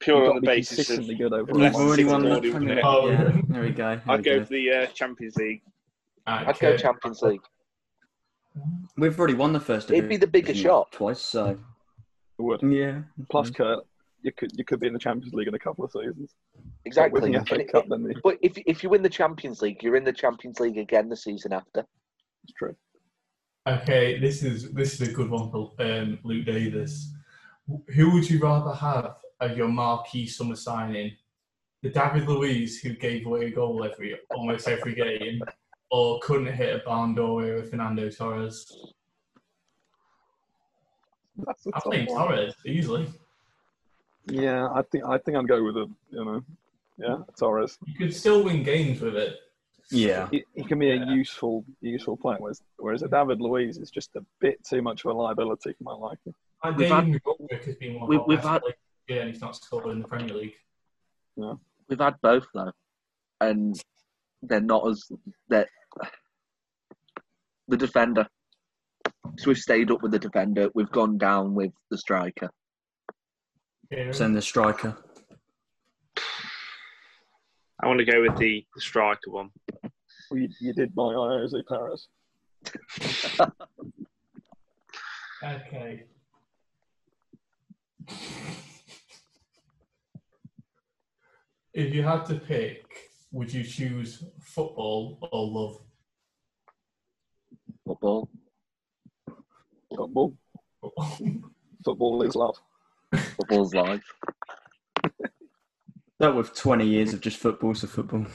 pure 0.00 0.28
on 0.30 0.36
the 0.36 0.40
basis 0.42 0.72
of. 0.80 0.86
consistently 0.86 1.14
good 1.14 1.32
over. 1.32 1.52
Less 1.54 1.74
We've 1.76 1.86
already 1.86 2.04
won 2.04 2.22
the 2.22 2.40
Premier 2.50 2.74
League. 2.76 2.84
Oh. 2.84 3.08
Yeah, 3.10 3.40
there 3.48 3.62
we 3.62 3.70
go. 3.70 3.96
there 3.96 4.02
I'd 4.08 4.18
we 4.18 4.24
go 4.24 4.38
go. 4.40 4.44
for 4.44 4.50
the 4.52 4.70
uh, 4.72 4.86
Champions 4.86 5.36
League. 5.36 5.62
Alright, 6.28 6.48
I'd 6.48 6.58
go 6.58 6.76
Champions 6.76 7.22
League. 7.22 7.40
We've 8.98 9.18
already 9.18 9.34
won 9.34 9.52
the 9.52 9.60
first. 9.60 9.90
It'd 9.90 10.08
be 10.08 10.16
the 10.18 10.26
bigger 10.26 10.54
shot. 10.54 10.92
twice. 10.92 11.20
So 11.20 11.58
Would. 12.38 12.60
yeah. 12.62 13.02
Plus, 13.30 13.50
Kurt, 13.50 13.84
you 14.22 14.30
could 14.32 14.50
you 14.56 14.64
could 14.64 14.78
be 14.80 14.88
in 14.88 14.92
the 14.92 14.98
Champions 14.98 15.32
League 15.32 15.48
in 15.48 15.54
a 15.54 15.58
couple 15.58 15.84
of 15.84 15.90
seasons. 15.90 16.34
Exactly. 16.84 17.20
With 17.20 17.30
the 17.32 17.38
And 17.38 17.48
FA 17.48 17.60
it- 17.60 17.72
Cup, 17.72 17.86
then 17.88 18.02
the- 18.02 18.20
But 18.22 18.36
if 18.42 18.52
if 18.66 18.82
you 18.82 18.90
win 18.90 19.02
the 19.02 19.08
Champions 19.08 19.62
League, 19.62 19.82
you're 19.82 19.96
in 19.96 20.04
the 20.04 20.12
Champions 20.12 20.60
League 20.60 20.76
again 20.76 21.08
the 21.08 21.16
season 21.16 21.52
after. 21.54 21.86
It's 22.44 22.52
true. 22.52 22.74
Okay, 23.68 24.18
this 24.18 24.42
is 24.42 24.72
this 24.72 25.00
is 25.00 25.08
a 25.08 25.12
good 25.12 25.30
one 25.30 25.50
for 25.50 25.72
um, 25.78 26.18
Luke 26.24 26.46
Davis. 26.46 27.12
Who 27.94 28.10
would 28.12 28.28
you 28.28 28.40
rather 28.40 28.72
have 28.72 29.16
as 29.40 29.56
your 29.56 29.68
marquee 29.68 30.26
summer 30.26 30.56
signing? 30.56 31.12
The 31.82 31.90
David 31.90 32.28
Luiz 32.28 32.80
who 32.80 32.94
gave 32.94 33.26
away 33.26 33.46
a 33.46 33.50
goal 33.50 33.84
every 33.84 34.18
almost 34.30 34.66
every 34.66 34.94
game, 34.94 35.42
or 35.90 36.18
couldn't 36.22 36.52
hit 36.52 36.74
a 36.74 36.84
barn 36.84 37.14
doorway 37.14 37.52
with 37.54 37.70
Fernando 37.70 38.10
Torres? 38.10 38.92
I 41.46 41.80
think 41.90 42.10
one. 42.10 42.18
Torres 42.18 42.54
easily. 42.66 43.06
Yeah, 44.26 44.68
I 44.74 44.82
think 44.82 45.04
I 45.04 45.18
think 45.18 45.36
I'd 45.36 45.48
go 45.48 45.62
with 45.62 45.76
a 45.76 45.88
you 46.10 46.24
know, 46.24 46.44
yeah, 46.98 47.18
Torres. 47.38 47.78
You 47.86 47.94
could 47.94 48.14
still 48.14 48.44
win 48.44 48.62
games 48.62 49.00
with 49.00 49.16
it. 49.16 49.36
Yeah. 49.92 50.28
He, 50.30 50.44
he 50.54 50.64
can 50.64 50.78
be 50.78 50.90
a 50.90 51.04
useful 51.04 51.64
useful 51.80 52.16
player, 52.16 52.38
whereas 52.40 52.62
whereas 52.76 53.02
David 53.02 53.40
Luiz 53.40 53.78
is 53.78 53.90
just 53.90 54.10
a 54.16 54.24
bit 54.40 54.62
too 54.64 54.82
much 54.82 55.04
of 55.04 55.10
a 55.10 55.14
liability 55.14 55.74
for 55.78 55.84
my 55.84 55.92
liking. 55.94 56.34
And 56.64 56.76
We've 56.76 56.88
David 56.88 57.22
McGoldrick 57.22 57.64
has 57.64 57.76
been 57.76 57.94
one 57.94 58.02
of 58.04 58.08
we've- 58.08 58.22
we've 58.26 58.38
had- 58.40 58.62
players 58.62 58.74
this 59.08 59.18
and 59.18 59.28
he's 59.30 59.40
not 59.40 59.56
scored 59.56 59.86
in 59.88 60.00
the 60.00 60.08
Premier 60.08 60.34
League. 60.34 60.54
Yeah. 61.36 61.54
We've 61.88 61.98
had 61.98 62.14
both 62.22 62.46
though, 62.54 62.72
and 63.40 63.80
they're 64.42 64.60
not 64.60 64.86
as 64.88 65.10
that. 65.48 65.68
The 67.68 67.76
defender. 67.76 68.26
So 69.38 69.48
we've 69.48 69.58
stayed 69.58 69.90
up 69.90 70.02
with 70.02 70.12
the 70.12 70.18
defender. 70.18 70.68
We've 70.74 70.90
gone 70.90 71.16
down 71.18 71.54
with 71.54 71.72
the 71.90 71.96
striker. 71.98 72.50
Yeah. 73.90 74.10
Send 74.12 74.36
the 74.36 74.42
striker. 74.42 74.96
I 77.82 77.88
want 77.88 77.98
to 77.98 78.04
go 78.04 78.22
with 78.22 78.36
the, 78.36 78.64
the 78.74 78.80
striker 78.80 79.30
one. 79.30 79.50
Well, 80.30 80.40
you, 80.40 80.48
you 80.60 80.72
did 80.72 80.94
my 80.94 81.12
Jose 81.12 81.56
Paris. 81.68 82.08
Okay. 85.42 86.04
If 91.74 91.92
you 91.92 92.02
had 92.04 92.24
to 92.26 92.34
pick, 92.36 92.84
would 93.32 93.52
you 93.52 93.64
choose 93.64 94.24
football 94.40 95.18
or 95.32 95.46
love? 95.48 95.78
Football. 97.84 98.28
Football, 99.96 100.34
football 101.84 102.22
is 102.22 102.36
love. 102.36 102.56
Football's 103.12 103.74
life. 103.74 104.04
That 106.22 106.36
with 106.36 106.54
20 106.54 106.86
years 106.86 107.12
of 107.12 107.20
just 107.20 107.36
football 107.38 107.74
to 107.74 107.88
football. 107.88 108.26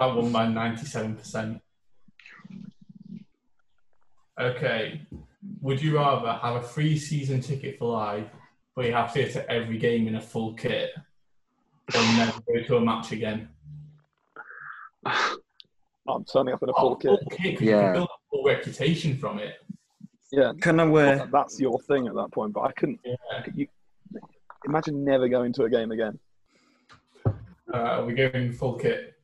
I 0.00 0.06
won 0.06 0.32
by 0.32 0.46
97%. 0.46 1.60
Okay. 4.40 5.02
Would 5.60 5.80
you 5.80 5.94
rather 5.94 6.32
have 6.42 6.56
a 6.56 6.62
free 6.62 6.98
season 6.98 7.40
ticket 7.40 7.78
for 7.78 7.92
life, 7.92 8.26
but 8.74 8.86
you 8.86 8.94
have 8.94 9.12
to 9.12 9.22
go 9.26 9.30
to 9.30 9.48
every 9.48 9.78
game 9.78 10.08
in 10.08 10.16
a 10.16 10.20
full 10.20 10.54
kit, 10.54 10.90
or 11.94 12.00
never 12.16 12.40
go 12.52 12.62
to 12.66 12.76
a 12.78 12.80
match 12.80 13.12
again? 13.12 13.48
I'm 15.06 16.24
turning 16.24 16.52
up 16.54 16.64
in 16.64 16.68
a 16.68 16.72
Oh, 16.76 16.80
full 16.80 16.96
kit. 16.96 17.20
kit, 17.30 17.58
'cause 17.58 17.64
you 17.64 17.70
Yeah. 17.70 17.82
can 17.82 17.92
build 17.92 18.08
a 18.08 18.28
full 18.28 18.42
reputation 18.44 19.16
from 19.16 19.38
it. 19.38 19.64
Yeah, 20.32 20.52
Can 20.60 20.80
I 20.80 20.84
wear? 20.84 21.26
that's 21.26 21.60
your 21.60 21.78
thing 21.82 22.08
at 22.08 22.14
that 22.16 22.32
point. 22.32 22.52
But 22.54 22.62
I 22.62 22.72
couldn't. 22.72 22.98
Yeah. 23.04 23.14
You, 23.54 23.68
Imagine 24.66 25.04
never 25.04 25.28
going 25.28 25.52
to 25.54 25.64
a 25.64 25.70
game 25.70 25.92
again. 25.92 26.18
Uh, 27.72 28.04
we 28.06 28.14
going 28.14 28.52
full 28.52 28.74
kit. 28.74 29.14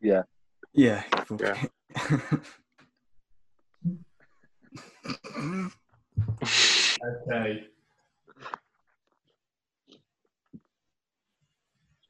Yeah. 0.00 0.22
Yeah. 0.72 1.02
Full 1.26 1.38
yeah. 1.40 1.54
Kit. 1.54 1.70
okay. 7.28 7.64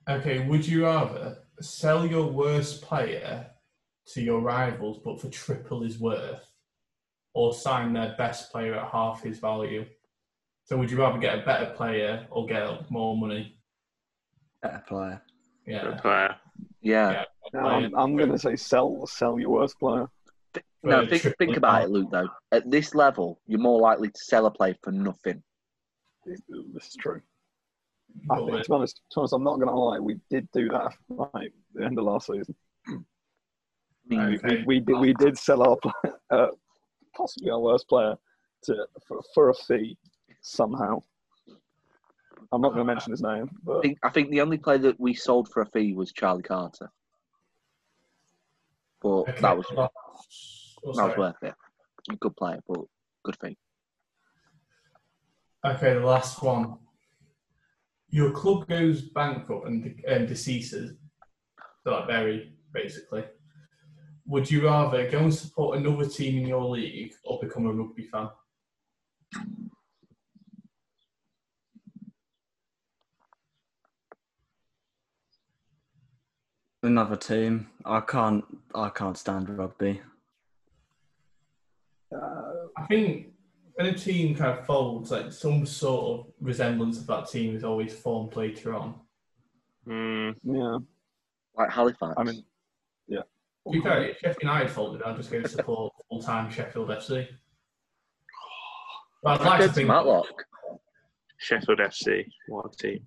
Okay, 0.08 0.46
would 0.46 0.66
you 0.66 0.84
rather 0.84 1.38
sell 1.60 2.06
your 2.06 2.30
worst 2.30 2.82
player 2.82 3.46
to 4.06 4.22
your 4.22 4.40
rivals 4.40 5.00
but 5.02 5.20
for 5.20 5.28
triple 5.28 5.82
his 5.82 5.98
worth 5.98 6.50
or 7.34 7.54
sign 7.54 7.92
their 7.92 8.14
best 8.16 8.52
player 8.52 8.74
at 8.74 8.90
half 8.90 9.22
his 9.22 9.38
value? 9.38 9.84
So 10.64 10.78
would 10.78 10.90
you 10.90 10.98
rather 10.98 11.18
get 11.18 11.38
a 11.38 11.42
better 11.44 11.72
player 11.76 12.26
or 12.30 12.46
get 12.46 12.90
more 12.90 13.16
money? 13.16 13.58
Better 14.62 14.82
player. 14.88 15.22
Good 15.66 15.72
Yeah. 15.72 16.00
player. 16.00 16.36
Yeah. 16.80 17.10
Yeah. 17.12 17.24
No, 17.52 17.60
I'm, 17.60 17.94
I'm 17.94 18.16
going 18.16 18.32
to 18.32 18.38
say 18.38 18.56
sell 18.56 19.06
sell 19.06 19.38
your 19.38 19.50
worst 19.50 19.78
player. 19.78 20.08
No, 20.82 21.06
think, 21.06 21.22
think 21.38 21.56
about 21.56 21.82
it. 21.84 21.90
Luke. 21.90 22.10
Though 22.10 22.28
at 22.52 22.70
this 22.70 22.94
level, 22.94 23.40
you're 23.46 23.60
more 23.60 23.80
likely 23.80 24.08
to 24.08 24.18
sell 24.18 24.46
a 24.46 24.50
player 24.50 24.74
for 24.82 24.92
nothing. 24.92 25.42
This 26.26 26.40
is 26.86 26.96
true. 26.98 27.20
I 28.30 28.36
think, 28.36 28.62
to 28.62 28.68
be 28.68 28.74
honest, 28.74 28.96
to 28.96 29.02
be 29.16 29.20
honest, 29.20 29.32
I'm 29.34 29.44
not 29.44 29.56
going 29.56 29.68
to 29.68 29.74
lie. 29.74 29.98
We 29.98 30.18
did 30.30 30.48
do 30.52 30.68
that 30.68 30.92
like 31.08 31.52
the 31.74 31.84
end 31.84 31.98
of 31.98 32.04
last 32.04 32.26
season. 32.26 32.54
I 32.88 32.92
mean, 34.08 34.20
Okay. 34.36 34.62
We 34.66 34.80
did, 34.80 34.98
we 34.98 35.14
did 35.14 35.38
sell 35.38 35.62
our 35.62 35.76
player, 35.76 36.16
uh, 36.30 36.46
possibly 37.16 37.50
our 37.50 37.60
worst 37.60 37.88
player 37.88 38.14
to 38.64 38.86
for, 39.06 39.20
for 39.34 39.50
a 39.50 39.54
fee 39.54 39.96
somehow. 40.44 41.02
I'm 42.52 42.60
not 42.60 42.74
going 42.74 42.86
to 42.86 42.92
uh, 42.92 42.94
mention 42.94 43.10
his 43.10 43.22
name, 43.22 43.50
I 43.68 43.80
think 43.80 43.98
I 44.02 44.10
think 44.10 44.30
the 44.30 44.40
only 44.40 44.58
player 44.58 44.78
that 44.78 45.00
we 45.00 45.14
sold 45.14 45.48
for 45.48 45.62
a 45.62 45.66
fee 45.66 45.94
was 45.94 46.12
Charlie 46.12 46.42
Carter, 46.42 46.90
but 49.02 49.22
Okay, 49.28 49.40
that 49.40 49.56
was 49.56 49.66
well, 49.74 49.90
oh, 50.86 50.92
that 50.94 51.08
was 51.08 51.16
worth 51.16 51.42
it. 51.42 51.54
Good 52.20 52.36
player, 52.36 52.60
but 52.68 52.80
good 53.24 53.36
fee. 53.40 53.56
Okay, 55.64 55.94
the 55.94 56.00
last 56.00 56.42
one. 56.42 56.76
Your 58.10 58.30
club 58.30 58.68
goes 58.68 59.00
bankrupt 59.00 59.66
and, 59.66 60.00
and 60.06 60.28
deceases, 60.28 60.96
so 61.82 61.90
like 61.90 62.06
very 62.06 62.52
basically. 62.72 63.24
Would 64.26 64.50
you 64.50 64.64
rather 64.64 65.10
go 65.10 65.18
and 65.18 65.34
support 65.34 65.78
another 65.78 66.06
team 66.06 66.38
in 66.40 66.46
your 66.46 66.64
league 66.64 67.12
or 67.24 67.40
become 67.42 67.66
a 67.66 67.72
rugby 67.72 68.04
fan? 68.04 68.28
Another 76.84 77.16
team. 77.16 77.68
I 77.86 78.00
can't. 78.00 78.44
I 78.74 78.90
can't 78.90 79.16
stand 79.16 79.48
rugby. 79.48 80.02
uh, 82.14 82.42
I 82.76 82.84
think 82.86 83.28
when 83.74 83.86
a 83.86 83.94
team 83.94 84.34
kind 84.34 84.58
of 84.58 84.66
folds, 84.66 85.10
like 85.10 85.32
some 85.32 85.64
sort 85.64 86.20
of 86.20 86.26
resemblance 86.42 86.98
of 86.98 87.06
that 87.06 87.30
team 87.30 87.56
is 87.56 87.64
always 87.64 87.94
formed 87.94 88.36
later 88.36 88.74
on. 88.74 88.96
Mm, 89.88 90.34
yeah, 90.44 90.76
Like 91.56 91.70
Halifax. 91.70 92.12
I 92.18 92.22
mean, 92.22 92.44
yeah. 93.08 93.22
To 93.66 93.72
be 93.72 93.80
fair, 93.80 94.04
if 94.04 94.18
Sheffield 94.18 94.42
United 94.42 94.70
folded, 94.70 95.02
I'd 95.02 95.16
just 95.16 95.30
go 95.30 95.40
to 95.40 95.48
support 95.48 95.94
full 96.10 96.20
time 96.22 96.50
Sheffield 96.50 96.90
FC. 96.90 97.26
But 99.22 99.40
I'd 99.40 99.46
like 99.46 99.60
to 99.62 99.68
to 99.68 99.72
think. 99.72 99.88
Matlock. 99.88 100.26
Sheffield 101.38 101.78
FC. 101.78 102.26
What 102.48 102.74
a 102.74 102.76
team. 102.76 103.06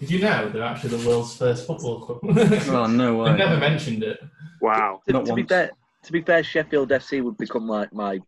Did 0.00 0.10
you 0.10 0.20
know 0.20 0.48
they're 0.48 0.62
actually 0.62 0.96
the 0.96 1.08
world's 1.08 1.36
first 1.36 1.66
football 1.66 2.00
club? 2.00 2.20
Oh 2.68 2.86
no 2.86 3.24
They've 3.24 3.36
never 3.36 3.56
mentioned 3.56 4.02
it. 4.04 4.18
Wow. 4.60 5.00
To, 5.06 5.12
Not 5.12 5.26
to 5.26 5.34
be 5.34 5.42
fair, 5.42 5.70
to 6.04 6.12
be 6.12 6.22
fair, 6.22 6.42
Sheffield 6.44 6.90
FC 6.90 7.22
would 7.22 7.36
become 7.36 7.66
like 7.66 7.92
my 7.92 8.20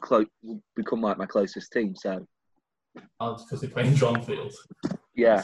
close, 0.00 0.26
would 0.42 0.60
become 0.76 1.00
like 1.00 1.18
my 1.18 1.26
closest 1.26 1.72
team. 1.72 1.94
So 1.96 2.26
Oh, 3.20 3.36
because 3.36 3.60
they 3.62 3.68
play 3.68 3.86
in 3.86 3.94
Dronfield. 3.94 4.52
yeah, 5.14 5.42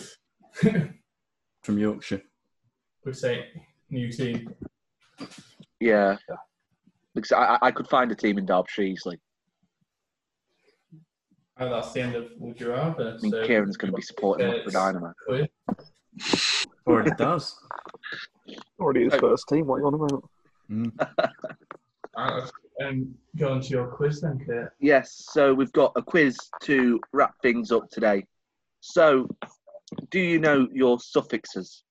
From 1.62 1.78
Yorkshire. 1.78 2.22
We 3.04 3.12
say 3.14 3.46
new 3.90 4.10
team. 4.12 4.54
yeah. 5.80 6.16
Because 7.14 7.32
I, 7.32 7.42
I- 7.54 7.58
I 7.62 7.70
could 7.70 7.88
find 7.88 8.12
a 8.12 8.14
team 8.14 8.38
in 8.38 8.44
Derbyshire 8.46 8.82
easily. 8.84 9.18
And 11.58 11.72
that's 11.72 11.92
the 11.92 12.02
end 12.02 12.14
of 12.14 12.28
Would 12.38 12.60
You 12.60 12.72
I 12.72 12.94
mean, 13.20 13.32
So, 13.32 13.44
Kieran's 13.46 13.76
going 13.76 13.90
to 13.90 13.96
be 13.96 14.02
supporting 14.02 14.46
uh, 14.46 14.52
Loughborough 14.52 14.72
Dynamo. 14.72 15.14
Already 16.86 17.10
does. 17.18 17.58
already 18.78 19.04
his 19.04 19.14
first 19.14 19.48
team. 19.48 19.66
What 19.66 19.76
are 19.76 19.78
you 19.80 19.86
on 19.86 19.94
about? 19.94 20.30
Mm. 20.70 20.92
Alright, 22.16 22.50
Um, 22.80 23.12
go 23.36 23.50
on 23.50 23.60
to 23.60 23.68
your 23.70 23.88
quiz 23.88 24.20
then, 24.20 24.38
Kurt. 24.46 24.72
Yes, 24.78 25.30
so 25.32 25.52
we've 25.52 25.72
got 25.72 25.92
a 25.96 26.02
quiz 26.02 26.38
to 26.62 27.00
wrap 27.12 27.34
things 27.42 27.72
up 27.72 27.90
today. 27.90 28.24
So, 28.78 29.28
do 30.10 30.20
you 30.20 30.38
know 30.38 30.68
your 30.72 31.00
suffixes? 31.00 31.82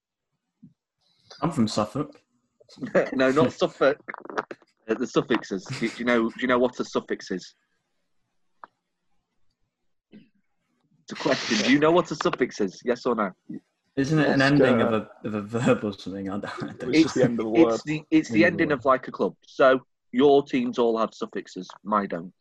I'm 1.41 1.51
from 1.51 1.67
Suffolk. 1.67 2.21
no, 3.13 3.31
not 3.31 3.51
Suffolk. 3.51 3.97
Uh, 4.89 4.93
the 4.93 5.05
suffixes. 5.05 5.65
Do, 5.65 5.89
do 5.89 5.95
you 5.97 6.05
know? 6.05 6.29
Do 6.29 6.35
you 6.39 6.47
know 6.47 6.57
what 6.57 6.79
a 6.79 6.85
suffix 6.85 7.31
is? 7.31 7.53
It's 11.09 11.17
a 11.17 11.23
question. 11.23 11.57
Do 11.65 11.71
you 11.71 11.79
know 11.79 11.91
what 11.91 12.11
a 12.11 12.15
suffix 12.15 12.59
is? 12.59 12.81
Yes 12.83 13.05
or 13.05 13.15
no? 13.15 13.31
Isn't 13.95 14.19
it 14.19 14.27
an 14.27 14.39
Let's 14.39 14.51
ending 14.51 14.79
go. 14.79 14.87
of 14.87 14.93
uh, 14.93 15.05
a 15.23 15.27
of 15.27 15.33
a 15.35 15.41
verb 15.41 15.83
or 15.85 15.93
something? 15.93 16.29
I 16.29 16.39
don't, 16.39 16.63
I 16.63 16.73
don't 16.73 16.93
It's 16.93 17.03
just 17.03 17.15
the 17.15 17.23
end 17.23 17.39
of 17.39 17.45
the 17.45 17.49
word. 17.49 17.73
It's 17.75 17.83
the 17.83 18.03
it's 18.11 18.29
the 18.29 18.43
End 18.43 18.55
of 18.55 18.57
the 18.57 18.63
ending 18.63 18.71
of 18.73 18.83
like 18.83 19.07
a 19.07 19.11
club. 19.11 19.33
So 19.45 19.79
your 20.11 20.43
teams 20.43 20.77
all 20.77 20.97
have 20.97 21.13
suffixes. 21.13 21.69
My 21.85 22.07
don't. 22.07 22.33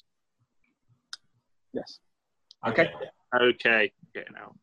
Yes. 1.73 2.01
Okay. 2.67 2.91
Okay. 3.41 3.93
Getting 4.13 4.35
out. 4.37 4.57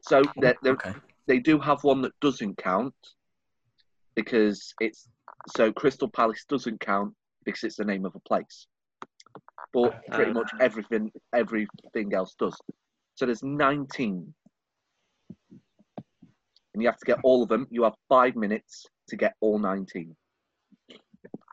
So 0.00 0.22
they're, 0.36 0.56
they're, 0.62 0.72
Okay. 0.72 0.94
they 1.26 1.38
do 1.38 1.58
have 1.58 1.84
one 1.84 2.00
that 2.02 2.18
doesn't 2.22 2.56
count 2.56 2.94
because 4.14 4.72
it's 4.80 5.08
so 5.54 5.70
Crystal 5.70 6.08
Palace 6.08 6.46
doesn't 6.48 6.80
count 6.80 7.12
because 7.44 7.64
it's 7.64 7.76
the 7.76 7.84
name 7.84 8.06
of 8.06 8.14
a 8.14 8.20
place. 8.20 8.66
But 9.74 10.00
pretty 10.10 10.32
much 10.32 10.50
ah. 10.54 10.58
everything 10.60 11.12
everything 11.34 12.14
else 12.14 12.34
does. 12.38 12.56
So 13.14 13.26
there's 13.26 13.42
19. 13.42 14.34
And 16.74 16.82
you 16.82 16.88
have 16.88 16.98
to 16.98 17.04
get 17.04 17.18
all 17.22 17.42
of 17.42 17.48
them. 17.48 17.66
You 17.70 17.82
have 17.84 17.94
five 18.08 18.34
minutes 18.34 18.86
to 19.08 19.16
get 19.16 19.34
all 19.40 19.58
19. 19.58 20.16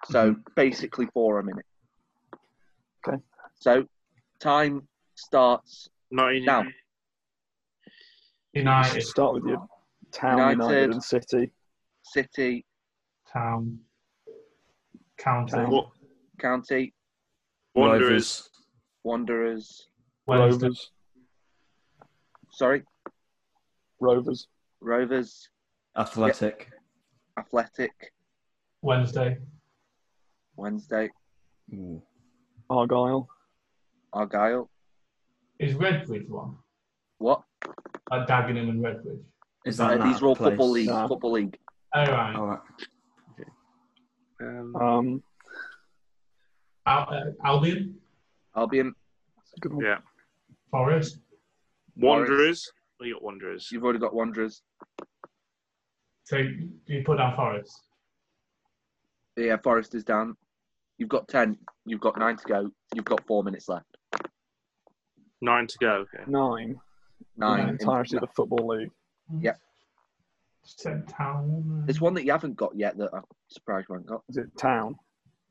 So 0.05 0.31
mm-hmm. 0.31 0.39
basically 0.55 1.07
four 1.13 1.39
a 1.39 1.43
minute. 1.43 1.65
Okay. 3.07 3.17
So 3.55 3.85
time 4.39 4.87
starts 5.15 5.89
Not 6.11 6.35
in 6.35 6.45
Now. 6.45 6.63
United. 8.53 9.03
Start 9.03 9.35
with 9.35 9.43
your 9.45 9.67
town, 10.11 10.37
United. 10.37 10.63
United, 10.63 10.91
and 10.91 11.03
City. 11.03 11.51
City, 12.01 12.65
Town. 13.31 13.77
County. 15.17 15.51
Town. 15.51 15.85
County, 16.39 16.93
Wanderers. 17.75 18.49
Wanderers. 19.03 19.87
Wednesday. 20.25 20.67
Rovers. 20.67 20.91
Sorry, 22.59 22.83
Rovers. 24.01 24.49
Rovers, 24.81 25.47
Athletic. 25.95 26.69
Athletic, 27.37 27.93
Wednesday. 28.81 29.37
Wednesday, 30.57 31.09
Ooh. 31.73 32.01
Argyle. 32.69 33.29
Argyle. 34.11 34.69
Is 35.59 35.73
Redbridge 35.75 36.27
one? 36.27 36.57
What? 37.19 37.43
Like 38.11 38.27
Dagenham 38.27 38.67
and 38.71 38.83
Redbridge. 38.83 39.23
Is 39.65 39.79
Uh, 39.79 39.87
that 39.95 40.03
these 40.03 40.21
are 40.21 40.25
all 40.27 40.35
place? 40.35 40.49
football 40.49 40.69
league. 40.71 40.87
No. 40.89 41.07
Football 41.07 41.31
league. 41.31 41.57
Oh, 41.95 42.03
right. 42.03 42.35
All 42.35 42.45
right. 42.47 42.59
Um, 44.41 44.75
Um, 44.75 45.23
Al- 46.85 47.07
uh, 47.13 47.31
Albion. 47.45 47.95
Albion. 48.53 48.93
that's 49.37 49.53
a 49.55 49.59
good 49.61 49.71
one. 49.73 49.85
yeah. 49.85 49.99
Forest. 50.71 51.19
Wanderers. 51.99 52.71
We 52.99 53.13
got 53.13 53.23
Wanderers. 53.23 53.69
You've 53.71 53.83
already 53.83 53.99
got 53.99 54.13
Wanderers. 54.13 54.61
So 56.23 56.37
do 56.37 56.93
you 56.93 57.03
put 57.03 57.17
down 57.17 57.35
Forest? 57.35 57.87
Yeah, 59.37 59.57
Forest 59.57 59.95
is 59.95 60.03
down. 60.03 60.35
You've 60.97 61.09
got 61.09 61.27
ten. 61.27 61.57
You've 61.85 62.01
got 62.01 62.19
nine 62.19 62.37
to 62.37 62.43
go. 62.45 62.69
You've 62.93 63.05
got 63.05 63.25
four 63.25 63.43
minutes 63.43 63.69
left. 63.69 63.85
Nine 65.41 65.67
to 65.67 65.77
go. 65.79 66.05
Okay. 66.13 66.23
Nine. 66.27 66.79
Nine. 67.37 67.65
The 67.65 67.71
entirety 67.71 68.17
of 68.17 68.21
the 68.21 68.27
football 68.35 68.67
league. 68.67 68.91
Yep. 69.39 69.57
Said 70.63 71.07
Town. 71.07 71.83
There's 71.85 72.01
one 72.01 72.13
that 72.15 72.25
you 72.25 72.31
haven't 72.31 72.55
got 72.55 72.75
yet 72.75 72.97
that 72.97 73.09
I'm 73.13 73.23
surprised 73.47 73.87
you 73.89 73.95
haven't 73.95 74.07
got. 74.09 74.23
Is 74.29 74.37
it 74.37 74.55
town? 74.57 74.95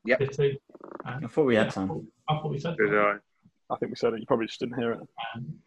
City. 0.07 0.61
I 1.03 1.19
thought 1.27 1.45
we 1.45 1.55
had 1.55 1.71
time. 1.71 2.07
I 2.29 2.35
thought 2.35 2.51
we 2.51 2.59
said 2.59 2.77
Did 2.77 2.95
I? 2.95 3.15
I 3.69 3.75
think 3.77 3.91
we 3.91 3.95
said 3.95 4.13
it. 4.13 4.19
You 4.19 4.25
probably 4.25 4.47
just 4.47 4.59
didn't 4.59 4.79
hear 4.79 4.93
it. 4.93 4.99
Um, 5.35 5.59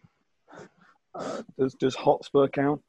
Uh, 1.14 1.42
does 1.58 1.74
does 1.74 1.94
Hotspur 1.94 2.48
count? 2.48 2.80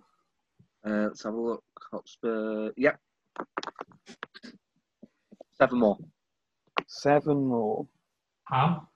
Uh, 0.85 1.07
let's 1.07 1.23
have 1.23 1.33
a 1.33 1.39
look. 1.39 1.63
Hotspur. 1.91 2.71
Yep. 2.77 2.99
Seven 5.53 5.79
more. 5.79 5.97
Seven 6.87 7.45
more. 7.45 7.87
Ham. 8.47 8.87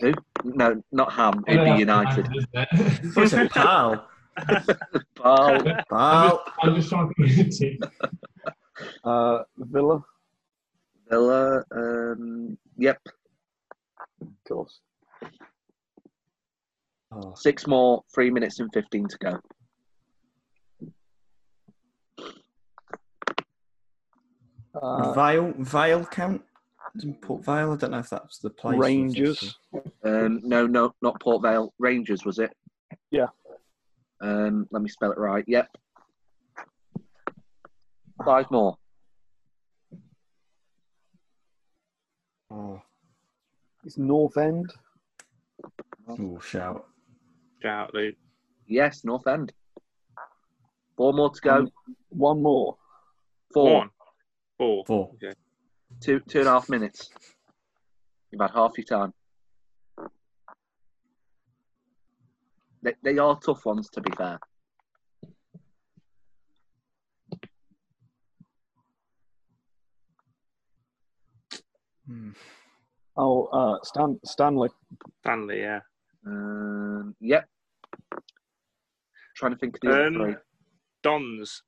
Who? 0.00 0.12
No, 0.44 0.80
not 0.92 1.12
Ham. 1.12 1.44
Oh, 1.48 1.52
It'd 1.52 1.64
be 1.64 1.70
that's 1.70 1.80
United. 1.80 2.28
isn't 2.36 2.48
it? 2.54 3.16
What's 3.16 3.32
it, 3.32 3.50
pal? 3.52 4.06
I'm 6.62 6.74
just 6.76 6.88
trying 6.90 7.08
to 7.08 7.14
read 7.18 7.36
the 7.36 7.44
team. 7.50 7.78
Uh, 9.02 9.40
Villa, 9.58 10.00
Villa. 11.10 11.64
Um, 11.72 12.56
yep, 12.76 12.98
of 14.20 14.28
course. 14.46 14.80
Oh, 17.12 17.34
six 17.34 17.66
more. 17.66 18.02
Three 18.14 18.30
minutes 18.30 18.60
and 18.60 18.70
fifteen 18.72 19.06
to 19.08 19.18
go. 19.18 19.40
Uh, 24.74 25.12
Vale, 25.12 25.54
Vale 25.58 26.04
count? 26.06 26.42
Doesn't 26.94 27.20
Port 27.20 27.44
Vale? 27.44 27.72
I 27.72 27.76
don't 27.76 27.90
know 27.90 27.98
if 27.98 28.10
that's 28.10 28.38
the 28.38 28.50
place. 28.50 28.78
Rangers, 28.78 29.58
Um, 30.04 30.40
no, 30.42 30.66
no, 30.66 30.94
not 31.02 31.20
Port 31.20 31.42
Vale. 31.42 31.72
Rangers 31.78 32.24
was 32.24 32.38
it? 32.38 32.50
Yeah. 33.10 33.26
Um, 34.20 34.66
let 34.70 34.82
me 34.82 34.88
spell 34.88 35.12
it 35.12 35.18
right. 35.18 35.44
Yep. 35.46 35.68
Five 38.24 38.50
more. 38.50 38.76
Oh, 42.50 42.80
it's 43.84 43.98
North 43.98 44.36
End. 44.38 44.72
oh, 46.08 46.38
shout. 46.40 46.86
Shout, 47.62 47.92
Luke. 47.94 48.14
Yes, 48.66 49.04
North 49.04 49.26
End. 49.26 49.52
Four 50.96 51.12
more 51.12 51.30
to 51.30 51.40
go. 51.40 51.54
Um, 51.56 51.72
One 52.10 52.42
more. 52.42 52.76
Four. 53.52 53.74
One. 53.74 53.90
Four. 54.58 54.84
Four. 54.86 55.10
Okay. 55.14 55.32
Two, 56.00 56.20
two 56.20 56.40
and 56.40 56.48
a 56.48 56.52
half 56.52 56.68
minutes. 56.68 57.10
You've 58.30 58.40
had 58.40 58.50
half 58.50 58.76
your 58.76 58.84
time. 58.84 59.12
They, 62.82 62.94
they 63.02 63.18
are 63.18 63.38
tough 63.40 63.64
ones, 63.64 63.88
to 63.90 64.00
be 64.00 64.10
fair. 64.16 64.38
Hmm. 72.06 72.30
Oh, 73.16 73.46
uh, 73.46 73.78
Stan, 73.82 74.18
Stanley. 74.24 74.68
Stanley, 75.22 75.60
yeah. 75.60 75.80
Um, 76.28 77.14
yep. 77.20 77.48
Trying 79.36 79.52
to 79.52 79.58
think 79.58 79.76
of 79.76 79.80
the 79.80 79.88
other 79.90 80.06
Um, 80.06 80.14
three. 80.14 80.34
Dons. 81.02 81.62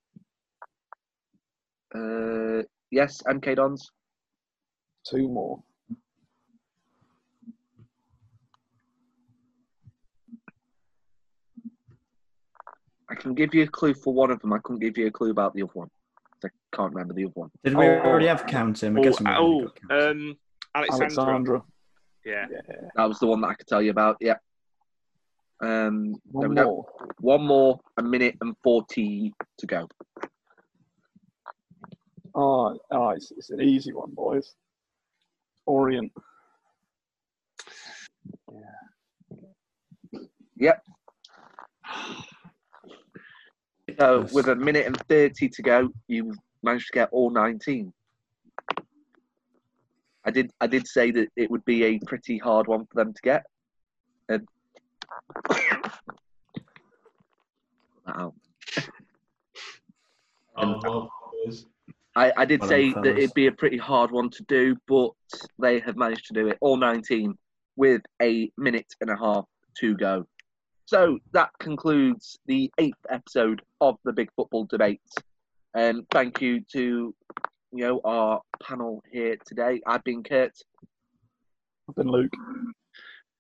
Uh, 1.95 2.63
yes, 2.91 3.23
MK 3.27 3.55
Dons. 3.57 3.91
Two 5.07 5.29
more. 5.29 5.63
I 13.11 13.15
can 13.17 13.35
give 13.35 13.55
you 13.55 13.65
a 13.65 13.67
clue 13.67 13.95
for 13.95 14.15
one 14.15 14.31
of 14.31 14.41
them. 14.41 14.53
I 14.53 14.59
couldn't 14.59 14.81
give 14.81 14.97
you 14.97 15.07
a 15.07 15.11
clue 15.11 15.31
about 15.31 15.55
the 15.55 15.63
other 15.63 15.73
one. 15.75 15.89
I 16.45 16.49
can't 16.75 16.93
remember 16.93 17.13
the 17.15 17.25
other 17.25 17.33
one. 17.35 17.51
Did 17.65 17.75
we 17.77 17.85
Oh. 17.87 18.01
already 18.03 18.27
have 18.27 18.47
count 18.47 18.83
him? 18.83 18.97
I 18.97 19.01
Oh, 19.01 19.03
guess 19.03 19.21
we 19.21 19.27
already 19.27 19.67
oh, 19.91 20.11
um, 20.11 20.39
Alexandra. 20.75 21.07
Alexandra. 21.25 21.63
Yeah. 22.25 22.47
Yeah. 22.51 22.61
That 22.95 23.05
was 23.07 23.19
the 23.19 23.27
one 23.27 23.41
that 23.41 23.49
I 23.49 23.55
could 23.55 23.67
tell 23.67 23.83
you 23.83 23.91
about. 23.91 24.17
Yeah. 24.21 24.37
Um, 25.61 26.13
there 26.33 26.49
One 26.49 26.55
more. 26.55 26.87
One 27.21 27.47
more, 27.47 27.81
a 27.99 28.03
minute 28.03 28.37
and 28.41 28.57
40 28.63 29.33
to 29.59 29.67
go. 29.67 29.89
Oh, 32.35 32.79
oh 32.91 33.11
it's, 33.11 33.31
it's 33.33 33.51
an 33.51 33.61
easy 33.61 33.93
one, 33.93 34.13
boys. 34.13 34.55
Orient. 35.67 36.13
Yeah. 38.53 40.21
Yep. 40.57 40.85
So, 43.99 44.27
with 44.33 44.49
a 44.49 44.57
minute 44.57 44.87
and 44.87 44.97
30 45.09 45.49
to 45.49 45.63
go, 45.63 45.91
you 46.07 46.35
managed 46.63 46.87
to 46.87 46.93
get 46.93 47.09
all 47.13 47.31
19. 47.31 47.93
I 50.25 50.31
did 50.31 50.51
I 50.61 50.67
did 50.67 50.87
say 50.87 51.11
that 51.13 51.29
it 51.37 51.51
would 51.51 51.65
be 51.65 51.85
a 51.85 51.99
pretty 52.01 52.39
hard 52.39 52.67
one 52.67 52.87
for 52.87 52.95
them 52.95 53.13
to 53.13 53.23
get. 53.23 53.45
And 54.29 54.47
Put 55.35 55.57
that 58.07 58.17
out. 58.17 58.35
Oh, 60.57 60.81
well. 60.83 61.11
I, 62.17 62.33
I 62.37 62.45
did 62.45 62.61
Well 62.61 62.69
say 62.69 62.93
that 62.93 63.07
it'd 63.07 63.35
be 63.35 63.47
a 63.47 63.53
pretty 63.53 63.79
hard 63.79 64.11
one 64.11 64.31
to 64.31 64.43
do, 64.45 64.77
but 64.89 65.11
they 65.59 65.79
have 65.81 65.97
managed 65.97 66.27
to 66.27 66.35
do 66.35 66.49
it 66.49 66.59
all 66.61 66.77
19 66.77 67.35
with 67.77 68.03
a 68.21 68.51
minute 68.59 68.95
and 69.01 69.11
a 69.11 69.17
half 69.17 69.45
to 69.79 69.95
go. 69.97 70.27
So 70.87 71.19
that 71.33 71.51
concludes 71.61 72.39
the 72.47 72.71
eighth 72.79 73.07
episode 73.09 73.63
of 73.81 73.97
the 74.05 74.13
Bigg 74.13 74.31
Football 74.35 74.65
Debate. 74.65 75.01
Um, 75.75 76.05
thank 76.11 76.43
you 76.43 76.63
to 76.73 77.15
you 77.73 77.85
know 77.85 78.01
our 78.05 78.41
panel 78.61 79.03
here 79.11 79.37
today. 79.47 79.81
I've 79.87 80.03
been 80.03 80.25
Kurt. 80.25 80.53
I've 81.89 81.95
been 81.95 82.11
Luke. 82.11 82.33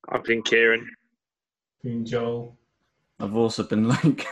I've 0.08 0.22
been 0.22 0.42
Kieran. 0.42 0.88
Been 1.82 2.04
Joel. 2.04 2.56
I've 3.18 3.36
also 3.36 3.62
been 3.62 3.88
like, 3.88 4.26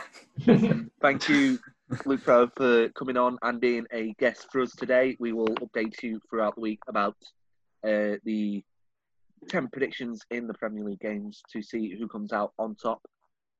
Thank 1.01 1.29
you, 1.29 1.59
Luke 2.05 2.21
Thrower, 2.21 2.49
for 2.55 2.89
coming 2.89 3.17
on 3.17 3.37
and 3.41 3.59
being 3.59 3.85
a 3.91 4.13
guest 4.19 4.47
for 4.51 4.61
us 4.61 4.71
today. 4.75 5.15
We 5.19 5.33
will 5.33 5.55
update 5.55 6.01
you 6.01 6.19
throughout 6.29 6.55
the 6.55 6.61
week 6.61 6.79
about 6.87 7.15
uh, 7.83 8.17
the 8.23 8.63
10 9.47 9.67
predictions 9.69 10.21
in 10.31 10.47
the 10.47 10.53
Premier 10.53 10.83
League 10.83 10.99
games 10.99 11.41
to 11.51 11.61
see 11.61 11.95
who 11.97 12.07
comes 12.07 12.33
out 12.33 12.53
on 12.57 12.75
top. 12.75 13.01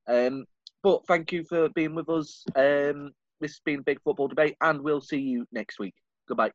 Um, 0.08 0.46
but 0.82 1.06
thank 1.08 1.32
you 1.32 1.44
for 1.44 1.70
being 1.70 1.96
with 1.96 2.10
us. 2.10 2.44
Um, 2.56 3.12
this 3.40 3.52
has 3.52 3.62
been 3.64 3.82
Bigg 3.82 4.02
Football 4.04 4.28
Debate, 4.28 4.56
and 4.62 4.82
we'll 4.82 5.02
see 5.02 5.20
you 5.20 5.46
next 5.52 5.80
week. 5.80 5.96
Goodbye. 6.28 6.52